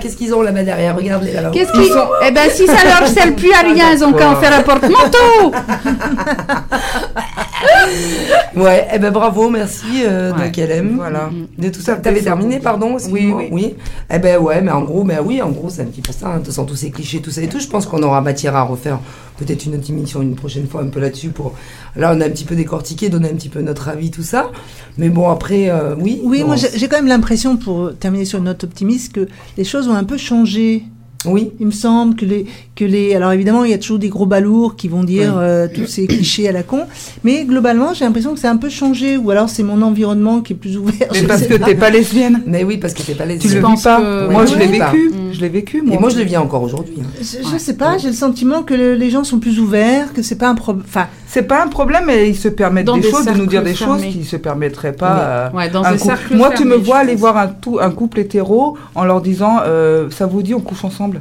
qu'est-ce 0.00 0.16
qu'ils 0.16 0.32
ont 0.34 0.42
là-bas 0.42 0.62
derrière 0.62 0.96
Regarde-les 0.96 1.32
là. 1.32 1.50
Qu'est-ce 1.52 1.72
qu'ils 1.72 1.92
ont 1.92 2.08
Eh 2.26 2.30
ben 2.30 2.48
si 2.50 2.66
ça 2.66 2.84
leur 2.84 3.06
sert 3.08 3.34
plus 3.34 3.52
à 3.52 3.60
rien, 3.60 3.92
ils 3.94 4.02
ont 4.04 4.12
qu'à 4.12 4.30
en 4.30 4.36
faire 4.36 4.52
un 4.58 4.62
porte-manteau. 4.62 5.52
Ouais, 8.56 8.88
eh 8.92 8.98
ben 8.98 9.10
bravo, 9.10 9.50
merci 9.50 10.02
euh, 10.04 10.32
Ouais. 10.32 10.50
de 10.50 10.54
KLM. 10.54 10.96
Voilà. 10.96 11.30
De 11.58 11.68
tout 11.68 11.80
ça. 11.80 11.96
T'avais 11.96 12.22
terminé, 12.22 12.58
pardon 12.58 12.94
excuse-moi. 12.94 13.38
Oui, 13.38 13.48
oui. 13.50 13.74
Eh 14.12 14.18
ben 14.18 14.38
ouais, 14.38 14.60
mais 14.60 14.70
en 14.70 14.82
gros, 14.82 15.04
ben 15.04 15.18
oui, 15.24 15.40
en 15.42 15.50
gros, 15.50 15.68
c'est 15.70 15.82
un 15.82 15.86
petit 15.86 16.00
peu 16.00 16.12
ça. 16.12 16.28
Hein, 16.28 16.32
de 16.34 16.36
toute 16.38 16.46
façon, 16.46 16.64
tous 16.64 16.76
ces 16.76 16.90
clichés, 16.90 17.20
tout 17.20 17.30
ça 17.30 17.42
et 17.42 17.48
tout. 17.48 17.60
Je 17.60 17.68
pense 17.68 17.86
qu'on 17.86 18.02
aura 18.02 18.20
matière 18.20 18.56
à 18.56 18.62
refaire 18.62 18.98
peut-être 19.38 19.66
une 19.66 19.76
autre 19.76 19.88
émission 19.88 20.20
une 20.22 20.34
prochaine 20.34 20.66
fois 20.66 20.82
un 20.82 20.88
peu 20.88 20.98
là-dessus. 21.00 21.28
Pour 21.28 21.54
là, 21.96 22.12
on 22.14 22.20
a 22.20 22.26
un 22.26 22.30
petit 22.30 22.44
peu 22.44 22.56
décortiqué, 22.56 23.08
donné 23.08 23.28
un 23.30 23.34
petit 23.34 23.48
peu 23.48 23.60
notre 23.60 23.88
avis, 23.88 24.10
tout 24.10 24.22
ça. 24.24 24.50
Mais 24.96 25.08
bon, 25.08 25.28
après, 25.30 25.70
euh, 25.70 25.94
oui. 25.98 26.20
Oui, 26.24 26.40
bon, 26.40 26.48
moi 26.48 26.56
j'ai 26.56 26.68
j'ai 26.74 26.88
quand 26.88 26.96
même 26.96 27.06
l'impression, 27.06 27.56
pour 27.56 27.92
terminer 27.98 28.24
sur 28.24 28.38
une 28.38 28.46
note 28.46 28.64
optimiste, 28.64 29.12
que 29.12 29.28
les 29.56 29.64
choses 29.64 29.88
ont 29.88 29.94
un 29.94 30.04
peu 30.04 30.16
changé. 30.16 30.84
Oui. 31.26 31.50
Il 31.58 31.66
me 31.66 31.72
semble 31.72 32.14
que 32.14 32.24
les, 32.24 32.46
que 32.76 32.84
les. 32.84 33.14
Alors 33.14 33.32
évidemment, 33.32 33.64
il 33.64 33.72
y 33.72 33.74
a 33.74 33.78
toujours 33.78 33.98
des 33.98 34.08
gros 34.08 34.24
balourds 34.26 34.76
qui 34.76 34.86
vont 34.86 35.02
dire 35.02 35.32
Oui. 35.36 35.42
euh, 35.42 35.66
tous 35.72 35.86
ces 35.86 36.06
clichés 36.06 36.48
à 36.48 36.52
la 36.52 36.62
con. 36.62 36.82
Mais 37.24 37.44
globalement, 37.44 37.92
j'ai 37.92 38.04
l'impression 38.04 38.34
que 38.34 38.38
c'est 38.40 38.46
un 38.46 38.56
peu 38.56 38.68
changé. 38.68 39.16
Ou 39.16 39.30
alors 39.32 39.48
c'est 39.48 39.64
mon 39.64 39.82
environnement 39.82 40.40
qui 40.42 40.52
est 40.52 40.56
plus 40.56 40.76
ouvert. 40.78 41.08
Mais 41.12 41.22
parce 41.24 41.42
que 41.46 41.54
t'es 41.54 41.74
pas 41.74 41.90
lesbienne. 41.90 42.42
Mais 42.46 42.62
oui, 42.62 42.76
parce 42.78 42.94
que 42.94 43.02
t'es 43.02 43.14
pas 43.14 43.26
les. 43.26 43.38
Tu 43.38 43.48
le 43.48 43.54
vis 43.66 43.82
pas. 43.82 44.00
que- 44.00 44.30
Moi, 44.30 44.42
Oui, 44.44 44.50
je 44.52 44.58
l'ai 44.58 44.66
vécu. 44.68 45.12
Je 45.32 45.40
l'ai 45.40 45.48
vécu. 45.48 45.82
Et 45.90 45.98
moi, 45.98 46.08
je 46.08 46.18
le 46.18 46.22
vis 46.24 46.36
encore 46.36 46.62
aujourd'hui. 46.62 46.94
hein. 47.00 47.06
Je, 47.20 47.48
je 47.52 47.58
sais 47.58 47.74
pas, 47.74 47.98
j'ai 47.98 48.08
le 48.08 48.14
sentiment 48.14 48.62
que 48.62 48.74
le- 48.74 48.94
les 48.94 49.10
gens 49.10 49.24
sont 49.24 49.40
plus 49.40 49.58
ouverts, 49.58 50.12
que 50.12 50.22
c'est 50.22 50.36
pas 50.38 50.48
un 50.48 50.54
problème. 50.54 50.84
Enfin, 50.88 51.06
C'est 51.26 51.42
pas 51.42 51.62
un 51.62 51.68
problème, 51.68 52.04
mais 52.06 52.28
ils 52.30 52.36
se 52.36 52.48
permettent 52.48 52.86
des, 52.86 53.00
des 53.00 53.10
choses, 53.10 53.26
de 53.26 53.32
nous 53.32 53.46
dire 53.46 53.62
des 53.62 53.74
cercles 53.74 53.92
choses 53.92 54.00
fermés. 54.02 54.16
qui 54.16 54.24
se 54.24 54.36
permettraient 54.36 54.92
pas. 54.94 55.18
euh, 55.20 55.50
Ouais, 55.50 55.68
dans 55.68 55.82
un 55.82 55.92
des 55.92 55.98
couple. 55.98 56.10
cercles 56.14 56.36
Moi, 56.36 56.50
tu 56.56 56.64
me 56.64 56.70
fermés, 56.70 56.84
vois 56.84 56.96
aller 56.98 57.14
voir 57.16 57.36
un, 57.36 57.48
tout, 57.48 57.78
un 57.80 57.90
couple 57.90 58.20
hétéro 58.20 58.76
en 58.94 59.04
leur 59.04 59.20
disant 59.20 59.58
euh, 59.66 60.08
ça 60.10 60.26
vous 60.26 60.42
dit 60.42 60.54
on 60.54 60.60
couche 60.60 60.84
ensemble. 60.84 61.17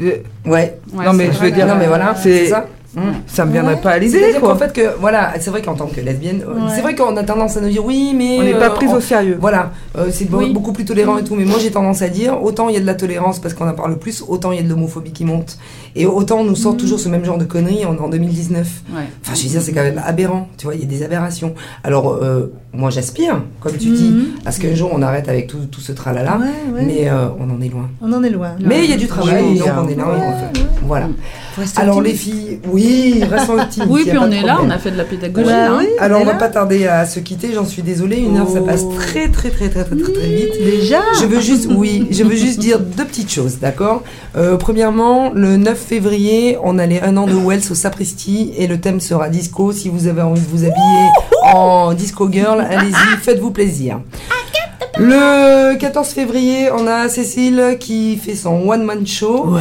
Euh, 0.00 0.16
Ouais. 0.44 0.78
Ouais, 0.92 1.04
non 1.06 1.12
mais 1.12 1.32
je 1.32 1.38
veux 1.38 1.50
dire, 1.50 1.66
non, 1.66 1.76
mais 1.76 1.86
voilà, 1.86 2.14
c'est 2.14 2.46
c'est 2.46 2.54
ça. 2.94 3.00
ça 3.26 3.44
me 3.44 3.52
viendrait 3.52 3.74
Ouais. 3.74 3.80
pas 3.80 3.90
à 3.90 3.98
l'idée 3.98 4.18
C'est-à-dire 4.18 4.40
quoi. 4.40 4.52
qu'en 4.52 4.58
fait 4.58 4.72
que 4.72 4.96
voilà, 5.00 5.32
c'est 5.40 5.50
vrai 5.50 5.62
qu'en 5.62 5.74
tant 5.74 5.86
que 5.86 6.00
lesbienne, 6.00 6.42
euh, 6.48 6.54
Ouais. 6.54 6.72
c'est 6.74 6.80
vrai 6.82 6.94
qu'on 6.94 7.16
a 7.16 7.22
tendance 7.24 7.56
à 7.56 7.60
nous 7.60 7.68
dire 7.68 7.84
oui, 7.84 8.12
mais 8.16 8.38
on 8.38 8.42
n'est 8.44 8.52
pas 8.54 8.66
euh, 8.66 8.74
pris 8.74 8.86
on- 8.88 8.94
au 8.94 9.00
sérieux. 9.00 9.36
Voilà, 9.40 9.72
euh, 9.98 10.06
c'est 10.10 10.28
Oui. 10.32 10.52
beaucoup 10.52 10.72
plus 10.72 10.84
tolérant 10.84 11.18
et 11.18 11.24
tout, 11.24 11.34
mais 11.34 11.44
moi 11.44 11.58
j'ai 11.60 11.70
tendance 11.70 12.02
à 12.02 12.08
dire 12.08 12.42
autant 12.42 12.68
il 12.68 12.74
y 12.74 12.78
a 12.78 12.80
de 12.80 12.86
la 12.86 12.94
tolérance 12.94 13.38
parce 13.38 13.54
qu'on 13.54 13.68
en 13.68 13.74
parle 13.74 13.98
plus, 13.98 14.22
autant 14.26 14.52
il 14.52 14.56
y 14.56 14.60
a 14.60 14.62
de 14.64 14.68
l'homophobie 14.68 15.12
qui 15.12 15.24
monte. 15.24 15.58
Et 15.96 16.06
autant 16.06 16.38
on 16.40 16.44
nous 16.44 16.56
sort 16.56 16.76
toujours 16.76 16.98
ce 17.00 17.08
même 17.08 17.24
genre 17.24 17.38
de 17.38 17.44
conneries 17.44 17.84
en, 17.86 17.96
en 17.96 18.08
2019. 18.08 18.66
Ouais. 18.94 19.02
Enfin, 19.24 19.34
je 19.34 19.42
veux 19.44 19.48
dire, 19.48 19.62
c'est 19.62 19.72
quand 19.72 19.82
même 19.82 20.00
aberrant, 20.04 20.48
tu 20.58 20.66
vois, 20.66 20.74
il 20.74 20.80
y 20.80 20.84
a 20.84 20.86
des 20.86 21.02
aberrations. 21.04 21.54
Alors, 21.84 22.12
euh, 22.22 22.52
moi 22.72 22.90
j'aspire, 22.90 23.42
comme 23.60 23.72
tu 23.76 23.90
dis, 23.90 24.10
Mhm. 24.10 24.24
à 24.44 24.52
ce 24.52 24.60
qu'un 24.60 24.74
jour 24.74 24.90
on 24.92 25.02
arrête 25.02 25.28
avec 25.28 25.46
tout, 25.46 25.66
tout 25.70 25.80
ce 25.80 25.92
tralala, 25.92 26.38
ouais, 26.38 26.72
ouais. 26.74 26.84
mais 26.84 27.08
euh, 27.08 27.28
on 27.38 27.48
en 27.50 27.60
est 27.60 27.68
loin. 27.68 27.88
on 28.02 28.12
en 28.12 28.22
est 28.24 28.30
loin. 28.30 28.56
Mais 28.60 28.84
il 28.84 28.90
y 28.90 28.92
a 28.92 28.96
du 28.96 29.06
travail, 29.06 29.56
donc 29.58 29.68
hein. 29.68 29.82
on 29.84 29.88
est 29.88 29.94
là, 29.94 30.04
Ouais, 30.08 30.18
on 30.18 30.32
fait. 30.54 30.60
ouais. 30.60 30.66
Voilà. 30.86 31.08
Alors 31.76 32.02
les 32.02 32.14
filles, 32.14 32.58
oui, 32.70 32.83
Oui, 32.84 33.22
a 34.06 34.10
puis 34.10 34.18
on 34.18 34.30
est 34.30 34.42
là, 34.42 34.58
on 34.62 34.70
a 34.70 34.78
fait 34.78 34.90
de 34.90 34.96
la 34.96 35.04
pédagogie. 35.04 35.46
Bah 35.46 35.70
hein. 35.70 35.76
oui, 35.80 35.86
Alors, 35.98 36.20
on 36.20 36.24
va 36.24 36.32
là. 36.32 36.38
pas 36.38 36.48
tarder 36.48 36.86
à 36.86 37.06
se 37.06 37.20
quitter, 37.20 37.50
j'en 37.54 37.64
suis 37.66 37.82
désolée. 37.82 38.16
Une 38.18 38.36
heure, 38.36 38.48
ça 38.48 38.58
Oh. 38.62 38.66
passe 38.66 38.84
très, 38.98 39.28
très, 39.28 39.50
très, 39.50 39.68
très, 39.68 39.84
très, 39.84 39.96
très, 39.96 40.12
très 40.12 40.26
vite. 40.28 40.52
Déjà 40.64 41.00
Je 41.20 41.26
veux 41.26 41.40
juste, 41.40 41.68
oui, 41.74 42.06
je 42.10 42.24
veux 42.24 42.36
juste 42.36 42.58
dire 42.58 42.80
deux 42.80 43.04
petites 43.04 43.30
choses, 43.32 43.58
d'accord? 43.60 44.02
Euh, 44.36 44.56
Premièrement, 44.56 45.30
le 45.34 45.56
9 45.56 45.78
février, 45.78 46.56
on 46.62 46.78
a 46.78 46.86
les 46.86 47.00
1 47.00 47.16
an 47.16 47.26
de 47.26 47.34
Wells 47.34 47.70
au 47.70 47.74
Sapristi 47.74 48.52
et 48.56 48.66
le 48.66 48.80
thème 48.80 49.00
sera 49.00 49.28
disco. 49.28 49.72
Si 49.72 49.88
vous 49.88 50.06
avez 50.06 50.22
envie 50.22 50.40
de 50.40 50.46
vous 50.48 50.64
habiller 50.64 51.08
en 51.52 51.92
disco 51.94 52.28
girl, 52.30 52.60
allez-y, 52.60 53.16
faites-vous 53.22 53.50
plaisir. 53.50 54.00
Le 54.96 55.76
14 55.76 56.08
février, 56.10 56.68
on 56.72 56.86
a 56.86 57.08
Cécile 57.08 57.76
qui 57.80 58.16
fait 58.16 58.36
son 58.36 58.68
one-man 58.68 59.04
show. 59.06 59.56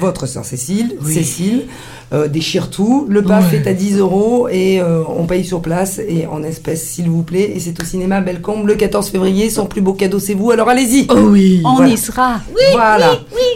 Votre 0.00 0.26
sœur 0.26 0.44
Cécile, 0.44 0.94
Cécile, 1.04 1.64
euh, 2.12 2.28
déchire 2.28 2.70
tout. 2.70 3.06
Le 3.08 3.22
PAF 3.22 3.52
est 3.52 3.66
à 3.66 3.72
10 3.72 3.98
euros 3.98 4.48
et 4.48 4.80
euh, 4.80 5.02
on 5.08 5.24
paye 5.26 5.44
sur 5.44 5.60
place 5.60 5.98
et 5.98 6.26
en 6.26 6.42
espèces, 6.42 6.82
s'il 6.84 7.08
vous 7.10 7.22
plaît. 7.22 7.52
Et 7.54 7.60
c'est 7.60 7.80
au 7.80 7.84
cinéma 7.84 8.20
Bellecombe 8.20 8.66
le 8.66 8.74
14 8.74 9.08
février. 9.10 9.50
Son 9.50 9.66
plus 9.66 9.80
beau 9.80 9.92
cadeau, 9.92 10.18
c'est 10.18 10.34
vous. 10.34 10.50
Alors 10.50 10.68
allez-y. 10.68 11.06
Oh 11.10 11.14
oui 11.30 11.62
On 11.64 11.74
Voilà. 11.76 11.92
y 11.92 11.96
sera. 11.96 12.40
voilà. 12.72 13.12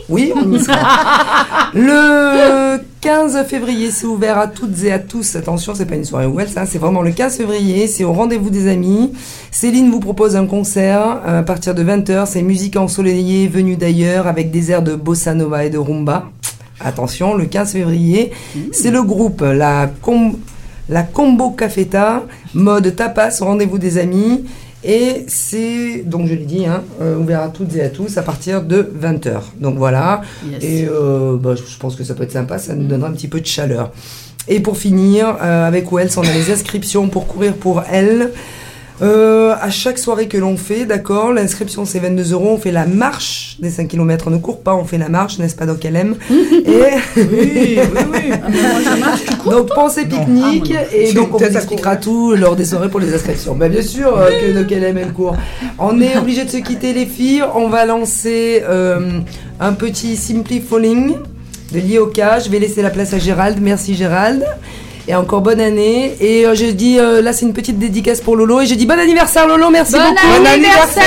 Oui, 0.08 0.32
on 0.34 0.52
y 0.52 0.58
sera. 0.60 0.78
le 1.74 2.78
15 3.00 3.44
février, 3.46 3.90
c'est 3.90 4.06
ouvert 4.06 4.36
à 4.38 4.46
toutes 4.46 4.82
et 4.84 4.92
à 4.92 4.98
tous. 4.98 5.36
Attention, 5.36 5.74
c'est 5.74 5.86
pas 5.86 5.94
une 5.94 6.04
soirée 6.04 6.26
Wells, 6.26 6.50
hein, 6.56 6.64
c'est 6.66 6.78
vraiment 6.78 7.02
le 7.02 7.12
15 7.12 7.36
février. 7.36 7.86
C'est 7.86 8.04
au 8.04 8.12
rendez-vous 8.12 8.50
des 8.50 8.68
amis. 8.68 9.12
Céline 9.50 9.90
vous 9.90 10.00
propose 10.00 10.36
un 10.36 10.46
concert 10.46 11.20
euh, 11.26 11.40
à 11.40 11.42
partir 11.42 11.74
de 11.74 11.82
20h. 11.82 12.26
C'est 12.26 12.42
musique 12.42 12.76
ensoleillée 12.76 13.48
venue 13.48 13.76
d'ailleurs 13.76 14.26
avec 14.26 14.50
des 14.50 14.70
airs 14.70 14.82
de 14.82 14.94
bossa 14.96 15.34
nova 15.34 15.64
et 15.64 15.70
de 15.70 15.78
rumba. 15.78 16.30
Attention, 16.82 17.34
le 17.34 17.44
15 17.46 17.72
février, 17.72 18.30
c'est 18.72 18.90
le 18.90 19.02
groupe 19.02 19.42
La, 19.42 19.90
Com- 20.02 20.36
la 20.88 21.02
Combo 21.02 21.50
Cafeta, 21.50 22.24
mode 22.54 22.94
tapas 22.96 23.38
rendez-vous 23.40 23.78
des 23.78 23.98
amis. 23.98 24.44
Et 24.82 25.26
c'est, 25.28 26.04
donc 26.06 26.26
je 26.26 26.32
l'ai 26.32 26.46
dit, 26.46 26.64
hein, 26.64 26.82
euh, 27.02 27.18
ouvert 27.18 27.42
à 27.42 27.48
toutes 27.48 27.76
et 27.76 27.82
à 27.82 27.90
tous 27.90 28.16
à 28.16 28.22
partir 28.22 28.62
de 28.62 28.90
20h. 28.98 29.40
Donc 29.60 29.76
voilà. 29.76 30.22
Yes. 30.50 30.64
Et 30.64 30.88
euh, 30.90 31.36
bah, 31.36 31.54
je 31.54 31.76
pense 31.78 31.96
que 31.96 32.02
ça 32.04 32.14
peut 32.14 32.22
être 32.22 32.32
sympa, 32.32 32.56
ça 32.58 32.74
nous 32.74 32.86
donnera 32.86 33.10
un 33.10 33.12
petit 33.12 33.28
peu 33.28 33.40
de 33.40 33.46
chaleur. 33.46 33.92
Et 34.48 34.58
pour 34.60 34.78
finir, 34.78 35.36
euh, 35.42 35.68
avec 35.68 35.92
Wells, 35.92 36.08
on 36.16 36.22
a 36.22 36.32
les 36.32 36.50
inscriptions 36.50 37.08
pour 37.08 37.26
courir 37.26 37.54
pour 37.56 37.82
elle. 37.92 38.30
Euh, 39.02 39.54
à 39.58 39.70
chaque 39.70 39.98
soirée 39.98 40.28
que 40.28 40.36
l'on 40.36 40.56
fait, 40.56 40.84
d'accord, 40.84 41.32
l'inscription 41.32 41.86
c'est 41.86 42.00
22 42.00 42.32
euros, 42.32 42.50
on 42.52 42.58
fait 42.58 42.70
la 42.70 42.84
marche 42.84 43.56
des 43.58 43.70
5 43.70 43.88
km, 43.88 44.26
on 44.28 44.30
ne 44.30 44.38
court 44.38 44.60
pas, 44.60 44.74
on 44.74 44.84
fait 44.84 44.98
la 44.98 45.08
marche, 45.08 45.38
n'est-ce 45.38 45.56
pas, 45.56 45.64
donc 45.64 45.84
elle 45.84 45.96
aime. 45.96 46.16
et... 46.30 46.36
Oui, 47.16 47.26
oui, 47.32 47.78
oui. 48.12 49.50
donc 49.50 49.74
pensée 49.74 50.04
pique-nique, 50.04 50.74
Ah, 50.76 50.94
et 50.94 51.12
donc 51.14 51.34
on 51.34 51.38
vous 51.38 51.44
expliquera 51.44 51.96
tout 51.96 52.34
lors 52.34 52.56
des 52.56 52.66
soirées 52.66 52.90
pour 52.90 53.00
les 53.00 53.14
inscriptions. 53.14 53.54
Bah, 53.54 53.68
bien 53.68 53.82
sûr 53.82 54.16
euh, 54.18 54.28
que 54.38 54.58
donc 54.58 54.70
elle 54.70 54.84
aime, 54.84 54.98
elle 54.98 55.12
court. 55.12 55.36
On 55.78 55.98
est 56.00 56.18
obligé 56.18 56.44
de 56.44 56.50
se 56.50 56.58
quitter 56.58 56.92
les 56.92 57.06
filles, 57.06 57.42
on 57.54 57.68
va 57.68 57.86
lancer 57.86 58.62
euh, 58.68 59.20
un 59.60 59.72
petit 59.72 60.16
Simply 60.16 60.60
Falling 60.60 61.14
de 61.72 61.78
Lioka, 61.80 62.40
je 62.40 62.50
vais 62.50 62.58
laisser 62.58 62.82
la 62.82 62.90
place 62.90 63.14
à 63.14 63.18
Gérald, 63.18 63.58
merci 63.62 63.94
Gérald. 63.94 64.44
Et 65.10 65.14
encore 65.16 65.40
bonne 65.40 65.60
année. 65.60 66.14
Et 66.20 66.46
euh, 66.46 66.54
je 66.54 66.66
dis, 66.66 67.00
euh, 67.00 67.20
là 67.20 67.32
c'est 67.32 67.44
une 67.44 67.52
petite 67.52 67.80
dédicace 67.80 68.20
pour 68.20 68.36
Lolo. 68.36 68.60
Et 68.60 68.66
je 68.66 68.76
dis 68.76 68.86
bon 68.86 68.96
anniversaire 68.96 69.44
Lolo, 69.48 69.68
merci 69.68 69.94
Bon 69.94 69.98
beaucoup. 70.08 70.46
anniversaire, 70.46 71.02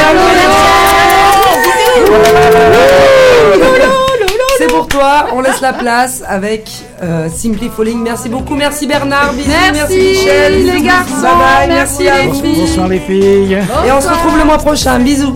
C'est 4.58 4.68
pour 4.68 4.88
toi, 4.90 5.28
on 5.34 5.40
laisse 5.40 5.62
la 5.62 5.72
place 5.72 6.22
avec 6.28 6.70
euh, 7.02 7.30
Simply 7.30 7.70
Falling. 7.76 8.04
Merci 8.04 8.28
beaucoup, 8.28 8.56
merci 8.56 8.88
Bernard, 8.88 9.32
bisous, 9.32 9.50
merci, 9.50 9.74
Merci, 9.74 9.98
Michel, 10.00 10.66
les 10.66 10.82
garçons, 10.82 11.22
bye 11.22 11.68
bye, 11.68 11.68
merci 11.70 12.04
merci 12.04 12.08
à 12.10 12.22
les 12.24 12.28
vous. 12.28 12.42
filles. 12.42 12.60
Bonsoir 12.60 12.88
les 12.90 13.00
filles. 13.00 13.58
Et 13.88 13.92
on 13.94 14.02
se 14.02 14.10
retrouve 14.10 14.38
le 14.38 14.44
mois 14.44 14.58
prochain, 14.58 15.00
bisous. 15.00 15.34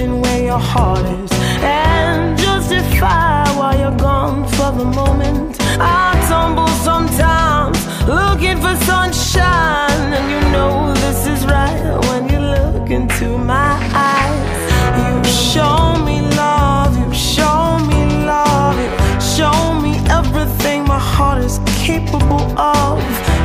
imagine 0.00 0.20
where 0.20 0.44
your 0.44 0.58
heart 0.58 1.04
is 1.06 1.30
and 1.62 2.38
justify 2.38 3.44
why 3.56 3.76
you're 3.76 3.96
gone 3.98 4.46
for 4.48 4.72
the 4.72 4.84
moment. 4.84 5.56
I 5.78 6.12
tumble 6.28 6.68
sometimes 6.88 7.78
looking 8.06 8.56
for 8.60 8.74
sunshine, 8.84 10.12
and 10.16 10.30
you 10.30 10.40
know 10.52 10.94
this 10.94 11.26
is 11.26 11.44
right 11.46 11.98
when 12.08 12.28
you 12.28 12.38
look 12.38 12.90
into 12.90 13.36
my 13.38 13.76
eyes. 13.94 14.60
You 15.00 15.24
show 15.24 15.96
me 16.04 16.22
love, 16.36 16.96
you 16.96 17.12
show 17.14 17.78
me 17.90 18.24
love, 18.24 18.76
you 18.78 19.20
show 19.20 19.74
me 19.80 19.92
everything 20.08 20.84
my 20.84 20.98
heart 20.98 21.44
is 21.44 21.58
capable 21.84 22.46
of, 22.58 22.98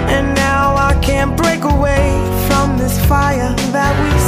and 0.08 0.34
now 0.36 0.76
I 0.76 0.98
can't 1.02 1.36
break 1.36 1.64
away 1.64 2.08
from 2.48 2.78
this 2.78 2.98
fire 3.08 3.54
that 3.72 3.94
we. 4.04 4.25